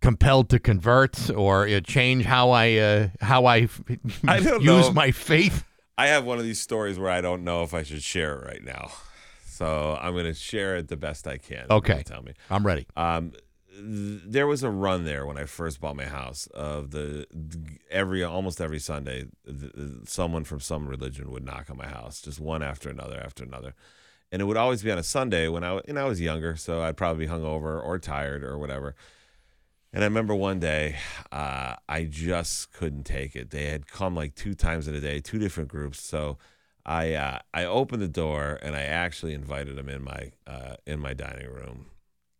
compelled 0.00 0.48
to 0.48 0.58
convert 0.58 1.28
or 1.30 1.68
uh, 1.68 1.80
change 1.80 2.24
how 2.24 2.50
I 2.50 2.76
uh, 2.76 3.08
how 3.20 3.44
I, 3.44 3.68
I 4.26 4.38
use 4.38 4.64
know. 4.64 4.92
my 4.92 5.10
faith. 5.10 5.64
I 5.98 6.06
have 6.06 6.24
one 6.24 6.38
of 6.38 6.44
these 6.44 6.60
stories 6.60 6.98
where 6.98 7.10
I 7.10 7.20
don't 7.20 7.44
know 7.44 7.62
if 7.62 7.74
I 7.74 7.82
should 7.82 8.02
share 8.02 8.36
it 8.38 8.46
right 8.46 8.64
now. 8.64 8.90
So 9.44 9.98
I'm 10.00 10.14
going 10.14 10.24
to 10.24 10.32
share 10.32 10.76
it 10.76 10.88
the 10.88 10.96
best 10.96 11.26
I 11.26 11.36
can. 11.36 11.66
Okay. 11.68 12.02
Tell 12.02 12.22
me. 12.22 12.32
I'm 12.48 12.64
ready. 12.66 12.86
Um, 12.96 13.32
there 13.82 14.46
was 14.46 14.62
a 14.62 14.70
run 14.70 15.04
there 15.04 15.26
when 15.26 15.38
I 15.38 15.44
first 15.44 15.80
bought 15.80 15.96
my 15.96 16.04
house 16.04 16.46
of 16.48 16.90
the 16.90 17.26
every 17.90 18.22
almost 18.22 18.60
every 18.60 18.78
Sunday, 18.78 19.26
someone 20.04 20.44
from 20.44 20.60
some 20.60 20.86
religion 20.86 21.30
would 21.30 21.44
knock 21.44 21.70
on 21.70 21.76
my 21.76 21.86
house, 21.86 22.20
just 22.20 22.40
one 22.40 22.62
after 22.62 22.88
another 22.88 23.20
after 23.24 23.44
another, 23.44 23.74
and 24.32 24.42
it 24.42 24.44
would 24.44 24.56
always 24.56 24.82
be 24.82 24.90
on 24.90 24.98
a 24.98 25.02
Sunday 25.02 25.48
when 25.48 25.64
I 25.64 25.80
and 25.88 25.98
I 25.98 26.04
was 26.04 26.20
younger, 26.20 26.56
so 26.56 26.82
I'd 26.82 26.96
probably 26.96 27.26
be 27.26 27.32
hungover 27.32 27.82
or 27.82 27.98
tired 27.98 28.44
or 28.44 28.58
whatever. 28.58 28.94
And 29.92 30.04
I 30.04 30.06
remember 30.06 30.36
one 30.36 30.60
day, 30.60 30.96
uh, 31.32 31.74
I 31.88 32.04
just 32.04 32.72
couldn't 32.72 33.04
take 33.04 33.34
it. 33.34 33.50
They 33.50 33.66
had 33.66 33.88
come 33.88 34.14
like 34.14 34.36
two 34.36 34.54
times 34.54 34.86
in 34.86 34.94
a 34.94 35.00
day, 35.00 35.18
two 35.20 35.38
different 35.40 35.68
groups. 35.68 36.00
So 36.00 36.38
I 36.86 37.14
uh, 37.14 37.38
I 37.52 37.64
opened 37.64 38.02
the 38.02 38.08
door 38.08 38.58
and 38.62 38.76
I 38.76 38.82
actually 38.82 39.34
invited 39.34 39.76
them 39.76 39.88
in 39.88 40.02
my 40.02 40.30
uh, 40.46 40.76
in 40.86 41.00
my 41.00 41.12
dining 41.14 41.48
room, 41.48 41.86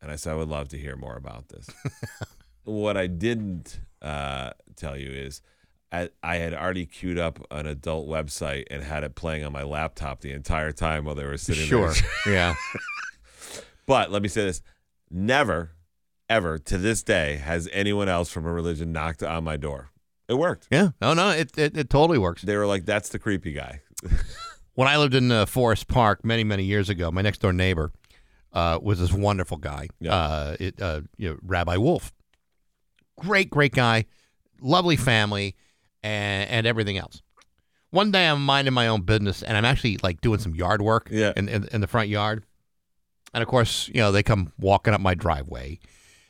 and 0.03 0.11
I 0.11 0.17
said 0.17 0.33
I 0.33 0.37
would 0.37 0.49
love 0.49 0.69
to 0.69 0.79
hear 0.79 0.97
more 0.97 1.17
about 1.17 1.49
this. 1.49 1.69
what 2.65 2.97
I 2.97 3.07
didn't 3.07 3.81
uh, 4.03 4.51
tell 4.77 4.97
you 4.97 5.11
is. 5.11 5.43
I, 5.93 6.09
I 6.23 6.37
had 6.37 6.55
already 6.55 6.87
queued 6.87 7.19
up 7.19 7.45
an 7.51 7.67
adult 7.67 8.07
website 8.09 8.67
and 8.71 8.81
had 8.81 9.03
it 9.03 9.17
playing 9.17 9.45
on 9.45 9.51
my 9.53 9.65
laptop 9.65 10.21
the 10.21 10.31
entire 10.31 10.71
time 10.71 11.05
while 11.05 11.17
they 11.17 11.25
were 11.25 11.37
sitting 11.37 11.65
Sure. 11.67 11.93
there. 12.25 12.33
yeah. 12.33 12.55
But 13.87 14.13
let 14.13 14.23
me 14.23 14.29
say 14.29 14.45
this: 14.45 14.63
never, 15.11 15.73
ever 16.29 16.59
to 16.59 16.79
this 16.79 17.03
day 17.03 17.37
has 17.37 17.69
anyone 17.73 18.09
else 18.09 18.31
from 18.31 18.47
a 18.47 18.53
religion 18.53 18.93
knocked 18.93 19.25
on 19.25 19.43
my 19.43 19.57
door. 19.57 19.91
It 20.29 20.35
worked. 20.35 20.69
Yeah. 20.71 20.91
Oh, 21.03 21.13
no, 21.13 21.31
it, 21.31 21.59
it, 21.59 21.77
it 21.77 21.91
totally 21.91 22.19
works. 22.19 22.43
They 22.43 22.57
were 22.57 22.67
like, 22.69 22.85
"That's 22.85 23.09
the 23.09 23.19
creepy 23.19 23.53
guy." 23.53 23.81
When 24.75 24.87
I 24.87 24.97
lived 24.97 25.15
in 25.15 25.31
uh, 25.33 25.45
Forest 25.47 25.89
Park 25.89 26.25
many, 26.25 26.45
many 26.45 26.63
years 26.63 26.89
ago, 26.89 27.11
my 27.11 27.21
next 27.21 27.39
door 27.39 27.53
neighbor 27.53 27.91
uh, 28.53 28.79
was 28.83 28.99
this 29.01 29.13
wonderful 29.13 29.57
guy, 29.57 29.89
Yeah. 30.01 30.15
uh, 30.15 30.57
it, 30.61 30.81
uh, 30.83 31.03
you 31.17 31.31
know, 31.31 31.39
Rabbi 31.43 31.77
Wolf. 31.77 32.13
Great, 33.19 33.51
great 33.51 33.73
guy, 33.73 34.07
lovely 34.61 34.97
family, 34.97 35.55
and, 36.03 36.49
and 36.51 36.67
everything 36.67 36.97
else. 36.99 37.23
One 37.91 38.11
day 38.11 38.27
I'm 38.29 38.45
minding 38.45 38.73
my 38.75 38.87
own 38.89 39.03
business, 39.03 39.43
and 39.43 39.57
I'm 39.57 39.65
actually 39.65 39.99
like 40.03 40.21
doing 40.21 40.39
some 40.41 40.55
yard 40.55 40.81
work 40.81 41.09
Yeah. 41.11 41.33
in, 41.37 41.49
in, 41.49 41.69
in 41.73 41.81
the 41.81 41.87
front 41.87 42.09
yard. 42.09 42.45
And 43.35 43.43
of 43.43 43.49
course, 43.49 43.89
you 43.89 44.01
know, 44.01 44.11
they 44.11 44.23
come 44.23 44.53
walking 44.59 44.95
up 44.95 45.01
my 45.01 45.15
driveway 45.15 45.79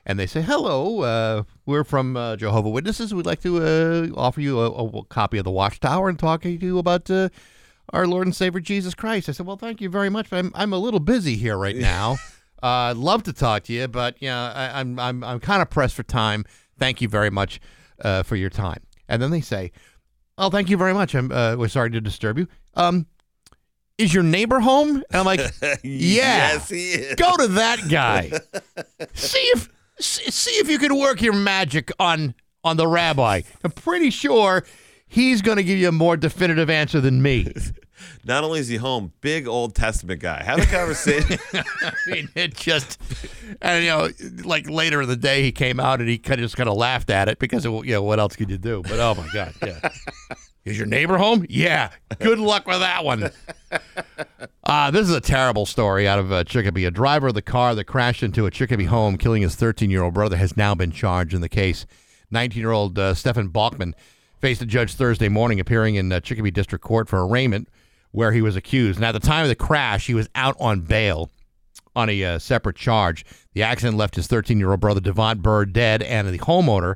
and 0.04 0.18
they 0.18 0.26
say, 0.26 0.42
Hello, 0.42 1.00
uh, 1.02 1.42
we're 1.64 1.84
from 1.84 2.16
uh, 2.16 2.36
Jehovah 2.36 2.68
Witnesses. 2.70 3.14
We'd 3.14 3.24
like 3.26 3.40
to 3.42 3.62
uh, 3.62 4.08
offer 4.20 4.40
you 4.40 4.60
a, 4.60 4.70
a 4.70 5.04
copy 5.04 5.38
of 5.38 5.44
the 5.44 5.50
Watchtower 5.50 6.08
and 6.08 6.18
talk 6.18 6.42
to 6.42 6.50
you 6.50 6.78
about 6.78 7.10
uh, 7.10 7.28
our 7.92 8.06
Lord 8.06 8.26
and 8.26 8.34
Savior 8.34 8.60
Jesus 8.60 8.94
Christ. 8.94 9.28
I 9.28 9.32
said, 9.32 9.46
Well, 9.46 9.56
thank 9.56 9.80
you 9.80 9.88
very 9.88 10.08
much. 10.10 10.30
but 10.30 10.38
I'm, 10.38 10.52
I'm 10.54 10.72
a 10.72 10.78
little 10.78 11.00
busy 11.00 11.36
here 11.36 11.56
right 11.56 11.76
now. 11.92 12.12
uh, 12.62 12.66
I'd 12.90 12.96
love 12.96 13.22
to 13.24 13.32
talk 13.32 13.64
to 13.64 13.72
you, 13.72 13.88
but 13.88 14.20
you 14.22 14.28
know, 14.28 14.52
I, 14.54 14.80
I'm, 14.80 14.98
I'm, 14.98 15.24
I'm 15.24 15.40
kind 15.40 15.62
of 15.62 15.70
pressed 15.70 15.94
for 15.94 16.02
time. 16.02 16.44
Thank 16.78 17.00
you 17.00 17.08
very 17.08 17.30
much 17.30 17.60
uh, 18.02 18.22
for 18.22 18.36
your 18.36 18.50
time. 18.50 18.82
And 19.08 19.20
then 19.20 19.30
they 19.30 19.40
say, 19.40 19.72
Oh, 20.38 20.48
thank 20.50 20.70
you 20.70 20.76
very 20.76 20.94
much. 20.94 21.14
I'm 21.14 21.30
uh, 21.30 21.56
we're 21.56 21.68
sorry 21.68 21.90
to 21.90 22.00
disturb 22.00 22.38
you. 22.38 22.46
Um, 22.74 23.06
is 23.98 24.14
your 24.14 24.22
neighbor 24.22 24.60
home? 24.60 24.96
And 24.96 25.04
I'm 25.12 25.26
like, 25.26 25.40
Yeah. 25.62 25.78
yes, 25.82 26.68
he 26.70 26.92
is. 26.92 27.14
Go 27.16 27.36
to 27.36 27.46
that 27.48 27.80
guy. 27.90 28.30
see 29.14 29.38
if 29.54 29.68
see 29.98 30.30
see 30.30 30.52
if 30.52 30.70
you 30.70 30.78
can 30.78 30.96
work 30.98 31.20
your 31.20 31.34
magic 31.34 31.92
on 31.98 32.34
on 32.64 32.76
the 32.78 32.86
rabbi. 32.86 33.42
I'm 33.64 33.72
pretty 33.72 34.08
sure 34.10 34.64
he's 35.10 35.42
going 35.42 35.56
to 35.56 35.64
give 35.64 35.78
you 35.78 35.88
a 35.88 35.92
more 35.92 36.16
definitive 36.16 36.70
answer 36.70 37.00
than 37.00 37.20
me. 37.20 37.52
Not 38.24 38.44
only 38.44 38.60
is 38.60 38.68
he 38.68 38.76
home, 38.76 39.12
big 39.20 39.46
Old 39.46 39.74
Testament 39.74 40.20
guy. 40.20 40.42
Have 40.42 40.60
a 40.60 40.66
conversation. 40.66 41.38
I 41.52 41.92
mean, 42.06 42.30
it 42.34 42.54
just 42.54 42.98
and 43.60 43.84
you 43.84 43.90
know, 43.90 44.08
like 44.42 44.70
later 44.70 45.02
in 45.02 45.08
the 45.08 45.16
day, 45.16 45.42
he 45.42 45.52
came 45.52 45.78
out 45.78 46.00
and 46.00 46.08
he 46.08 46.16
kind 46.16 46.40
of 46.40 46.44
just 46.44 46.56
kind 46.56 46.68
of 46.68 46.76
laughed 46.76 47.10
at 47.10 47.28
it 47.28 47.38
because 47.38 47.66
of, 47.66 47.84
you 47.84 47.92
know 47.92 48.02
what 48.02 48.18
else 48.18 48.36
could 48.36 48.48
you 48.48 48.56
do? 48.56 48.82
But 48.82 49.00
oh 49.00 49.14
my 49.16 49.28
god, 49.34 49.54
yeah. 49.62 49.90
Is 50.64 50.76
your 50.78 50.86
neighbor 50.86 51.16
home? 51.16 51.46
Yeah. 51.48 51.90
Good 52.18 52.38
luck 52.38 52.66
with 52.66 52.80
that 52.80 53.02
one. 53.02 53.30
Uh, 54.62 54.90
this 54.90 55.08
is 55.08 55.14
a 55.14 55.20
terrible 55.20 55.64
story 55.64 56.06
out 56.06 56.18
of 56.18 56.30
uh, 56.30 56.44
Chicopee. 56.44 56.84
A 56.84 56.90
driver 56.90 57.28
of 57.28 57.34
the 57.34 57.40
car 57.40 57.74
that 57.74 57.84
crashed 57.84 58.22
into 58.22 58.44
a 58.44 58.50
Chicopee 58.50 58.84
home, 58.84 59.16
killing 59.16 59.40
his 59.40 59.56
13 59.56 59.90
year 59.90 60.02
old 60.02 60.12
brother, 60.12 60.36
has 60.36 60.58
now 60.58 60.74
been 60.74 60.90
charged 60.90 61.32
in 61.32 61.40
the 61.40 61.48
case. 61.48 61.86
19 62.30 62.60
year 62.60 62.72
old 62.72 62.98
uh, 62.98 63.14
Stephen 63.14 63.48
Balkman 63.48 63.94
faced 64.40 64.62
a 64.62 64.66
judge 64.66 64.94
Thursday 64.94 65.28
morning, 65.28 65.60
appearing 65.60 65.96
in 65.96 66.10
uh, 66.10 66.20
Chicopee 66.20 66.50
District 66.50 66.82
Court 66.82 67.08
for 67.08 67.24
arraignment, 67.24 67.68
where 68.10 68.32
he 68.32 68.42
was 68.42 68.56
accused. 68.56 68.98
And 68.98 69.04
at 69.04 69.12
the 69.12 69.20
time 69.20 69.42
of 69.42 69.48
the 69.48 69.54
crash, 69.54 70.06
he 70.06 70.14
was 70.14 70.28
out 70.34 70.56
on 70.58 70.80
bail 70.80 71.30
on 71.94 72.08
a 72.08 72.24
uh, 72.24 72.38
separate 72.38 72.76
charge. 72.76 73.24
The 73.52 73.62
accident 73.62 73.96
left 73.96 74.16
his 74.16 74.26
13 74.26 74.58
year 74.58 74.70
old 74.70 74.80
brother, 74.80 75.00
Devont 75.00 75.42
Bird, 75.42 75.72
dead, 75.72 76.02
and 76.02 76.28
the 76.28 76.38
homeowner, 76.38 76.94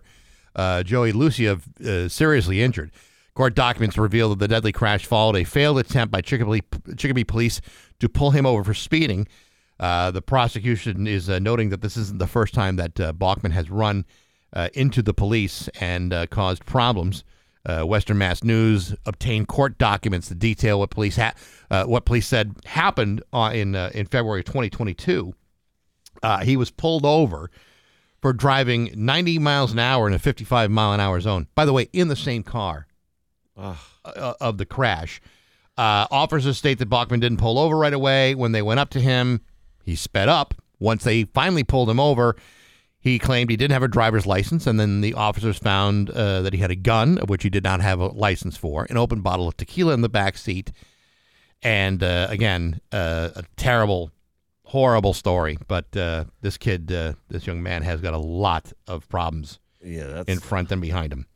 uh, 0.56 0.82
Joey 0.82 1.12
Lucia, 1.12 1.60
uh, 1.84 2.08
seriously 2.08 2.62
injured. 2.62 2.90
Court 3.34 3.54
documents 3.54 3.98
reveal 3.98 4.30
that 4.30 4.38
the 4.38 4.48
deadly 4.48 4.72
crash 4.72 5.06
followed 5.06 5.36
a 5.36 5.44
failed 5.44 5.78
attempt 5.78 6.12
by 6.12 6.20
Chicopee, 6.20 6.62
Chicopee 6.96 7.24
police 7.24 7.60
to 7.98 8.08
pull 8.08 8.30
him 8.30 8.46
over 8.46 8.62
for 8.62 8.74
speeding. 8.74 9.26
Uh, 9.80 10.12
the 10.12 10.22
prosecution 10.22 11.08
is 11.08 11.28
uh, 11.28 11.40
noting 11.40 11.70
that 11.70 11.82
this 11.82 11.96
isn't 11.96 12.20
the 12.20 12.28
first 12.28 12.54
time 12.54 12.76
that 12.76 12.94
Bachman 13.18 13.52
has 13.52 13.70
run 13.70 14.04
into 14.72 15.02
the 15.02 15.12
police 15.12 15.68
and 15.80 16.14
caused 16.30 16.64
problems. 16.64 17.24
Uh, 17.66 17.82
Western 17.82 18.18
Mass 18.18 18.44
News 18.44 18.94
obtained 19.06 19.48
court 19.48 19.78
documents 19.78 20.28
that 20.28 20.38
detail 20.38 20.80
what 20.80 20.90
police 20.90 21.16
ha- 21.16 21.32
uh, 21.70 21.84
what 21.84 22.04
police 22.04 22.26
said 22.26 22.54
happened 22.66 23.22
uh, 23.32 23.50
in 23.54 23.74
uh, 23.74 23.90
in 23.94 24.06
February 24.06 24.44
2022. 24.44 25.34
Uh, 26.22 26.38
he 26.40 26.56
was 26.56 26.70
pulled 26.70 27.06
over 27.06 27.50
for 28.20 28.32
driving 28.32 28.90
90 28.94 29.38
miles 29.38 29.72
an 29.72 29.78
hour 29.78 30.06
in 30.06 30.14
a 30.14 30.18
55 30.18 30.70
mile 30.70 30.92
an 30.92 31.00
hour 31.00 31.20
zone. 31.20 31.46
By 31.54 31.64
the 31.64 31.72
way, 31.72 31.88
in 31.92 32.08
the 32.08 32.16
same 32.16 32.42
car 32.42 32.86
uh, 33.56 33.76
of 34.40 34.58
the 34.58 34.66
crash. 34.66 35.20
Uh, 35.76 36.06
officers 36.10 36.56
state 36.56 36.78
that 36.78 36.86
Bachman 36.86 37.20
didn't 37.20 37.38
pull 37.38 37.58
over 37.58 37.76
right 37.76 37.92
away. 37.92 38.34
When 38.34 38.52
they 38.52 38.62
went 38.62 38.80
up 38.80 38.90
to 38.90 39.00
him, 39.00 39.40
he 39.84 39.96
sped 39.96 40.28
up. 40.28 40.54
Once 40.78 41.04
they 41.04 41.24
finally 41.24 41.64
pulled 41.64 41.90
him 41.90 41.98
over, 42.00 42.36
he 43.04 43.18
claimed 43.18 43.50
he 43.50 43.56
didn't 43.56 43.72
have 43.72 43.82
a 43.84 43.88
driver's 43.88 44.26
license, 44.26 44.66
and 44.66 44.80
then 44.80 45.00
the 45.02 45.14
officers 45.14 45.58
found 45.58 46.10
uh, 46.10 46.42
that 46.42 46.52
he 46.54 46.58
had 46.58 46.70
a 46.72 46.76
gun, 46.76 47.18
which 47.28 47.42
he 47.44 47.50
did 47.50 47.62
not 47.62 47.80
have 47.80 48.00
a 48.00 48.06
license 48.08 48.56
for, 48.56 48.86
an 48.90 48.96
open 48.96 49.20
bottle 49.20 49.46
of 49.46 49.56
tequila 49.56 49.92
in 49.94 50.00
the 50.00 50.08
back 50.08 50.36
seat, 50.38 50.72
And 51.62 52.02
uh, 52.02 52.26
again, 52.30 52.80
uh, 52.92 53.30
a 53.36 53.44
terrible, 53.56 54.10
horrible 54.64 55.14
story. 55.14 55.56
But 55.68 55.96
uh, 55.96 56.24
this 56.40 56.56
kid, 56.58 56.90
uh, 56.90 57.12
this 57.28 57.46
young 57.46 57.62
man, 57.62 57.82
has 57.82 58.00
got 58.00 58.14
a 58.14 58.18
lot 58.18 58.72
of 58.88 59.08
problems 59.08 59.58
Yeah, 59.82 60.06
that's 60.06 60.28
in 60.28 60.40
front 60.40 60.72
and 60.72 60.80
behind 60.82 61.12
him. 61.12 61.26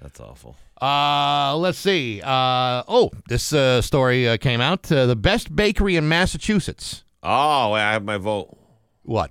that's 0.00 0.20
awful. 0.20 0.56
Uh, 0.80 1.56
let's 1.56 1.78
see. 1.78 2.20
Uh, 2.22 2.82
oh, 2.88 3.10
this 3.28 3.52
uh, 3.52 3.82
story 3.82 4.28
uh, 4.28 4.36
came 4.36 4.60
out. 4.60 4.90
Uh, 4.92 5.06
the 5.06 5.16
best 5.16 5.54
bakery 5.54 5.96
in 5.96 6.08
Massachusetts. 6.08 7.02
Oh, 7.22 7.72
I 7.72 7.92
have 7.92 8.04
my 8.04 8.16
vote. 8.16 8.56
What? 9.02 9.30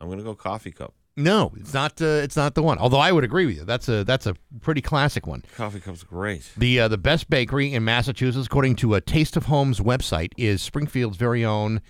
I'm 0.00 0.08
gonna 0.10 0.24
go 0.24 0.34
coffee 0.34 0.72
cup. 0.72 0.92
No, 1.16 1.52
it's 1.58 1.74
not. 1.74 2.00
Uh, 2.00 2.06
it's 2.22 2.36
not 2.36 2.54
the 2.54 2.62
one. 2.62 2.78
Although 2.78 2.98
I 2.98 3.12
would 3.12 3.24
agree 3.24 3.44
with 3.46 3.56
you. 3.56 3.64
That's 3.64 3.88
a 3.88 4.02
that's 4.04 4.26
a 4.26 4.34
pretty 4.60 4.80
classic 4.80 5.26
one. 5.26 5.42
Coffee 5.56 5.80
cup's 5.80 6.02
great. 6.02 6.50
The 6.56 6.80
uh, 6.80 6.88
the 6.88 6.96
best 6.98 7.28
bakery 7.28 7.74
in 7.74 7.84
Massachusetts, 7.84 8.46
according 8.46 8.76
to 8.76 8.94
a 8.94 9.00
Taste 9.00 9.36
of 9.36 9.46
Home's 9.46 9.78
website, 9.80 10.32
is 10.38 10.62
Springfield's 10.62 11.18
very 11.18 11.44
own 11.44 11.82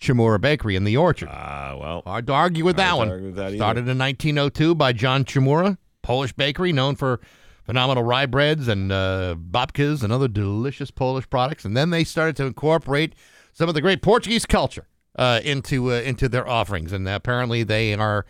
Chmura 0.00 0.38
Bakery 0.38 0.76
in 0.76 0.84
the 0.84 0.96
Orchard. 0.96 1.30
Ah, 1.32 1.74
well, 1.80 2.02
Hard 2.04 2.26
to 2.26 2.34
argue 2.34 2.64
with 2.66 2.76
that 2.76 2.96
one. 2.98 3.08
argue 3.08 3.26
with 3.28 3.36
that 3.36 3.48
either. 3.48 3.56
Started 3.56 3.88
in 3.88 3.96
1902 3.98 4.74
by 4.74 4.92
John 4.92 5.24
Chmura, 5.24 5.78
Polish 6.02 6.34
bakery 6.34 6.72
known 6.72 6.96
for 6.96 7.20
phenomenal 7.64 8.02
rye 8.04 8.26
breads 8.26 8.68
and 8.68 8.92
uh, 8.92 9.36
babkas 9.38 10.02
and 10.02 10.12
other 10.12 10.28
delicious 10.28 10.90
Polish 10.90 11.28
products. 11.30 11.64
And 11.64 11.74
then 11.74 11.88
they 11.90 12.04
started 12.04 12.36
to 12.36 12.44
incorporate 12.44 13.14
some 13.54 13.70
of 13.70 13.74
the 13.74 13.80
great 13.80 14.02
Portuguese 14.02 14.44
culture 14.44 14.86
uh, 15.18 15.40
into 15.42 15.90
uh, 15.90 16.00
into 16.00 16.28
their 16.28 16.46
offerings. 16.46 16.92
And 16.92 17.08
apparently, 17.08 17.62
they 17.62 17.94
are 17.94 18.26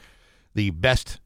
the 0.57 0.70
best 0.70 1.20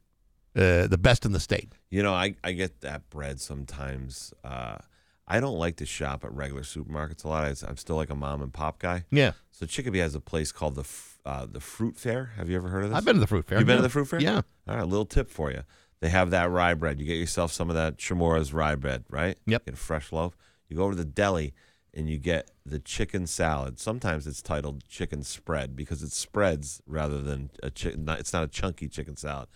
uh, 0.57 0.89
the 0.89 0.99
best 0.99 1.25
in 1.25 1.33
the 1.33 1.41
state. 1.41 1.73
You 1.91 2.03
know, 2.03 2.13
I, 2.13 2.35
I 2.43 2.53
get 2.53 2.81
that 2.81 3.09
bread 3.09 3.41
sometimes. 3.41 4.35
Uh, 4.43 4.79
I 5.27 5.39
don't 5.39 5.57
like 5.57 5.77
to 5.77 5.87
shop 5.87 6.25
at 6.25 6.33
regular 6.35 6.63
supermarkets 6.63 7.25
a 7.25 7.29
lot. 7.29 7.45
I, 7.45 7.55
I'm 7.69 7.77
still 7.77 7.95
like 7.95 8.11
a 8.11 8.17
mom 8.17 8.43
and 8.43 8.53
pop 8.53 8.81
guy. 8.81 9.05
Yeah, 9.13 9.33
So 9.53 9.65
Chicopee 9.65 10.01
has 10.01 10.17
a 10.17 10.21
place 10.21 10.51
called 10.51 10.75
the 10.75 10.85
uh, 11.25 11.47
the 11.51 11.61
Fruit 11.61 11.97
Fair. 11.97 12.33
Have 12.37 12.51
you 12.51 12.57
ever 12.57 12.69
heard 12.69 12.85
of 12.85 12.91
this? 12.91 12.97
I've 12.97 13.05
been 13.05 13.15
to 13.15 13.21
the 13.21 13.27
fruit 13.27 13.45
fair. 13.45 13.59
You've 13.59 13.67
been 13.67 13.75
yeah. 13.75 13.79
to 13.79 13.83
the 13.83 13.91
fruit 13.91 14.07
fair? 14.07 14.21
Yeah. 14.21 14.41
All 14.67 14.77
right, 14.77 14.87
little 14.87 15.07
tip 15.07 15.31
for 15.31 15.53
you. 15.53 15.63
They 16.01 16.09
have 16.09 16.31
that 16.31 16.51
rye 16.51 16.75
bread. 16.75 16.99
You 16.99 17.07
get 17.07 17.19
yourself 17.19 17.53
some 17.53 17.69
of 17.71 17.77
that 17.77 17.99
Chmura's 17.99 18.53
rye 18.53 18.75
bread, 18.75 19.05
right? 19.09 19.39
Yep. 19.47 19.67
Get 19.67 19.75
a 19.75 19.77
fresh 19.77 20.13
loaf. 20.13 20.37
You 20.69 20.77
go 20.77 20.85
over 20.85 20.93
to 20.93 20.99
the 20.99 21.05
deli 21.05 21.55
and 21.93 22.09
you 22.09 22.19
get 22.19 22.51
the 22.65 22.79
chicken 22.79 23.27
salad. 23.27 23.79
Sometimes 23.79 24.27
it's 24.27 24.43
titled 24.43 24.85
chicken 24.89 25.23
spread 25.23 25.75
because 25.75 26.03
it 26.03 26.13
spreads 26.13 26.81
rather 26.87 27.21
than 27.21 27.51
a 27.63 27.71
chicken. 27.71 28.09
It's 28.09 28.33
not 28.33 28.45
a 28.45 28.49
chunky 28.49 28.89
chicken 28.89 29.17
salad. 29.17 29.49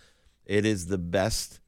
It 0.45 0.65
is 0.65 0.87
the 0.87 0.97
best 0.97 1.59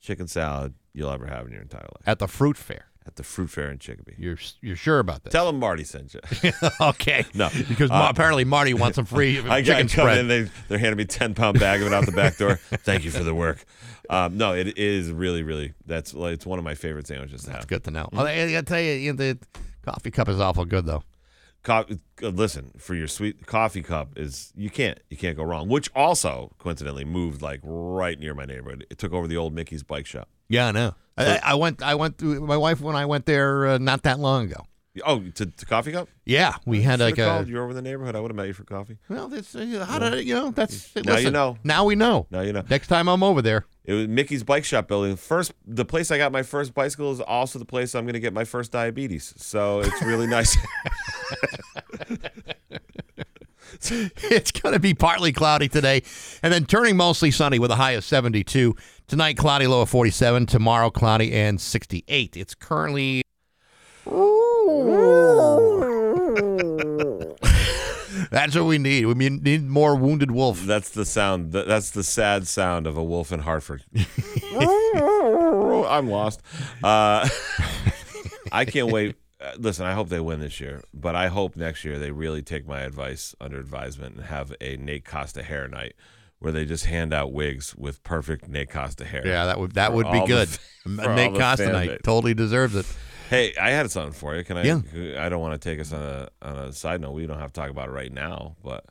chicken 0.00 0.28
salad 0.28 0.74
you'll 0.92 1.10
ever 1.10 1.26
have 1.26 1.46
in 1.46 1.52
your 1.52 1.62
entire 1.62 1.82
life 1.82 2.06
At 2.06 2.18
the 2.18 2.28
fruit 2.28 2.56
fair. 2.56 2.86
At 3.06 3.16
the 3.16 3.22
fruit 3.22 3.50
fair 3.50 3.70
in 3.70 3.78
Chicopee. 3.78 4.14
You're 4.18 4.38
you're 4.60 4.76
sure 4.76 4.98
about 4.98 5.24
that? 5.24 5.30
Tell 5.30 5.46
them 5.46 5.58
Marty 5.58 5.84
sent 5.84 6.14
you. 6.14 6.20
okay. 6.80 7.24
No, 7.34 7.50
because 7.68 7.90
uh, 7.90 8.06
apparently 8.08 8.44
Marty 8.44 8.74
wants 8.74 8.96
some 8.96 9.04
free 9.04 9.38
I, 9.48 9.56
I 9.56 9.62
chicken 9.62 9.88
come 9.88 10.04
spread. 10.04 10.18
in, 10.18 10.28
they 10.28 10.50
they're 10.68 10.78
handing 10.78 10.96
me 10.96 11.04
ten 11.04 11.34
pound 11.34 11.60
bag 11.60 11.80
of 11.82 11.88
it 11.88 11.92
out 11.92 12.06
the 12.06 12.12
back 12.12 12.36
door. 12.36 12.56
Thank 12.70 13.04
you 13.04 13.10
for 13.10 13.22
the 13.22 13.34
work. 13.34 13.64
Um, 14.10 14.36
no, 14.36 14.54
it 14.54 14.78
is 14.78 15.10
really, 15.12 15.42
really. 15.42 15.74
That's 15.86 16.14
like 16.14 16.34
it's 16.34 16.46
one 16.46 16.58
of 16.58 16.64
my 16.64 16.74
favorite 16.74 17.06
sandwiches 17.06 17.42
to 17.44 17.50
have. 17.50 17.60
That's 17.60 17.66
good 17.66 17.84
to 17.84 17.90
know. 17.90 18.08
I, 18.12 18.42
I 18.42 18.52
gotta 18.52 18.62
tell 18.66 18.80
you, 18.80 18.92
you 18.92 19.12
know, 19.12 19.16
the 19.16 19.38
coffee 19.82 20.10
cup 20.10 20.28
is 20.28 20.40
awful 20.40 20.64
good 20.64 20.86
though. 20.86 21.02
Co- 21.62 21.86
uh, 22.22 22.28
listen, 22.28 22.72
for 22.78 22.94
your 22.94 23.08
sweet 23.08 23.46
coffee 23.46 23.82
cup 23.82 24.18
is 24.18 24.52
you 24.54 24.68
can't 24.68 24.98
you 25.10 25.16
can't 25.16 25.36
go 25.36 25.42
wrong. 25.42 25.68
Which 25.68 25.90
also 25.94 26.52
coincidentally 26.58 27.04
moved 27.04 27.42
like 27.42 27.60
right 27.62 28.18
near 28.18 28.34
my 28.34 28.44
neighborhood. 28.44 28.86
It 28.90 28.98
took 28.98 29.12
over 29.12 29.26
the 29.26 29.36
old 29.36 29.54
Mickey's 29.54 29.82
bike 29.82 30.06
shop. 30.06 30.28
Yeah, 30.48 30.68
I 30.68 30.72
know. 30.72 30.94
I, 31.16 31.40
I 31.42 31.54
went. 31.54 31.82
I 31.82 31.94
went. 31.94 32.18
To, 32.18 32.40
my 32.40 32.56
wife 32.56 32.80
when 32.80 32.96
I 32.96 33.06
went 33.06 33.26
there 33.26 33.66
uh, 33.66 33.78
not 33.78 34.02
that 34.02 34.18
long 34.18 34.46
ago. 34.46 34.66
Oh, 35.04 35.20
to, 35.34 35.46
to 35.46 35.66
coffee 35.66 35.90
cup? 35.90 36.08
Yeah, 36.24 36.54
we 36.66 36.82
had 36.82 37.00
Should've 37.00 37.18
like 37.18 37.18
a. 37.18 37.24
called. 37.24 37.48
You're 37.48 37.62
over 37.62 37.70
in 37.70 37.76
the 37.76 37.82
neighborhood. 37.82 38.14
I 38.14 38.20
would 38.20 38.30
have 38.30 38.36
met 38.36 38.46
you 38.46 38.52
for 38.52 38.62
coffee. 38.62 38.98
Well, 39.08 39.28
that's 39.28 39.54
uh, 39.54 39.84
how 39.88 39.98
did 39.98 40.14
it, 40.14 40.24
you 40.24 40.34
know? 40.34 40.52
That's 40.52 40.94
Now 40.94 41.02
you 41.02 41.12
listen, 41.16 41.32
know. 41.32 41.58
Now 41.64 41.84
we 41.84 41.96
know. 41.96 42.28
Now 42.30 42.42
you 42.42 42.52
know. 42.52 42.62
Next 42.70 42.86
time 42.86 43.08
I'm 43.08 43.24
over 43.24 43.42
there. 43.42 43.66
It 43.84 43.92
was 43.92 44.06
Mickey's 44.06 44.44
bike 44.44 44.64
shop 44.64 44.86
building. 44.86 45.16
First, 45.16 45.52
the 45.66 45.84
place 45.84 46.12
I 46.12 46.18
got 46.18 46.30
my 46.30 46.44
first 46.44 46.74
bicycle 46.74 47.10
is 47.10 47.20
also 47.20 47.58
the 47.58 47.64
place 47.64 47.94
I'm 47.94 48.04
going 48.04 48.14
to 48.14 48.20
get 48.20 48.32
my 48.32 48.44
first 48.44 48.70
diabetes. 48.70 49.34
So 49.36 49.80
it's 49.80 50.02
really 50.02 50.28
nice. 50.28 50.56
it's 53.90 54.50
going 54.52 54.72
to 54.72 54.78
be 54.78 54.94
partly 54.94 55.32
cloudy 55.32 55.68
today 55.68 56.02
and 56.42 56.52
then 56.52 56.64
turning 56.64 56.96
mostly 56.96 57.30
sunny 57.30 57.58
with 57.58 57.70
a 57.70 57.76
high 57.76 57.92
of 57.92 58.04
72. 58.04 58.74
Tonight, 59.14 59.36
cloudy, 59.36 59.68
low 59.68 59.82
of 59.82 59.88
47. 59.90 60.46
Tomorrow, 60.46 60.90
cloudy 60.90 61.32
and 61.32 61.60
68. 61.60 62.36
It's 62.36 62.52
currently. 62.56 63.22
That's 68.32 68.56
what 68.56 68.64
we 68.64 68.78
need. 68.78 69.06
We 69.06 69.14
need 69.14 69.68
more 69.68 69.94
wounded 69.94 70.32
wolf. 70.32 70.62
That's 70.62 70.90
the 70.90 71.04
sound. 71.04 71.52
That's 71.52 71.90
the 71.92 72.02
sad 72.02 72.48
sound 72.48 72.88
of 72.88 72.96
a 72.96 73.04
wolf 73.04 73.30
in 73.30 73.38
Hartford. 73.38 73.84
I'm 74.56 76.10
lost. 76.10 76.42
Uh, 76.82 77.28
I 78.50 78.64
can't 78.64 78.90
wait. 78.90 79.14
Uh, 79.40 79.52
Listen, 79.58 79.86
I 79.86 79.92
hope 79.92 80.08
they 80.08 80.18
win 80.18 80.40
this 80.40 80.58
year, 80.58 80.82
but 80.92 81.14
I 81.14 81.28
hope 81.28 81.54
next 81.54 81.84
year 81.84 82.00
they 82.00 82.10
really 82.10 82.42
take 82.42 82.66
my 82.66 82.80
advice 82.80 83.32
under 83.40 83.60
advisement 83.60 84.16
and 84.16 84.24
have 84.24 84.52
a 84.60 84.76
Nate 84.76 85.04
Costa 85.04 85.44
hair 85.44 85.68
night 85.68 85.94
where 86.38 86.52
they 86.52 86.64
just 86.64 86.86
hand 86.86 87.14
out 87.14 87.32
wigs 87.32 87.74
with 87.76 88.02
perfect 88.02 88.48
Nate 88.48 88.70
Costa 88.70 89.04
hair. 89.04 89.26
Yeah, 89.26 89.46
that 89.46 89.58
would 89.58 89.72
that 89.72 89.92
would 89.92 90.10
be 90.12 90.20
the- 90.20 90.26
good. 90.26 90.48
for 90.82 91.14
Nate 91.14 91.34
Costa 91.34 91.72
night 91.72 92.00
totally 92.04 92.34
deserves 92.34 92.74
it. 92.76 92.86
Hey, 93.30 93.54
I 93.60 93.70
had 93.70 93.90
something 93.90 94.12
for 94.12 94.36
you. 94.36 94.44
Can 94.44 94.58
I? 94.58 94.64
Yeah. 94.64 94.80
I 95.24 95.28
don't 95.30 95.40
want 95.40 95.60
to 95.60 95.68
take 95.70 95.80
us 95.80 95.92
on 95.92 96.02
a 96.02 96.28
on 96.42 96.56
a 96.58 96.72
side 96.72 97.00
note. 97.00 97.12
We 97.12 97.26
don't 97.26 97.38
have 97.38 97.52
to 97.54 97.60
talk 97.60 97.70
about 97.70 97.88
it 97.88 97.92
right 97.92 98.12
now, 98.12 98.56
but 98.62 98.84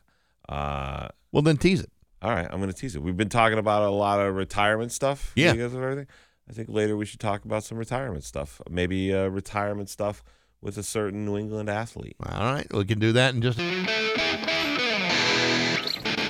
uh, 0.49 1.09
Well, 1.31 1.43
then 1.43 1.57
tease 1.57 1.81
it. 1.81 1.91
all 2.21 2.31
right, 2.31 2.47
I'm 2.49 2.59
going 2.59 2.71
to 2.71 2.75
tease 2.77 2.95
it. 2.95 3.03
We've 3.03 3.15
been 3.15 3.29
talking 3.29 3.59
about 3.59 3.83
a 3.83 3.91
lot 3.91 4.19
of 4.19 4.35
retirement 4.35 4.91
stuff. 4.91 5.31
Yeah. 5.35 5.53
Guys 5.53 5.71
have 5.73 5.75
everything. 5.75 6.07
I 6.49 6.53
think 6.53 6.67
later 6.69 6.97
we 6.97 7.05
should 7.05 7.19
talk 7.19 7.45
about 7.45 7.63
some 7.63 7.77
retirement 7.77 8.23
stuff. 8.23 8.59
Maybe 8.69 9.13
uh, 9.13 9.27
retirement 9.27 9.89
stuff 9.89 10.23
with 10.61 10.77
a 10.77 10.83
certain 10.83 11.25
New 11.25 11.37
England 11.37 11.69
athlete. 11.69 12.15
All 12.25 12.53
right, 12.53 12.67
we 12.73 12.85
can 12.85 12.99
do 12.99 13.11
that 13.13 13.35
in 13.35 13.41
just. 13.43 13.59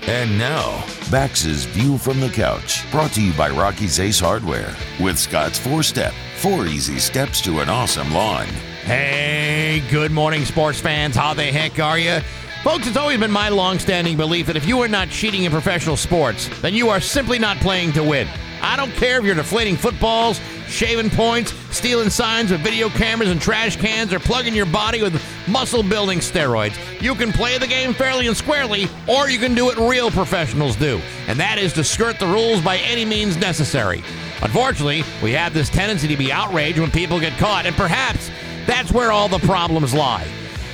And 0.05 0.37
now, 0.37 0.85
Bax's 1.09 1.63
View 1.63 1.97
from 1.97 2.19
the 2.19 2.27
Couch, 2.27 2.89
brought 2.91 3.13
to 3.13 3.21
you 3.21 3.31
by 3.35 3.49
Rocky's 3.49 4.01
Ace 4.01 4.19
Hardware, 4.19 4.75
with 4.99 5.17
Scott's 5.17 5.57
four 5.57 5.81
step, 5.81 6.13
four 6.35 6.67
easy 6.67 6.99
steps 6.99 7.39
to 7.43 7.61
an 7.61 7.69
awesome 7.69 8.13
lawn. 8.13 8.47
Hey, 8.83 9.81
good 9.89 10.11
morning, 10.11 10.43
sports 10.43 10.81
fans. 10.81 11.15
How 11.15 11.33
the 11.33 11.45
heck 11.45 11.79
are 11.79 11.97
you? 11.97 12.19
Folks, 12.65 12.85
it's 12.85 12.97
always 12.97 13.17
been 13.17 13.31
my 13.31 13.47
long-standing 13.47 14.17
belief 14.17 14.47
that 14.47 14.57
if 14.57 14.67
you 14.67 14.81
are 14.81 14.89
not 14.89 15.07
cheating 15.07 15.45
in 15.45 15.51
professional 15.53 15.95
sports, 15.95 16.49
then 16.61 16.73
you 16.73 16.89
are 16.89 16.99
simply 16.99 17.39
not 17.39 17.55
playing 17.57 17.93
to 17.93 18.03
win. 18.03 18.27
I 18.63 18.77
don't 18.77 18.91
care 18.93 19.19
if 19.19 19.25
you're 19.25 19.35
deflating 19.35 19.75
footballs, 19.75 20.39
shaving 20.67 21.09
points, 21.09 21.53
stealing 21.69 22.09
signs 22.09 22.49
with 22.49 22.61
video 22.61 22.87
cameras 22.87 23.29
and 23.29 23.41
trash 23.41 23.75
cans, 23.75 24.13
or 24.13 24.19
plugging 24.19 24.55
your 24.55 24.65
body 24.65 25.03
with 25.03 25.21
muscle-building 25.49 26.19
steroids. 26.19 26.75
You 27.01 27.13
can 27.13 27.33
play 27.33 27.57
the 27.57 27.67
game 27.67 27.93
fairly 27.93 28.25
and 28.25 28.37
squarely, 28.37 28.87
or 29.05 29.29
you 29.29 29.37
can 29.37 29.53
do 29.53 29.65
what 29.65 29.77
real 29.77 30.09
professionals 30.09 30.77
do, 30.77 31.01
and 31.27 31.37
that 31.41 31.57
is 31.57 31.73
to 31.73 31.83
skirt 31.83 32.19
the 32.19 32.25
rules 32.25 32.61
by 32.61 32.77
any 32.77 33.03
means 33.03 33.35
necessary. 33.35 34.01
Unfortunately, 34.41 35.03
we 35.21 35.33
have 35.33 35.53
this 35.53 35.69
tendency 35.69 36.07
to 36.07 36.15
be 36.15 36.31
outraged 36.31 36.79
when 36.79 36.89
people 36.89 37.19
get 37.19 37.37
caught, 37.37 37.65
and 37.65 37.75
perhaps 37.75 38.31
that's 38.65 38.93
where 38.93 39.11
all 39.11 39.27
the 39.27 39.39
problems 39.39 39.93
lie. 39.93 40.25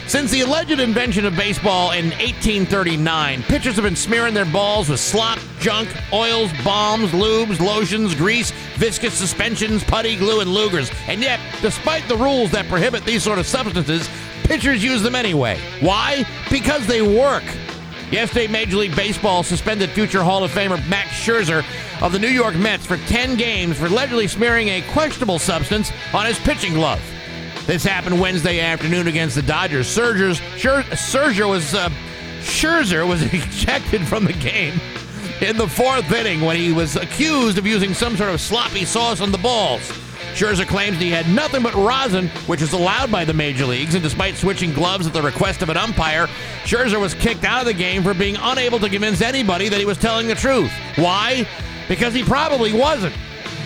Since 0.10 0.31
the 0.31 0.41
alleged 0.41 0.72
invention 0.72 1.23
of 1.26 1.36
baseball 1.36 1.91
in 1.91 2.06
1839, 2.06 3.44
pitchers 3.44 3.76
have 3.76 3.84
been 3.84 3.95
smearing 3.95 4.34
their 4.34 4.44
balls 4.44 4.90
with 4.90 4.99
slop, 4.99 5.38
junk, 5.60 5.88
oils, 6.11 6.52
bombs, 6.64 7.11
lubes, 7.11 7.60
lotions, 7.60 8.15
grease, 8.15 8.49
viscous 8.77 9.14
suspensions, 9.14 9.84
putty 9.84 10.15
glue, 10.15 10.40
and 10.40 10.49
lugers. 10.49 10.91
And 11.07 11.22
yet, 11.22 11.40
despite 11.61 12.07
the 12.07 12.18
rules 12.18 12.49
that 12.53 12.68
prohibit 12.68 13.06
these 13.06 13.22
sort 13.22 13.38
of 13.38 13.45
substances, 13.45 14.10
pitchers 14.45 14.84
use 14.84 15.03
them 15.03 15.14
anyway. 15.14 15.60
Why? 15.80 16.26
Because 16.49 16.88
they 16.88 17.03
work. 17.03 17.44
Yesterday, 18.10 18.48
Major 18.48 18.77
League 18.77 18.95
Baseball 18.95 19.44
suspended 19.44 19.91
future 19.91 20.23
Hall 20.23 20.44
of 20.44 20.49
Famer 20.49 20.84
Max 20.90 21.10
Scherzer 21.10 21.64
of 22.02 22.14
the 22.14 22.19
New 22.19 22.30
York 22.30 22.56
Mets 22.56 22.84
for 22.84 22.98
10 22.98 23.36
games 23.36 23.77
for 23.77 23.86
allegedly 23.86 24.27
smearing 24.27 24.69
a 24.69 24.81
questionable 24.91 25.38
substance 25.38 25.91
on 26.15 26.26
his 26.26 26.40
pitching 26.40 26.73
glove. 26.73 26.99
This 27.69 27.83
happened 27.83 28.19
Wednesday 28.19 28.61
afternoon 28.61 29.07
against 29.07 29.35
the 29.35 29.43
Dodgers. 29.43 29.85
Scherzer, 29.95 30.33
Scher, 30.57 30.81
Scherzer 30.85 31.47
was 31.47 31.75
uh, 31.75 31.89
Scherzer 32.39 33.07
was 33.07 33.21
ejected 33.31 34.07
from 34.07 34.25
the 34.25 34.33
game 34.33 34.73
in 35.39 35.55
the 35.55 35.67
fourth 35.67 36.11
inning 36.11 36.41
when 36.41 36.55
he 36.55 36.73
was 36.73 36.95
accused 36.95 37.59
of 37.59 37.67
using 37.67 37.93
some 37.93 38.17
sort 38.17 38.31
of 38.31 38.41
sloppy 38.41 38.85
sauce 38.85 39.21
on 39.21 39.31
the 39.31 39.37
balls. 39.37 39.81
Scherzer 40.33 40.67
claims 40.67 40.97
he 40.97 41.11
had 41.11 41.29
nothing 41.29 41.61
but 41.61 41.75
rosin, 41.75 42.29
which 42.47 42.63
is 42.63 42.73
allowed 42.73 43.11
by 43.11 43.23
the 43.23 43.33
major 43.33 43.67
leagues, 43.67 43.93
and 43.93 44.01
despite 44.01 44.35
switching 44.35 44.73
gloves 44.73 45.05
at 45.05 45.13
the 45.13 45.21
request 45.21 45.61
of 45.61 45.69
an 45.69 45.77
umpire, 45.77 46.25
Scherzer 46.63 46.99
was 46.99 47.13
kicked 47.13 47.43
out 47.43 47.59
of 47.59 47.67
the 47.67 47.73
game 47.73 48.01
for 48.01 48.15
being 48.15 48.35
unable 48.39 48.79
to 48.79 48.89
convince 48.89 49.21
anybody 49.21 49.69
that 49.69 49.79
he 49.79 49.85
was 49.85 49.99
telling 49.99 50.27
the 50.27 50.33
truth. 50.33 50.71
Why? 50.95 51.47
Because 51.87 52.15
he 52.15 52.23
probably 52.23 52.73
wasn't. 52.73 53.13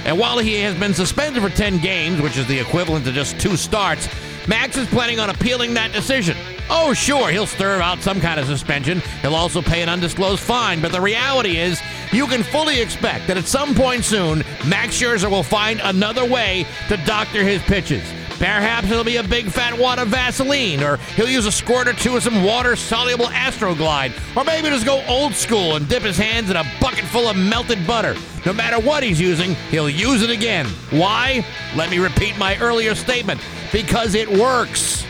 And 0.05 0.19
while 0.19 0.37
he 0.37 0.55
has 0.61 0.75
been 0.77 0.93
suspended 0.93 1.41
for 1.41 1.49
10 1.49 1.79
games, 1.79 2.21
which 2.21 2.37
is 2.37 2.45
the 2.47 2.59
equivalent 2.59 3.05
to 3.05 3.11
just 3.11 3.39
two 3.39 3.55
starts, 3.55 4.07
Max 4.47 4.75
is 4.75 4.87
planning 4.87 5.19
on 5.19 5.29
appealing 5.29 5.73
that 5.75 5.93
decision. 5.93 6.35
Oh, 6.69 6.93
sure, 6.93 7.29
he'll 7.29 7.45
serve 7.45 7.81
out 7.81 8.01
some 8.01 8.19
kind 8.19 8.39
of 8.39 8.45
suspension. 8.45 9.01
He'll 9.21 9.35
also 9.35 9.61
pay 9.61 9.81
an 9.81 9.89
undisclosed 9.89 10.41
fine, 10.41 10.81
but 10.81 10.91
the 10.91 10.99
reality 10.99 11.57
is, 11.57 11.81
you 12.11 12.27
can 12.27 12.43
fully 12.43 12.81
expect 12.81 13.27
that 13.27 13.37
at 13.37 13.45
some 13.45 13.73
point 13.73 14.03
soon, 14.03 14.43
Max 14.67 14.99
Scherzer 14.99 15.29
will 15.29 15.43
find 15.43 15.79
another 15.83 16.25
way 16.25 16.65
to 16.89 16.97
doctor 17.05 17.43
his 17.43 17.61
pitches. 17.63 18.03
Perhaps 18.39 18.89
it'll 18.91 19.03
be 19.03 19.17
a 19.17 19.23
big 19.23 19.47
fat 19.47 19.77
wad 19.77 19.99
of 19.99 20.09
Vaseline, 20.09 20.83
or 20.83 20.97
he'll 21.15 21.29
use 21.29 21.45
a 21.45 21.51
squirt 21.51 21.87
or 21.87 21.93
two 21.93 22.17
of 22.17 22.23
some 22.23 22.43
water 22.43 22.75
soluble 22.75 23.27
Astroglide, 23.27 24.11
or 24.35 24.43
maybe 24.43 24.67
just 24.69 24.85
go 24.85 25.03
old 25.07 25.33
school 25.33 25.75
and 25.75 25.87
dip 25.87 26.03
his 26.03 26.17
hands 26.17 26.49
in 26.49 26.57
a 26.57 26.63
bucket 26.81 27.05
full 27.05 27.27
of 27.27 27.37
melted 27.37 27.85
butter. 27.87 28.15
No 28.45 28.51
matter 28.51 28.79
what 28.79 29.03
he's 29.03 29.21
using, 29.21 29.55
he'll 29.69 29.89
use 29.89 30.21
it 30.21 30.29
again. 30.29 30.65
Why? 30.89 31.45
Let 31.75 31.89
me 31.89 31.99
repeat 31.99 32.37
my 32.37 32.57
earlier 32.57 32.95
statement 32.95 33.39
because 33.71 34.15
it 34.15 34.27
works. 34.27 35.05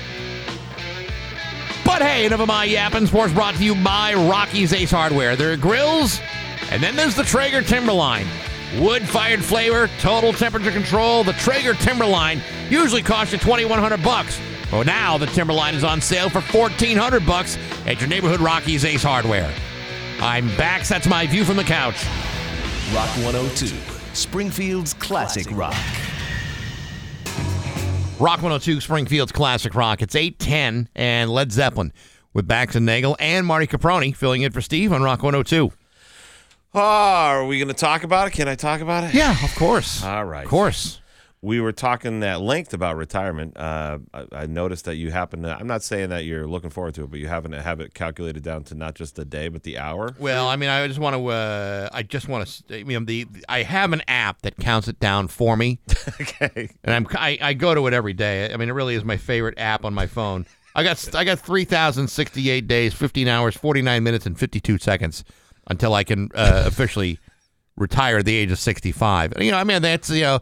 But 1.86 2.02
hey, 2.02 2.26
enough 2.26 2.40
of 2.40 2.48
my 2.48 2.64
yapping. 2.66 3.08
Sports 3.08 3.34
brought 3.34 3.56
to 3.56 3.64
you 3.64 3.76
by 3.76 4.14
Rocky's 4.14 4.74
Ace 4.74 4.92
Hardware. 4.92 5.36
There 5.36 5.52
are 5.52 5.58
grills, 5.58 6.22
and 6.72 6.82
then 6.82 6.96
there's 6.96 7.16
the 7.16 7.24
Traeger 7.24 7.62
Timberline. 7.62 8.28
Wood 8.80 9.08
fired 9.08 9.44
flavor, 9.44 9.88
total 10.00 10.34
temperature 10.34 10.72
control. 10.72 11.24
The 11.24 11.34
Traeger 11.34 11.76
Timberline 11.76 12.42
usually 12.70 13.04
costs 13.04 13.32
you 13.32 13.40
2100 13.40 14.04
bucks. 14.04 14.40
Well, 14.72 14.84
now 14.84 15.18
the 15.18 15.28
Timberline 15.28 15.76
is 15.76 15.84
on 15.84 16.02
sale 16.02 16.30
for 16.30 16.42
1400 16.42 17.26
bucks 17.26 17.58
at 17.86 18.00
your 18.00 18.10
neighborhood 18.10 18.40
Rocky's 18.40 18.84
Ace 18.84 19.04
Hardware. 19.04 19.54
I'm 20.20 20.48
back. 20.58 20.88
That's 20.88 21.08
my 21.08 21.28
view 21.28 21.46
from 21.46 21.58
the 21.58 21.64
couch. 21.64 22.04
Rock 22.94 23.10
102, 23.18 23.68
Springfield's 24.14 24.94
classic 24.96 25.46
rock. 25.52 25.76
Rock 28.20 28.38
102, 28.38 28.80
Springfield's 28.80 29.32
Classic 29.32 29.76
Rock. 29.76 30.02
It's 30.02 30.16
810 30.16 30.88
and 30.96 31.30
Led 31.30 31.52
Zeppelin 31.52 31.92
with 32.32 32.48
Bax 32.48 32.76
and 32.76 32.86
Nagle 32.86 33.18
and 33.20 33.46
Marty 33.46 33.68
Caproni 33.68 34.16
filling 34.16 34.44
in 34.44 34.52
for 34.52 34.62
Steve 34.62 34.94
on 34.94 35.02
Rock 35.02 35.24
102. 35.24 35.72
Oh, 36.76 36.80
are 36.80 37.46
we 37.46 37.60
going 37.60 37.68
to 37.68 37.74
talk 37.76 38.04
about 38.04 38.28
it? 38.28 38.32
Can 38.32 38.48
I 38.48 38.56
talk 38.56 38.82
about 38.82 39.04
it? 39.04 39.14
Yeah, 39.14 39.36
of 39.44 39.54
course. 39.56 40.04
All 40.04 40.26
right. 40.26 40.44
Of 40.44 40.50
course. 40.50 41.00
We 41.40 41.60
were 41.60 41.74
talking 41.74 42.24
at 42.24 42.40
length 42.40 42.74
about 42.74 42.96
retirement. 42.96 43.58
Uh, 43.58 44.00
I, 44.14 44.26
I 44.32 44.46
noticed 44.46 44.86
that 44.86 44.96
you 44.96 45.12
happen 45.12 45.44
to. 45.44 45.56
I'm 45.56 45.68
not 45.68 45.84
saying 45.84 46.10
that 46.10 46.24
you're 46.24 46.48
looking 46.48 46.70
forward 46.70 46.96
to 46.96 47.04
it, 47.04 47.12
but 47.12 47.20
you 47.20 47.28
happen 47.28 47.52
to 47.52 47.62
have 47.62 47.82
it 47.82 47.94
calculated 47.94 48.44
down 48.44 48.64
to 48.66 48.76
not 48.76 48.96
just 48.96 49.18
the 49.18 49.26
day, 49.26 49.50
but 49.50 49.64
the 49.64 49.78
hour. 49.78 50.16
Well, 50.18 50.48
I 50.48 50.56
mean, 50.56 50.70
I 50.70 50.88
just 50.88 51.00
want 51.00 51.18
to. 51.18 51.28
Uh, 51.28 51.90
I 51.92 52.02
just 52.02 52.30
want 52.30 52.48
to. 52.48 52.80
I 52.80 52.84
mean, 52.86 53.06
the 53.06 53.28
I 53.50 53.64
have 53.64 53.92
an 53.92 54.02
app 54.08 54.42
that 54.44 54.56
counts 54.56 54.88
it 54.88 55.02
down 55.02 55.28
for 55.28 55.58
me, 55.58 55.80
okay. 56.22 56.70
and 56.82 56.96
I'm 56.96 57.06
I, 57.12 57.38
I 57.42 57.54
go 57.54 57.76
to 57.76 57.88
it 57.88 57.94
every 57.94 58.14
day. 58.14 58.52
I 58.52 58.56
mean, 58.56 58.70
it 58.70 58.74
really 58.74 58.96
is 58.96 59.04
my 59.04 59.18
favorite 59.18 59.60
app 59.60 59.84
on 59.84 59.94
my 59.94 60.08
phone. 60.08 60.46
I 60.76 60.84
got 60.84 61.14
I 61.14 61.26
got 61.26 61.40
three 61.40 61.66
thousand 61.66 62.08
sixty 62.08 62.50
eight 62.52 62.70
days, 62.70 62.94
fifteen 62.94 63.28
hours, 63.28 63.58
forty 63.58 63.82
nine 63.82 64.04
minutes, 64.04 64.26
and 64.26 64.40
fifty 64.40 64.62
two 64.62 64.78
seconds 64.78 65.26
until 65.70 65.94
I 65.94 66.04
can 66.04 66.30
uh, 66.36 66.64
officially 66.66 67.20
retire 67.76 68.18
at 68.18 68.26
the 68.26 68.36
age 68.36 68.52
of 68.52 68.60
sixty 68.60 68.92
five. 68.92 69.34
You 69.40 69.52
know, 69.52 69.58
I 69.58 69.64
mean, 69.64 69.82
that's 69.82 70.10
you 70.10 70.22
know. 70.22 70.40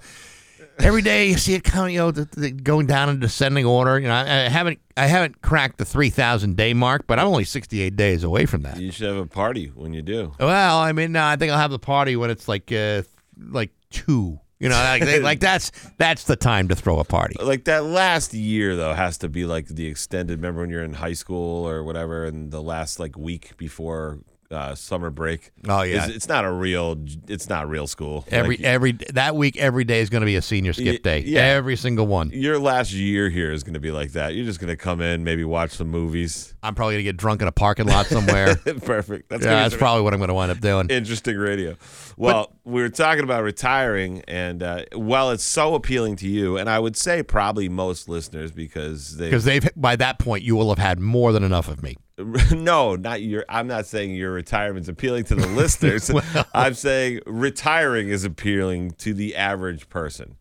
Every 0.79 1.01
day 1.03 1.27
you 1.29 1.37
see 1.37 1.53
it 1.53 1.63
coming, 1.63 1.93
you 1.93 1.99
know, 1.99 2.11
the, 2.11 2.25
the, 2.39 2.49
going 2.49 2.87
down 2.87 3.09
in 3.09 3.19
descending 3.19 3.65
order. 3.65 3.99
You 3.99 4.07
know, 4.07 4.15
I, 4.15 4.21
I 4.45 4.49
haven't, 4.49 4.79
I 4.97 5.05
haven't 5.05 5.41
cracked 5.41 5.77
the 5.77 5.85
three 5.85 6.09
thousand 6.09 6.55
day 6.57 6.73
mark, 6.73 7.05
but 7.05 7.19
I'm 7.19 7.27
only 7.27 7.43
sixty 7.43 7.81
eight 7.81 7.95
days 7.95 8.23
away 8.23 8.47
from 8.47 8.63
that. 8.63 8.79
You 8.79 8.91
should 8.91 9.07
have 9.07 9.17
a 9.17 9.27
party 9.27 9.67
when 9.75 9.93
you 9.93 10.01
do. 10.01 10.33
Well, 10.39 10.79
I 10.79 10.91
mean, 10.93 11.11
no, 11.11 11.23
I 11.23 11.35
think 11.35 11.51
I'll 11.51 11.59
have 11.59 11.71
the 11.71 11.77
party 11.77 12.15
when 12.15 12.31
it's 12.31 12.47
like, 12.47 12.71
uh, 12.71 13.03
like 13.37 13.71
two. 13.91 14.39
You 14.59 14.69
know, 14.69 14.75
like, 14.75 15.03
they- 15.03 15.19
like 15.19 15.39
that's 15.39 15.71
that's 15.97 16.23
the 16.23 16.35
time 16.35 16.67
to 16.69 16.75
throw 16.75 16.99
a 16.99 17.03
party. 17.03 17.35
Like 17.41 17.65
that 17.65 17.83
last 17.83 18.33
year 18.33 18.75
though 18.75 18.93
has 18.93 19.17
to 19.19 19.29
be 19.29 19.45
like 19.45 19.67
the 19.67 19.85
extended. 19.87 20.39
Remember 20.39 20.61
when 20.61 20.69
you're 20.71 20.83
in 20.83 20.93
high 20.93 21.13
school 21.13 21.67
or 21.67 21.83
whatever, 21.83 22.25
and 22.25 22.49
the 22.49 22.61
last 22.61 22.99
like 22.99 23.17
week 23.17 23.55
before 23.57 24.19
uh, 24.51 24.75
summer 24.75 25.09
break. 25.09 25.51
Oh, 25.67 25.81
yeah. 25.81 26.05
it's, 26.05 26.15
it's 26.15 26.27
not 26.27 26.45
a 26.45 26.51
real. 26.51 26.97
It's 27.27 27.49
not 27.49 27.69
real 27.69 27.87
school. 27.87 28.25
Every 28.29 28.57
Like, 28.57 28.65
every 28.65 28.91
that 29.13 29.35
week, 29.35 29.57
every 29.57 29.83
day 29.83 30.01
is 30.01 30.09
going 30.09 30.21
to 30.21 30.25
be 30.25 30.35
a 30.35 30.41
senior 30.41 30.73
skip 30.73 31.03
day. 31.03 31.19
yeah. 31.19 31.41
Every 31.41 31.75
single 31.75 32.07
one. 32.07 32.29
your 32.31 32.59
last 32.59 32.91
year 32.93 33.29
here 33.29 33.51
is 33.51 33.63
going 33.63 33.73
to 33.73 33.79
be 33.79 33.91
like 33.91 34.11
that. 34.11 34.35
You're 34.35 34.45
just 34.45 34.59
going 34.59 34.69
to 34.69 34.77
come 34.77 35.01
in, 35.01 35.23
maybe 35.23 35.43
watch 35.43 35.71
some 35.71 35.89
movies. 35.89 36.53
I'm 36.63 36.75
probably 36.75 36.95
going 36.95 37.05
to 37.05 37.11
get 37.11 37.17
drunk 37.17 37.41
in 37.41 37.47
a 37.47 37.51
parking 37.51 37.87
lot 37.87 38.05
somewhere. 38.05 38.55
Perfect. 38.85 39.29
That's 39.29 39.43
yeah, 39.43 39.63
that's 39.63 39.75
probably 39.75 40.03
what 40.03 40.13
I'm 40.13 40.19
going 40.19 40.29
to 40.29 40.33
wind 40.33 40.51
up 40.51 40.59
doing. 40.59 40.89
interesting 40.89 41.37
radio. 41.37 41.75
Well, 42.21 42.53
we 42.63 42.81
were 42.81 42.89
talking 42.89 43.23
about 43.23 43.43
retiring, 43.43 44.21
and 44.27 44.61
uh, 44.61 44.85
while 44.93 45.31
it's 45.31 45.43
so 45.43 45.73
appealing 45.73 46.17
to 46.17 46.27
you, 46.27 46.55
and 46.57 46.69
I 46.69 46.77
would 46.77 46.95
say 46.95 47.23
probably 47.23 47.67
most 47.67 48.07
listeners 48.07 48.51
because 48.51 49.17
they 49.17 49.27
Because 49.27 49.43
they've 49.43 49.67
by 49.75 49.95
that 49.95 50.19
point, 50.19 50.43
you 50.43 50.55
will 50.55 50.69
have 50.69 50.77
had 50.77 50.99
more 50.99 51.31
than 51.31 51.43
enough 51.43 51.67
of 51.67 51.81
me. 51.81 51.97
no, 52.51 52.95
not 52.95 53.23
your. 53.23 53.43
I'm 53.49 53.65
not 53.65 53.87
saying 53.87 54.13
your 54.13 54.31
retirement's 54.31 54.87
appealing 54.87 55.23
to 55.25 55.35
the 55.35 55.47
listeners. 55.55 56.11
I'm 56.53 56.75
saying 56.75 57.21
retiring 57.25 58.09
is 58.09 58.23
appealing 58.23 58.91
to 58.99 59.15
the 59.15 59.35
average 59.35 59.89
person. 59.89 60.37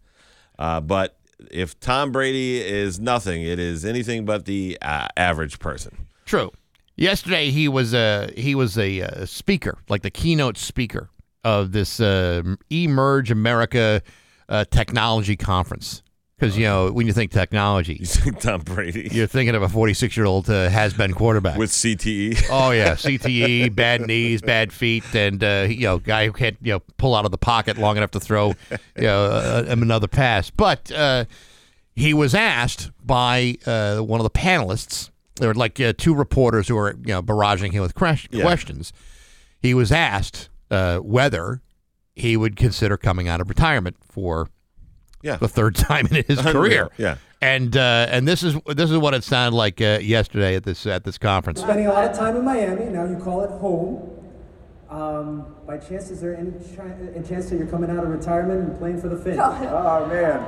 Uh, 0.59 0.83
but 0.83 1.17
if 1.51 1.81
Tom 1.81 2.13
Brady 2.13 2.61
is 2.61 3.01
nothing, 3.01 3.43
it 3.43 3.59
is 3.59 3.87
anything 3.87 4.27
but 4.27 4.45
the 4.45 4.77
uh, 4.83 5.09
average 5.17 5.59
person. 5.59 6.07
True. 6.27 6.51
Yesterday 6.97 7.51
he 7.51 7.67
was 7.69 7.95
a 7.95 8.31
he 8.37 8.55
was 8.55 8.77
a, 8.77 9.01
uh 9.01 9.25
speaker, 9.25 9.79
like 9.89 10.03
the 10.03 10.11
keynote 10.11 10.59
speaker 10.59 11.09
of 11.45 11.73
this 11.73 12.01
uh, 12.01 12.43
Emerge 12.71 13.31
America 13.31 14.03
uh, 14.49 14.65
Technology 14.71 15.37
Conference. 15.37 16.03
Because 16.39 16.57
you 16.57 16.65
know 16.65 16.91
when 16.91 17.07
you 17.07 17.13
think 17.13 17.33
technology, 17.33 17.97
You 18.01 18.07
think 18.07 18.41
Tom 18.41 18.63
Brady 18.63 19.11
you're 19.13 19.27
thinking 19.27 19.55
of 19.55 19.61
a 19.63 19.69
46 19.69 20.17
year 20.17 20.25
old 20.25 20.49
uh, 20.49 20.71
has 20.71 20.95
been 20.95 21.13
quarterback. 21.13 21.59
with? 21.59 21.71
CTE? 21.71 22.47
oh 22.51 22.71
yeah, 22.71 22.95
CTE, 22.95 23.75
bad 23.75 24.07
knees, 24.07 24.41
bad 24.41 24.73
feet, 24.73 25.05
and 25.15 25.45
uh, 25.45 25.67
you 25.69 25.83
know 25.83 25.99
guy 25.99 26.25
who 26.25 26.33
can't 26.33 26.57
you 26.63 26.73
know 26.73 26.81
pull 26.97 27.15
out 27.15 27.27
of 27.27 27.31
the 27.31 27.37
pocket 27.37 27.77
long 27.77 27.99
enough 27.99 28.13
to 28.13 28.21
throw 28.21 28.55
you 28.97 29.03
know 29.03 29.25
uh, 29.27 29.65
him 29.65 29.83
another 29.83 30.09
pass. 30.09 30.49
But 30.49 30.91
uh, 30.93 31.27
he 31.95 32.15
was 32.15 32.35
asked 32.35 32.91
by 33.05 33.57
uh, 33.67 33.99
one 33.99 34.19
of 34.19 34.25
the 34.25 34.31
panelists. 34.31 35.11
There 35.37 35.49
were 35.49 35.55
like 35.55 35.79
uh, 35.81 35.93
two 35.97 36.15
reporters 36.15 36.69
who 36.69 36.75
were 36.77 36.93
you 37.05 37.13
know 37.13 37.23
barraging 37.23 37.73
him 37.73 37.83
with 37.83 37.93
Yeah. 38.31 38.43
questions. 38.43 38.93
He 39.61 39.75
was 39.75 39.93
asked 39.93 40.49
uh, 40.71 40.99
whether 40.99 41.63
he 42.15 42.37
would 42.37 42.57
consider 42.57 42.97
coming 42.97 43.29
out 43.29 43.41
of 43.41 43.49
retirement 43.49 43.97
for 44.01 44.49
Yeah. 45.23 45.37
the 45.37 45.49
third 45.49 45.75
time 45.89 46.07
in 46.09 46.25
his 46.27 46.41
career. 46.41 46.89
Yeah. 46.99 47.17
And 47.43 47.75
uh, 47.77 48.07
and 48.11 48.29
this 48.29 48.43
is 48.43 48.55
this 48.67 48.91
is 48.91 48.99
what 48.99 49.15
it 49.15 49.25
sounded 49.25 49.57
like 49.57 49.81
uh, 49.81 49.99
yesterday 50.03 50.57
at 50.57 50.65
this 50.65 50.85
at 50.87 51.05
this 51.05 51.17
conference. 51.17 51.61
Spending 51.61 51.87
a 51.87 51.93
lot 51.93 52.05
of 52.11 52.15
time 52.17 52.37
in 52.37 52.45
Miami. 52.45 52.85
Now 52.87 53.05
you 53.07 53.17
call 53.17 53.43
it 53.45 53.51
home. 53.51 54.17
Um, 54.91 55.47
by 55.67 55.79
chance, 55.79 56.11
is 56.11 56.21
there 56.21 56.37
any, 56.37 56.51
chi- 56.77 56.97
any 57.15 57.25
chance 57.27 57.49
that 57.49 57.57
you're 57.57 57.69
coming 57.69 57.91
out 57.91 58.03
of 58.03 58.11
retirement 58.11 58.61
and 58.69 58.77
playing 58.79 59.01
for 59.01 59.09
the 59.09 59.17
Finns? 59.17 59.39
Oh 59.41 60.05
man. 60.07 60.41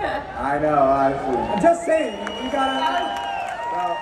I 0.00 0.58
know. 0.58 0.78
I'm 0.82 1.62
just 1.62 1.84
saying. 1.86 2.18
You 2.44 2.50
gotta. 2.50 3.20
Well, 3.72 3.98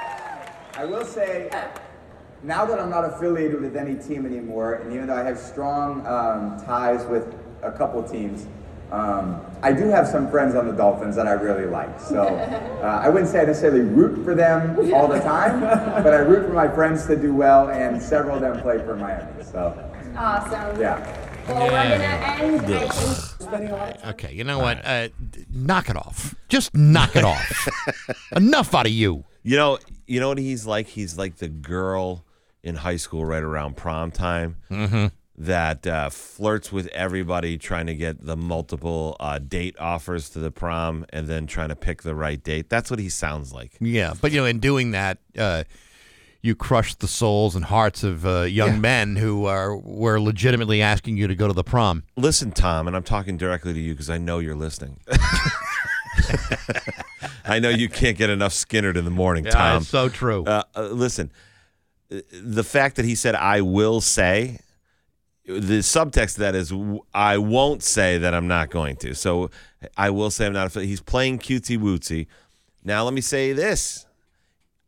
I 0.77 0.85
will 0.87 1.05
say, 1.05 1.51
now 2.43 2.65
that 2.65 2.79
I'm 2.81 2.91
not 2.91 3.05
affiliated 3.05 3.61
with 3.61 3.77
any 3.77 3.95
team 3.97 4.27
anymore, 4.27 4.75
and 4.75 4.93
even 4.93 5.07
though 5.09 5.17
I 5.17 5.23
have 5.25 5.39
strong 5.39 6.07
um, 6.07 6.61
ties 6.65 7.07
with 7.07 7.35
a 7.63 7.71
couple 7.71 8.03
teams, 8.03 8.47
um, 8.91 9.41
I 9.63 9.73
do 9.73 9.87
have 9.89 10.09
some 10.09 10.31
friends 10.31 10.55
on 10.55 10.67
the 10.67 10.73
Dolphins 10.73 11.15
that 11.17 11.29
I 11.29 11.33
really 11.33 11.67
like. 11.67 12.01
So 12.01 12.23
uh, 12.83 13.01
I 13.05 13.09
wouldn't 13.09 13.31
say 13.31 13.41
I 13.41 13.45
necessarily 13.45 13.81
root 13.83 14.25
for 14.25 14.35
them 14.35 14.79
all 14.95 15.07
the 15.07 15.21
time, 15.21 15.61
but 16.03 16.13
I 16.13 16.19
root 16.19 16.47
for 16.47 16.55
my 16.55 16.69
friends 16.69 17.07
to 17.07 17.17
do 17.17 17.35
well, 17.35 17.71
and 17.71 18.03
several 18.03 18.37
of 18.37 18.43
them 18.43 18.61
play 18.63 18.79
for 18.79 18.97
Miami. 18.97 19.45
So 19.45 19.87
Awesome. 20.17 20.81
yeah. 20.81 21.27
Well, 21.49 21.63
we're 21.63 21.71
gonna 21.71 22.05
end. 22.05 22.67
Think 22.67 22.93
Spending 22.93 23.71
a 23.71 23.77
lot 23.77 23.97
of 23.97 24.11
Okay, 24.11 24.33
you 24.33 24.45
know 24.45 24.59
what? 24.59 24.85
Uh, 24.85 25.09
knock 25.51 25.89
it 25.89 25.97
off. 25.97 26.35
Just 26.49 26.75
knock 26.75 27.17
it 27.17 27.25
off. 27.25 27.69
Enough 28.37 28.75
out 28.75 28.87
of 28.87 28.93
you. 28.93 29.25
You 29.43 29.57
know, 29.57 29.79
you 30.07 30.21
know 30.21 30.29
what 30.29 30.39
he's 30.39 30.67
like. 30.67 30.89
He's 30.89 31.17
like 31.17 31.37
the 31.37 31.49
girl 31.49 32.25
in 32.63 32.77
high 32.77 32.97
school 32.97 33.25
right 33.25 33.43
around 33.43 33.77
prom 33.77 34.11
time 34.11 34.57
that 35.37 35.87
uh, 35.87 36.11
flirts 36.11 36.71
with 36.71 36.87
everybody, 36.89 37.57
trying 37.57 37.87
to 37.87 37.95
get 37.95 38.25
the 38.27 38.37
multiple 38.37 39.17
uh, 39.21 39.39
date 39.39 39.75
offers 39.79 40.29
to 40.31 40.39
the 40.39 40.51
prom, 40.51 41.07
and 41.11 41.27
then 41.29 41.47
trying 41.47 41.71
to 41.71 41.77
pick 41.77 42.03
the 42.03 42.15
right 42.15 42.43
date. 42.45 42.69
That's 42.69 42.91
what 42.91 42.99
he 43.01 43.09
sounds 43.09 43.51
like. 43.53 43.73
Yeah, 43.81 44.13
but 44.21 44.33
you 44.33 44.39
know, 44.41 44.45
in 44.45 44.59
doing 44.61 44.91
that, 44.91 45.17
uh, 45.39 45.65
you 46.43 46.55
crush 46.55 46.95
the 46.95 47.09
souls 47.09 47.57
and 47.57 47.65
hearts 47.65 48.03
of 48.03 48.27
uh, 48.27 48.43
young 48.43 48.73
Yeah. 48.75 48.79
men 48.81 49.17
who 49.17 49.47
are 49.47 49.75
were 49.77 50.21
legitimately 50.21 50.83
asking 50.83 51.17
you 51.17 51.27
to 51.27 51.35
go 51.35 51.47
to 51.49 51.55
the 51.55 51.65
prom. 51.65 52.03
Listen, 52.17 52.51
Tom, 52.53 52.87
and 52.87 52.95
I'm 52.95 53.03
talking 53.03 53.39
directly 53.39 53.73
to 53.73 53.81
you 53.81 53.95
because 53.95 54.11
I 54.11 54.19
know 54.19 54.41
you're 54.41 54.55
listening. 54.55 54.99
I 57.45 57.59
know 57.59 57.69
you 57.71 57.89
can't 57.89 58.17
get 58.17 58.31
enough 58.31 58.53
Skinner 58.53 58.91
in 58.91 59.05
the 59.05 59.11
morning, 59.11 59.45
Tom. 59.45 59.83
so 59.83 60.09
true. 60.09 60.45
Uh, 60.45 60.63
uh, 60.77 60.83
listen, 60.89 61.33
the 62.11 62.65
fact 62.65 62.97
that 62.97 63.05
he 63.05 63.15
said 63.15 63.35
"I 63.35 63.61
will 63.61 64.01
say," 64.01 64.59
the 65.47 65.79
subtext 65.79 66.35
of 66.35 66.41
that 66.41 66.55
is 66.55 66.73
"I 67.15 67.39
won't 67.39 67.83
say 67.83 68.19
that 68.19 68.35
I'm 68.35 68.49
not 68.49 68.71
going 68.71 68.97
to." 68.97 69.15
So 69.15 69.51
I 69.97 70.11
will 70.11 70.31
say 70.31 70.47
I'm 70.47 70.53
not. 70.53 70.73
He's 70.73 71.01
playing 71.01 71.39
cutesy 71.39 71.79
wootsy. 71.79 72.27
Now 72.85 73.05
let 73.05 73.15
me 73.15 73.21
say 73.21 73.53
this: 73.53 74.07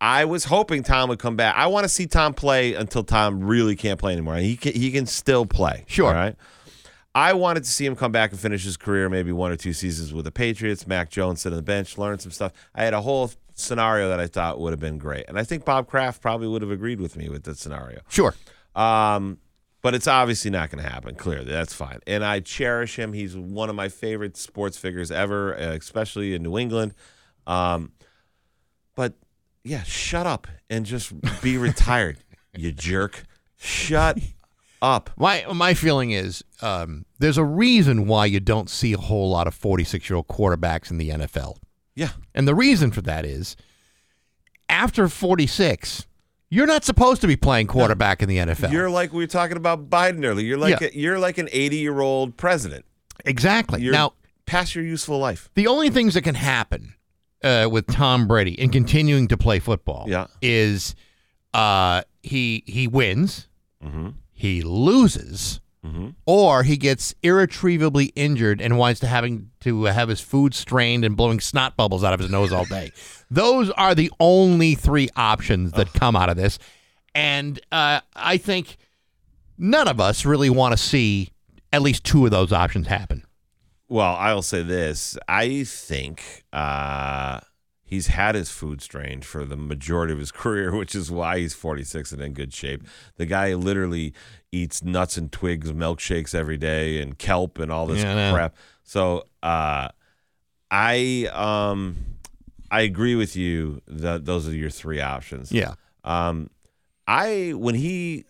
I 0.01 0.24
was 0.24 0.44
hoping 0.44 0.82
Tom 0.82 1.09
would 1.11 1.20
come 1.20 1.36
back. 1.36 1.55
I 1.57 1.69
want 1.69 1.85
to 1.85 1.89
see 1.89 2.07
Tom 2.07 2.35
play 2.35 2.74
until 2.74 3.05
Tom 3.05 3.44
really 3.44 3.77
can't 3.77 4.01
play 4.01 4.12
anymore. 4.12 4.36
He 4.36 4.57
can, 4.57 4.73
he 4.73 4.90
can 4.90 5.07
still 5.07 5.47
play. 5.47 5.85
Sure. 5.86 6.09
All 6.09 6.15
right. 6.15 6.36
I 7.15 7.35
wanted 7.35 7.65
to 7.65 7.70
see 7.70 7.85
him 7.85 7.94
come 7.94 8.11
back 8.11 8.31
and 8.32 8.40
finish 8.40 8.65
his 8.65 8.77
career, 8.77 9.09
maybe 9.09 9.32
one 9.32 9.53
or 9.53 9.57
two 9.57 9.73
seasons 9.73 10.12
with 10.12 10.24
the 10.24 10.32
Patriots. 10.32 10.86
Mac 10.86 11.11
Jones 11.11 11.43
sit 11.43 11.53
on 11.53 11.57
the 11.57 11.62
bench, 11.62 11.99
learn 11.99 12.19
some 12.19 12.32
stuff. 12.32 12.53
I 12.74 12.85
had 12.85 12.94
a 12.94 13.03
whole 13.03 13.31
scenario 13.55 14.09
that 14.09 14.20
I 14.20 14.27
thought 14.27 14.61
would 14.61 14.73
have 14.73 14.81
been 14.81 14.99
great, 14.99 15.24
and 15.29 15.39
I 15.39 15.45
think 15.45 15.65
Bob 15.65 15.89
Kraft 15.89 16.20
probably 16.20 16.49
would 16.49 16.62
have 16.62 16.70
agreed 16.70 17.01
with 17.01 17.16
me 17.16 17.29
with 17.29 17.45
that 17.45 17.59
scenario. 17.59 18.01
Sure. 18.09 18.35
Um, 18.74 19.39
but 19.83 19.95
it's 19.95 20.07
obviously 20.07 20.51
not 20.51 20.70
going 20.70 20.83
to 20.83 20.89
happen. 20.89 21.16
Clearly, 21.16 21.51
that's 21.51 21.74
fine. 21.74 21.99
And 22.07 22.24
I 22.24 22.41
cherish 22.41 22.99
him. 22.99 23.12
He's 23.12 23.37
one 23.37 23.69
of 23.69 23.74
my 23.74 23.89
favorite 23.89 24.37
sports 24.37 24.79
figures 24.79 25.11
ever, 25.11 25.55
uh, 25.57 25.73
especially 25.73 26.35
in 26.35 26.43
New 26.43 26.57
England. 26.57 26.95
Um, 27.47 27.93
but 28.95 29.15
yeah, 29.65 29.83
shut 29.83 30.27
up 30.27 30.47
and 30.70 30.87
just 30.87 31.12
be 31.43 31.59
retired, 31.59 32.19
you 32.57 32.70
jerk. 32.73 33.24
Shut 33.57 34.19
up. 34.81 35.11
My 35.16 35.45
my 35.53 35.74
feeling 35.74 36.12
is 36.12 36.45
um, 36.61 37.05
there's 37.19 37.39
a 37.39 37.45
reason 37.45 38.07
why 38.07 38.27
you 38.27 38.41
don't 38.41 38.70
see 38.70 38.93
a 38.93 38.99
whole 38.99 39.31
lot 39.31 39.47
of 39.47 39.55
46 39.55 40.09
year 40.09 40.16
old 40.16 40.29
quarterbacks 40.29 40.91
in 40.91 40.99
the 40.99 41.11
NFL. 41.11 41.57
Yeah. 41.94 42.10
And 42.35 42.47
the 42.48 42.55
reason 42.55 42.90
for 42.90 43.02
that 43.02 43.24
is 43.24 43.56
after 44.69 45.09
46, 45.09 46.06
you're 46.51 46.66
not 46.66 46.85
supposed 46.85 47.20
to 47.23 47.27
be 47.27 47.36
playing 47.36 47.66
quarterback 47.66 48.23
in 48.23 48.28
the 48.28 48.39
NFL. 48.39 48.73
You're 48.73 48.90
like 48.90 49.12
we 49.12 49.23
were 49.23 49.27
talking 49.28 49.56
about 49.56 49.89
Biden 49.90 50.24
earlier. 50.24 50.47
You're 50.47 50.59
like 50.59 50.81
Yeah. 50.81 50.89
a, 50.93 50.97
you're 50.98 51.19
like 51.19 51.39
an 51.39 51.48
80 51.52 51.77
year 51.78 52.01
old 52.01 52.36
president. 52.36 52.85
exactly. 53.24 53.82
You're 53.82 53.93
now, 53.93 54.12
past 54.47 54.74
your 54.74 54.85
useful 54.85 55.19
life. 55.19 55.51
the 55.55 55.66
only 55.66 55.89
things 55.90 56.14
that 56.14 56.23
can 56.23 56.35
happen 56.35 56.94
uh, 57.44 57.69
with 57.70 57.86
Tom 57.86 58.27
Brady 58.27 58.60
in 58.60 58.70
continuing 58.70 59.28
to 59.28 59.36
play 59.36 59.59
football 59.59 60.06
Yeah. 60.09 60.27
is 60.40 60.94
uh, 61.55 62.02
he 62.23 62.62
he 62.66 62.86
wins, 62.89 63.48
Mm-hmm. 63.85 64.10
he 64.31 64.62
loses, 64.62 65.60
or 66.27 66.63
he 66.63 66.77
gets 66.77 67.15
irretrievably 67.23 68.13
injured 68.15 68.61
and 68.61 68.79
winds 68.79 69.01
to 69.01 69.07
having 69.07 69.51
to 69.61 69.85
have 69.85 70.09
his 70.09 70.21
food 70.21 70.55
strained 70.55 71.05
and 71.05 71.17
blowing 71.17 71.41
snot 71.41 71.77
bubbles 71.77 72.05
out 72.05 72.15
of 72.15 72.21
his 72.21 72.31
nose 72.31 72.53
all 72.53 72.65
day. 72.65 72.93
Those 73.31 73.71
are 73.71 73.95
the 73.95 74.11
only 74.21 74.75
three 74.75 75.09
options 75.17 75.73
that 75.73 75.93
come 75.93 76.15
out 76.15 76.29
of 76.29 76.37
this, 76.37 76.59
and 77.15 77.61
uh, 77.73 78.01
I 78.15 78.37
think 78.37 78.77
none 79.59 79.89
of 79.89 80.01
us 80.01 80.25
really 80.25 80.51
want 80.51 80.73
to 80.73 80.77
see 80.77 81.31
at 81.73 81.83
least 81.83 82.05
two 82.05 82.25
of 82.25 82.31
those 82.31 82.53
options 82.53 82.87
happen. 82.87 83.25
Well, 83.89 84.17
I'll 84.17 84.43
say 84.43 84.63
this. 84.63 85.19
I 85.29 85.65
think 85.65 86.45
uh, 86.53 87.41
he's 87.83 88.07
had 88.07 88.35
his 88.35 88.51
food 88.51 88.81
strained 88.81 89.25
for 89.25 89.45
the 89.45 89.57
majority 89.57 90.13
of 90.13 90.19
his 90.19 90.33
career, 90.33 90.75
which 90.75 90.95
is 90.95 91.11
why 91.11 91.39
he's 91.39 91.55
46 91.55 92.13
and 92.13 92.23
in 92.23 92.33
good 92.33 92.53
shape. 92.55 92.83
The 93.17 93.27
guy 93.27 93.55
literally 93.55 94.15
eats 94.53 94.85
nuts 94.85 95.16
and 95.16 95.33
twigs, 95.33 95.73
milkshakes 95.73 96.35
every 96.35 96.59
day, 96.59 97.01
and 97.01 97.19
kelp 97.19 97.59
and 97.59 97.73
all 97.73 97.87
this 97.87 98.03
Yeah, 98.03 98.33
crap. 98.33 98.55
So 98.85 99.24
uh, 99.43 99.89
I 100.70 101.29
um, 101.33 101.97
I 102.70 102.83
agree 102.83 103.15
with 103.15 103.35
you 103.35 103.83
that 103.89 104.24
those 104.24 104.47
are 104.47 104.55
your 104.55 104.70
three 104.70 105.01
options. 105.01 105.51
Yeah. 105.51 105.74
Um, 106.05 106.51
I 107.07 107.53
when 107.57 107.74
he 107.74 108.24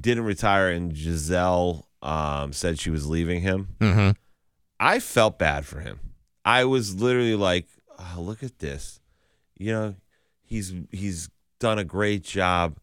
didn't 0.00 0.24
retire 0.24 0.70
and 0.70 0.94
Gisele 0.94 1.86
um, 2.02 2.52
said 2.52 2.78
she 2.78 2.90
was 2.90 3.06
leaving 3.06 3.40
him. 3.40 3.76
Mm-hmm. 3.80 4.10
I 4.78 4.98
felt 4.98 5.38
bad 5.38 5.66
for 5.66 5.80
him. 5.80 6.00
I 6.44 6.64
was 6.64 7.00
literally 7.00 7.34
like, 7.34 7.66
oh, 7.98 8.20
look 8.20 8.42
at 8.42 8.60
this. 8.60 9.00
You 9.56 9.72
know, 9.72 9.94
he's 10.42 10.72
he's 10.90 11.28
done 11.58 11.78
a 11.78 11.84
great 11.84 12.22
job, 12.22 12.78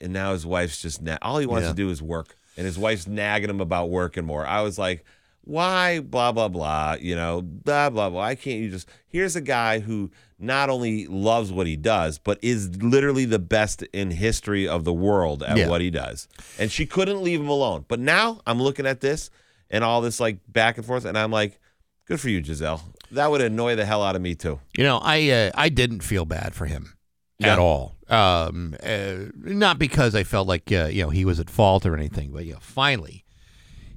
and 0.00 0.12
now 0.12 0.32
his 0.32 0.44
wife's 0.46 0.80
just 0.82 1.02
na- 1.02 1.18
all 1.22 1.38
he 1.38 1.46
wants 1.46 1.64
Yeah. 1.64 1.70
to 1.72 1.76
do 1.76 1.90
is 1.90 2.00
work, 2.02 2.36
and 2.56 2.66
his 2.66 2.78
wife's 2.78 3.06
nagging 3.06 3.50
him 3.50 3.60
about 3.60 3.90
working 3.90 4.24
more. 4.24 4.46
I 4.46 4.60
was 4.62 4.78
like, 4.78 5.04
why? 5.42 6.00
Blah 6.00 6.32
blah 6.32 6.48
blah. 6.48 6.96
You 7.00 7.16
know, 7.16 7.42
blah 7.42 7.90
blah 7.90 8.10
blah. 8.10 8.20
Why 8.20 8.34
can't 8.34 8.60
you 8.60 8.70
just? 8.70 8.88
Here's 9.08 9.36
a 9.36 9.40
guy 9.40 9.80
who 9.80 10.10
not 10.38 10.70
only 10.70 11.06
loves 11.06 11.52
what 11.52 11.66
he 11.66 11.76
does, 11.76 12.18
but 12.18 12.38
is 12.42 12.76
literally 12.82 13.24
the 13.26 13.38
best 13.38 13.82
in 13.92 14.10
history 14.10 14.66
of 14.66 14.84
the 14.84 14.92
world 14.92 15.42
at 15.42 15.56
Yeah. 15.58 15.68
what 15.68 15.80
he 15.80 15.90
does. 15.90 16.28
And 16.58 16.70
she 16.70 16.86
couldn't 16.86 17.22
leave 17.22 17.40
him 17.40 17.48
alone. 17.48 17.84
But 17.88 18.00
now 18.00 18.40
I'm 18.46 18.60
looking 18.62 18.86
at 18.86 19.00
this 19.00 19.30
and 19.70 19.84
all 19.84 20.00
this 20.00 20.18
like 20.20 20.38
back 20.48 20.76
and 20.78 20.86
forth, 20.86 21.04
and 21.04 21.18
I'm 21.18 21.30
like, 21.30 21.58
good 22.06 22.20
for 22.20 22.28
you, 22.30 22.40
Gisele. 22.40 22.82
That 23.12 23.30
would 23.30 23.40
annoy 23.40 23.76
the 23.76 23.84
hell 23.84 24.02
out 24.04 24.16
of 24.16 24.22
me 24.22 24.34
too. 24.34 24.60
You 24.76 24.84
know, 24.84 24.98
I 25.02 25.28
uh, 25.30 25.50
I 25.54 25.68
didn't 25.68 26.00
feel 26.02 26.24
bad 26.24 26.54
for 26.54 26.66
him 26.66 26.94
Yeah. 27.40 27.54
at 27.54 27.58
all. 27.58 27.96
Um, 28.08 28.76
uh, 28.82 29.14
not 29.34 29.78
because 29.78 30.14
I 30.14 30.24
felt 30.24 30.46
like 30.48 30.70
uh, 30.72 30.86
you 30.86 31.02
know 31.02 31.10
he 31.10 31.24
was 31.24 31.40
at 31.40 31.48
fault 31.50 31.86
or 31.86 31.96
anything, 31.96 32.32
but 32.32 32.44
you 32.44 32.54
know, 32.54 32.58
finally 32.60 33.24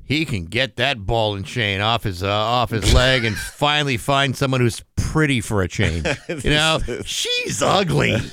he 0.06 0.26
can 0.26 0.46
get 0.46 0.76
that 0.76 1.06
ball 1.06 1.36
and 1.36 1.46
chain 1.46 1.82
off 1.82 2.04
his 2.04 2.24
uh, 2.24 2.30
off 2.30 2.70
his 2.70 2.94
leg 2.96 3.26
and 3.26 3.36
finally 3.36 3.98
find 3.98 4.36
someone 4.36 4.62
who's 4.62 4.84
pretty 4.96 5.42
for 5.42 5.62
a 5.62 5.68
change. 5.68 6.06
You 6.30 6.50
know, 6.52 6.80
she's 7.06 7.62
ugly. 7.62 8.16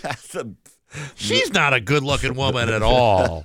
She's 1.14 1.52
not 1.52 1.72
a 1.72 1.80
good 1.80 2.02
looking 2.02 2.34
woman 2.34 2.68
at 2.68 2.82
all. 2.82 3.42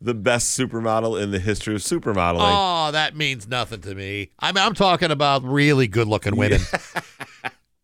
the 0.00 0.14
best 0.14 0.58
supermodel 0.58 1.20
in 1.22 1.30
the 1.30 1.38
history 1.38 1.74
of 1.74 1.82
supermodeling. 1.82 2.38
Oh, 2.40 2.90
that 2.92 3.14
means 3.14 3.46
nothing 3.46 3.82
to 3.82 3.94
me. 3.94 4.30
I 4.38 4.50
mean, 4.52 4.64
I'm 4.64 4.72
talking 4.72 5.10
about 5.10 5.44
really 5.44 5.88
good 5.88 6.08
looking 6.08 6.36
women. 6.36 6.62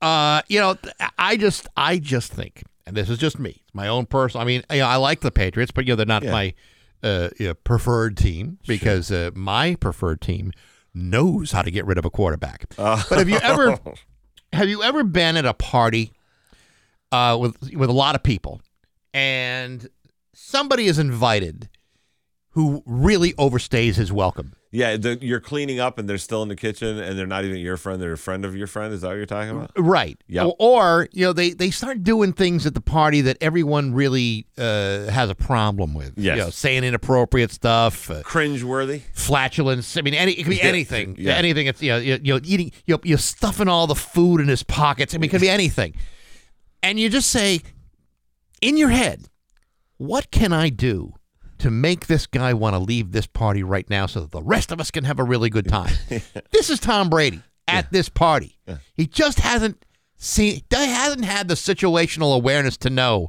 uh, 0.00 0.40
you 0.48 0.58
know, 0.60 0.76
I 1.18 1.36
just, 1.36 1.66
I 1.76 1.98
just 1.98 2.32
think, 2.32 2.62
and 2.86 2.96
this 2.96 3.08
is 3.10 3.18
just 3.18 3.38
me, 3.38 3.60
it's 3.64 3.74
my 3.74 3.88
own 3.88 4.06
personal. 4.06 4.42
I 4.42 4.46
mean, 4.46 4.62
you 4.70 4.78
know, 4.78 4.86
I 4.86 4.96
like 4.96 5.20
the 5.20 5.30
Patriots, 5.30 5.72
but 5.72 5.86
you 5.86 5.92
know, 5.92 5.96
they're 5.96 6.06
not 6.06 6.22
Yeah. 6.24 6.32
my 6.32 6.54
uh, 7.02 7.30
you 7.38 7.48
know, 7.48 7.54
preferred 7.54 8.16
team 8.16 8.58
because 8.66 9.10
uh, 9.10 9.30
my 9.34 9.74
preferred 9.74 10.20
team 10.20 10.52
knows 10.94 11.50
how 11.52 11.62
to 11.62 11.70
get 11.70 11.84
rid 11.84 11.98
of 11.98 12.04
a 12.04 12.10
quarterback. 12.10 12.66
Oh. 12.78 13.04
But 13.10 13.18
have 13.18 13.28
you 13.28 13.38
ever, 13.42 13.78
have 14.52 14.68
you 14.68 14.82
ever 14.82 15.02
been 15.02 15.36
at 15.36 15.44
a 15.44 15.54
party 15.54 16.12
uh, 17.10 17.36
with 17.40 17.56
with 17.74 17.90
a 17.90 17.92
lot 17.92 18.14
of 18.14 18.22
people, 18.22 18.60
and 19.12 19.88
somebody 20.32 20.86
is 20.86 20.98
invited 20.98 21.68
who 22.50 22.82
really 22.86 23.32
overstays 23.34 23.96
his 23.96 24.12
welcome? 24.12 24.52
Yeah, 24.74 24.96
the, 24.96 25.18
you're 25.20 25.38
cleaning 25.38 25.80
up 25.80 25.98
and 25.98 26.08
they're 26.08 26.16
still 26.16 26.42
in 26.42 26.48
the 26.48 26.56
kitchen 26.56 26.98
and 26.98 27.18
they're 27.18 27.26
not 27.26 27.44
even 27.44 27.58
your 27.58 27.76
friend, 27.76 28.00
they're 28.00 28.14
a 28.14 28.18
friend 28.18 28.42
of 28.46 28.56
your 28.56 28.66
friend. 28.66 28.94
Is 28.94 29.02
that 29.02 29.08
what 29.08 29.16
you're 29.18 29.26
talking 29.26 29.50
about? 29.50 29.70
Right. 29.76 30.18
Yep. 30.28 30.46
Or, 30.46 30.56
or, 30.58 31.08
you 31.12 31.26
know, 31.26 31.34
they, 31.34 31.50
they 31.50 31.70
start 31.70 32.02
doing 32.02 32.32
things 32.32 32.64
at 32.64 32.72
the 32.72 32.80
party 32.80 33.20
that 33.20 33.36
everyone 33.42 33.92
really 33.92 34.46
uh, 34.56 35.08
has 35.10 35.28
a 35.28 35.34
problem 35.34 35.92
with. 35.92 36.14
Yes. 36.16 36.38
You 36.38 36.42
know, 36.44 36.48
saying 36.50 36.84
inappropriate 36.84 37.50
stuff, 37.52 38.10
uh, 38.10 38.22
Cringeworthy. 38.22 39.02
flatulence. 39.12 39.98
I 39.98 40.00
mean, 40.00 40.14
any 40.14 40.32
it 40.32 40.44
could 40.44 40.50
be 40.50 40.56
Yeah. 40.56 40.64
anything. 40.64 41.16
Yeah. 41.18 41.34
Anything. 41.34 41.66
It's 41.66 41.82
you 41.82 41.90
know, 41.90 41.98
you, 41.98 42.18
you 42.22 42.34
know 42.34 42.40
eating. 42.42 42.72
You 42.86 42.94
know, 42.94 43.00
you're 43.04 43.18
stuffing 43.18 43.68
all 43.68 43.86
the 43.86 43.94
food 43.94 44.40
in 44.40 44.48
his 44.48 44.62
pockets. 44.62 45.14
I 45.14 45.18
mean, 45.18 45.28
it 45.28 45.32
could 45.32 45.42
be 45.42 45.50
anything. 45.50 45.94
And 46.82 46.98
you 46.98 47.10
just 47.10 47.28
say, 47.28 47.60
in 48.62 48.78
your 48.78 48.88
head, 48.88 49.28
what 49.98 50.30
can 50.30 50.54
I 50.54 50.70
do? 50.70 51.12
To 51.62 51.70
make 51.70 52.06
this 52.08 52.26
guy 52.26 52.54
want 52.54 52.74
to 52.74 52.78
leave 52.80 53.12
this 53.12 53.26
party 53.26 53.62
right 53.62 53.88
now 53.88 54.06
so 54.06 54.20
that 54.20 54.30
the 54.32 54.42
rest 54.42 54.72
of 54.72 54.80
us 54.80 54.90
can 54.90 55.04
have 55.04 55.18
a 55.20 55.24
really 55.24 55.48
good 55.48 55.68
time. 55.68 55.92
this 56.50 56.70
is 56.70 56.80
Tom 56.80 57.08
Brady 57.08 57.40
at 57.68 57.90
this 57.92 58.08
party. 58.08 58.58
He 58.94 59.06
just 59.06 59.38
hasn't 59.38 59.84
seen, 60.16 60.62
he 60.70 60.76
hasn't 60.76 61.24
had 61.24 61.46
the 61.48 61.54
situational 61.54 62.34
awareness 62.34 62.76
to 62.78 62.90
know 62.90 63.28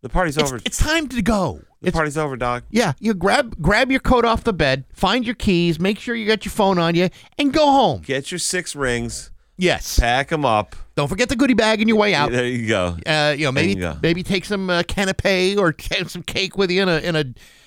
The 0.00 0.08
party's 0.08 0.36
it's, 0.38 0.50
over. 0.50 0.60
it's 0.64 0.78
time 0.78 1.06
to 1.08 1.20
go. 1.20 1.60
the 1.82 1.92
party's 1.92 2.16
over, 2.16 2.36
dog. 2.36 2.62
Yeah, 2.70 2.92
you 2.98 3.12
grab 3.14 3.60
grab 3.60 3.90
your 3.90 4.00
coat 4.00 4.24
off 4.24 4.44
the 4.44 4.52
bed, 4.54 4.84
find 4.94 5.24
your 5.26 5.34
keys, 5.34 5.78
make 5.78 5.98
sure 5.98 6.14
you 6.14 6.26
got 6.26 6.44
your 6.46 6.52
phone 6.52 6.78
on 6.78 6.94
you, 6.94 7.10
and 7.38 7.52
go 7.52 7.66
home. 7.66 8.00
Get 8.02 8.30
your 8.32 8.38
six 8.38 8.74
rings, 8.74 9.30
Yes. 9.58 9.98
pack 9.98 10.28
them 10.28 10.44
up. 10.46 10.74
Don't 10.98 11.06
forget 11.06 11.28
the 11.28 11.36
goodie 11.36 11.54
bag 11.54 11.80
on 11.80 11.86
your 11.86 11.96
way 11.96 12.12
out. 12.12 12.32
There 12.32 12.44
you 12.44 12.66
go. 12.66 12.96
Uh, 13.06 13.32
you 13.38 13.44
know, 13.44 13.52
maybe 13.52 13.80
you 13.80 13.94
maybe 14.02 14.24
take 14.24 14.44
some 14.44 14.68
uh, 14.68 14.82
canapé 14.82 15.56
or 15.56 15.72
some 16.08 16.24
cake 16.24 16.58
with 16.58 16.72
you 16.72 16.82
in 16.82 16.88
a 16.88 16.98
in 16.98 17.14
a 17.14 17.20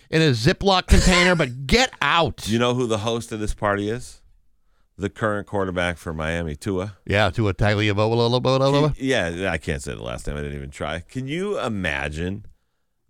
in 0.10 0.22
a 0.22 0.32
Ziploc 0.32 0.88
container, 0.88 1.34
but 1.34 1.66
get 1.66 1.94
out. 2.02 2.46
You 2.50 2.60
know 2.60 2.74
who 2.74 2.88
the 2.88 2.98
host 2.98 3.32
of 3.32 3.40
this 3.40 3.54
party 3.54 3.90
is? 3.90 4.22
The 4.98 5.10
current 5.10 5.48
quarterback 5.48 5.98
for 5.98 6.12
Miami, 6.14 6.58
Tua. 6.58 6.98
Yeah, 7.06 7.30
to 7.30 7.48
a 7.48 7.54
Tagliavola. 7.54 8.96
Yeah, 8.98 9.50
I 9.50 9.58
can't 9.58 9.82
say 9.82 9.96
the 9.96 10.04
last 10.04 10.28
name. 10.28 10.36
I 10.36 10.42
didn't 10.42 10.58
even 10.58 10.70
try. 10.70 11.00
Can 11.00 11.26
you 11.26 11.58
imagine 11.58 12.46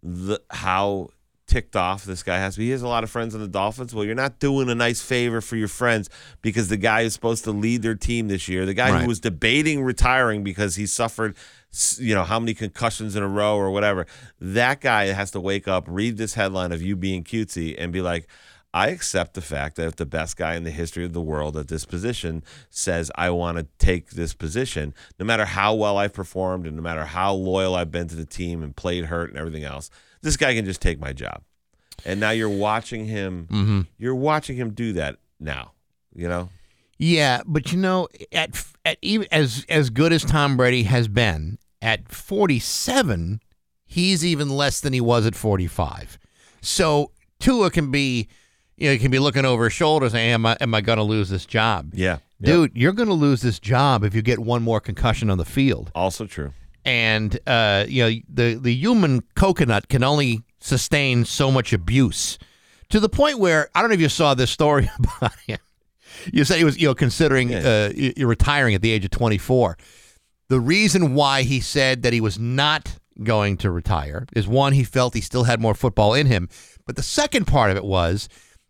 the 0.04 0.40
how 0.52 1.10
ticked 1.52 1.76
off 1.76 2.06
this 2.06 2.24
guy 2.24 2.38
has 2.38 2.56
to? 2.56 2.62
He 2.62 2.70
has 2.70 2.82
a 2.82 2.88
lot 2.88 3.04
of 3.04 3.10
friends 3.10 3.36
in 3.36 3.42
the 3.42 3.48
Dolphins. 3.48 3.94
Well, 3.94 4.06
you're 4.06 4.16
not 4.16 4.40
doing 4.40 4.70
a 4.70 4.76
nice 4.76 5.02
favor 5.02 5.42
for 5.42 5.58
your 5.58 5.68
friends 5.68 6.10
because 6.42 6.70
the 6.70 6.78
guy 6.78 7.04
who's 7.04 7.14
supposed 7.14 7.44
to 7.44 7.52
lead 7.52 7.82
their 7.82 7.96
team 7.96 8.30
this 8.30 8.48
year, 8.48 8.66
the 8.66 8.74
guy 8.74 8.90
Right. 8.92 9.02
who 9.02 9.08
was 9.08 9.20
debating 9.20 9.84
retiring 9.84 10.44
because 10.44 10.78
he 10.78 10.86
suffered, 10.88 11.36
you 11.98 12.16
know, 12.16 12.24
how 12.24 12.40
many 12.40 12.54
concussions 12.54 13.16
in 13.18 13.22
a 13.24 13.28
row 13.28 13.58
or 13.58 13.70
whatever, 13.70 14.08
that 14.40 14.80
guy 14.80 15.08
has 15.08 15.32
to 15.32 15.40
wake 15.42 15.68
up, 15.68 15.86
read 15.88 16.18
this 16.18 16.36
headline 16.36 16.72
of 16.72 16.82
you 16.82 16.96
being 16.96 17.24
cutesy, 17.24 17.76
and 17.78 17.92
be 17.92 18.02
like, 18.02 18.28
I 18.74 18.88
accept 18.88 19.34
the 19.34 19.42
fact 19.42 19.76
that 19.76 19.88
if 19.88 19.98
the 19.98 20.06
best 20.06 20.38
guy 20.38 20.56
in 20.56 20.64
the 20.64 20.72
history 20.72 21.04
of 21.04 21.12
the 21.12 21.20
world 21.20 21.58
at 21.58 21.68
this 21.68 21.84
position 21.84 22.42
says, 22.70 23.12
I 23.16 23.30
want 23.32 23.58
to 23.58 23.68
take 23.80 24.12
this 24.12 24.34
position, 24.34 24.94
no 25.20 25.26
matter 25.26 25.44
how 25.44 25.74
well 25.76 25.98
I've 25.98 26.14
performed 26.14 26.66
and 26.66 26.78
no 26.78 26.82
matter 26.82 27.04
how 27.04 27.34
loyal 27.34 27.76
I've 27.76 27.92
been 27.92 28.08
to 28.08 28.16
the 28.16 28.26
team 28.26 28.64
and 28.64 28.74
played 28.74 29.06
hurt 29.08 29.30
and 29.30 29.38
everything 29.38 29.66
else, 29.66 29.90
this 30.22 30.38
guy 30.38 30.54
can 30.54 30.66
just 30.66 30.82
take 30.82 31.00
my 31.00 31.14
job. 31.14 31.42
And 32.06 32.20
now 32.20 32.32
you're 32.32 32.50
watching 32.50 33.06
him, 33.06 33.48
Mhm. 33.52 33.88
you're 33.98 34.16
watching 34.16 34.56
him 34.56 34.72
do 34.72 34.94
that 34.94 35.18
now, 35.40 35.72
you 36.16 36.28
know? 36.28 36.50
Yeah, 36.98 37.42
but 37.46 37.72
you 37.72 37.78
know, 37.80 38.08
at 38.32 38.64
at 38.86 38.98
even 39.02 39.28
as 39.32 39.66
as 39.70 39.90
good 39.90 40.14
as 40.14 40.24
Tom 40.24 40.58
Brady 40.58 40.84
has 40.84 41.08
been 41.08 41.58
at 41.82 42.08
47, 42.12 43.42
he's 43.86 44.26
even 44.26 44.50
less 44.50 44.80
than 44.80 44.94
he 44.94 45.02
was 45.02 45.26
at 45.26 45.36
45. 45.36 46.18
So 46.62 47.12
Tua 47.40 47.72
can 47.72 47.90
be, 47.92 48.28
you 48.78 48.88
know, 48.88 48.94
he 48.94 49.00
can 49.00 49.12
be 49.12 49.20
looking 49.20 49.46
over 49.46 49.66
his 49.66 49.74
shoulder 49.74 50.10
saying, 50.10 50.32
"Am 50.32 50.46
I 50.46 50.58
am 50.62 50.74
I 50.76 50.82
going 50.82 50.98
to 50.98 51.04
lose 51.04 51.30
this 51.30 51.46
job?" 51.46 51.92
Yeah. 51.94 52.18
Dude, 52.42 52.72
you're 52.74 52.94
going 52.94 53.10
to 53.10 53.14
lose 53.16 53.42
this 53.42 53.60
job 53.60 54.04
if 54.04 54.16
you 54.16 54.22
get 54.24 54.40
one 54.40 54.64
more 54.64 54.80
concussion 54.80 55.30
on 55.30 55.38
the 55.38 55.46
field. 55.46 55.92
Also 55.94 56.26
true. 56.26 56.54
And 56.84 57.40
uh, 57.46 57.86
you 57.88 58.04
know, 58.04 58.20
the 58.30 58.56
the 58.56 58.74
human 58.74 59.22
coconut 59.36 59.88
can 59.88 60.04
only 60.04 60.44
sustain 60.60 61.26
so 61.26 61.52
much 61.52 61.74
abuse 61.74 62.38
to 62.90 63.00
the 63.00 63.10
point 63.10 63.40
where 63.40 63.70
I 63.76 63.82
don't 63.82 63.90
know 63.90 63.96
if 63.96 64.02
you 64.02 64.10
saw 64.10 64.34
this 64.34 64.52
story 64.52 64.90
about 65.00 65.38
him. 65.42 65.60
You 66.32 66.44
said 66.44 66.58
he 66.58 66.64
was, 66.64 66.80
you 66.80 66.88
know, 66.88 66.96
considering 66.96 67.54
uh, 67.54 67.92
y- 67.96 68.14
y- 68.18 68.24
retiring 68.24 68.76
at 68.76 68.82
the 68.82 68.92
age 68.92 69.06
of 69.06 69.12
24. 69.12 69.78
The 70.50 70.60
reason 70.60 71.14
why 71.16 71.44
he 71.44 71.60
said 71.62 72.04
that 72.04 72.14
he 72.14 72.22
was 72.22 72.38
not 72.38 72.98
going 73.24 73.58
to 73.58 73.72
retire 73.72 74.26
is 74.34 74.48
one, 74.48 74.74
he 74.74 74.84
felt 74.84 75.14
he 75.14 75.22
still 75.22 75.46
had 75.46 75.62
more 75.62 75.74
football 75.74 76.14
in 76.14 76.28
him, 76.28 76.50
but 76.86 76.96
the 76.96 77.04
second 77.04 77.46
part 77.46 77.72
of 77.72 77.78
it 77.78 77.86
was 77.86 78.28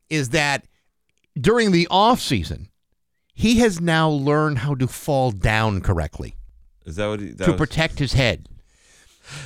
is 0.10 0.30
that 0.30 0.66
during 1.40 1.72
the 1.72 1.88
off 1.90 2.20
season, 2.20 2.70
he 3.34 3.60
has 3.60 3.82
now 3.82 4.10
learned 4.10 4.60
how 4.60 4.76
to 4.76 4.88
fall 4.88 5.32
down 5.32 5.82
correctly 5.82 6.36
Is 6.86 6.96
that 6.96 7.08
what 7.08 7.20
he 7.20 7.28
that 7.34 7.46
to 7.46 7.52
was- 7.52 7.58
protect 7.58 8.00
his 8.00 8.14
head. 8.14 8.48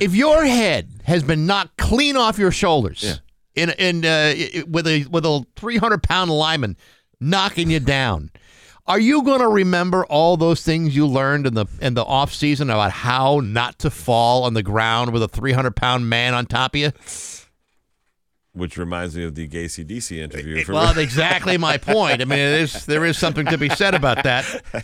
If 0.00 0.14
your 0.14 0.44
head 0.44 0.88
has 1.04 1.22
been 1.22 1.46
knocked 1.46 1.76
clean 1.76 2.16
off 2.16 2.38
your 2.38 2.50
shoulders 2.50 3.20
in 3.54 3.70
in 3.70 4.04
uh, 4.04 4.34
i- 4.36 4.64
with 4.66 4.86
a 4.86 5.04
with 5.10 5.24
a 5.24 5.44
300 5.56 6.02
pound 6.02 6.30
lineman 6.30 6.76
knocking 7.20 7.70
you 7.70 7.78
down, 7.80 8.30
are 8.86 8.98
you 8.98 9.22
going 9.22 9.40
to 9.40 9.48
remember 9.48 10.04
all 10.06 10.36
those 10.36 10.62
things 10.62 10.96
you 10.96 11.06
learned 11.06 11.46
in 11.46 11.54
the 11.54 11.66
in 11.80 11.94
the 11.94 12.04
off 12.04 12.32
season 12.32 12.70
about 12.70 12.90
how 12.90 13.40
not 13.44 13.78
to 13.80 13.90
fall 13.90 14.44
on 14.44 14.54
the 14.54 14.62
ground 14.62 15.12
with 15.12 15.22
a 15.22 15.28
300 15.28 15.76
pound 15.76 16.08
man 16.08 16.34
on 16.34 16.46
top 16.46 16.74
of 16.74 16.80
you? 16.80 16.90
Which 18.56 18.76
reminds 18.78 19.14
me 19.14 19.22
of 19.24 19.34
the 19.34 19.46
Gay 19.46 19.66
CDC 19.66 20.18
interview. 20.18 20.64
from- 20.64 20.76
Well, 20.76 20.98
exactly 20.98 21.58
my 21.58 21.76
point. 21.92 22.22
I 22.22 22.24
mean, 22.24 22.38
there 22.38 22.60
is 22.60 22.86
there 22.86 23.04
is 23.04 23.18
something 23.18 23.44
to 23.46 23.58
be 23.58 23.68
said 23.68 23.94
about 23.94 24.22
that. 24.24 24.44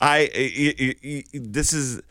I, 0.00 0.28
I- 0.34 0.74
I- 0.80 0.96
I- 1.04 1.24
this 1.32 1.72
is 1.72 2.02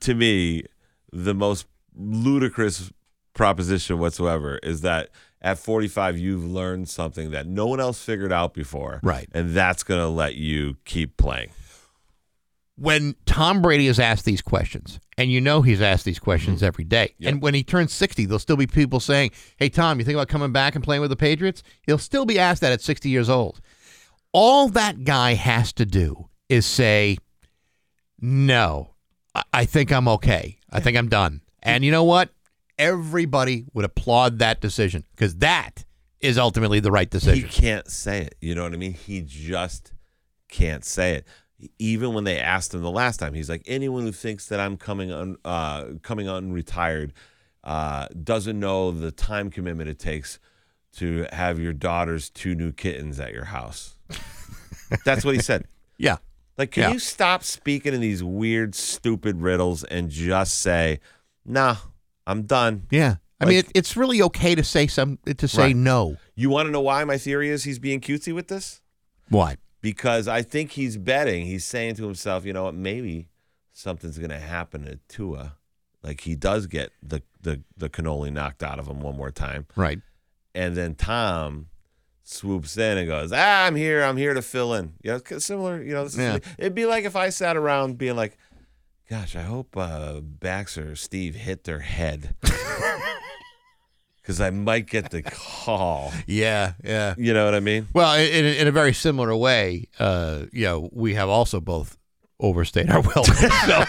to 0.00 0.14
me 0.14 0.64
the 1.12 1.34
most 1.34 1.66
ludicrous 1.96 2.90
proposition 3.34 3.98
whatsoever 3.98 4.58
is 4.62 4.80
that 4.82 5.08
at 5.42 5.58
45 5.58 6.18
you've 6.18 6.44
learned 6.44 6.88
something 6.88 7.30
that 7.30 7.46
no 7.46 7.66
one 7.66 7.80
else 7.80 8.02
figured 8.02 8.32
out 8.32 8.52
before 8.52 9.00
Right. 9.02 9.28
and 9.32 9.54
that's 9.54 9.82
going 9.82 10.00
to 10.00 10.08
let 10.08 10.34
you 10.34 10.76
keep 10.84 11.16
playing 11.16 11.50
when 12.80 13.14
Tom 13.26 13.60
Brady 13.60 13.88
is 13.88 14.00
asked 14.00 14.24
these 14.24 14.40
questions, 14.40 15.00
and 15.18 15.30
you 15.30 15.38
know 15.38 15.60
he's 15.60 15.82
asked 15.82 16.06
these 16.06 16.18
questions 16.18 16.58
mm-hmm. 16.58 16.66
every 16.66 16.84
day, 16.84 17.14
and 17.22 17.42
when 17.42 17.52
he 17.52 17.62
turns 17.62 17.92
60, 17.92 18.24
there'll 18.24 18.38
still 18.38 18.56
be 18.56 18.66
people 18.66 19.00
saying, 19.00 19.32
Hey, 19.58 19.68
Tom, 19.68 19.98
you 19.98 20.04
think 20.04 20.16
about 20.16 20.28
coming 20.28 20.50
back 20.50 20.74
and 20.74 20.82
playing 20.82 21.02
with 21.02 21.10
the 21.10 21.16
Patriots? 21.16 21.62
He'll 21.82 21.98
still 21.98 22.24
be 22.24 22.38
asked 22.38 22.62
that 22.62 22.72
at 22.72 22.80
60 22.80 23.10
years 23.10 23.28
old. 23.28 23.60
All 24.32 24.68
that 24.70 25.04
guy 25.04 25.34
has 25.34 25.74
to 25.74 25.84
do 25.84 26.30
is 26.48 26.64
say, 26.64 27.18
No, 28.18 28.94
I- 29.34 29.42
I 29.52 29.64
think 29.66 29.92
I'm 29.92 30.08
okay. 30.08 30.58
I 30.70 30.80
think 30.80 30.96
I'm 30.96 31.08
done. 31.08 31.42
And 31.62 31.84
you 31.84 31.90
know 31.90 32.04
what? 32.04 32.30
Everybody 32.78 33.66
would 33.74 33.84
applaud 33.84 34.38
that 34.38 34.62
decision 34.62 35.04
because 35.10 35.36
that 35.36 35.84
is 36.20 36.38
ultimately 36.38 36.80
the 36.80 36.90
right 36.90 37.10
decision. 37.10 37.48
he 37.48 37.50
can't 37.50 37.88
say 37.90 38.22
it 38.22 38.34
you 38.40 38.54
know 38.54 38.62
what 38.62 38.74
i 38.74 38.76
mean 38.76 38.92
he 38.92 39.22
just 39.22 39.92
can't 40.48 40.84
say 40.84 41.14
it 41.14 41.26
even 41.78 42.14
when 42.14 42.24
they 42.24 42.38
asked 42.38 42.72
him 42.74 42.82
the 42.82 42.90
last 42.90 43.18
time 43.18 43.34
he's 43.34 43.48
like 43.48 43.62
anyone 43.66 44.02
who 44.04 44.12
thinks 44.12 44.46
that 44.46 44.60
i'm 44.60 44.76
coming 44.76 45.12
on 45.12 45.36
uh, 45.44 45.84
coming 46.02 46.26
unretired 46.26 47.10
uh, 47.64 48.06
doesn't 48.24 48.58
know 48.58 48.90
the 48.90 49.10
time 49.10 49.50
commitment 49.50 49.88
it 49.88 49.98
takes 49.98 50.38
to 50.92 51.26
have 51.32 51.58
your 51.60 51.72
daughter's 51.72 52.30
two 52.30 52.54
new 52.54 52.72
kittens 52.72 53.20
at 53.20 53.32
your 53.32 53.44
house 53.44 53.96
that's 55.04 55.24
what 55.24 55.34
he 55.34 55.40
said 55.40 55.64
Yeah. 55.98 56.16
like 56.58 56.70
can 56.72 56.82
Yeah. 56.84 56.92
you 56.92 56.98
stop 56.98 57.42
speaking 57.44 57.94
in 57.94 58.00
these 58.00 58.22
weird 58.24 58.74
stupid 58.74 59.40
riddles 59.40 59.84
and 59.84 60.10
just 60.10 60.58
say 60.60 61.00
nah 61.44 61.76
i'm 62.26 62.42
done 62.42 62.86
Yeah. 62.90 63.16
I 63.40 63.44
Like- 63.44 63.48
mean, 63.50 63.58
it, 63.60 63.72
it's 63.74 63.96
really 63.96 64.20
okay 64.22 64.54
to 64.54 64.62
say 64.64 64.86
some 64.86 65.18
to 65.24 65.48
say 65.48 65.62
Right. 65.68 65.76
no. 65.76 66.16
you 66.34 66.50
want 66.50 66.66
to 66.66 66.70
know 66.70 66.80
why 66.82 67.04
my 67.04 67.16
theory 67.18 67.48
is 67.50 67.64
he's 67.64 67.78
being 67.78 68.00
cutesy 68.00 68.34
with 68.34 68.48
this 68.48 68.80
Why? 69.28 69.56
Because 69.80 70.28
I 70.28 70.42
think 70.42 70.72
he's 70.72 70.96
betting. 70.96 71.46
He's 71.46 71.64
saying 71.64 71.96
to 71.96 72.04
himself, 72.04 72.44
you 72.44 72.52
know 72.52 72.64
what, 72.64 72.74
maybe 72.74 73.28
something's 73.72 74.18
going 74.18 74.30
to 74.30 74.38
happen 74.38 74.84
to 74.84 74.98
Tua. 75.08 75.56
Like 76.02 76.22
he 76.22 76.34
does 76.34 76.66
get 76.66 76.92
the, 77.02 77.22
the, 77.40 77.62
the 77.76 77.88
cannoli 77.88 78.32
knocked 78.32 78.62
out 78.62 78.78
of 78.78 78.86
him 78.86 79.00
one 79.00 79.16
more 79.16 79.30
time. 79.30 79.66
Right. 79.76 80.00
And 80.54 80.76
then 80.76 80.94
Tom 80.94 81.66
swoops 82.22 82.76
in 82.76 82.98
and 82.98 83.06
goes, 83.06 83.32
ah, 83.32 83.66
I'm 83.66 83.76
here. 83.76 84.02
I'm 84.02 84.16
here 84.16 84.34
to 84.34 84.42
fill 84.42 84.74
in. 84.74 84.94
You 85.02 85.12
know, 85.12 85.38
similar. 85.38 85.82
You 85.82 85.92
know, 85.94 86.04
this 86.04 86.16
Yeah. 86.16 86.38
it'd 86.58 86.74
be 86.74 86.86
like 86.86 87.04
if 87.04 87.16
I 87.16 87.28
sat 87.30 87.56
around 87.56 87.98
being 87.98 88.16
like, 88.16 88.36
gosh, 89.08 89.34
I 89.36 89.42
hope 89.42 89.76
uh, 89.76 90.20
Baxter 90.20 90.92
or 90.92 90.96
Steve 90.96 91.34
hit 91.34 91.64
their 91.64 91.80
head. 91.80 92.34
Because 94.22 94.40
I 94.40 94.50
might 94.50 94.86
get 94.86 95.10
the 95.10 95.22
call. 95.22 95.59
Yeah, 96.26 96.72
yeah. 96.84 97.14
You 97.18 97.32
know 97.34 97.44
what 97.44 97.54
I 97.54 97.60
mean? 97.60 97.88
Well, 97.92 98.14
in, 98.18 98.44
in 98.44 98.66
a 98.68 98.72
very 98.72 98.92
similar 98.92 99.34
way, 99.36 99.88
uh, 99.98 100.44
you 100.52 100.64
know, 100.66 100.88
we 100.92 101.14
have 101.14 101.28
also 101.28 101.60
both 101.60 101.96
overstayed 102.40 102.88
our 102.90 103.00
welcome. 103.02 103.34
so, 103.66 103.84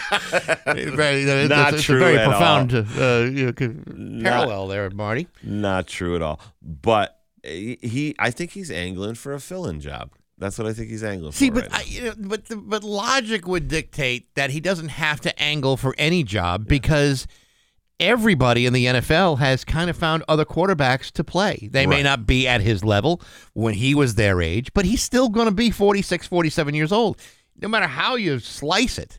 very, 0.66 1.22
it's, 1.22 1.48
Not 1.48 1.74
it's 1.74 1.84
true 1.84 1.96
a 1.96 2.00
very 2.00 2.18
at 2.18 2.26
all. 2.26 2.30
profound 2.32 2.74
uh, 2.74 3.30
you 3.30 3.46
know, 3.46 4.22
parallel 4.22 4.68
there, 4.68 4.90
Marty. 4.90 5.26
Not 5.42 5.86
true 5.86 6.14
at 6.16 6.22
all. 6.22 6.40
But 6.60 7.18
he, 7.42 7.78
he- 7.82 8.14
I 8.18 8.30
think 8.30 8.50
he's 8.52 8.70
angling 8.70 9.14
for 9.14 9.32
a 9.32 9.40
fill-in 9.40 9.80
job. 9.80 10.10
That's 10.38 10.58
what 10.58 10.66
I 10.66 10.72
think 10.72 10.88
he's 10.90 11.04
angling 11.04 11.32
See, 11.32 11.50
for. 11.50 11.56
See, 11.56 11.60
but 11.62 11.72
right. 11.72 11.80
I, 11.80 11.88
you 11.88 12.02
know, 12.04 12.14
but 12.18 12.46
the, 12.46 12.56
but 12.56 12.82
logic 12.82 13.46
would 13.46 13.68
dictate 13.68 14.34
that 14.34 14.50
he 14.50 14.60
doesn't 14.60 14.88
have 14.88 15.20
to 15.20 15.40
angle 15.40 15.76
for 15.76 15.94
any 15.98 16.24
job 16.24 16.66
because 16.66 17.26
everybody 18.02 18.66
in 18.66 18.72
the 18.72 18.86
NFL 18.86 19.38
has 19.38 19.64
kind 19.64 19.88
of 19.88 19.96
found 19.96 20.24
other 20.28 20.44
quarterbacks 20.44 21.10
to 21.12 21.24
play. 21.24 21.68
They 21.70 21.86
may 21.86 22.02
not 22.02 22.26
be 22.26 22.46
at 22.46 22.60
his 22.60 22.84
level 22.84 23.22
when 23.54 23.74
he 23.74 23.94
was 23.94 24.16
their 24.16 24.42
age, 24.42 24.74
but 24.74 24.84
he's 24.84 25.02
still 25.02 25.28
going 25.28 25.46
to 25.46 25.54
be 25.54 25.70
46, 25.70 26.26
47 26.26 26.74
years 26.74 26.92
old. 26.92 27.18
No 27.60 27.68
matter 27.68 27.86
how 27.86 28.16
you 28.16 28.38
slice 28.40 28.98
it, 28.98 29.18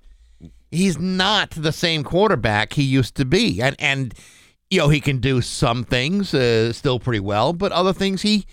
he's 0.69 0.99
not 0.99 1.51
the 1.51 1.72
same 1.72 2.03
quarterback 2.03 2.73
he 2.73 2.84
used 2.84 3.15
to 3.15 3.26
be. 3.26 3.61
And 3.61 3.76
and 3.80 4.14
you 4.69 4.80
know, 4.80 4.89
he 4.89 4.99
can 4.99 5.19
do 5.19 5.39
some 5.41 5.84
things 5.84 6.34
uh, 6.34 6.73
still 6.73 6.99
pretty 6.99 7.19
well, 7.19 7.53
but 7.53 7.72
other 7.72 7.93
things 7.93 8.23
he 8.23 8.45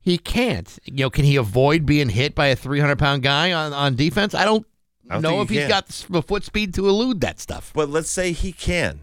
he 0.00 0.18
can't. 0.18 0.78
You 0.84 1.04
know, 1.04 1.10
can 1.10 1.24
he 1.24 1.36
avoid 1.36 1.84
being 1.84 2.08
hit 2.08 2.34
by 2.34 2.46
a 2.46 2.56
300 2.56 2.98
pound 2.98 3.22
guy 3.22 3.52
on, 3.52 3.72
on 3.72 3.94
defense? 3.94 4.34
I 4.34 4.44
don't, 4.44 4.66
I 5.10 5.14
don't 5.14 5.22
know 5.22 5.42
if 5.42 5.48
he 5.48 5.56
he's 5.56 5.64
can. 5.64 5.70
got 5.70 5.88
the 5.88 6.22
foot 6.22 6.44
speed 6.44 6.74
to 6.74 6.88
elude 6.88 7.20
that 7.20 7.40
stuff. 7.40 7.72
But 7.74 7.88
let's 7.90 8.08
say 8.10 8.32
he 8.32 8.52
can. 8.52 9.00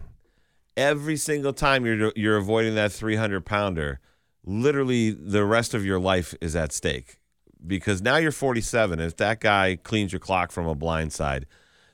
Every 0.76 1.16
single 1.16 1.52
time 1.52 1.86
you're 1.86 2.12
you're 2.16 2.36
avoiding 2.36 2.74
that 2.74 2.92
300 2.92 3.44
pounder, 3.44 4.00
literally 4.44 5.10
the 5.10 5.44
rest 5.44 5.74
of 5.74 5.84
your 5.84 5.98
life 6.00 6.34
is 6.40 6.56
at 6.56 6.72
stake. 6.72 7.18
Because 7.66 8.02
now 8.02 8.16
you're 8.16 8.32
47. 8.32 9.00
If 9.00 9.16
that 9.16 9.40
guy 9.40 9.76
cleans 9.82 10.12
your 10.12 10.20
clock 10.20 10.52
from 10.52 10.66
a 10.66 10.74
blind 10.74 11.12
side, 11.12 11.46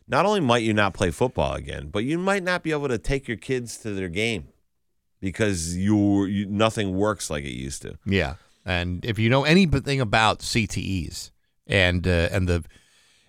not 0.08 0.26
only 0.26 0.40
might 0.40 0.64
you 0.64 0.74
not 0.74 0.94
play 0.94 1.10
football 1.12 1.54
again, 1.54 1.88
but 1.90 2.00
you 2.04 2.18
might 2.18 2.42
not 2.42 2.62
be 2.64 2.72
able 2.72 2.88
to 2.88 2.98
take 2.98 3.28
your 3.28 3.36
kids 3.36 3.76
to 3.78 3.94
their 3.94 4.08
game 4.08 4.48
because 5.20 5.76
you, 5.76 6.24
you 6.24 6.46
nothing 6.46 6.96
works 6.96 7.30
like 7.30 7.44
it 7.44 7.52
used 7.52 7.82
to. 7.82 7.96
Yeah, 8.04 8.34
and 8.64 9.04
if 9.04 9.18
you 9.18 9.28
know 9.30 9.44
anything 9.44 10.00
about 10.00 10.40
CTEs 10.40 11.30
and 11.68 12.06
uh, 12.06 12.28
and 12.32 12.48
the 12.48 12.64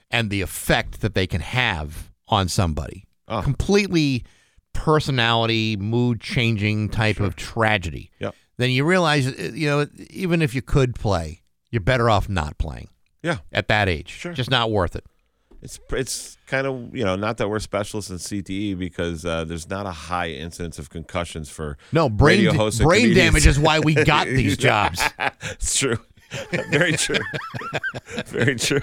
and 0.09 0.29
the 0.31 0.41
effect 0.41 1.01
that 1.01 1.13
they 1.13 1.27
can 1.27 1.41
have 1.41 2.09
on 2.27 2.47
somebody, 2.47 3.05
Oh. 3.27 3.41
completely 3.43 4.23
personality, 4.73 5.75
mood 5.77 6.19
changing 6.21 6.89
type 6.89 7.19
of 7.19 7.35
tragedy. 7.35 8.11
Yep. 8.19 8.35
Then 8.57 8.69
you 8.71 8.83
realize, 8.85 9.27
uh, 9.27 9.51
you 9.53 9.67
know, 9.69 9.87
even 10.09 10.41
if 10.41 10.53
you 10.53 10.61
could 10.61 10.95
play, 10.95 11.41
you're 11.71 11.81
better 11.81 12.09
off 12.09 12.27
not 12.29 12.57
playing 12.57 12.89
Yeah. 13.23 13.37
at 13.51 13.67
that 13.69 13.87
age. 13.89 14.09
Sure. 14.09 14.33
Just 14.33 14.49
not 14.51 14.71
worth 14.71 14.95
it. 14.95 15.05
It's 15.63 15.79
it's 15.91 16.37
kind 16.47 16.65
of 16.65 16.95
you 16.95 17.03
know 17.05 17.15
not 17.15 17.37
that 17.37 17.47
we're 17.47 17.59
specialists 17.59 18.09
in 18.09 18.17
CTE 18.17 18.77
because 18.79 19.23
uh, 19.25 19.43
there's 19.45 19.69
not 19.69 19.85
a 19.85 19.91
high 19.91 20.29
incidence 20.31 20.79
of 20.79 20.89
concussions 20.89 21.49
for 21.51 21.77
No, 21.91 22.09
brain 22.09 22.51
d- 22.51 22.83
brain 22.83 23.13
damage 23.13 23.45
is 23.45 23.59
why 23.59 23.79
we 23.79 23.93
got 23.93 24.25
these 24.41 24.57
jobs. 24.57 24.99
it's 25.43 25.77
true. 25.77 25.99
Very 26.71 26.93
true. 26.93 27.19
Very 28.25 28.55
true. 28.55 28.81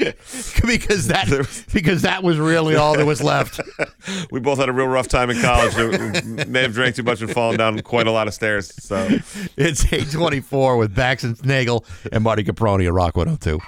because 0.66 1.08
that 1.08 1.66
because 1.72 2.02
that 2.02 2.22
was 2.22 2.38
really 2.38 2.74
all 2.74 2.96
that 2.96 3.06
was 3.06 3.22
left. 3.22 3.60
we 4.30 4.40
both 4.40 4.58
had 4.58 4.68
a 4.68 4.72
real 4.72 4.86
rough 4.86 5.08
time 5.08 5.30
in 5.30 5.40
college. 5.40 5.76
We 5.76 6.44
may 6.46 6.62
have 6.62 6.72
drank 6.72 6.96
too 6.96 7.02
much 7.02 7.20
and 7.20 7.30
fallen 7.30 7.58
down 7.58 7.78
quite 7.82 8.06
a 8.06 8.10
lot 8.10 8.26
of 8.26 8.34
stairs. 8.34 8.72
So 8.82 9.08
It's 9.56 9.84
824 9.84 10.76
with 10.76 10.94
Bax 10.94 11.22
and 11.22 11.42
Nagle 11.44 11.84
and 12.10 12.24
Marty 12.24 12.44
Caproni 12.44 12.86
at 12.86 12.92
Rock 12.92 13.16
102. 13.16 13.60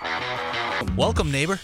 Welcome, 0.97 1.31
neighbor. 1.31 1.61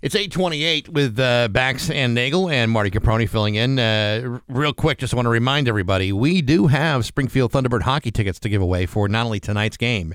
It's 0.00 0.14
828 0.14 0.88
with 0.88 1.18
uh, 1.18 1.48
Bax 1.48 1.90
and 1.90 2.14
Nagle 2.14 2.48
and 2.48 2.70
Marty 2.70 2.90
Caproni 2.90 3.28
filling 3.28 3.56
in. 3.56 3.78
Uh, 3.78 4.38
real 4.48 4.72
quick, 4.72 4.98
just 4.98 5.12
want 5.12 5.26
to 5.26 5.30
remind 5.30 5.68
everybody 5.68 6.12
we 6.12 6.40
do 6.40 6.68
have 6.68 7.04
Springfield 7.04 7.52
Thunderbird 7.52 7.82
hockey 7.82 8.12
tickets 8.12 8.38
to 8.40 8.48
give 8.48 8.62
away 8.62 8.86
for 8.86 9.08
not 9.08 9.26
only 9.26 9.40
tonight's 9.40 9.76
game, 9.76 10.14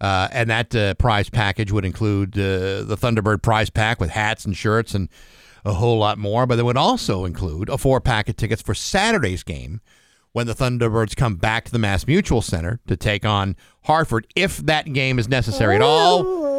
uh, 0.00 0.28
and 0.32 0.50
that 0.50 0.74
uh, 0.74 0.94
prize 0.94 1.30
package 1.30 1.72
would 1.72 1.84
include 1.84 2.34
uh, 2.38 2.82
the 2.82 2.96
Thunderbird 2.98 3.42
prize 3.42 3.70
pack 3.70 4.00
with 4.00 4.10
hats 4.10 4.44
and 4.44 4.56
shirts 4.56 4.94
and 4.94 5.08
a 5.64 5.72
whole 5.72 5.98
lot 5.98 6.18
more, 6.18 6.46
but 6.46 6.58
it 6.58 6.64
would 6.64 6.76
also 6.76 7.24
include 7.24 7.68
a 7.68 7.78
four 7.78 8.00
pack 8.00 8.28
of 8.28 8.36
tickets 8.36 8.62
for 8.62 8.74
Saturday's 8.74 9.42
game 9.42 9.80
when 10.32 10.46
the 10.46 10.54
Thunderbirds 10.54 11.16
come 11.16 11.36
back 11.36 11.64
to 11.64 11.72
the 11.72 11.78
Mass 11.78 12.06
Mutual 12.06 12.42
Center 12.42 12.78
to 12.86 12.96
take 12.96 13.24
on 13.24 13.56
Hartford 13.84 14.26
if 14.36 14.58
that 14.58 14.92
game 14.92 15.18
is 15.18 15.28
necessary 15.28 15.74
at 15.76 15.82
all. 15.82 16.55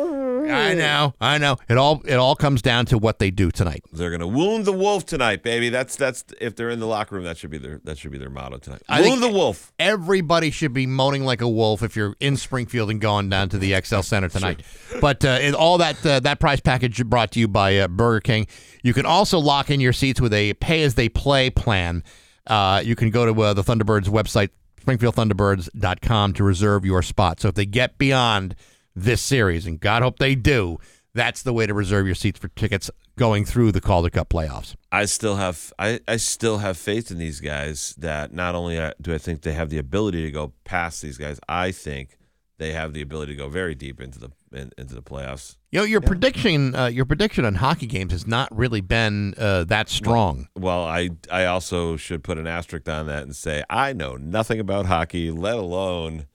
I 0.52 0.74
know, 0.74 1.14
I 1.20 1.38
know. 1.38 1.58
It 1.70 1.78
all 1.78 2.02
it 2.06 2.16
all 2.16 2.36
comes 2.36 2.62
down 2.62 2.86
to 2.88 2.98
what 2.98 3.20
they 3.20 3.32
do 3.32 3.52
tonight. 3.52 3.84
they're 3.92 4.12
gonna 4.12 4.28
wound 4.28 4.66
the 4.66 4.74
wolf 4.74 5.06
tonight, 5.06 5.44
baby. 5.44 5.70
That's 5.70 5.96
that's 5.96 6.24
if 6.40 6.56
they're 6.56 6.70
in 6.70 6.80
the 6.80 6.88
locker 6.88 7.16
room, 7.16 7.24
that 7.26 7.38
should 7.38 7.50
be 7.50 7.58
their 7.58 7.80
that 7.84 7.98
should 7.98 8.12
be 8.12 8.18
their 8.18 8.30
motto 8.30 8.58
tonight. 8.58 8.82
I 8.88 9.02
wound 9.02 9.22
think 9.22 9.32
the 9.32 9.38
wolf. 9.38 9.74
Everybody 9.80 10.52
should 10.52 10.74
be 10.74 10.86
moaning 10.88 11.26
like 11.26 11.42
a 11.42 11.50
wolf 11.50 11.84
if 11.84 11.96
you're 11.96 12.16
in 12.20 12.38
Springfield 12.38 12.90
and 12.90 13.02
going 13.02 13.30
down 13.30 13.50
to 13.50 13.58
the 13.58 13.80
XL 13.82 14.02
Center 14.02 14.30
tonight. 14.30 14.62
But 15.02 15.24
uh, 15.24 15.40
it, 15.42 15.54
all 15.54 15.78
that 15.80 16.06
uh, 16.06 16.20
that 16.22 16.40
prize 16.40 16.62
package 16.62 17.04
brought 17.06 17.32
to 17.34 17.40
you 17.40 17.48
by 17.48 17.78
uh, 17.78 17.88
Burger 17.88 18.22
King. 18.22 18.48
You 18.84 18.94
can 18.94 19.06
also 19.06 19.40
lock 19.40 19.70
in 19.70 19.80
your 19.80 19.94
seats 19.94 20.22
with 20.22 20.34
a 20.34 20.54
pay 20.56 20.84
as 20.84 20.96
they 20.96 21.10
play 21.10 21.50
plan. 21.50 22.04
Uh, 22.46 22.82
you 22.84 22.96
can 22.96 23.10
go 23.10 23.32
to 23.32 23.42
uh, 23.42 23.54
the 23.54 23.62
Thunderbirds 23.64 24.08
website, 24.08 24.50
springfieldthunderbirds.com, 24.86 26.34
to 26.34 26.44
reserve 26.44 26.86
your 26.86 27.02
spot. 27.02 27.40
So 27.40 27.50
if 27.50 27.56
they 27.56 27.66
get 27.66 27.98
beyond 27.98 28.56
this 28.98 29.22
series, 29.22 29.66
and 29.66 29.80
God 29.80 30.02
hope 30.02 30.20
they 30.20 30.36
do, 30.36 30.78
that's 31.14 31.44
the 31.44 31.54
way 31.54 31.66
to 31.66 31.74
reserve 31.74 32.06
your 32.06 32.16
seats 32.16 32.40
for 32.40 32.48
tickets 32.50 32.90
going 33.18 33.46
through 33.46 33.72
the 33.72 33.82
Calder 33.82 34.10
Cup 34.10 34.30
playoffs. 34.30 34.76
I 34.92 35.06
still 35.06 35.36
have 35.36 35.74
I, 35.80 36.00
I 36.08 36.18
still 36.18 36.60
have 36.60 36.78
faith 36.78 37.12
in 37.12 37.18
these 37.18 37.40
guys 37.40 37.96
that 37.98 38.34
not 38.34 38.56
only 38.56 38.78
uh, 38.78 38.92
do 39.02 39.14
I 39.14 39.18
think 39.18 39.42
they 39.42 39.54
have 39.54 39.70
the 39.70 39.78
ability 39.78 40.24
to 40.24 40.32
go 40.32 40.54
past 40.64 41.02
these 41.02 41.18
guys, 41.18 41.40
I 41.48 41.72
think 41.72 42.18
they 42.60 42.74
have 42.74 42.94
the 42.94 43.02
ability 43.02 43.34
to 43.34 43.38
go 43.38 43.50
very 43.50 43.76
deep 43.76 44.02
into 44.02 44.20
the 44.20 44.30
in, 44.52 44.72
into 44.78 44.96
the 44.96 45.02
playoffs. 45.02 45.58
You 45.72 45.80
know, 45.80 45.86
your 45.86 46.02
prediction, 46.02 46.76
uh, 46.76 46.88
your 46.88 47.06
prediction 47.06 47.46
on 47.46 47.56
hockey 47.56 47.88
games 47.88 48.12
has 48.12 48.26
not 48.26 48.56
really 48.56 48.82
been 48.82 49.34
uh, 49.38 49.64
that 49.66 49.90
strong. 49.90 50.48
Well, 50.56 50.84
I 50.84 51.10
I 51.32 51.46
also 51.46 51.98
should 51.98 52.24
put 52.24 52.38
an 52.38 52.48
asterisk 52.48 52.88
on 52.90 53.08
that 53.08 53.24
and 53.24 53.36
say 53.36 53.64
I 53.70 53.94
know 53.94 54.16
nothing 54.16 54.60
about 54.60 54.86
hockey, 54.86 55.30
let 55.32 55.56
alone 55.56 56.26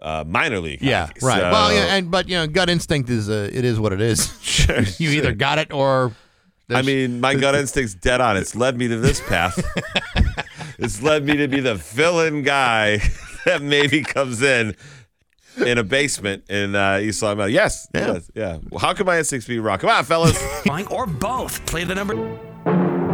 uh, 0.00 0.24
minor 0.26 0.60
league. 0.60 0.80
yeah, 0.82 1.06
hockey. 1.06 1.20
right. 1.26 1.40
So- 1.40 1.50
well, 1.50 1.72
yeah, 1.72 1.94
and 1.96 2.10
but 2.10 2.28
you 2.28 2.36
know, 2.36 2.46
gut 2.46 2.68
instinct 2.70 3.10
is 3.10 3.28
uh, 3.28 3.50
it 3.52 3.64
is 3.64 3.78
what 3.80 3.92
it 3.92 4.00
is. 4.00 4.32
Sure, 4.42 4.80
you 4.98 5.10
either 5.10 5.32
got 5.32 5.58
it 5.58 5.72
or. 5.72 6.12
I 6.70 6.82
mean, 6.82 7.20
my 7.20 7.34
gut 7.34 7.54
instinct's 7.62 7.94
dead 7.94 8.20
on. 8.20 8.36
It's 8.36 8.54
led 8.54 8.76
me 8.76 8.88
to 8.88 8.96
this 8.98 9.20
path. 9.22 9.58
it's 10.78 11.00
led 11.02 11.24
me 11.24 11.36
to 11.38 11.48
be 11.48 11.60
the 11.60 11.76
villain 11.76 12.42
guy 12.42 12.98
that 13.46 13.62
maybe 13.62 14.02
comes 14.02 14.42
in 14.42 14.76
in 15.64 15.78
a 15.78 15.82
basement 15.82 16.44
in 16.50 16.74
uh, 16.74 16.98
East 17.02 17.22
Longmeadow. 17.22 17.48
Yes, 17.50 17.88
Yeah. 17.94 18.12
yes, 18.12 18.30
yeah. 18.34 18.58
Well, 18.70 18.80
how 18.80 18.92
can 18.92 19.06
my 19.06 19.16
instincts 19.18 19.48
be 19.48 19.58
wrong? 19.58 19.78
Come 19.78 19.88
on, 19.90 20.04
fellas. 20.04 20.38
Or 20.90 21.06
both. 21.06 21.64
Play 21.66 21.84
the 21.84 21.94
number. 21.94 22.38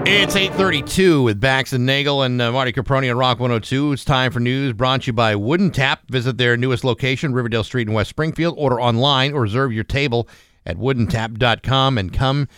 It's 0.07 0.37
832 0.37 1.23
with 1.23 1.41
Bax 1.41 1.73
and 1.73 1.87
Nagle 1.87 2.23
and 2.23 2.41
uh, 2.41 2.53
Marty 2.53 2.75
Caproni 2.75 3.11
on 3.11 3.17
Rock 3.17 3.41
102. 3.41 3.93
It's 3.93 4.05
time 4.05 4.33
for 4.33 4.39
news 4.39 4.75
brought 4.75 5.03
to 5.03 5.07
you 5.07 5.13
by 5.15 5.35
Wooden 5.35 5.71
Tap. 5.71 6.03
Visit 6.11 6.37
their 6.37 6.59
newest 6.59 6.85
location, 6.85 7.33
Riverdale 7.33 7.65
Street 7.65 7.89
in 7.89 7.95
West 7.95 8.11
Springfield. 8.11 8.55
Order 8.59 8.79
online 8.79 9.33
or 9.33 9.41
reserve 9.41 9.73
your 9.73 9.83
table 9.83 10.29
at 10.67 10.77
woodentap.com 10.77 11.97
and 11.97 12.13
come 12.13 12.49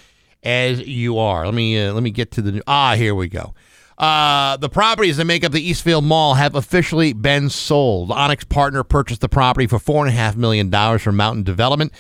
as 0.43 0.81
you 0.81 1.18
are. 1.18 1.44
Let 1.44 1.55
me 1.55 1.81
uh, 1.81 1.93
let 1.93 2.02
me 2.02 2.10
get 2.10 2.32
to 2.32 2.43
the 2.43 2.62
ah. 2.66 2.97
Here 2.97 3.14
we 3.14 3.28
go. 3.28 3.55
Uh, 3.97 4.56
the 4.56 4.68
properties 4.68 5.16
that 5.18 5.24
make 5.24 5.44
up 5.44 5.52
the 5.52 5.62
Eastfield 5.62 6.05
Mall 6.05 6.35
have 6.35 6.56
officially 6.56 7.12
been 7.12 7.48
sold. 7.48 8.10
Onyx 8.10 8.43
Partner 8.44 8.82
purchased 8.82 9.20
the 9.20 9.28
property 9.28 9.68
for 9.68 9.78
four 9.78 10.05
and 10.05 10.12
a 10.12 10.18
half 10.18 10.35
million 10.35 10.68
dollars 10.68 11.01
from 11.01 11.16
Mountain 11.16 11.44
Development. 11.44 11.93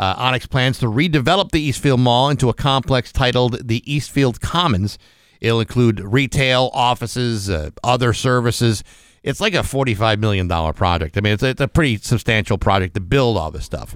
Uh, 0.00 0.14
Onyx 0.16 0.46
plans 0.46 0.78
to 0.78 0.86
redevelop 0.86 1.50
the 1.50 1.60
Eastfield 1.60 2.00
Mall 2.00 2.30
into 2.30 2.48
a 2.48 2.54
complex 2.54 3.12
titled 3.12 3.68
the 3.68 3.82
Eastfield 3.84 4.40
Commons. 4.40 4.98
It'll 5.42 5.60
include 5.60 6.00
retail, 6.00 6.70
offices, 6.72 7.50
uh, 7.50 7.68
other 7.84 8.14
services. 8.14 8.82
It's 9.22 9.42
like 9.42 9.52
a 9.52 9.58
$45 9.58 10.18
million 10.18 10.48
project. 10.72 11.18
I 11.18 11.20
mean, 11.20 11.34
it's, 11.34 11.42
it's 11.42 11.60
a 11.60 11.68
pretty 11.68 11.98
substantial 11.98 12.56
project 12.56 12.94
to 12.94 13.00
build 13.00 13.36
all 13.36 13.50
this 13.50 13.66
stuff. 13.66 13.94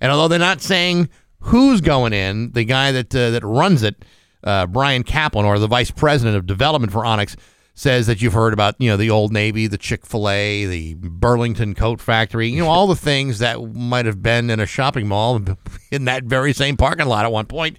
And 0.00 0.12
although 0.12 0.28
they're 0.28 0.38
not 0.38 0.60
saying 0.60 1.08
who's 1.40 1.80
going 1.80 2.12
in, 2.12 2.52
the 2.52 2.62
guy 2.62 2.92
that 2.92 3.12
uh, 3.12 3.30
that 3.30 3.42
runs 3.42 3.82
it, 3.82 4.04
uh, 4.44 4.68
Brian 4.68 5.02
Kaplan, 5.02 5.46
or 5.46 5.58
the 5.58 5.66
vice 5.66 5.90
president 5.90 6.36
of 6.36 6.46
development 6.46 6.92
for 6.92 7.04
Onyx, 7.04 7.34
says 7.74 8.06
that 8.06 8.20
you've 8.20 8.32
heard 8.34 8.52
about, 8.52 8.74
you 8.78 8.90
know, 8.90 8.96
the 8.96 9.10
Old 9.10 9.32
Navy, 9.32 9.66
the 9.66 9.78
Chick 9.78 10.04
Fil 10.04 10.28
A, 10.28 10.66
the 10.66 10.94
Burlington 10.94 11.74
Coat 11.74 12.00
Factory, 12.00 12.48
you 12.48 12.58
know, 12.62 12.68
all 12.68 12.86
the 12.86 12.96
things 12.96 13.38
that 13.38 13.60
might 13.74 14.06
have 14.06 14.22
been 14.22 14.50
in 14.50 14.60
a 14.60 14.66
shopping 14.66 15.08
mall 15.08 15.40
in 15.90 16.04
that 16.04 16.24
very 16.24 16.52
same 16.52 16.76
parking 16.76 17.06
lot 17.06 17.24
at 17.24 17.32
one 17.32 17.46
point 17.46 17.78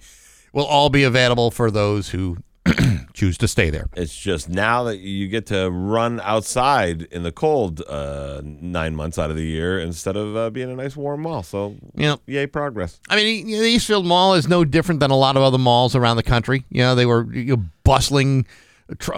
will 0.52 0.66
all 0.66 0.90
be 0.90 1.04
available 1.04 1.50
for 1.50 1.70
those 1.70 2.08
who 2.10 2.36
choose 3.12 3.36
to 3.38 3.48
stay 3.48 3.70
there. 3.70 3.88
It's 3.96 4.14
just 4.16 4.48
now 4.48 4.84
that 4.84 4.98
you 4.98 5.28
get 5.28 5.46
to 5.46 5.68
run 5.70 6.20
outside 6.20 7.02
in 7.10 7.22
the 7.22 7.32
cold 7.32 7.82
uh, 7.88 8.40
nine 8.44 8.94
months 8.94 9.18
out 9.18 9.30
of 9.30 9.36
the 9.36 9.44
year 9.44 9.78
instead 9.80 10.16
of 10.16 10.36
uh, 10.36 10.50
being 10.50 10.70
a 10.70 10.74
nice 10.76 10.96
warm 10.96 11.22
mall. 11.22 11.42
So, 11.42 11.74
Yep. 11.94 12.20
yay, 12.26 12.46
progress. 12.46 13.00
I 13.08 13.16
mean, 13.16 13.46
the 13.46 13.52
Eastfield 13.54 14.06
Mall 14.06 14.34
is 14.34 14.46
no 14.48 14.64
different 14.64 15.00
than 15.00 15.10
a 15.10 15.16
lot 15.16 15.36
of 15.36 15.42
other 15.42 15.58
malls 15.58 15.96
around 15.96 16.16
the 16.16 16.22
country. 16.22 16.64
You 16.70 16.82
know, 16.82 16.94
they 16.94 17.06
were 17.06 17.32
you 17.34 17.56
know, 17.56 17.64
bustling 17.84 18.46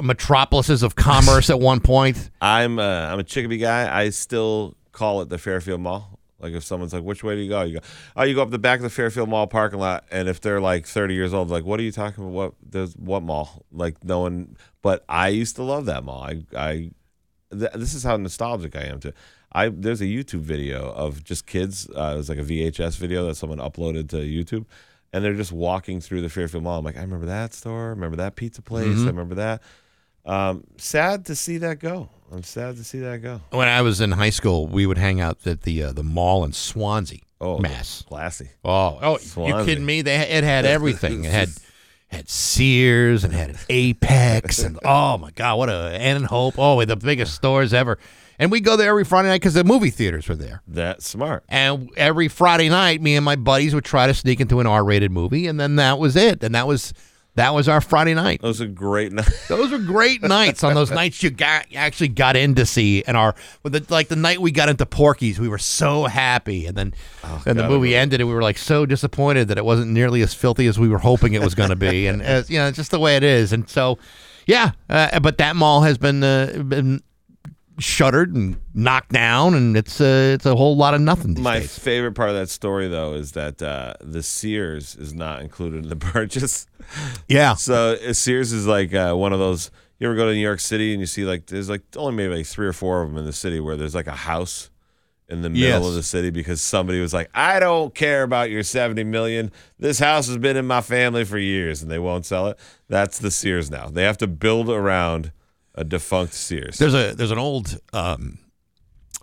metropolises 0.02 0.82
of 0.82 0.94
commerce 0.96 1.50
at 1.50 1.60
one 1.60 1.80
point. 1.80 2.30
I'm 2.40 2.78
uh, 2.78 2.82
I'm 2.82 3.18
a 3.18 3.24
Chicopee 3.24 3.58
guy. 3.58 3.94
I 3.94 4.10
still 4.10 4.76
call 4.92 5.20
it 5.22 5.28
the 5.28 5.38
Fairfield 5.38 5.80
Mall. 5.80 6.18
Like 6.38 6.52
if 6.52 6.64
someone's 6.64 6.92
like, 6.92 7.02
"Which 7.02 7.24
way 7.24 7.36
do 7.36 7.40
you 7.40 7.48
go?" 7.48 7.62
You 7.62 7.78
go, 7.78 7.86
"Oh, 8.16 8.22
you 8.24 8.34
go 8.34 8.42
up 8.42 8.50
the 8.50 8.58
back 8.58 8.78
of 8.78 8.82
the 8.82 8.90
Fairfield 8.90 9.28
Mall 9.28 9.46
parking 9.46 9.78
lot." 9.78 10.04
And 10.10 10.28
if 10.28 10.40
they're 10.40 10.60
like 10.60 10.86
30 10.86 11.14
years 11.14 11.32
old, 11.32 11.48
like, 11.48 11.64
"What 11.64 11.80
are 11.80 11.82
you 11.82 11.92
talking 11.92 12.22
about? 12.22 12.32
What 12.32 12.54
there's 12.62 12.94
what 12.94 13.22
mall?" 13.22 13.64
Like 13.72 14.04
no 14.04 14.20
one. 14.20 14.56
But 14.82 15.04
I 15.08 15.28
used 15.28 15.56
to 15.56 15.62
love 15.62 15.86
that 15.86 16.04
mall. 16.04 16.22
I 16.22 16.42
I 16.54 16.90
th- 17.50 17.72
this 17.74 17.94
is 17.94 18.02
how 18.02 18.16
nostalgic 18.16 18.76
I 18.76 18.82
am 18.82 19.00
to. 19.00 19.14
I 19.52 19.68
there's 19.68 20.00
a 20.00 20.06
YouTube 20.06 20.40
video 20.40 20.90
of 20.92 21.24
just 21.24 21.46
kids. 21.46 21.88
Uh, 21.88 22.12
it 22.14 22.16
was 22.16 22.28
like 22.28 22.38
a 22.38 22.42
VHS 22.42 22.96
video 22.96 23.26
that 23.26 23.36
someone 23.36 23.58
uploaded 23.58 24.08
to 24.10 24.16
YouTube, 24.16 24.66
and 25.14 25.24
they're 25.24 25.32
just 25.34 25.52
walking 25.52 26.00
through 26.02 26.20
the 26.20 26.28
Fairfield 26.28 26.64
Mall. 26.64 26.78
I'm 26.80 26.84
like, 26.84 26.98
I 26.98 27.00
remember 27.00 27.26
that 27.26 27.54
store. 27.54 27.90
Remember 27.90 28.16
that 28.16 28.34
pizza 28.36 28.60
place. 28.60 28.88
Mhm. 28.98 29.04
I 29.04 29.06
remember 29.06 29.36
that. 29.36 29.62
Um, 30.26 30.64
sad 30.76 31.24
to 31.26 31.34
see 31.36 31.58
that 31.58 31.78
go. 31.78 32.08
I'm 32.32 32.42
sad 32.42 32.76
to 32.76 32.84
see 32.84 32.98
that 33.00 33.22
go. 33.22 33.40
When 33.50 33.68
I 33.68 33.82
was 33.82 34.00
in 34.00 34.10
high 34.12 34.30
school, 34.30 34.66
we 34.66 34.86
would 34.86 34.98
hang 34.98 35.20
out 35.20 35.46
at 35.46 35.62
the 35.62 35.82
uh, 35.84 35.92
the 35.92 36.02
mall 36.02 36.44
in 36.44 36.52
Swansea, 36.52 37.20
Oh, 37.40 37.58
Mass. 37.58 38.02
classy. 38.08 38.48
Oh, 38.64 38.98
oh, 39.02 39.46
you 39.46 39.64
kidding 39.64 39.86
me? 39.86 40.02
They 40.02 40.16
it 40.16 40.42
had 40.44 40.64
everything. 40.76 41.24
It 41.24 41.30
had 41.30 41.50
had 42.08 42.28
Sears 42.28 43.22
and 43.24 43.32
had 43.32 43.50
an 43.50 43.58
Apex 43.68 44.60
and 44.60 44.78
oh 44.84 45.18
my 45.18 45.30
god, 45.32 45.58
what 45.58 45.68
a 45.68 45.96
and 45.98 46.24
Hope. 46.26 46.54
Oh, 46.58 46.84
the 46.84 46.96
biggest 46.96 47.34
stores 47.34 47.72
ever. 47.74 47.98
And 48.38 48.50
we 48.50 48.60
go 48.60 48.76
there 48.76 48.90
every 48.90 49.04
Friday 49.04 49.28
night 49.28 49.40
because 49.40 49.54
the 49.54 49.64
movie 49.64 49.90
theaters 49.90 50.28
were 50.28 50.34
there. 50.34 50.62
That's 50.66 51.06
smart. 51.06 51.44
And 51.48 51.90
every 51.96 52.28
Friday 52.28 52.68
night, 52.68 53.00
me 53.00 53.16
and 53.16 53.24
my 53.24 53.36
buddies 53.36 53.74
would 53.74 53.84
try 53.84 54.06
to 54.06 54.14
sneak 54.14 54.40
into 54.40 54.60
an 54.60 54.66
R-rated 54.66 55.12
movie, 55.12 55.46
and 55.46 55.58
then 55.58 55.76
that 55.76 55.98
was 55.98 56.16
it. 56.16 56.42
And 56.42 56.54
that 56.54 56.66
was 56.66 56.92
that 57.36 57.52
was 57.52 57.68
our 57.68 57.80
Friday 57.80 58.14
night. 58.14 58.40
Those 58.42 58.60
are 58.60 58.66
great 58.68 59.12
nights. 59.12 59.48
Those 59.48 59.72
were 59.72 59.78
great 59.78 60.22
nights. 60.22 60.62
On 60.62 60.74
those 60.74 60.92
nights, 60.92 61.20
you 61.22 61.30
got 61.30 61.70
you 61.70 61.78
actually 61.78 62.08
got 62.08 62.36
in 62.36 62.54
to 62.54 62.64
see, 62.66 63.02
and 63.06 63.16
our 63.16 63.34
with 63.62 63.72
the, 63.72 63.84
like 63.92 64.08
the 64.08 64.16
night 64.16 64.40
we 64.40 64.52
got 64.52 64.68
into 64.68 64.86
Porky's, 64.86 65.40
we 65.40 65.48
were 65.48 65.58
so 65.58 66.04
happy, 66.04 66.66
and 66.66 66.76
then 66.76 66.94
then 67.44 67.56
the 67.56 67.62
God, 67.62 67.70
movie 67.70 67.96
ended, 67.96 68.20
and 68.20 68.28
we 68.28 68.34
were 68.34 68.42
like 68.42 68.58
so 68.58 68.86
disappointed 68.86 69.48
that 69.48 69.58
it 69.58 69.64
wasn't 69.64 69.90
nearly 69.90 70.22
as 70.22 70.32
filthy 70.32 70.68
as 70.68 70.78
we 70.78 70.88
were 70.88 70.98
hoping 70.98 71.34
it 71.34 71.42
was 71.42 71.56
going 71.56 71.70
to 71.70 71.76
be, 71.76 72.06
and 72.06 72.22
as, 72.22 72.48
you 72.48 72.58
know, 72.58 72.68
it's 72.68 72.76
just 72.76 72.92
the 72.92 73.00
way 73.00 73.16
it 73.16 73.24
is. 73.24 73.52
And 73.52 73.68
so, 73.68 73.98
yeah, 74.46 74.72
uh, 74.88 75.18
but 75.18 75.38
that 75.38 75.56
mall 75.56 75.82
has 75.82 75.98
been 75.98 76.22
uh, 76.22 76.62
been 76.64 77.02
shuttered 77.78 78.34
and 78.34 78.56
knocked 78.72 79.12
down, 79.12 79.54
and 79.54 79.76
it's 79.76 80.00
a 80.00 80.34
it's 80.34 80.46
a 80.46 80.54
whole 80.54 80.76
lot 80.76 80.94
of 80.94 81.00
nothing. 81.00 81.40
My 81.40 81.60
days. 81.60 81.78
favorite 81.78 82.12
part 82.12 82.30
of 82.30 82.34
that 82.36 82.48
story, 82.48 82.88
though, 82.88 83.14
is 83.14 83.32
that 83.32 83.60
uh, 83.62 83.94
the 84.00 84.22
Sears 84.22 84.94
is 84.96 85.12
not 85.14 85.42
included 85.42 85.82
in 85.84 85.88
the 85.88 85.96
purchase. 86.12 86.66
Yeah. 87.28 87.54
So 87.54 87.94
uh, 87.94 88.12
Sears 88.12 88.52
is 88.52 88.66
like 88.66 88.94
uh, 88.94 89.14
one 89.14 89.32
of 89.32 89.38
those. 89.38 89.70
You 89.98 90.08
ever 90.08 90.16
go 90.16 90.26
to 90.26 90.34
New 90.34 90.40
York 90.40 90.60
City 90.60 90.92
and 90.92 91.00
you 91.00 91.06
see 91.06 91.24
like 91.24 91.46
there's 91.46 91.68
like 91.70 91.82
only 91.96 92.14
maybe 92.14 92.36
like 92.36 92.46
three 92.46 92.66
or 92.66 92.72
four 92.72 93.02
of 93.02 93.08
them 93.10 93.18
in 93.18 93.24
the 93.24 93.32
city 93.32 93.60
where 93.60 93.76
there's 93.76 93.94
like 93.94 94.08
a 94.08 94.12
house 94.12 94.68
in 95.28 95.40
the 95.40 95.48
middle 95.48 95.62
Yes. 95.80 95.86
of 95.86 95.94
the 95.94 96.02
city 96.02 96.30
because 96.30 96.60
somebody 96.60 97.00
was 97.00 97.14
like, 97.14 97.30
I 97.32 97.58
don't 97.60 97.94
care 97.94 98.24
about 98.24 98.50
your 98.50 98.62
70 98.64 99.04
million. 99.04 99.50
This 99.78 99.98
house 100.00 100.26
has 100.26 100.36
been 100.36 100.56
in 100.56 100.66
my 100.66 100.80
family 100.82 101.24
for 101.24 101.38
years 101.38 101.80
and 101.80 101.90
they 101.90 101.98
won't 102.00 102.26
sell 102.26 102.48
it. 102.48 102.58
That's 102.88 103.18
the 103.20 103.30
Sears 103.30 103.70
now. 103.70 103.86
They 103.88 104.02
have 104.02 104.18
to 104.18 104.26
build 104.26 104.68
around 104.68 105.32
a 105.74 105.84
defunct 105.84 106.34
Sears. 106.34 106.78
There's 106.78 106.94
a 106.94 107.14
there's 107.14 107.30
an 107.30 107.38
old 107.38 107.78
um, 107.92 108.38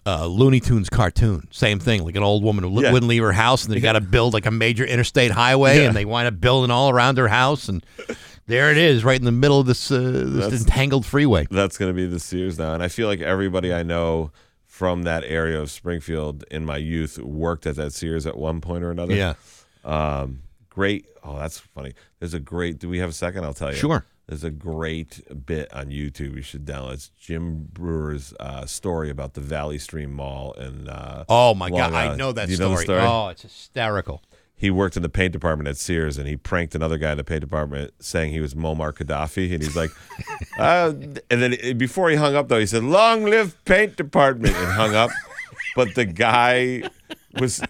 uh, 0.05 0.25
Looney 0.25 0.59
Tunes 0.59 0.89
cartoon. 0.89 1.47
Same 1.51 1.79
thing, 1.79 2.03
like 2.03 2.15
an 2.15 2.23
old 2.23 2.43
woman 2.43 2.63
who 2.63 2.69
li- 2.71 2.83
Yeah. 2.83 2.91
wouldn't 2.91 3.09
leave 3.09 3.21
her 3.23 3.31
house, 3.31 3.65
and 3.65 3.73
they 3.73 3.79
got 3.79 3.93
to 3.93 4.01
build 4.01 4.33
like 4.33 4.45
a 4.45 4.51
major 4.51 4.83
interstate 4.83 5.31
highway, 5.31 5.77
Yeah. 5.79 5.87
and 5.87 5.95
they 5.95 6.05
wind 6.05 6.27
up 6.27 6.39
building 6.41 6.71
all 6.71 6.89
around 6.89 7.17
her 7.17 7.27
house, 7.27 7.69
and 7.69 7.85
there 8.47 8.71
it 8.71 8.77
is, 8.77 9.03
right 9.03 9.19
in 9.19 9.25
the 9.25 9.31
middle 9.31 9.59
of 9.59 9.67
this 9.67 9.91
uh, 9.91 9.99
this 10.01 10.61
entangled 10.61 11.05
freeway. 11.05 11.47
That's 11.51 11.77
going 11.77 11.89
to 11.91 11.95
be 11.95 12.05
the 12.07 12.19
Sears 12.19 12.57
now. 12.57 12.73
And 12.73 12.81
I 12.83 12.87
feel 12.87 13.07
like 13.07 13.21
everybody 13.21 13.73
I 13.73 13.83
know 13.83 14.31
from 14.65 15.03
that 15.03 15.23
area 15.25 15.61
of 15.61 15.69
Springfield 15.69 16.43
in 16.49 16.65
my 16.65 16.77
youth 16.77 17.19
worked 17.19 17.67
at 17.67 17.75
that 17.75 17.93
Sears 17.93 18.25
at 18.25 18.37
one 18.37 18.61
point 18.61 18.83
or 18.83 18.89
another. 18.91 19.13
Yeah. 19.13 19.33
Um, 19.85 20.41
great. 20.69 21.05
Oh, 21.23 21.37
that's 21.37 21.59
funny. 21.59 21.93
There's 22.19 22.33
a 22.33 22.39
great. 22.39 22.79
Do 22.79 22.89
we 22.89 22.97
have 22.99 23.09
a 23.09 23.13
second? 23.13 23.43
I'll 23.45 23.53
tell 23.53 23.69
you. 23.71 23.77
Sure. 23.77 24.03
There's 24.31 24.45
a 24.45 24.49
great 24.49 25.19
bit 25.45 25.73
on 25.73 25.87
YouTube. 25.87 26.37
You 26.37 26.41
should 26.41 26.63
download. 26.63 26.93
It's 26.93 27.09
Jim 27.19 27.67
Breuer's 27.73 28.33
uh, 28.39 28.65
story 28.65 29.09
about 29.09 29.33
the 29.33 29.41
Valley 29.41 29.77
Stream 29.77 30.13
Mall 30.13 30.53
and. 30.53 30.87
Uh, 30.87 31.25
Oh 31.27 31.53
my 31.53 31.69
god, 31.69 31.91
Long 31.91 31.95
I 31.95 32.15
know 32.15 32.31
that 32.31 32.47
you 32.47 32.55
story. 32.55 32.69
know 32.69 32.75
the 32.77 32.81
story? 32.83 33.01
Oh, 33.01 33.27
it's 33.27 33.41
hysterical. 33.41 34.23
he 34.55 34.71
worked 34.71 34.95
in 34.95 35.03
the 35.03 35.09
paint 35.09 35.33
department 35.33 35.67
at 35.67 35.75
Sears 35.75 36.17
and 36.17 36.29
he 36.29 36.37
pranked 36.37 36.75
another 36.75 36.97
guy 36.97 37.11
in 37.11 37.17
the 37.17 37.25
paint 37.25 37.41
department 37.41 37.93
saying 37.99 38.31
he 38.31 38.39
was 38.39 38.53
Muammar 38.53 38.93
Gaddafi 38.93 39.53
and 39.53 39.61
he's 39.61 39.75
like, 39.75 39.89
uh, 40.57 40.93
and 41.29 41.41
then 41.41 41.77
before 41.77 42.09
he 42.09 42.15
hung 42.15 42.33
up 42.33 42.47
though 42.47 42.59
he 42.59 42.65
said, 42.65 42.85
"Long 42.85 43.25
live 43.25 43.57
paint 43.65 43.97
department," 43.97 44.55
and 44.55 44.71
hung 44.71 44.95
up. 44.95 45.09
But 45.75 45.93
the 45.95 46.05
guy 46.05 46.83
was 47.37 47.61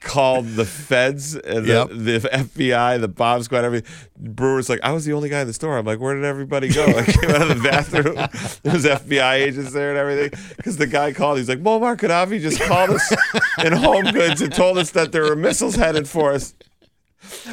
called 0.00 0.46
the 0.46 0.64
feds 0.64 1.34
and 1.36 1.64
the, 1.64 1.72
Yep. 1.72 1.88
the 1.90 2.28
FBI, 2.30 3.00
the 3.00 3.08
bomb 3.08 3.42
squad, 3.42 3.64
everything. 3.64 3.90
Breuer's 4.18 4.68
like, 4.68 4.80
I 4.82 4.92
was 4.92 5.04
the 5.04 5.12
only 5.12 5.28
guy 5.28 5.40
in 5.40 5.46
the 5.46 5.52
store. 5.52 5.78
I'm 5.78 5.86
like, 5.86 6.00
where 6.00 6.14
did 6.14 6.24
everybody 6.24 6.68
go? 6.72 6.84
I 6.84 7.04
came 7.04 7.30
out 7.30 7.42
of 7.42 7.48
the 7.48 7.68
bathroom. 7.68 8.16
There 8.62 8.72
was 8.72 8.84
FBI 8.84 9.34
agents 9.34 9.72
there 9.72 9.90
and 9.90 9.98
everything. 9.98 10.38
Because 10.56 10.76
the 10.76 10.86
guy 10.86 11.12
called. 11.12 11.38
He's 11.38 11.48
like, 11.48 11.62
Muammar 11.62 11.96
Gaddafi 11.96 12.40
just 12.40 12.60
called 12.60 12.90
us 12.90 13.14
in 13.64 13.72
Home 13.72 14.04
Goods 14.12 14.42
and 14.42 14.52
told 14.52 14.78
us 14.78 14.90
that 14.90 15.12
there 15.12 15.22
were 15.22 15.36
missiles 15.36 15.76
headed 15.76 16.08
for 16.08 16.32
us. 16.32 16.54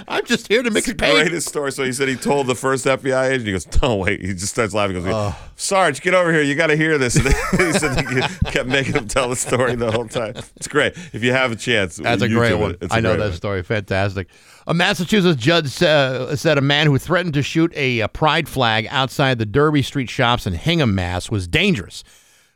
I'm 0.07 0.25
just 0.25 0.47
here 0.47 0.63
to 0.63 0.69
mix 0.71 0.87
the 0.87 0.95
paint. 0.95 1.15
greatest 1.15 1.47
story. 1.47 1.71
So 1.71 1.83
he 1.83 1.91
said 1.91 2.07
he 2.07 2.15
told 2.15 2.47
the 2.47 2.55
first 2.55 2.85
FBI 2.85 3.29
agent. 3.29 3.45
He 3.47 3.51
goes, 3.51 3.67
"No, 3.81 3.95
wait." 3.97 4.21
He 4.21 4.27
just 4.33 4.49
starts 4.49 4.73
laughing. 4.73 4.95
He 4.97 5.01
goes, 5.03 5.33
"Sarge, 5.55 6.01
get 6.01 6.13
over 6.13 6.31
here. 6.31 6.41
You 6.41 6.55
got 6.55 6.67
to 6.67 6.77
hear 6.77 6.97
this." 6.97 7.15
And 7.55 7.73
he 7.73 7.73
said 7.73 7.99
he 8.07 8.21
kept 8.51 8.67
making 8.67 8.93
him 8.95 9.07
tell 9.07 9.29
the 9.29 9.35
story 9.35 9.75
the 9.75 9.91
whole 9.91 10.07
time. 10.07 10.33
It's 10.55 10.67
great. 10.67 10.93
If 11.13 11.23
you 11.23 11.31
have 11.31 11.51
a 11.51 11.55
chance, 11.55 11.97
That's 11.97 12.21
a 12.21 12.27
great 12.29 12.55
one. 12.55 12.77
It's 12.81 12.93
a 12.93 12.97
I 12.97 12.99
know 12.99 13.13
that 13.15 13.19
one. 13.19 13.33
story. 13.33 13.63
Fantastic. 13.63 14.27
A 14.67 14.73
Massachusetts 14.73 15.39
judge 15.41 15.81
uh, 15.81 16.35
said 16.35 16.57
a 16.57 16.61
man 16.61 16.87
who 16.87 16.97
threatened 16.97 17.33
to 17.35 17.43
shoot 17.43 17.71
a, 17.75 18.01
uh 18.01 18.07
pride 18.07 18.49
flag 18.49 18.87
outside 18.89 19.37
the 19.37 19.45
Derby 19.45 19.81
Street 19.81 20.09
shops 20.09 20.47
in 20.47 20.53
Hingham, 20.53 20.95
Mass, 20.95 21.29
was 21.29 21.47
dangerous. 21.47 22.03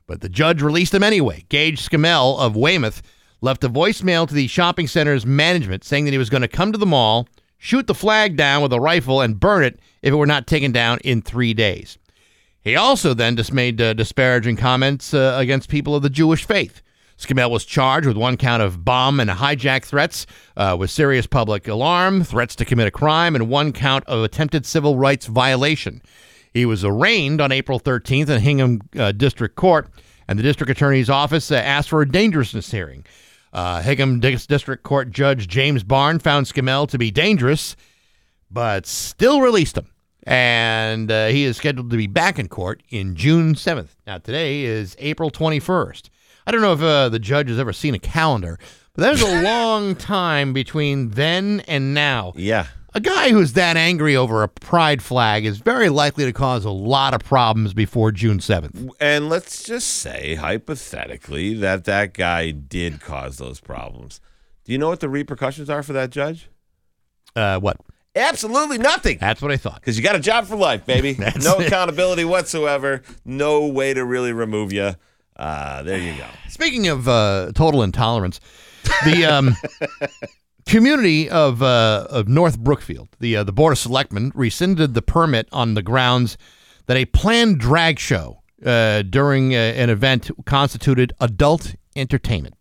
But 0.08 0.22
the 0.22 0.30
judge 0.30 0.62
released 0.62 0.94
him 0.94 1.04
anyway. 1.04 1.46
Gage 1.50 1.88
Scamell 1.88 2.40
of 2.40 2.56
Weymouth 2.56 3.04
left 3.42 3.64
a 3.64 3.70
voicemail 3.70 4.28
to 4.28 4.34
the 4.34 4.48
shopping 4.48 4.88
center's 4.88 5.26
management 5.26 5.84
saying 5.84 6.06
that 6.06 6.12
he 6.12 6.18
was 6.18 6.30
going 6.30 6.42
to 6.42 6.48
come 6.48 6.72
to 6.72 6.78
the 6.78 6.86
mall, 6.86 7.28
shoot 7.58 7.88
the 7.88 7.94
flag 7.94 8.36
down 8.36 8.62
with 8.62 8.74
a 8.74 8.80
rifle, 8.80 9.22
and 9.22 9.40
burn 9.40 9.64
it 9.64 9.80
if 10.02 10.14
it 10.14 10.18
were 10.18 10.26
not 10.26 10.48
taken 10.48 10.72
down 10.72 11.00
in 11.04 11.22
three 11.22 11.54
days. 11.54 11.98
He 12.62 12.76
also 12.76 13.14
then 13.14 13.38
made 13.54 13.82
uh, 13.82 13.94
disparaging 13.94 14.58
comments 14.58 15.14
uh, 15.14 15.36
against 15.38 15.70
people 15.70 15.96
of 15.96 16.04
the 16.04 16.10
Jewish 16.10 16.44
faith. 16.44 16.82
Scamell 17.18 17.52
was 17.52 17.66
charged 17.66 18.08
with 18.08 18.16
one 18.16 18.38
count 18.38 18.64
of 18.64 18.86
bomb 18.86 19.20
and 19.20 19.30
hijack 19.30 19.84
threats 19.84 20.26
uh, 20.56 20.76
with 20.80 20.90
serious 20.90 21.28
public 21.28 21.68
alarm, 21.68 22.24
threats 22.24 22.56
to 22.56 22.66
commit 22.66 22.88
a 22.88 22.92
crime, 22.92 23.36
and 23.36 23.50
one 23.50 23.74
count 23.74 24.06
of 24.06 24.24
attempted 24.24 24.66
civil 24.66 24.98
rights 24.98 25.26
violation. 25.26 26.02
He 26.54 26.66
was 26.66 26.86
arraigned 26.86 27.42
on 27.42 27.52
April 27.52 27.80
13th 27.80 28.30
in 28.30 28.42
Hingham 28.42 28.82
uh, 28.98 29.12
District 29.12 29.56
Court, 29.56 29.90
and 30.28 30.40
the 30.40 30.44
district 30.44 30.72
attorney's 30.72 31.10
office 31.10 31.52
uh, 31.52 31.56
asked 31.56 31.90
for 31.90 32.02
a 32.02 32.10
dangerousness 32.10 32.72
hearing. 32.72 33.06
Uh, 33.52 33.82
District 33.82 34.84
Court 34.84 35.12
Judge 35.12 35.48
James 35.48 35.84
Barn 35.84 36.20
found 36.20 36.46
Scamell 36.46 36.88
to 36.90 36.98
be 36.98 37.12
dangerous, 37.12 37.76
but 38.52 38.86
still 38.86 39.42
released 39.42 39.78
him. 39.78 39.88
And 40.24 41.10
uh, 41.12 41.28
he 41.28 41.46
is 41.46 41.58
scheduled 41.58 41.90
to 41.90 41.98
be 41.98 42.08
back 42.08 42.38
in 42.38 42.48
court 42.48 42.84
in 42.90 43.16
June 43.16 43.56
7th. 43.56 43.90
Now, 44.06 44.18
today 44.18 44.64
is 44.64 44.96
April 45.00 45.32
21st. 45.32 46.10
I 46.46 46.52
don't 46.52 46.62
know 46.62 46.74
if 46.74 46.82
uh, 46.82 47.10
the 47.10 47.20
judge 47.20 47.48
has 47.50 47.60
ever 47.60 47.74
seen 47.74 47.96
a 47.96 48.00
calendar, 48.00 48.60
but 48.94 49.02
there's 49.04 49.22
a 49.22 49.42
long 49.44 49.96
time 49.96 50.54
between 50.54 51.10
then 51.12 51.62
and 51.68 51.94
now. 51.94 52.34
Yeah. 52.36 52.68
A 52.96 53.00
guy 53.00 53.30
who's 53.30 53.54
that 53.54 53.78
angry 53.78 54.16
over 54.16 54.42
a 54.42 54.48
pride 54.48 55.02
flag 55.04 55.46
is 55.46 55.60
very 55.60 55.90
likely 55.90 56.26
to 56.26 56.34
cause 56.34 56.66
a 56.66 56.72
lot 56.72 57.14
of 57.14 57.24
problems 57.24 57.74
before 57.74 58.12
June 58.12 58.40
7th. 58.40 58.90
And 59.00 59.30
let's 59.30 59.64
just 59.64 59.88
say, 59.88 60.36
hypothetically, 60.36 61.54
that 61.56 61.86
that 61.86 62.14
guy 62.16 62.50
did 62.50 63.00
cause 63.00 63.38
those 63.38 63.60
problems. 63.60 64.20
Do 64.66 64.72
you 64.72 64.80
know 64.80 64.88
what 64.90 65.02
the 65.02 65.10
repercussions 65.10 65.70
are 65.70 65.84
for 65.84 65.94
that 65.94 66.10
judge? 66.10 66.50
Uh, 67.36 67.60
what? 67.60 67.78
Absolutely 68.16 68.80
nothing. 68.80 69.20
That's 69.20 69.42
what 69.42 69.52
I 69.52 69.58
thought. 69.58 69.82
Because 69.82 69.96
you 69.96 70.04
got 70.04 70.16
a 70.16 70.20
job 70.20 70.46
for 70.46 70.56
life, 70.56 70.86
baby. 70.86 71.16
No 71.44 71.60
it. 71.60 71.68
accountability 71.68 72.26
whatsoever. 72.26 73.04
No 73.24 73.68
way 73.68 73.94
to 73.94 74.04
really 74.04 74.34
remove 74.34 74.74
you. 74.74 74.96
Uh, 75.36 75.84
there 75.84 76.00
you 76.00 76.16
go. 76.18 76.26
Speaking 76.50 76.88
of 76.88 77.08
uh, 77.08 77.52
total 77.54 77.84
intolerance, 77.84 78.40
the 79.06 79.26
um, 79.26 79.56
community 80.70 81.30
of 81.30 81.62
uh, 81.64 82.06
of 82.10 82.28
North 82.28 82.60
Brookfield, 82.60 83.10
the 83.20 83.38
uh, 83.38 83.44
the 83.44 83.52
board 83.52 83.74
of 83.74 83.80
selectmen 83.80 84.32
rescinded 84.36 84.94
the 84.94 85.02
permit 85.02 85.50
on 85.52 85.74
the 85.74 85.82
grounds 85.82 86.38
that 86.86 86.96
a 86.96 87.06
planned 87.06 87.60
drag 87.60 88.00
show 88.00 88.42
uh, 88.66 89.02
during 89.02 89.54
uh, 89.54 89.58
an 89.58 89.90
event 89.90 90.30
constituted 90.46 91.12
adult 91.20 91.76
entertainment. 91.96 92.56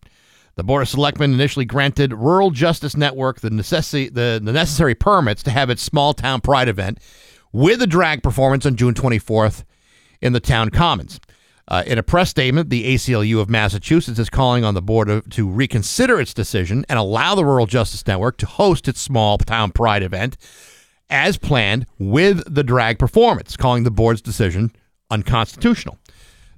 The 0.57 0.65
board 0.65 0.83
of 0.83 0.89
selectmen 0.89 1.33
initially 1.35 1.67
granted 1.67 2.13
Rural 2.13 2.51
Justice 2.51 2.97
Network 2.97 3.41
the 3.41 3.51
necessity 3.51 4.09
the, 4.09 4.41
the 4.43 4.53
necessary 4.53 4.95
permits 4.95 5.43
to 5.45 5.51
have 5.51 5.71
its 5.71 5.83
small 5.83 6.15
town 6.15 6.41
pride 6.41 6.69
event 6.69 6.99
with 7.53 7.83
a 7.83 7.87
drag 7.87 8.23
performance 8.23 8.65
on 8.67 8.77
June 8.77 8.95
24th 8.95 9.65
in 10.21 10.33
the 10.33 10.41
town 10.41 10.71
commons. 10.71 11.21
Uh, 11.69 11.83
in 11.87 11.99
a 11.99 12.03
press 12.03 12.31
statement, 12.31 12.71
the 12.71 12.95
ACLU 12.95 13.41
of 13.41 13.51
Massachusetts 13.51 14.19
is 14.19 14.31
calling 14.31 14.65
on 14.65 14.73
the 14.73 14.83
board 14.83 15.11
of, 15.11 15.29
to 15.31 15.49
reconsider 15.49 16.19
its 16.19 16.33
decision 16.33 16.85
and 16.89 16.99
allow 16.99 17.35
the 17.35 17.45
Rural 17.45 17.67
Justice 17.67 18.07
Network 18.07 18.39
to 18.39 18.47
host 18.47 18.89
its 18.89 19.01
small 19.01 19.37
town 19.37 19.73
pride 19.73 20.03
event 20.03 20.39
as 21.11 21.37
planned 21.37 21.87
with 21.99 22.43
the 22.53 22.65
drag 22.65 22.99
performance, 22.99 23.57
calling 23.57 23.85
the 23.85 23.91
board's 23.91 24.23
decision 24.23 24.73
unconstitutional. 25.11 25.99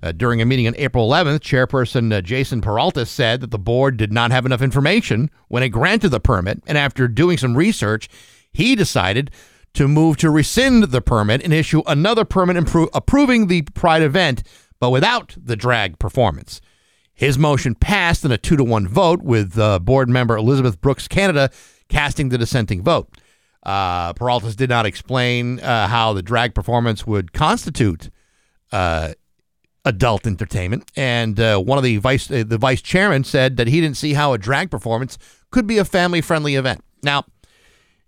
Uh, 0.02 0.12
during 0.12 0.40
a 0.40 0.46
meeting 0.46 0.66
on 0.66 0.74
April 0.76 1.08
11th, 1.08 1.40
Chairperson 1.40 2.12
uh, 2.12 2.22
Jason 2.22 2.60
Peralta 2.60 3.04
said 3.04 3.40
that 3.42 3.50
the 3.50 3.58
board 3.58 3.96
did 3.96 4.12
not 4.12 4.30
have 4.30 4.46
enough 4.46 4.62
information 4.62 5.30
when 5.48 5.62
it 5.62 5.68
granted 5.68 6.08
the 6.08 6.20
permit, 6.20 6.62
and 6.66 6.78
after 6.78 7.06
doing 7.06 7.36
some 7.36 7.56
research, 7.56 8.08
he 8.52 8.74
decided 8.74 9.30
to 9.74 9.86
move 9.86 10.16
to 10.16 10.30
rescind 10.30 10.84
the 10.84 11.02
permit 11.02 11.42
and 11.42 11.52
issue 11.52 11.82
another 11.86 12.24
permit 12.24 12.56
appro- 12.56 12.88
approving 12.94 13.46
the 13.46 13.62
Pride 13.62 14.02
event, 14.02 14.42
but 14.81 14.90
without 14.90 15.36
the 15.36 15.57
drag 15.57 15.98
performance. 15.98 16.61
His 17.12 17.36
motion 17.39 17.74
passed 17.74 18.24
in 18.24 18.32
a 18.32 18.39
two 18.39 18.57
to 18.57 18.65
one 18.65 18.89
vote, 18.89 19.20
with 19.20 19.59
uh, 19.59 19.78
board 19.78 20.09
member 20.09 20.36
Elizabeth 20.36 20.81
Brooks 20.81 21.07
Canada 21.07 21.51
casting 21.90 22.31
the 22.31 22.39
dissenting 22.39 22.82
vote. 22.82 23.09
Uh, 23.62 24.15
Peralta 24.15 24.57
did 24.57 24.70
not 24.70 24.86
explain 24.86 25.61
uh, 25.61 25.86
how 25.86 26.15
the 26.15 26.23
drag 26.23 26.55
performance 26.55 27.07
would 27.07 27.35
constitute 27.35 28.09
uh, 28.73 29.12
adult 29.85 30.27
entertainment, 30.27 30.90
and 30.97 31.39
uh, 31.39 31.59
one 31.59 31.77
of 31.77 31.85
the 31.85 31.98
vice 31.98 32.31
uh, 32.31 32.43
the 32.47 32.57
vice 32.57 32.81
chairman 32.81 33.24
said 33.24 33.59
that 33.59 33.66
he 33.66 33.81
didn't 33.82 33.98
see 33.98 34.15
how 34.15 34.32
a 34.32 34.39
drag 34.39 34.70
performance 34.70 35.19
could 35.51 35.66
be 35.66 35.77
a 35.77 35.85
family 35.85 36.23
friendly 36.23 36.55
event. 36.55 36.82
Now, 37.02 37.24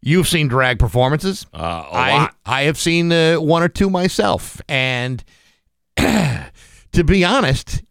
you've 0.00 0.28
seen 0.28 0.48
drag 0.48 0.78
performances. 0.78 1.46
Uh, 1.52 1.58
a 1.58 1.94
I 1.94 2.12
lot. 2.16 2.36
I 2.46 2.62
have 2.62 2.78
seen 2.78 3.12
uh, 3.12 3.36
one 3.36 3.62
or 3.62 3.68
two 3.68 3.90
myself, 3.90 4.62
and 4.68 5.22
to 6.92 7.04
be 7.04 7.24
honest, 7.24 7.82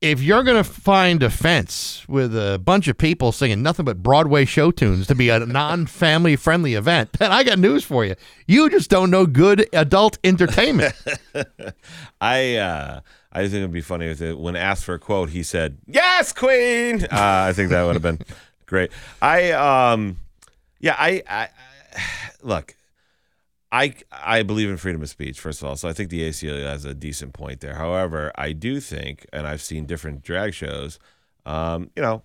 if 0.00 0.22
you're 0.22 0.42
going 0.42 0.62
to 0.62 0.68
find 0.68 1.22
a 1.22 1.30
fence 1.30 2.04
with 2.08 2.36
a 2.36 2.58
bunch 2.58 2.86
of 2.86 2.98
people 2.98 3.32
singing 3.32 3.62
nothing 3.62 3.84
but 3.84 4.02
Broadway 4.02 4.44
show 4.44 4.70
tunes 4.70 5.06
to 5.06 5.14
be 5.14 5.30
a 5.30 5.40
non-family 5.46 6.36
friendly 6.36 6.74
event, 6.74 7.14
then 7.14 7.32
I 7.32 7.44
got 7.44 7.58
news 7.58 7.84
for 7.84 8.04
you. 8.04 8.14
You 8.46 8.68
just 8.68 8.90
don't 8.90 9.10
know 9.10 9.26
good 9.26 9.68
adult 9.72 10.18
entertainment. 10.22 10.94
I 12.20 12.56
uh, 12.56 13.00
I 13.32 13.42
think 13.42 13.54
it'd 13.54 13.72
be 13.72 13.80
funny 13.80 14.06
if 14.06 14.20
it, 14.20 14.38
when 14.38 14.56
asked 14.56 14.84
for 14.84 14.94
a 14.94 14.98
quote, 14.98 15.30
he 15.30 15.42
said, 15.42 15.78
"Yes, 15.86 16.32
Queen." 16.32 17.04
Uh, 17.04 17.08
I 17.12 17.52
think 17.52 17.70
that 17.70 17.82
would 17.84 17.94
have 17.94 18.02
been 18.02 18.20
great. 18.66 18.92
I 19.22 19.52
um, 19.52 20.18
yeah, 20.78 20.96
I, 20.98 21.22
I 21.28 21.48
look. 22.42 22.74
I 23.80 23.94
I 24.12 24.42
believe 24.42 24.70
in 24.70 24.76
freedom 24.76 25.02
of 25.02 25.08
speech 25.08 25.38
first 25.40 25.60
of 25.62 25.68
all, 25.68 25.76
so 25.76 25.88
I 25.88 25.92
think 25.92 26.10
the 26.10 26.22
ACLU 26.28 26.64
has 26.64 26.84
a 26.84 26.94
decent 26.94 27.32
point 27.32 27.60
there. 27.60 27.74
However, 27.74 28.32
I 28.36 28.52
do 28.52 28.80
think, 28.80 29.26
and 29.32 29.46
I've 29.46 29.60
seen 29.62 29.86
different 29.86 30.22
drag 30.22 30.54
shows, 30.54 30.98
um, 31.44 31.90
you 31.96 32.02
know, 32.02 32.22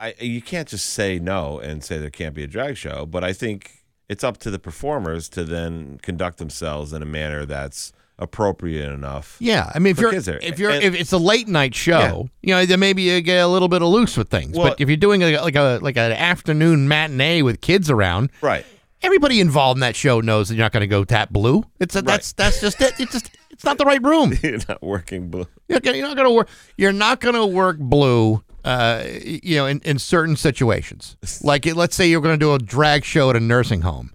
I 0.00 0.14
you 0.20 0.40
can't 0.42 0.68
just 0.68 0.86
say 0.90 1.18
no 1.18 1.58
and 1.58 1.82
say 1.84 1.98
there 1.98 2.10
can't 2.10 2.34
be 2.34 2.42
a 2.42 2.46
drag 2.46 2.76
show, 2.76 3.06
but 3.06 3.22
I 3.24 3.32
think 3.32 3.84
it's 4.08 4.24
up 4.24 4.38
to 4.38 4.50
the 4.50 4.58
performers 4.58 5.28
to 5.30 5.44
then 5.44 5.98
conduct 6.02 6.38
themselves 6.38 6.92
in 6.92 7.02
a 7.02 7.06
manner 7.06 7.44
that's 7.46 7.92
appropriate 8.18 8.90
enough. 8.90 9.36
Yeah, 9.40 9.70
I 9.74 9.78
mean, 9.78 9.92
if 9.92 9.98
you're 9.98 10.12
there. 10.20 10.38
if 10.42 10.58
you're 10.58 10.70
And- 10.72 10.82
if 10.82 10.94
it's 10.94 11.12
a 11.12 11.18
late 11.18 11.48
night 11.48 11.74
show, 11.74 12.28
you 12.42 12.54
know, 12.54 12.66
then 12.66 12.78
maybe 12.80 13.02
you 13.02 13.20
get 13.22 13.38
a 13.38 13.48
little 13.48 13.68
bit 13.68 13.80
of 13.82 13.88
loose 13.88 14.16
with 14.16 14.28
things. 14.28 14.56
Well- 14.56 14.68
but 14.70 14.80
if 14.80 14.88
you're 14.88 14.96
doing 14.96 15.22
a, 15.22 15.40
like 15.40 15.56
a 15.56 15.78
like 15.80 15.96
an 15.96 16.12
afternoon 16.12 16.86
matinee 16.88 17.42
with 17.42 17.60
kids 17.60 17.88
around, 17.90 18.30
right? 18.42 18.66
Everybody 19.02 19.40
involved 19.40 19.78
in 19.78 19.80
that 19.80 19.96
show 19.96 20.20
knows 20.20 20.48
that 20.48 20.56
you're 20.56 20.64
not 20.64 20.72
going 20.72 20.82
to 20.82 20.86
go 20.86 21.04
tap 21.04 21.30
blue. 21.30 21.64
It's 21.78 21.96
a, 21.96 22.02
that's 22.02 22.32
that's 22.32 22.60
just 22.60 22.80
it. 22.80 22.94
It's 22.98 23.12
just 23.12 23.30
it's 23.50 23.64
not 23.64 23.78
the 23.78 23.84
right 23.84 24.02
room. 24.02 24.32
you're 24.42 24.58
not 24.68 24.82
working 24.82 25.28
blue. 25.28 25.46
You're, 25.68 25.80
you're 25.82 26.06
not 26.06 26.16
going 26.16 26.28
to 26.28 26.34
work. 26.34 26.48
You're 26.76 26.92
not 26.92 27.20
going 27.20 27.34
to 27.34 27.46
work 27.46 27.78
blue. 27.78 28.42
Uh, 28.62 29.04
you 29.06 29.56
know, 29.56 29.64
in, 29.64 29.80
in 29.86 29.98
certain 29.98 30.36
situations, 30.36 31.16
like 31.42 31.66
it, 31.66 31.76
let's 31.76 31.96
say 31.96 32.06
you're 32.06 32.20
going 32.20 32.38
to 32.38 32.44
do 32.44 32.52
a 32.52 32.58
drag 32.58 33.04
show 33.04 33.30
at 33.30 33.36
a 33.36 33.40
nursing 33.40 33.80
home. 33.80 34.12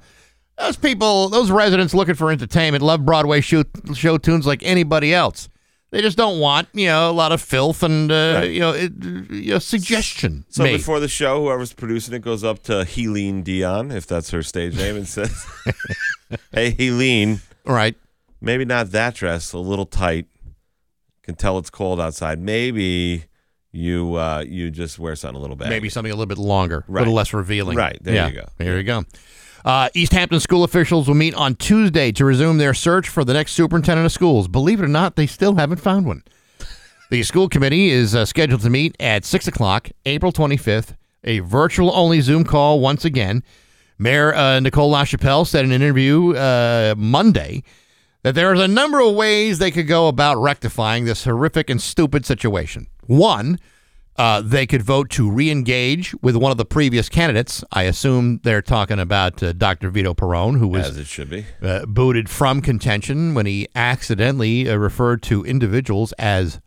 Those 0.57 0.77
people, 0.77 1.29
those 1.29 1.51
residents 1.51 1.93
looking 1.93 2.15
for 2.15 2.31
entertainment, 2.31 2.83
love 2.83 3.03
Broadway 3.03 3.41
show, 3.41 3.63
show 3.93 4.17
tunes 4.17 4.45
like 4.45 4.61
anybody 4.63 5.13
else. 5.13 5.49
They 5.95 6.01
just 6.01 6.17
don't 6.17 6.41
want 6.41 6.67
you 6.73 6.87
know 6.87 7.09
a 7.09 7.13
lot 7.13 7.31
of 7.31 7.41
filth 7.41 7.81
and 7.81 8.11
uh, 8.11 8.39
Right. 8.41 8.51
you 8.51 8.59
know 8.59 8.71
it, 8.71 8.91
you 9.31 9.51
know 9.53 9.59
suggestion. 9.59 10.43
So 10.49 10.63
made. 10.63 10.73
before 10.75 10.99
the 10.99 11.07
show, 11.07 11.41
whoever's 11.43 11.71
producing 11.71 12.13
it 12.13 12.19
goes 12.21 12.43
up 12.43 12.61
to 12.63 12.83
Helene 12.83 13.43
Dion, 13.43 13.91
if 13.91 14.05
that's 14.05 14.29
her 14.31 14.43
stage 14.43 14.75
name, 14.75 14.97
and 14.97 15.07
says, 15.07 15.45
"Hey, 16.51 16.71
Helene, 16.71 17.39
right? 17.65 17.95
Maybe 18.41 18.65
not 18.65 18.91
that 18.91 19.15
dress, 19.15 19.53
a 19.53 19.57
little 19.57 19.85
tight. 19.85 20.27
Can 21.23 21.35
tell 21.35 21.57
it's 21.59 21.69
cold 21.69 22.01
outside. 22.01 22.39
Maybe 22.39 23.23
you 23.71 24.15
uh, 24.15 24.43
you 24.45 24.71
just 24.71 24.99
wear 24.99 25.15
something 25.15 25.37
a 25.37 25.39
little 25.39 25.55
baggy. 25.55 25.69
maybe 25.69 25.87
something 25.87 26.11
a 26.11 26.15
little 26.15 26.25
bit 26.27 26.37
longer, 26.37 26.79
a 26.79 26.91
Right. 26.91 27.01
little 27.03 27.13
less 27.13 27.33
revealing. 27.33 27.77
Right, 27.77 27.97
there 28.01 28.15
Yeah, 28.15 28.27
you 28.27 28.33
go. 28.33 28.45
There 28.57 28.75
you 28.77 28.83
go. 28.83 29.05
Uh, 29.65 29.89
Easthampton 29.95 30.39
school 30.39 30.63
officials 30.63 31.07
will 31.07 31.15
meet 31.15 31.33
on 31.33 31.55
Tuesday 31.55 32.11
to 32.11 32.23
resume 32.23 32.59
their 32.59 32.75
search 32.75 33.09
for 33.09 33.23
the 33.23 33.33
next 33.33 33.53
superintendent 33.53 34.05
of 34.05 34.11
schools. 34.11 34.47
Believe 34.47 34.79
it 34.79 34.83
or 34.85 34.87
not, 34.87 35.15
they 35.15 35.25
still 35.25 35.55
haven't 35.55 35.77
found 35.77 36.05
one. 36.05 36.23
The 37.09 37.23
school 37.23 37.49
committee 37.49 37.89
is 37.89 38.13
uh, 38.13 38.25
scheduled 38.25 38.61
to 38.61 38.69
meet 38.69 38.95
at 38.99 39.25
6 39.25 39.47
o'clock, 39.47 39.89
April 40.05 40.31
25th, 40.31 40.95
a 41.23 41.39
virtual 41.39 41.91
only 41.95 42.21
Zoom 42.21 42.43
call 42.43 42.79
once 42.79 43.05
again. 43.05 43.43
Mayor 43.97 44.35
uh, 44.35 44.59
Nicole 44.59 44.91
LaChapelle 44.91 45.47
said 45.47 45.65
in 45.65 45.71
an 45.71 45.81
interview 45.81 46.35
uh, 46.35 46.93
Monday 46.95 47.63
that 48.21 48.35
there 48.35 48.53
is 48.53 48.61
a 48.61 48.67
number 48.67 48.99
of 48.99 49.15
ways 49.15 49.57
they 49.57 49.71
could 49.71 49.87
go 49.87 50.07
about 50.07 50.37
rectifying 50.37 51.05
this 51.05 51.23
horrific 51.23 51.71
and 51.71 51.81
stupid 51.81 52.23
situation. 52.23 52.85
One, 53.07 53.59
uh, 54.17 54.41
they 54.41 54.65
could 54.65 54.81
vote 54.81 55.09
to 55.11 55.29
re-engage 55.29 56.15
with 56.21 56.35
one 56.35 56.51
of 56.51 56.57
the 56.57 56.65
previous 56.65 57.09
candidates. 57.09 57.63
I 57.71 57.83
assume 57.83 58.39
they're 58.43 58.61
talking 58.61 58.99
about 58.99 59.43
uh, 59.43 59.53
Dr. 59.53 59.89
Vito 59.89 60.13
Perone, 60.13 60.57
who 60.57 60.67
was 60.67 60.89
as 60.89 60.97
it 60.97 61.07
should 61.07 61.29
be. 61.29 61.45
uh, 61.61 61.85
booted 61.85 62.29
from 62.29 62.61
contention 62.61 63.33
when 63.33 63.45
he 63.45 63.67
accidentally 63.75 64.69
uh, 64.69 64.75
referred 64.77 65.21
to 65.23 65.43
individuals 65.43 66.13
as 66.13 66.61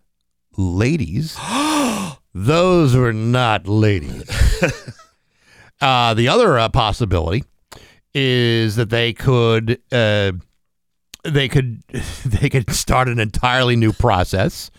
ladies. 0.57 1.39
Those 2.35 2.95
were 2.95 3.13
not 3.15 3.67
ladies. 3.67 4.29
uh, 5.81 6.15
the 6.15 6.29
other 6.29 6.59
uh, 6.59 6.69
possibility 6.69 7.45
is 8.15 8.77
that 8.77 8.91
they 8.91 9.13
could 9.13 9.81
uh, 9.91 10.33
they 11.25 11.49
could 11.49 11.83
they 12.25 12.49
could 12.49 12.71
start 12.71 13.09
an 13.09 13.19
entirely 13.19 13.77
new 13.77 13.93
process. 13.93 14.71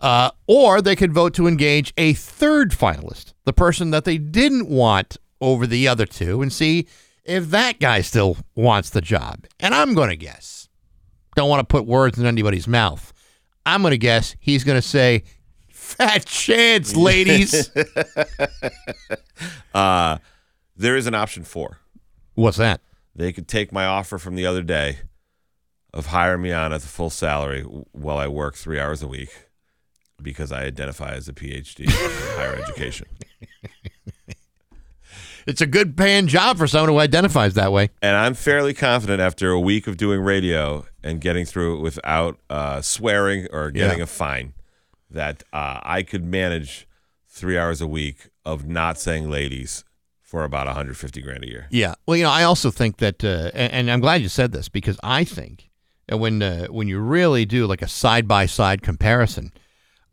Uh, 0.00 0.30
or 0.46 0.82
they 0.82 0.96
could 0.96 1.12
vote 1.12 1.34
to 1.34 1.46
engage 1.46 1.92
a 1.96 2.12
third 2.12 2.70
finalist, 2.70 3.32
the 3.44 3.52
person 3.52 3.90
that 3.90 4.04
they 4.04 4.18
didn't 4.18 4.68
want 4.68 5.16
over 5.40 5.66
the 5.66 5.88
other 5.88 6.06
two, 6.06 6.42
and 6.42 6.52
see 6.52 6.86
if 7.24 7.50
that 7.50 7.80
guy 7.80 8.02
still 8.02 8.36
wants 8.54 8.90
the 8.90 9.00
job. 9.00 9.46
And 9.58 9.74
I'm 9.74 9.94
going 9.94 10.10
to 10.10 10.16
guess, 10.16 10.68
don't 11.34 11.48
want 11.48 11.60
to 11.60 11.72
put 11.72 11.86
words 11.86 12.18
in 12.18 12.26
anybody's 12.26 12.68
mouth. 12.68 13.12
I'm 13.64 13.82
going 13.82 13.92
to 13.92 13.98
guess 13.98 14.36
he's 14.38 14.64
going 14.64 14.80
to 14.80 14.86
say, 14.86 15.24
fat 15.68 16.26
chance, 16.26 16.94
ladies. 16.96 17.70
uh, 19.74 20.18
there 20.76 20.96
is 20.96 21.06
an 21.06 21.14
option 21.14 21.42
four. 21.42 21.78
What's 22.34 22.58
that? 22.58 22.82
They 23.14 23.32
could 23.32 23.48
take 23.48 23.72
my 23.72 23.86
offer 23.86 24.18
from 24.18 24.34
the 24.34 24.44
other 24.44 24.62
day 24.62 24.98
of 25.94 26.06
hiring 26.06 26.42
me 26.42 26.52
on 26.52 26.74
at 26.74 26.82
the 26.82 26.86
full 26.86 27.08
salary 27.08 27.62
while 27.62 28.18
I 28.18 28.28
work 28.28 28.54
three 28.54 28.78
hours 28.78 29.02
a 29.02 29.08
week 29.08 29.45
because 30.22 30.52
I 30.52 30.64
identify 30.64 31.12
as 31.14 31.28
a 31.28 31.32
PhD 31.32 31.80
in 31.84 31.90
higher 32.36 32.56
education. 32.56 33.06
It's 35.46 35.60
a 35.60 35.66
good 35.66 35.96
paying 35.96 36.26
job 36.26 36.58
for 36.58 36.66
someone 36.66 36.88
who 36.88 36.98
identifies 36.98 37.54
that 37.54 37.70
way. 37.70 37.90
And 38.02 38.16
I'm 38.16 38.34
fairly 38.34 38.74
confident 38.74 39.20
after 39.20 39.50
a 39.52 39.60
week 39.60 39.86
of 39.86 39.96
doing 39.96 40.20
radio 40.20 40.86
and 41.04 41.20
getting 41.20 41.44
through 41.44 41.78
it 41.78 41.82
without 41.82 42.40
uh, 42.50 42.80
swearing 42.80 43.46
or 43.52 43.70
getting 43.70 43.98
Yeah. 43.98 44.04
a 44.04 44.08
fine 44.08 44.54
that 45.08 45.44
uh, 45.52 45.78
I 45.84 46.02
could 46.02 46.24
manage 46.24 46.88
three 47.28 47.56
hours 47.56 47.80
a 47.80 47.86
week 47.86 48.28
of 48.44 48.66
not 48.66 48.98
saying 48.98 49.30
ladies 49.30 49.84
for 50.20 50.42
about 50.42 50.66
150 50.66 51.22
grand 51.22 51.44
a 51.44 51.46
year. 51.48 51.68
Yeah. 51.70 51.94
Well, 52.06 52.16
you 52.16 52.24
know, 52.24 52.30
I 52.30 52.42
also 52.42 52.72
think 52.72 52.96
that, 52.96 53.22
uh, 53.22 53.52
and, 53.54 53.72
and 53.72 53.90
I'm 53.92 54.00
glad 54.00 54.22
you 54.22 54.28
said 54.28 54.50
this 54.50 54.68
because 54.68 54.98
I 55.04 55.22
think 55.22 55.70
that 56.08 56.16
when 56.16 56.42
uh, 56.42 56.66
when 56.66 56.88
you 56.88 56.98
really 56.98 57.44
do 57.44 57.66
like 57.68 57.82
a 57.82 57.88
side 57.88 58.26
by 58.26 58.46
side 58.46 58.82
comparison, 58.82 59.52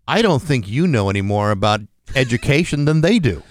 I 0.07 0.21
don't 0.21 0.41
think 0.41 0.67
you 0.67 0.87
know 0.87 1.09
any 1.09 1.21
more 1.21 1.51
about 1.51 1.81
education 2.15 2.85
than 2.85 3.01
they 3.01 3.19
do, 3.19 3.41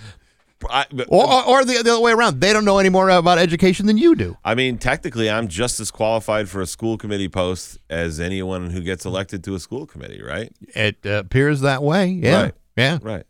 I, 0.69 0.87
but- 0.93 1.09
or, 1.11 1.25
or, 1.33 1.45
or 1.47 1.65
the, 1.65 1.83
the 1.83 1.91
other 1.93 2.01
way 2.01 2.13
around. 2.13 2.41
They 2.41 2.53
don't 2.53 2.65
know 2.65 2.79
any 2.79 2.89
more 2.91 3.09
about 3.11 3.39
education 3.39 3.87
than 3.87 3.97
you 3.99 4.15
do. 4.15 4.37
I 4.45 4.55
mean, 4.55 4.79
technically, 4.79 5.31
I'm 5.31 5.49
just 5.49 5.81
as 5.81 5.91
qualified 5.91 6.49
for 6.49 6.61
a 6.61 6.67
school 6.67 6.97
committee 6.99 7.29
post 7.29 7.79
as 7.91 8.21
anyone 8.21 8.71
who 8.71 8.81
gets 8.83 9.05
elected 9.05 9.43
to 9.45 9.55
a 9.55 9.61
school 9.61 9.87
committee, 9.87 10.23
right? 10.23 10.53
It 10.75 10.99
uh, 11.05 11.11
appears 11.25 11.61
that 11.63 11.83
way. 11.83 12.07
Yeah. 12.07 12.43
Right. 12.43 12.55
Yeah. 12.77 12.99
Right. 13.03 13.25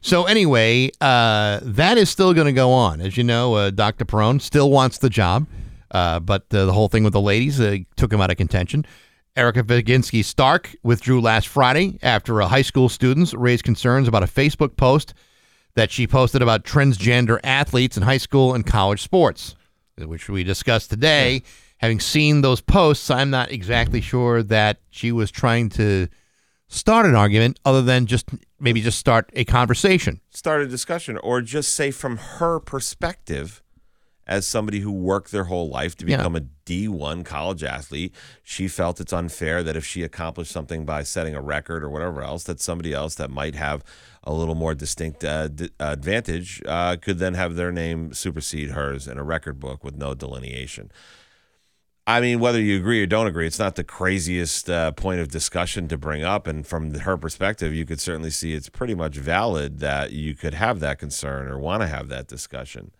So 0.00 0.24
anyway, 0.26 0.90
uh, 1.00 1.58
that 1.62 1.98
is 1.98 2.08
still 2.08 2.32
going 2.32 2.46
to 2.46 2.52
go 2.52 2.70
on. 2.70 3.00
As 3.00 3.16
you 3.16 3.24
know, 3.24 3.54
uh, 3.54 3.70
Dr. 3.70 4.04
Perone 4.04 4.40
still 4.40 4.70
wants 4.70 4.98
the 4.98 5.10
job, 5.10 5.46
uh, 5.90 6.20
but 6.20 6.42
uh, 6.52 6.66
the 6.66 6.72
whole 6.72 6.88
thing 6.88 7.02
with 7.02 7.12
the 7.14 7.20
ladies 7.20 7.60
uh, 7.60 7.78
took 7.96 8.12
him 8.12 8.20
out 8.20 8.30
of 8.30 8.36
contention. 8.36 8.86
Erica 9.38 9.62
Faginski 9.62 10.24
Stark 10.24 10.74
withdrew 10.82 11.20
last 11.20 11.46
Friday 11.46 12.00
after 12.02 12.42
uh, 12.42 12.48
high 12.48 12.62
school 12.62 12.88
students 12.88 13.32
raised 13.34 13.62
concerns 13.62 14.08
about 14.08 14.24
a 14.24 14.26
Facebook 14.26 14.76
post 14.76 15.14
that 15.76 15.92
she 15.92 16.08
posted 16.08 16.42
about 16.42 16.64
transgender 16.64 17.38
athletes 17.44 17.96
in 17.96 18.02
high 18.02 18.18
school 18.18 18.52
and 18.52 18.66
college 18.66 19.00
sports, 19.00 19.54
which 19.96 20.28
we 20.28 20.42
discussed 20.42 20.90
today. 20.90 21.44
Having 21.76 22.00
seen 22.00 22.40
those 22.40 22.60
posts, 22.60 23.12
I'm 23.12 23.30
not 23.30 23.52
exactly 23.52 24.00
sure 24.00 24.42
that 24.42 24.80
she 24.90 25.12
was 25.12 25.30
trying 25.30 25.68
to 25.70 26.08
start 26.66 27.06
an 27.06 27.14
argument 27.14 27.60
other 27.64 27.80
than 27.80 28.06
just 28.06 28.28
maybe 28.58 28.80
just 28.80 28.98
start 28.98 29.30
a 29.34 29.44
conversation. 29.44 30.20
Start 30.30 30.62
a 30.62 30.66
discussion 30.66 31.16
or 31.16 31.42
just 31.42 31.74
say 31.74 31.92
from 31.92 32.16
her 32.16 32.58
perspective 32.58 33.62
as 34.28 34.46
somebody 34.46 34.80
who 34.80 34.92
worked 34.92 35.32
their 35.32 35.44
whole 35.44 35.68
life 35.70 35.96
to 35.96 36.06
Yeah. 36.06 36.18
become 36.18 36.36
a 36.36 36.42
D1 36.66 37.24
college 37.24 37.64
athlete, 37.64 38.14
she 38.42 38.68
felt 38.68 39.00
it's 39.00 39.12
unfair 39.12 39.62
that 39.62 39.74
if 39.76 39.86
she 39.86 40.02
accomplished 40.02 40.52
something 40.52 40.84
by 40.84 41.02
setting 41.02 41.34
a 41.34 41.40
record 41.40 41.82
or 41.82 41.88
whatever 41.88 42.22
else, 42.22 42.44
that 42.44 42.60
somebody 42.60 42.92
else 42.92 43.14
that 43.14 43.30
might 43.30 43.54
have 43.54 43.82
a 44.24 44.32
little 44.32 44.54
more 44.54 44.74
distinct 44.74 45.24
uh, 45.24 45.48
d- 45.48 45.70
advantage 45.80 46.60
uh, 46.66 46.96
could 46.96 47.18
then 47.18 47.32
have 47.34 47.54
their 47.56 47.72
name 47.72 48.12
supersede 48.12 48.70
hers 48.72 49.08
in 49.08 49.16
a 49.16 49.24
record 49.24 49.58
book 49.58 49.82
with 49.82 49.96
no 49.96 50.12
delineation. 50.12 50.92
I 52.06 52.22
mean, 52.22 52.40
whether 52.40 52.58
you 52.60 52.78
agree 52.78 53.02
or 53.02 53.06
don't 53.06 53.26
agree, 53.26 53.46
it's 53.46 53.58
not 53.58 53.76
the 53.76 53.84
craziest 53.84 54.70
uh, 54.70 54.92
point 54.92 55.20
of 55.20 55.28
discussion 55.28 55.88
to 55.88 55.98
bring 55.98 56.22
up. 56.22 56.46
And 56.46 56.66
from 56.66 56.94
her 57.00 57.18
perspective, 57.18 57.74
you 57.74 57.84
could 57.84 58.00
certainly 58.00 58.30
see 58.30 58.54
it's 58.54 58.70
pretty 58.70 58.94
much 58.94 59.16
valid 59.16 59.78
that 59.80 60.12
you 60.12 60.34
could 60.34 60.54
have 60.54 60.80
that 60.80 60.98
concern 60.98 61.48
or 61.48 61.58
want 61.58 61.82
to 61.82 61.86
have 61.86 62.08
that 62.08 62.26
discussion. 62.26 62.92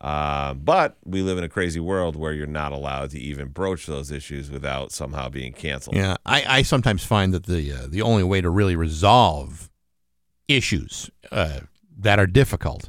Uh, 0.00 0.54
but 0.54 0.96
we 1.04 1.20
live 1.20 1.36
in 1.36 1.44
a 1.44 1.48
crazy 1.48 1.80
world 1.80 2.16
where 2.16 2.32
you're 2.32 2.46
not 2.46 2.72
allowed 2.72 3.10
to 3.10 3.18
even 3.18 3.48
broach 3.48 3.86
those 3.86 4.10
issues 4.10 4.50
without 4.50 4.92
somehow 4.92 5.28
being 5.28 5.52
canceled. 5.52 5.94
Yeah, 5.94 6.16
I, 6.24 6.44
I 6.58 6.62
sometimes 6.62 7.04
find 7.04 7.34
that 7.34 7.44
the 7.44 7.72
uh, 7.72 7.86
the 7.86 8.00
only 8.00 8.22
way 8.22 8.40
to 8.40 8.48
really 8.48 8.76
resolve 8.76 9.68
issues 10.48 11.10
uh, 11.30 11.60
that 11.98 12.18
are 12.18 12.26
difficult 12.26 12.88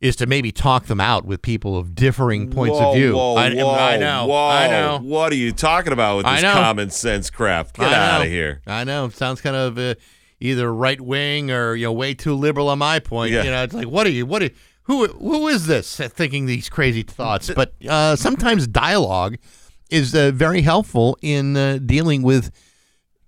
is 0.00 0.16
to 0.16 0.26
maybe 0.26 0.52
talk 0.52 0.86
them 0.86 1.00
out 1.00 1.24
with 1.24 1.42
people 1.42 1.76
of 1.76 1.94
differing 1.94 2.50
points 2.50 2.78
whoa, 2.78 2.90
of 2.90 2.94
view. 2.94 3.14
Whoa, 3.14 3.34
I, 3.34 3.54
whoa, 3.54 3.74
I 3.74 3.96
know. 3.96 4.26
Whoa. 4.26 4.48
I 4.48 4.68
know. 4.68 5.00
What 5.02 5.32
are 5.32 5.36
you 5.36 5.52
talking 5.52 5.92
about 5.92 6.18
with 6.18 6.26
this 6.26 6.42
common 6.42 6.90
sense 6.90 7.30
crap? 7.30 7.72
Get 7.72 7.92
out 7.92 8.22
of 8.22 8.28
here. 8.28 8.60
I 8.66 8.84
know. 8.84 9.08
Sounds 9.08 9.40
kind 9.40 9.56
of 9.56 9.78
uh, 9.78 9.94
either 10.40 10.72
right 10.72 11.00
wing 11.00 11.50
or 11.50 11.74
you 11.74 11.86
know 11.86 11.92
way 11.92 12.14
too 12.14 12.34
liberal 12.34 12.68
on 12.68 12.78
my 12.78 12.98
point. 12.98 13.32
Yeah. 13.32 13.44
You 13.44 13.50
know, 13.50 13.62
it's 13.64 13.74
like 13.74 13.88
what 13.88 14.06
are 14.06 14.10
you? 14.10 14.26
What 14.26 14.42
are 14.42 14.50
who? 14.88 15.06
Who 15.06 15.46
is 15.48 15.66
this 15.66 15.96
thinking 15.96 16.46
these 16.46 16.68
crazy 16.68 17.02
thoughts? 17.02 17.50
But 17.54 17.74
uh, 17.88 18.16
sometimes 18.16 18.66
dialogue 18.66 19.36
is 19.90 20.14
uh, 20.14 20.32
very 20.34 20.62
helpful 20.62 21.16
in 21.22 21.56
uh, 21.56 21.78
dealing 21.84 22.22
with 22.22 22.50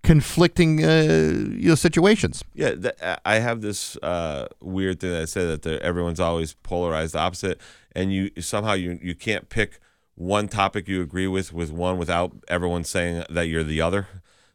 conflicting 0.02 0.82
uh, 0.82 1.34
you 1.52 1.68
know 1.68 1.74
situations. 1.74 2.42
Yeah, 2.54 2.74
th- 2.74 2.94
I 3.24 3.36
have 3.36 3.60
this 3.60 3.96
uh, 3.98 4.48
weird 4.60 5.00
thing 5.00 5.12
that 5.12 5.22
I 5.22 5.26
say 5.26 5.44
that 5.44 5.66
everyone's 5.66 6.20
always 6.20 6.54
polarized 6.54 7.14
opposite, 7.14 7.60
and 7.94 8.12
you 8.12 8.30
somehow 8.40 8.72
you 8.72 8.98
you 9.02 9.14
can't 9.14 9.48
pick 9.48 9.80
one 10.14 10.48
topic 10.48 10.88
you 10.88 11.02
agree 11.02 11.26
with 11.26 11.52
with 11.52 11.70
one 11.70 11.98
without 11.98 12.32
everyone 12.48 12.84
saying 12.84 13.24
that 13.28 13.48
you're 13.48 13.64
the 13.64 13.80
other. 13.80 14.08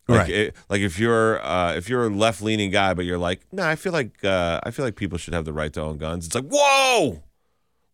Like, 0.08 0.20
Right. 0.20 0.30
it- 0.30 0.56
like 0.70 0.82
if 0.82 1.00
you're 1.00 1.44
uh, 1.44 1.74
if 1.76 1.90
you're 1.90 2.06
a 2.06 2.10
left 2.10 2.42
leaning 2.42 2.70
guy, 2.72 2.94
but 2.94 3.06
you're 3.06 3.18
like, 3.18 3.42
no, 3.52 3.64
I 3.64 3.76
feel 3.76 3.92
like 3.94 4.24
uh, 4.24 4.60
I 4.64 4.72
feel 4.72 4.86
like 4.86 4.96
people 4.96 5.18
should 5.18 5.34
have 5.34 5.46
the 5.46 5.54
right 5.54 5.74
to 5.74 5.82
own 5.82 5.98
guns. 5.98 6.26
It's 6.28 6.36
like, 6.36 6.48
whoa, 6.50 7.24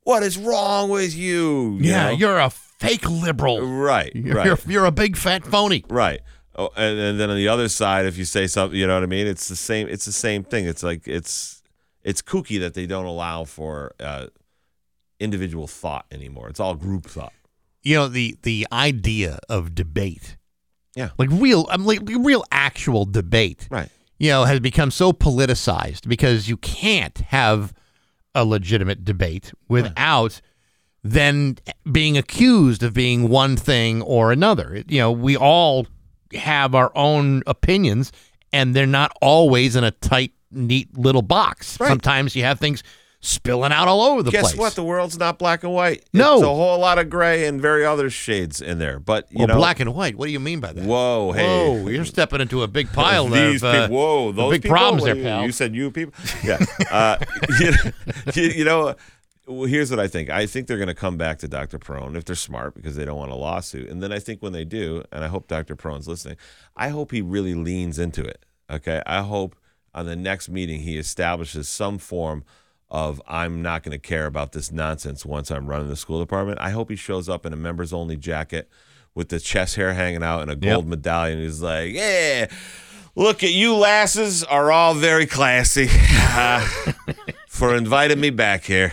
what 0.03 0.21
is 0.23 0.37
wrong 0.37 0.89
with 0.89 1.15
you? 1.15 1.77
You 1.79 1.91
Yeah, 1.91 2.05
know? 2.09 2.15
you're 2.17 2.39
a 2.39 2.49
fake 2.49 3.09
liberal. 3.09 3.61
right, 3.61 4.11
You're, 4.15 4.35
right. 4.35 4.45
you're, 4.45 4.57
you're 4.67 4.85
a 4.85 4.91
big 4.91 5.15
fat 5.15 5.45
phony. 5.45 5.85
Right. 5.89 6.19
Oh, 6.55 6.69
and, 6.75 6.99
and 6.99 7.17
then 7.19 7.29
on 7.29 7.37
the 7.37 7.47
other 7.47 7.69
side, 7.69 8.05
if 8.05 8.17
you 8.17 8.25
say 8.25 8.45
something, 8.45 8.77
you 8.77 8.85
know 8.85 8.95
what 8.95 9.03
I 9.03 9.05
mean. 9.05 9.25
It's 9.25 9.47
the 9.47 9.55
same. 9.55 9.87
It's 9.87 10.03
the 10.05 10.11
same 10.11 10.43
thing. 10.43 10.65
It's 10.65 10.83
like 10.83 11.07
it's 11.07 11.63
it's 12.03 12.21
kooky 12.21 12.59
that 12.59 12.73
they 12.73 12.85
don't 12.85 13.05
allow 13.05 13.45
for 13.45 13.93
uh, 14.01 14.27
individual 15.19 15.67
thought 15.67 16.05
anymore. 16.11 16.49
It's 16.49 16.59
all 16.59 16.75
group 16.75 17.05
thought. 17.05 17.31
you 17.83 17.95
know 17.95 18.07
the 18.09 18.35
the 18.41 18.67
idea 18.71 19.39
of 19.47 19.73
debate 19.75 20.35
Yeah. 20.95 21.09
like 21.17 21.29
real 21.31 21.67
i'm 21.71 21.85
like 21.85 21.99
real 22.05 22.43
actual 22.51 23.05
debate 23.05 23.67
Right. 23.71 23.89
you 24.19 24.29
know 24.29 24.43
has 24.45 24.59
become 24.59 24.91
so 24.91 25.13
politicized 25.13 26.07
because 26.07 26.49
you 26.49 26.57
can't 26.57 27.17
have 27.19 27.73
a 28.35 28.43
legitimate 28.45 29.05
debate 29.05 29.53
without 29.69 30.41
then 31.03 31.57
being 31.91 32.17
accused 32.17 32.83
of 32.83 32.93
being 32.93 33.29
one 33.29 33.57
thing 33.57 34.01
or 34.01 34.31
another 34.31 34.83
you 34.87 34.99
know 34.99 35.11
we 35.11 35.35
all 35.37 35.87
have 36.33 36.75
our 36.75 36.91
own 36.95 37.41
opinions 37.47 38.11
and 38.53 38.75
they're 38.75 38.85
not 38.85 39.11
always 39.21 39.75
in 39.75 39.83
a 39.83 39.91
tight 39.91 40.33
neat 40.51 40.95
little 40.97 41.21
box 41.21 41.79
Right. 41.79 41.87
sometimes 41.87 42.35
you 42.35 42.43
have 42.43 42.59
things 42.59 42.83
spilling 43.21 43.71
out 43.71 43.87
all 43.87 44.01
over 44.01 44.23
the 44.23 44.31
Guess 44.31 44.41
place 44.41 44.53
Guess 44.53 44.59
what? 44.59 44.75
The 44.75 44.83
world's 44.83 45.17
not 45.17 45.37
black 45.37 45.63
and 45.63 45.71
white. 45.71 46.03
No. 46.11 46.35
it's 46.35 46.43
a 46.43 46.47
whole 46.47 46.79
lot 46.79 46.97
of 46.97 47.09
gray 47.09 47.45
and 47.45 47.61
very 47.61 47.85
other 47.85 48.09
shades 48.09 48.61
in 48.61 48.79
there. 48.79 48.99
But 48.99 49.31
you 49.31 49.39
well, 49.39 49.47
know, 49.47 49.55
black 49.55 49.79
and 49.79 49.93
white 49.93 50.15
what 50.17 50.25
do 50.25 50.31
you 50.31 50.39
mean 50.39 50.59
by 50.59 50.73
that 50.73 50.83
Whoa, 50.83 51.31
hey. 51.31 51.45
Whoa, 51.45 51.87
you're 51.87 52.05
stepping 52.05 52.41
into 52.41 52.63
a 52.63 52.67
big 52.67 52.91
pile 52.93 53.27
These 53.27 53.63
of 53.63 53.69
uh, 53.69 53.81
people, 53.83 53.97
whoa, 53.97 54.31
those 54.31 54.51
big 54.53 54.63
people? 54.63 54.75
problems 54.77 55.03
there, 55.03 55.15
pal. 55.15 55.45
You 55.45 55.51
said 55.51 55.75
you 55.75 55.91
people. 55.91 56.13
Yeah. 56.43 56.57
Uh, 56.91 57.17
you, 57.59 57.71
you, 58.33 58.43
you 58.49 58.65
know, 58.65 58.95
well, 59.47 59.65
here's 59.65 59.89
what 59.89 59.99
I 59.99 60.07
think. 60.07 60.29
I 60.29 60.45
think 60.45 60.67
they're 60.67 60.77
going 60.77 60.87
to 60.87 60.93
come 60.93 61.15
back 61.15 61.37
to 61.39 61.47
Dr. 61.47 61.79
Perone 61.79 62.17
if 62.17 62.25
they're 62.25 62.35
smart 62.35 62.75
because 62.75 62.95
they 62.95 63.05
don't 63.05 63.17
want 63.17 63.31
a 63.31 63.35
lawsuit. 63.35 63.89
And 63.89 64.03
then 64.03 64.11
I 64.11 64.19
think 64.19 64.41
when 64.41 64.51
they 64.51 64.65
do, 64.65 65.03
and 65.11 65.23
I 65.23 65.27
hope 65.27 65.47
Dr. 65.47 65.75
Perone's 65.75 66.07
listening, 66.07 66.37
I 66.75 66.89
hope 66.89 67.11
he 67.11 67.21
really 67.21 67.55
leans 67.55 67.97
into 67.97 68.23
it. 68.23 68.45
Okay. 68.69 69.01
I 69.05 69.21
hope 69.21 69.55
on 69.93 70.05
the 70.05 70.15
next 70.15 70.49
meeting 70.49 70.81
he 70.81 70.97
establishes 70.97 71.69
some 71.69 71.97
form 71.97 72.43
of 72.91 73.21
I'm 73.25 73.61
not 73.61 73.83
going 73.83 73.93
to 73.93 74.07
care 74.07 74.25
about 74.25 74.51
this 74.51 74.69
nonsense 74.69 75.25
once 75.25 75.49
I'm 75.49 75.65
running 75.65 75.87
the 75.87 75.95
school 75.95 76.19
department. 76.19 76.59
I 76.59 76.71
hope 76.71 76.89
he 76.89 76.97
shows 76.97 77.29
up 77.29 77.45
in 77.45 77.53
a 77.53 77.55
members 77.55 77.93
only 77.93 78.17
jacket 78.17 78.69
with 79.15 79.29
the 79.29 79.39
chest 79.39 79.77
hair 79.77 79.93
hanging 79.93 80.23
out 80.23 80.41
and 80.41 80.51
a 80.51 80.55
gold 80.57 80.87
medallion. 80.87 81.39
He's 81.39 81.61
like, 81.61 81.93
yeah, 81.93 82.47
look 83.15 83.43
at 83.43 83.51
you 83.51 83.75
lasses 83.75 84.43
are 84.43 84.71
all 84.73 84.93
very 84.93 85.25
classy 85.25 85.87
uh, 85.89 86.59
for 87.47 87.75
inviting 87.75 88.19
me 88.19 88.29
back 88.29 88.65
here. 88.65 88.91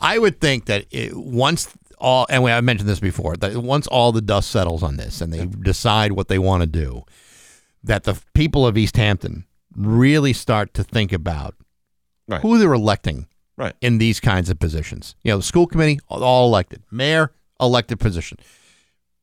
I 0.00 0.18
would 0.18 0.40
think 0.40 0.66
that 0.66 0.86
it, 0.90 1.16
once 1.16 1.68
all, 1.98 2.26
and 2.28 2.44
I 2.44 2.60
mentioned 2.60 2.88
this 2.88 3.00
before, 3.00 3.36
that 3.36 3.56
once 3.56 3.86
all 3.86 4.10
the 4.10 4.20
dust 4.20 4.50
settles 4.50 4.82
on 4.82 4.96
this 4.96 5.20
and 5.20 5.32
they 5.32 5.46
decide 5.46 6.12
what 6.12 6.26
they 6.26 6.40
want 6.40 6.62
to 6.62 6.66
do, 6.66 7.04
that 7.84 8.02
the 8.02 8.20
people 8.34 8.66
of 8.66 8.76
Easthampton 8.76 9.44
really 9.76 10.32
start 10.32 10.74
to 10.74 10.82
think 10.82 11.12
about 11.12 11.54
Right. 12.28 12.40
who 12.42 12.58
they're 12.58 12.72
electing 12.74 13.26
Right. 13.56 13.74
in 13.80 13.98
these 13.98 14.20
kinds 14.20 14.50
of 14.50 14.58
positions. 14.58 15.16
You 15.24 15.32
know, 15.32 15.38
the 15.38 15.42
school 15.42 15.66
committee, 15.66 15.98
all 16.08 16.46
elected, 16.46 16.82
mayor, 16.90 17.32
elected 17.60 17.98
position. 17.98 18.38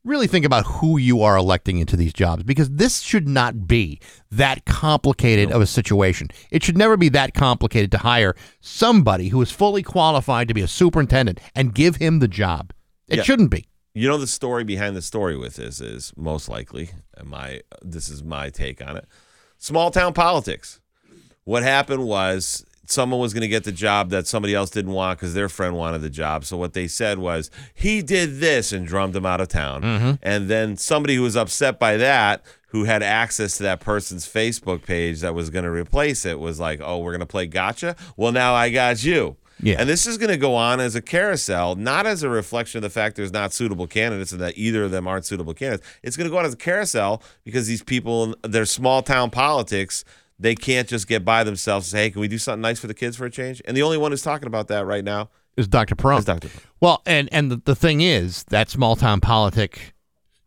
Really 0.03 0.27
think 0.27 0.45
about 0.45 0.65
who 0.65 0.97
you 0.99 1.21
are 1.23 1.35
electing 1.35 1.79
into 1.79 1.95
these 1.97 2.13
jobs 2.13 2.43
because 2.43 2.69
this 2.69 2.99
should 2.99 3.27
not 3.27 3.67
be 3.67 3.99
that 4.29 4.65
complicated 4.65 5.51
of 5.51 5.61
a 5.61 5.65
situation. 5.65 6.27
It 6.51 6.63
should 6.63 6.77
never 6.77 6.95
be 6.95 7.09
that 7.09 7.33
complicated 7.33 7.91
to 7.91 7.97
hire 7.99 8.35
somebody 8.59 9.29
who 9.29 9.41
is 9.41 9.49
fully 9.51 9.81
qualified 9.81 10.47
to 10.49 10.53
be 10.53 10.61
a 10.61 10.67
superintendent 10.67 11.39
and 11.55 11.73
give 11.73 11.95
him 11.95 12.19
the 12.19 12.27
job. 12.27 12.71
It 13.07 13.17
Yeah. 13.17 13.23
shouldn't 13.23 13.49
be. 13.49 13.65
You 13.95 14.07
know 14.09 14.17
the 14.17 14.27
story 14.27 14.63
behind 14.63 14.95
the 14.95 15.01
story 15.01 15.37
with 15.37 15.55
this 15.55 15.79
is 15.79 16.11
most 16.17 16.49
likely 16.49 16.89
and 17.17 17.27
my 17.29 17.61
this 17.81 18.09
is 18.09 18.23
my 18.23 18.49
take 18.49 18.85
on 18.85 18.97
it. 18.97 19.05
Small 19.57 19.89
town 19.89 20.13
politics. 20.13 20.81
What 21.45 21.63
happened 21.63 22.03
was 22.03 22.63
someone 22.87 23.19
was 23.19 23.33
going 23.33 23.41
to 23.41 23.47
get 23.47 23.63
the 23.63 23.71
job 23.71 24.09
that 24.09 24.27
somebody 24.27 24.53
else 24.53 24.69
didn't 24.69 24.91
want 24.91 25.19
because 25.19 25.33
their 25.33 25.49
friend 25.49 25.75
wanted 25.75 26.01
the 26.01 26.09
job. 26.09 26.45
So 26.45 26.57
what 26.57 26.73
they 26.73 26.87
said 26.87 27.19
was 27.19 27.49
he 27.73 28.01
did 28.01 28.39
this 28.39 28.71
and 28.71 28.87
drummed 28.87 29.15
him 29.15 29.25
out 29.25 29.41
of 29.41 29.47
town. 29.47 29.81
Mm-hmm. 29.81 30.11
And 30.21 30.49
then 30.49 30.77
somebody 30.77 31.15
who 31.15 31.23
was 31.23 31.35
upset 31.35 31.79
by 31.79 31.97
that, 31.97 32.43
who 32.67 32.83
had 32.83 33.03
access 33.03 33.57
to 33.57 33.63
that 33.63 33.79
person's 33.79 34.27
Facebook 34.27 34.83
page 34.83 35.21
that 35.21 35.33
was 35.33 35.49
going 35.49 35.65
to 35.65 35.71
replace 35.71 36.25
it, 36.25 36.39
was 36.39 36.59
like, 36.59 36.81
"Oh, 36.83 36.99
we're 36.99 37.11
going 37.11 37.19
to 37.19 37.25
play 37.25 37.47
gotcha." 37.47 37.95
Well, 38.17 38.31
now 38.31 38.53
I 38.53 38.69
got 38.69 39.03
you. 39.03 39.37
Yeah. 39.61 39.77
And 39.79 39.87
this 39.87 40.05
is 40.05 40.17
going 40.17 40.31
to 40.31 40.37
go 40.37 40.55
on 40.55 40.79
as 40.79 40.95
a 40.95 41.01
carousel, 41.01 41.75
not 41.75 42.05
as 42.05 42.23
a 42.23 42.29
reflection 42.29 42.79
of 42.79 42.81
the 42.83 42.89
fact 42.89 43.15
there's 43.15 43.31
not 43.31 43.53
suitable 43.53 43.87
candidates 43.87 44.31
and 44.31 44.41
that 44.41 44.57
either 44.57 44.83
of 44.83 44.91
them 44.91 45.07
aren't 45.07 45.25
suitable 45.25 45.53
candidates. 45.53 45.87
It's 46.03 46.17
going 46.17 46.29
to 46.29 46.31
go 46.31 46.37
on 46.37 46.45
as 46.45 46.53
a 46.53 46.57
carousel 46.57 47.23
because 47.43 47.67
these 47.67 47.83
people, 47.83 48.35
in 48.43 48.51
their 48.51 48.65
small 48.65 49.01
town 49.01 49.29
politics, 49.29 50.03
they 50.39 50.55
can't 50.55 50.87
just 50.87 51.07
get 51.07 51.23
by 51.23 51.43
themselves 51.43 51.87
and 51.87 51.91
say, 51.91 52.03
hey, 52.03 52.09
can 52.11 52.21
we 52.21 52.27
do 52.27 52.37
something 52.37 52.61
nice 52.61 52.79
for 52.79 52.87
the 52.87 52.93
kids 52.93 53.15
for 53.15 53.25
a 53.25 53.31
change? 53.31 53.61
And 53.65 53.75
the 53.75 53.83
only 53.83 53.97
one 53.97 54.11
who's 54.11 54.21
talking 54.21 54.47
about 54.47 54.67
that 54.67 54.85
right 54.85 55.03
now 55.03 55.29
Is 55.57 55.67
Dr. 55.67 55.95
Perone. 55.95 56.19
is 56.19 56.25
Dr. 56.25 56.49
Perone. 56.49 56.65
Well, 56.81 57.01
and 57.05 57.29
and 57.31 57.51
the, 57.51 57.61
the 57.63 57.75
thing 57.75 58.01
is 58.01 58.43
that 58.45 58.69
small 58.69 58.95
town 58.95 59.21
politic 59.21 59.93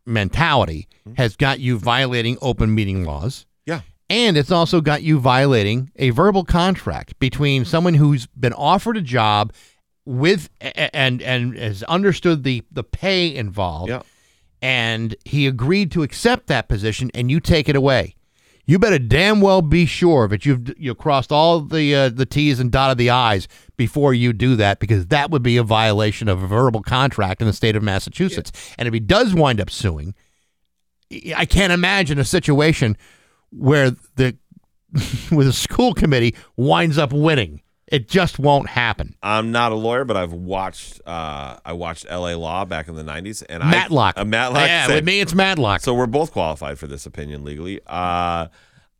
mentality 0.05 0.87
mm-hmm. 1.07 1.15
has 1.15 1.35
got 1.35 1.59
you 1.59 1.77
violating 1.77 2.37
open 2.41 2.73
meeting 2.73 3.03
laws. 3.03 3.45
Yeah. 3.65 3.81
And 4.09 4.37
it's 4.37 4.51
also 4.51 4.81
got 4.81 5.03
you 5.03 5.19
violating 5.19 5.91
a 5.95 6.09
verbal 6.09 6.43
contract 6.43 7.17
between 7.19 7.63
mm-hmm. 7.63 7.69
someone 7.69 7.93
who's 7.93 8.27
been 8.27 8.53
offered 8.53 8.97
a 8.97 9.01
job 9.01 9.53
with 10.05 10.49
and 10.59 11.21
and 11.21 11.57
has 11.57 11.83
understood 11.83 12.43
the 12.43 12.63
the 12.71 12.83
pay 12.83 13.33
involved. 13.33 13.89
Yeah. 13.89 14.01
And 14.61 15.15
he 15.23 15.47
agreed 15.47 15.91
to 15.91 16.03
accept 16.03 16.47
that 16.47 16.67
position 16.67 17.11
and 17.13 17.31
you 17.31 17.39
take 17.39 17.69
it 17.69 17.75
away. 17.75 18.15
You 18.69 18.77
better 18.77 18.99
damn 18.99 19.41
well 19.41 19.63
be 19.63 19.87
sure 19.87 20.27
that 20.27 20.45
you've 20.45 20.79
you 20.79 20.93
crossed 20.93 21.31
all 21.31 21.59
the 21.59 21.95
uh, 21.95 22.09
the 22.09 22.27
T's 22.27 22.59
and 22.59 22.71
dotted 22.71 22.99
the 22.99 23.09
I's 23.09 23.47
before 23.77 24.13
you 24.13 24.31
do 24.31 24.55
that, 24.57 24.79
because 24.79 25.07
that 25.07 25.31
would 25.31 25.41
be 25.41 25.57
a 25.57 25.63
violation 25.63 26.27
of 26.29 26.43
a 26.43 26.45
verbal 26.45 26.83
contract 26.83 27.41
in 27.41 27.47
the 27.47 27.53
state 27.53 27.75
of 27.75 27.81
Massachusetts. 27.81 28.51
And 28.77 28.87
if 28.87 28.93
he 28.93 28.99
does 28.99 29.33
wind 29.33 29.59
up 29.59 29.71
suing, 29.71 30.13
I 31.35 31.45
can't 31.45 31.73
imagine 31.73 32.19
a 32.19 32.23
situation 32.23 32.95
where 33.49 33.89
the 34.17 34.37
where 35.29 35.45
the 35.45 35.51
school 35.51 35.95
committee 35.95 36.35
winds 36.55 36.99
up 36.99 37.11
winning. 37.11 37.63
It 37.91 38.07
just 38.07 38.37
won't 38.37 38.69
happen. 38.69 39.15
I'm 39.23 39.51
not 39.51 39.71
a 39.71 39.75
lawyer, 39.75 40.05
but 40.05 40.15
I've 40.15 40.31
watched. 40.31 41.01
Uh, 41.05 41.57
I 41.65 41.73
watched 41.73 42.05
L.A. 42.07 42.35
Law 42.35 42.63
back 42.65 42.87
in 42.87 42.95
the 42.95 43.03
'90s, 43.03 43.43
and 43.49 43.63
Matlock. 43.63 44.15
I 44.15 44.21
uh, 44.21 44.25
Matlock. 44.25 44.67
Yeah, 44.67 44.85
same. 44.85 44.95
with 44.95 45.05
me 45.05 45.19
it's 45.21 45.33
Matlock. 45.33 45.81
So 45.81 45.93
we're 45.95 46.05
both 46.05 46.31
qualified 46.31 46.77
for 46.77 46.85
this 46.85 47.05
opinion 47.07 47.43
legally. 47.43 47.79
Uh, 47.87 48.47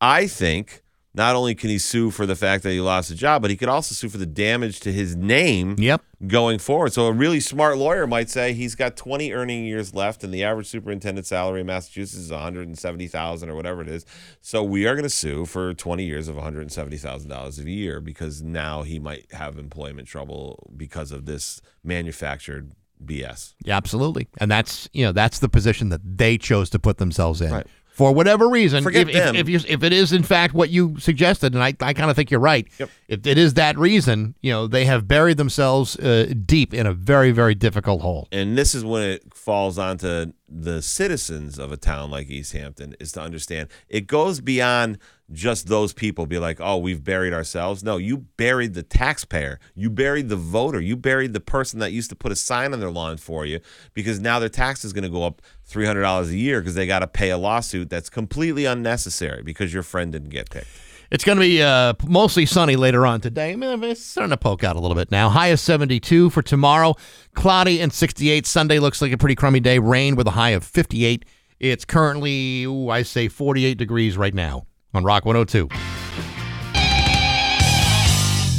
I 0.02 0.28
think 0.28 0.82
not 1.20 1.36
only 1.36 1.54
can 1.54 1.70
he 1.70 1.78
sue 1.78 2.10
for 2.12 2.26
the 2.26 2.36
fact 2.36 2.64
that 2.64 2.72
he 2.72 2.80
lost 2.80 3.12
a 3.12 3.16
job, 3.16 3.42
but 3.42 3.52
he 3.52 3.58
could 3.58 3.68
also 3.70 3.94
sue 3.94 4.08
for 4.10 4.18
the 4.18 4.26
damage 4.26 4.80
to 4.80 4.92
his 4.94 5.16
name 5.18 5.76
Yep. 5.78 6.02
going 6.28 6.60
forward. 6.60 6.94
So 6.94 7.08
a 7.08 7.12
really 7.12 7.42
smart 7.42 7.78
lawyer 7.78 8.08
might 8.08 8.30
say 8.30 8.54
he's 8.54 8.74
got 8.74 8.96
20 8.96 9.34
earning 9.34 9.66
years 9.66 9.94
left, 9.94 10.24
and 10.24 10.34
the 10.34 10.44
average 10.46 10.68
superintendent 10.68 11.28
salary 11.28 11.60
in 11.62 11.68
Massachusetts 11.68 12.18
is 12.24 12.32
170,000 12.32 13.50
or 13.50 13.56
whatever 13.56 13.82
it 13.82 13.90
is. 13.90 14.06
So 14.42 14.64
we 14.64 14.88
are 14.88 14.96
going 14.96 15.04
to 15.04 15.10
sue 15.10 15.46
for 15.46 15.74
20 15.74 16.06
years 16.06 16.28
of 16.30 16.36
170,000 16.36 17.30
dollars 17.30 17.60
a 17.60 17.70
year 17.70 18.00
because 18.00 18.42
now 18.42 18.84
he 18.84 18.98
might 19.00 19.32
have 19.34 19.58
employment 19.58 20.08
trouble 20.08 20.72
because 20.78 21.12
of 21.12 21.26
this 21.26 21.62
manufactured 21.84 22.72
BS. 23.04 23.54
Yeah, 23.64 23.78
absolutely. 23.78 24.28
And 24.40 24.52
that's 24.52 24.90
you 24.94 25.06
know 25.06 25.12
that's 25.14 25.40
the 25.40 25.48
position 25.50 25.90
that 25.90 26.02
they 26.04 26.38
chose 26.38 26.70
to 26.72 26.80
put 26.80 26.98
themselves 26.98 27.40
in 27.42 27.52
Right. 27.52 27.68
For 28.00 28.14
whatever 28.14 28.48
reason, 28.48 28.82
Forget 28.82 29.10
if, 29.10 29.14
them. 29.14 29.36
if, 29.36 29.42
if, 29.42 29.50
you, 29.50 29.60
if 29.68 29.84
it 29.84 29.92
is 29.92 30.14
in 30.14 30.24
fact 30.24 30.54
what 30.54 30.70
you 30.70 30.98
suggested, 31.00 31.54
and 31.54 31.62
I, 31.62 31.74
I 31.82 31.92
kind 31.92 32.10
of 32.10 32.16
think 32.16 32.32
you're 32.32 32.40
right, 32.40 32.66
if 33.10 33.28
it 33.28 33.38
is 33.38 33.56
that 33.56 33.78
reason, 33.78 34.36
you 34.40 34.54
know, 34.54 34.68
they 34.68 34.86
have 34.86 35.06
buried 35.06 35.36
themselves 35.36 36.00
uh, 36.00 36.32
deep 36.46 36.74
in 36.74 36.88
a 36.88 36.94
very, 36.94 37.32
very 37.32 37.56
difficult 37.56 38.00
hole. 38.02 38.30
And 38.32 38.58
this 38.58 38.74
is 38.74 38.86
when 38.86 39.04
it 39.04 39.34
falls 39.34 39.78
onto 39.78 40.32
the 40.48 40.82
citizens 40.82 41.60
of 41.60 41.74
a 41.74 41.78
town 41.78 42.10
like 42.10 42.28
Easthampton 42.30 42.96
is 43.02 43.12
to 43.12 43.22
understand 43.22 43.68
it 43.88 44.08
goes 44.08 44.40
beyond 44.40 44.98
just 45.32 45.68
those 45.68 45.94
people 45.94 46.26
be 46.26 46.40
like, 46.40 46.60
oh, 46.60 46.78
we've 46.78 47.04
buried 47.04 47.34
ourselves. 47.34 47.84
No, 47.84 47.98
you 47.98 48.18
buried 48.18 48.74
the 48.74 48.82
taxpayer. 48.82 49.60
You 49.76 49.90
buried 49.90 50.30
the 50.30 50.36
voter. 50.36 50.82
You 50.82 50.96
buried 50.96 51.34
the 51.34 51.40
person 51.40 51.80
that 51.80 51.92
used 51.92 52.10
to 52.10 52.16
put 52.16 52.32
a 52.32 52.36
sign 52.36 52.74
on 52.74 52.80
their 52.80 52.90
lawn 52.90 53.18
for 53.18 53.46
you 53.46 53.60
because 53.94 54.20
now 54.20 54.40
their 54.40 54.50
tax 54.50 54.84
is 54.84 54.92
going 54.92 55.04
to 55.04 55.10
go 55.10 55.24
up 55.24 55.42
$300 55.70 56.30
a 56.30 56.36
year 56.36 56.60
because 56.62 56.76
they 56.76 56.88
got 56.88 57.00
to 57.00 57.08
pay 57.08 57.30
a 57.30 57.38
lawsuit 57.38 57.90
that's 57.90 58.10
completely 58.10 58.66
unnecessary 58.66 59.44
because 59.44 59.74
your 59.74 59.84
friend 59.84 60.12
didn't 60.12 60.30
get 60.30 60.50
picked. 60.50 60.68
It's 61.12 61.24
going 61.24 61.38
to 61.38 61.42
be 61.42 61.62
uh, 61.64 61.94
mostly 62.08 62.46
sunny 62.46 62.76
later 62.76 63.06
on 63.06 63.20
today. 63.20 63.56
It's 63.58 64.04
starting 64.04 64.30
to 64.30 64.38
poke 64.38 64.64
out 64.64 64.76
a 64.76 64.80
little 64.80 64.96
bit 64.96 65.10
now. 65.10 65.30
High 65.30 65.48
of 65.48 65.60
72 65.60 66.30
for 66.30 66.44
tomorrow. 66.44 66.96
Cloudy 67.34 67.82
and 67.82 67.92
68. 67.92 68.46
Sunday 68.46 68.78
looks 68.78 69.02
like 69.02 69.12
a 69.12 69.18
pretty 69.18 69.34
crummy 69.36 69.60
day. 69.60 69.80
Rain 69.80 70.16
with 70.16 70.28
a 70.28 70.32
high 70.32 70.52
of 70.52 70.64
58. 70.64 71.26
It's 71.60 71.84
currently, 71.84 72.64
ooh, 72.66 72.90
I 72.90 73.02
say 73.02 73.28
48 73.28 73.78
degrees 73.78 74.18
right 74.18 74.34
now 74.34 74.68
on 74.94 75.04
Rock 75.04 75.26
102. 75.26 75.68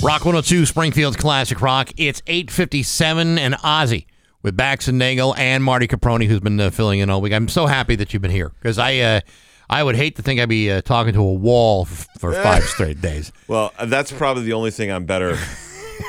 Rock 0.02 0.24
102, 0.24 0.66
Springfield's 0.66 1.16
Classic 1.16 1.60
Rock. 1.60 1.90
It's 1.96 2.20
857 2.26 3.38
and 3.38 3.54
Ozzy 3.54 4.06
with 4.42 4.56
Bax 4.56 4.88
and 4.88 4.98
Nagle 4.98 5.34
and 5.36 5.62
Marty 5.62 5.86
Caproni, 5.88 6.26
who's 6.26 6.40
been 6.40 6.58
uh, 6.60 6.70
filling 6.70 7.00
in 7.00 7.10
all 7.10 7.20
week. 7.20 7.32
I'm 7.32 7.48
so 7.48 7.66
happy 7.66 7.96
that 7.96 8.12
you've 8.12 8.22
been 8.22 8.30
here 8.30 8.48
because 8.60 8.78
I, 8.78 8.98
uh, 8.98 9.20
I 9.68 9.82
would 9.82 9.96
hate 9.96 10.16
to 10.16 10.22
think 10.22 10.40
I'd 10.40 10.48
be 10.48 10.70
uh, 10.70 10.80
talking 10.82 11.12
to 11.14 11.20
a 11.20 11.32
wall 11.34 11.82
f- 11.90 12.06
for 12.18 12.32
five 12.42 12.64
straight 12.64 13.00
days. 13.00 13.32
Well, 13.48 13.72
that's 13.84 14.10
probably 14.12 14.44
the 14.44 14.52
only 14.54 14.70
thing 14.70 14.90
I'm 14.90 15.04
better 15.04 15.36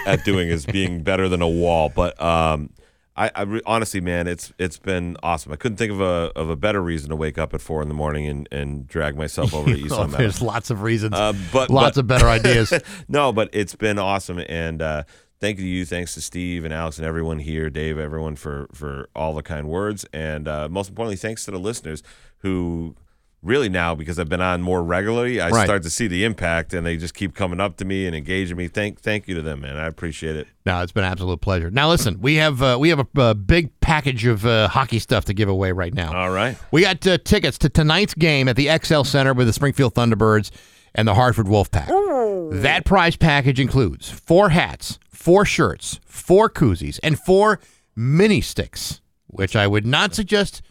at 0.06 0.24
doing 0.26 0.49
is 0.49 0.66
being 0.66 1.03
better 1.03 1.28
than 1.30 1.41
a 1.41 1.49
wall. 1.49 1.91
But 1.94 2.20
um, 2.22 2.70
I, 3.16 3.30
I 3.36 3.41
re- 3.44 3.62
honestly, 3.66 3.99
man, 4.02 4.28
it's 4.28 4.53
it's 4.58 4.78
been 4.80 5.18
awesome. 5.22 5.52
I 5.52 5.58
couldn't 5.58 5.76
think 5.78 5.91
of 5.91 5.99
a 6.02 6.32
of 6.36 6.49
a 6.49 6.56
better 6.56 6.82
reason 6.82 7.10
to 7.10 7.16
wake 7.18 7.38
up 7.38 7.53
at 7.53 7.60
four 7.62 7.82
in 7.82 7.90
the 7.90 7.94
morning 7.94 8.26
and, 8.28 8.48
and 8.52 8.88
drag 8.88 9.18
myself 9.18 9.53
over 9.53 9.70
to 9.74 9.78
East 9.86 9.94
Oh, 9.95 10.08
there's 10.08 10.41
lots 10.41 10.70
of 10.70 10.82
reasons, 10.82 11.14
Uh, 11.14 11.34
but 11.52 11.70
lots 11.70 11.95
but- 11.98 11.99
of 12.02 12.08
better 12.08 12.28
ideas. 12.28 12.74
no, 13.10 13.34
but 13.34 13.49
it's 13.52 13.76
been 13.76 13.99
awesome, 13.99 14.40
and 14.48 14.82
uh, 14.82 15.03
thank 15.41 15.57
you 15.59 15.65
to 15.65 15.69
you, 15.69 15.84
thanks 15.85 16.13
to 16.13 16.22
Steve 16.22 16.63
and 16.63 16.73
Alex 16.73 16.97
and 16.97 17.05
everyone 17.05 17.39
here, 17.39 17.69
Dave, 17.69 17.99
everyone 17.99 18.35
for 18.38 18.68
for 18.73 19.09
all 19.15 19.34
the 19.34 19.43
kind 19.43 19.68
words, 19.68 20.05
and 20.13 20.47
uh, 20.47 20.69
most 20.69 20.88
importantly, 20.89 21.18
thanks 21.18 21.43
to 21.45 21.51
the 21.51 21.59
listeners 21.59 22.01
who. 22.38 22.95
Really 23.43 23.69
now, 23.69 23.95
because 23.95 24.19
I've 24.19 24.30
been 24.30 24.39
on 24.39 24.61
more 24.61 24.84
regularly, 24.84 25.41
I 25.41 25.49
Right. 25.49 25.63
start 25.65 25.81
to 25.81 25.89
see 25.89 26.05
the 26.05 26.23
impact, 26.26 26.76
and 26.76 26.85
they 26.85 26.95
just 26.95 27.15
keep 27.15 27.34
coming 27.34 27.59
up 27.59 27.76
to 27.77 27.85
me 27.85 28.05
and 28.05 28.15
engaging 28.15 28.55
me. 28.55 28.68
Thank, 28.68 28.99
thank 29.01 29.27
you 29.27 29.34
to 29.34 29.41
them, 29.41 29.61
man. 29.61 29.77
I 29.77 29.88
appreciate 29.88 30.35
it. 30.35 30.45
No, 30.63 30.80
it's 30.84 30.91
been 30.91 31.03
an 31.03 31.11
absolute 31.11 31.41
pleasure. 31.41 31.72
Now, 31.72 31.89
listen, 31.89 32.22
we 32.22 32.35
have 32.35 32.61
uh, 32.61 32.77
we 32.80 32.89
have 32.89 32.99
a, 32.99 33.07
a 33.19 33.34
big 33.34 33.72
package 33.80 34.27
of 34.27 34.45
uh, 34.45 34.68
hockey 34.68 34.99
stuff 34.99 35.26
to 35.26 35.34
give 35.34 35.49
away 35.49 35.72
right 35.72 35.91
now. 35.91 36.15
All 36.15 36.30
right. 36.30 36.55
We 36.69 36.81
got 36.84 37.07
uh, 37.07 37.18
tickets 37.18 37.57
to 37.57 37.69
tonight's 37.69 38.13
game 38.13 38.47
at 38.47 38.57
the 38.57 38.69
XL 38.84 39.01
Center 39.05 39.34
with 39.34 39.47
the 39.47 39.53
Springfield 39.53 39.95
Thunderbirds 39.95 40.51
and 40.93 41.07
the 41.07 41.15
Hartford 41.15 41.47
Wolfpack. 41.47 41.88
That 42.61 42.85
prize 42.85 43.15
package 43.15 43.59
includes 43.59 44.07
four 44.07 44.49
hats, 44.49 44.99
four 45.22 45.45
shirts, 45.45 45.99
four 46.06 46.49
koozies, 46.49 46.99
and 47.03 47.19
four 47.19 47.60
mini 47.95 48.41
sticks, 48.41 49.02
which 49.27 49.56
I 49.56 49.68
would 49.68 49.85
not 49.85 50.15
suggest 50.15 50.61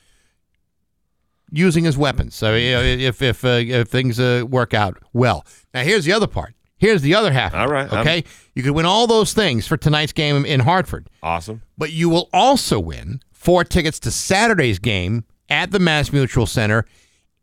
using 1.52 1.86
as 1.86 1.96
weapons. 1.96 2.34
So 2.34 2.54
you 2.54 2.72
know, 2.72 2.82
if 2.82 3.22
if 3.22 3.44
uh, 3.44 3.48
if 3.62 3.88
things 3.88 4.18
uh, 4.20 4.44
work 4.48 4.74
out 4.74 4.98
well. 5.12 5.44
Now 5.74 5.82
here's 5.82 6.04
the 6.04 6.12
other 6.12 6.26
part. 6.26 6.54
Here's 6.78 7.02
the 7.02 7.14
other 7.14 7.30
half. 7.32 7.52
All 7.54 7.68
right, 7.68 7.92
I'm- 7.92 8.00
Okay. 8.00 8.24
you 8.54 8.62
could 8.62 8.72
win 8.72 8.86
all 8.86 9.06
those 9.06 9.34
things 9.34 9.66
for 9.66 9.76
tonight's 9.76 10.14
game 10.14 10.46
in 10.46 10.60
Hartford. 10.60 11.10
Awesome. 11.22 11.60
But 11.76 11.92
you 11.92 12.08
will 12.08 12.30
also 12.32 12.80
win 12.80 13.20
four 13.32 13.64
tickets 13.64 14.00
to 14.00 14.10
Saturday's 14.10 14.78
game 14.78 15.24
at 15.50 15.72
the 15.72 15.78
Mass 15.78 16.10
Mutual 16.12 16.46
Center 16.46 16.86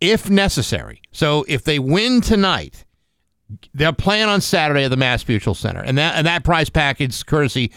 if 0.02 0.28
necessary. 0.30 1.02
So 1.12 1.46
if 1.48 1.64
they 1.64 1.78
win 1.80 2.22
tonight, 2.22 2.84
they're 3.74 3.94
playing 3.94 4.28
on 4.30 4.42
Saturday 4.42 4.84
at 4.84 4.90
the 4.90 4.98
Mass 4.98 5.28
Mutual 5.28 5.54
Center. 5.56 5.82
And 5.82 5.98
that 5.98 6.16
and 6.16 6.28
that 6.28 6.44
prize 6.44 6.70
package 6.70 7.26
courtesy 7.26 7.72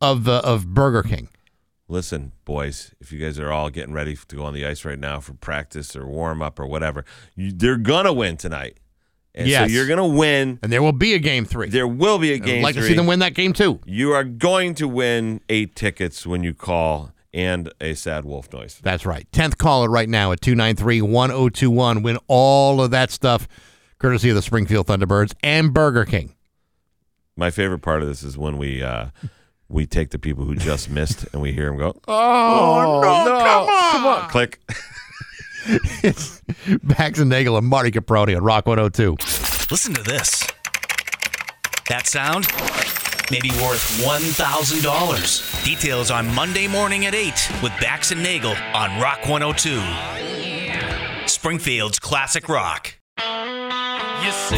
of 0.00 0.28
uh, 0.28 0.40
of 0.44 0.68
Burger 0.68 1.02
King. 1.02 1.28
Listen, 1.88 2.32
boys, 2.44 2.92
if 3.00 3.12
you 3.12 3.18
guys 3.20 3.38
are 3.38 3.52
all 3.52 3.70
getting 3.70 3.94
ready 3.94 4.16
to 4.16 4.36
go 4.36 4.44
on 4.44 4.54
the 4.54 4.66
ice 4.66 4.84
right 4.84 4.98
now 4.98 5.20
for 5.20 5.34
practice 5.34 5.94
or 5.94 6.04
warm 6.06 6.42
up 6.42 6.58
or 6.58 6.66
whatever, 6.66 7.04
you, 7.36 7.52
they're 7.52 7.76
gonna 7.76 8.12
win 8.12 8.36
tonight. 8.36 8.78
And 9.34 9.46
Yes. 9.46 9.68
so 9.68 9.72
you're 9.74 9.86
gonna 9.86 10.06
win. 10.06 10.58
And 10.62 10.72
there 10.72 10.82
will 10.82 10.92
be 10.92 11.14
a 11.14 11.18
game 11.18 11.44
three. 11.44 11.68
There 11.68 11.86
will 11.86 12.18
be 12.18 12.32
a 12.32 12.38
game 12.38 12.58
I'd 12.58 12.62
like 12.64 12.74
three. 12.74 12.82
to 12.82 12.88
see 12.88 12.94
them 12.94 13.06
win 13.06 13.20
that 13.20 13.34
game 13.34 13.52
too. 13.52 13.80
You 13.84 14.12
are 14.12 14.24
going 14.24 14.74
to 14.76 14.88
win 14.88 15.40
eight 15.48 15.76
tickets 15.76 16.26
when 16.26 16.42
you 16.42 16.54
call 16.54 17.12
and 17.34 17.70
a 17.82 17.92
sad 17.94 18.24
wolf 18.24 18.50
noise. 18.52 18.80
That's 18.82 19.04
right. 19.04 19.30
10th 19.30 19.58
caller 19.58 19.90
right 19.90 20.08
now 20.08 20.32
at 20.32 20.40
293 20.40 21.02
1021. 21.02 22.02
Win 22.02 22.18
all 22.28 22.80
of 22.80 22.90
that 22.92 23.10
stuff 23.10 23.46
courtesy 23.98 24.28
of 24.30 24.36
the 24.36 24.42
Springfield 24.42 24.86
Thunderbirds 24.86 25.34
and 25.42 25.72
Burger 25.72 26.04
King. 26.04 26.34
My 27.36 27.50
favorite 27.50 27.80
part 27.80 28.02
of 28.02 28.08
this 28.08 28.22
is 28.22 28.38
when 28.38 28.56
we 28.58 28.82
uh, 28.82 29.06
we 29.68 29.86
take 29.86 30.10
the 30.10 30.18
people 30.18 30.44
who 30.44 30.54
just 30.54 30.88
missed 30.90 31.26
and 31.32 31.42
we 31.42 31.52
hear 31.52 31.66
them 31.66 31.76
go, 31.78 32.00
Oh, 32.08 33.00
no, 33.02 33.08
come 33.08 33.68
on. 33.68 33.92
come 33.92 34.06
on, 34.06 34.28
click. 34.30 34.60
it's 36.04 36.42
Bax 36.84 37.18
and 37.18 37.28
Nagle 37.28 37.56
and 37.58 37.66
Marty 37.66 37.90
Caproni 37.90 38.36
on 38.36 38.44
Rock 38.44 38.66
102. 38.66 39.16
Listen 39.70 39.94
to 39.94 40.02
this. 40.02 40.46
That 41.88 42.06
sound? 42.06 42.46
Maybe 43.32 43.50
worth 43.50 44.00
$1,000. 44.04 45.64
Details 45.64 46.12
on 46.12 46.32
Monday 46.34 46.68
morning 46.68 47.06
at 47.06 47.14
8 47.16 47.32
with 47.64 47.72
Bax 47.80 48.12
and 48.12 48.22
Nagle 48.22 48.54
on 48.74 49.00
Rock 49.00 49.26
102. 49.26 49.82
Springfield's 51.26 51.98
Classic 51.98 52.48
Rock. 52.48 52.94
You 54.26 54.32
say 54.32 54.56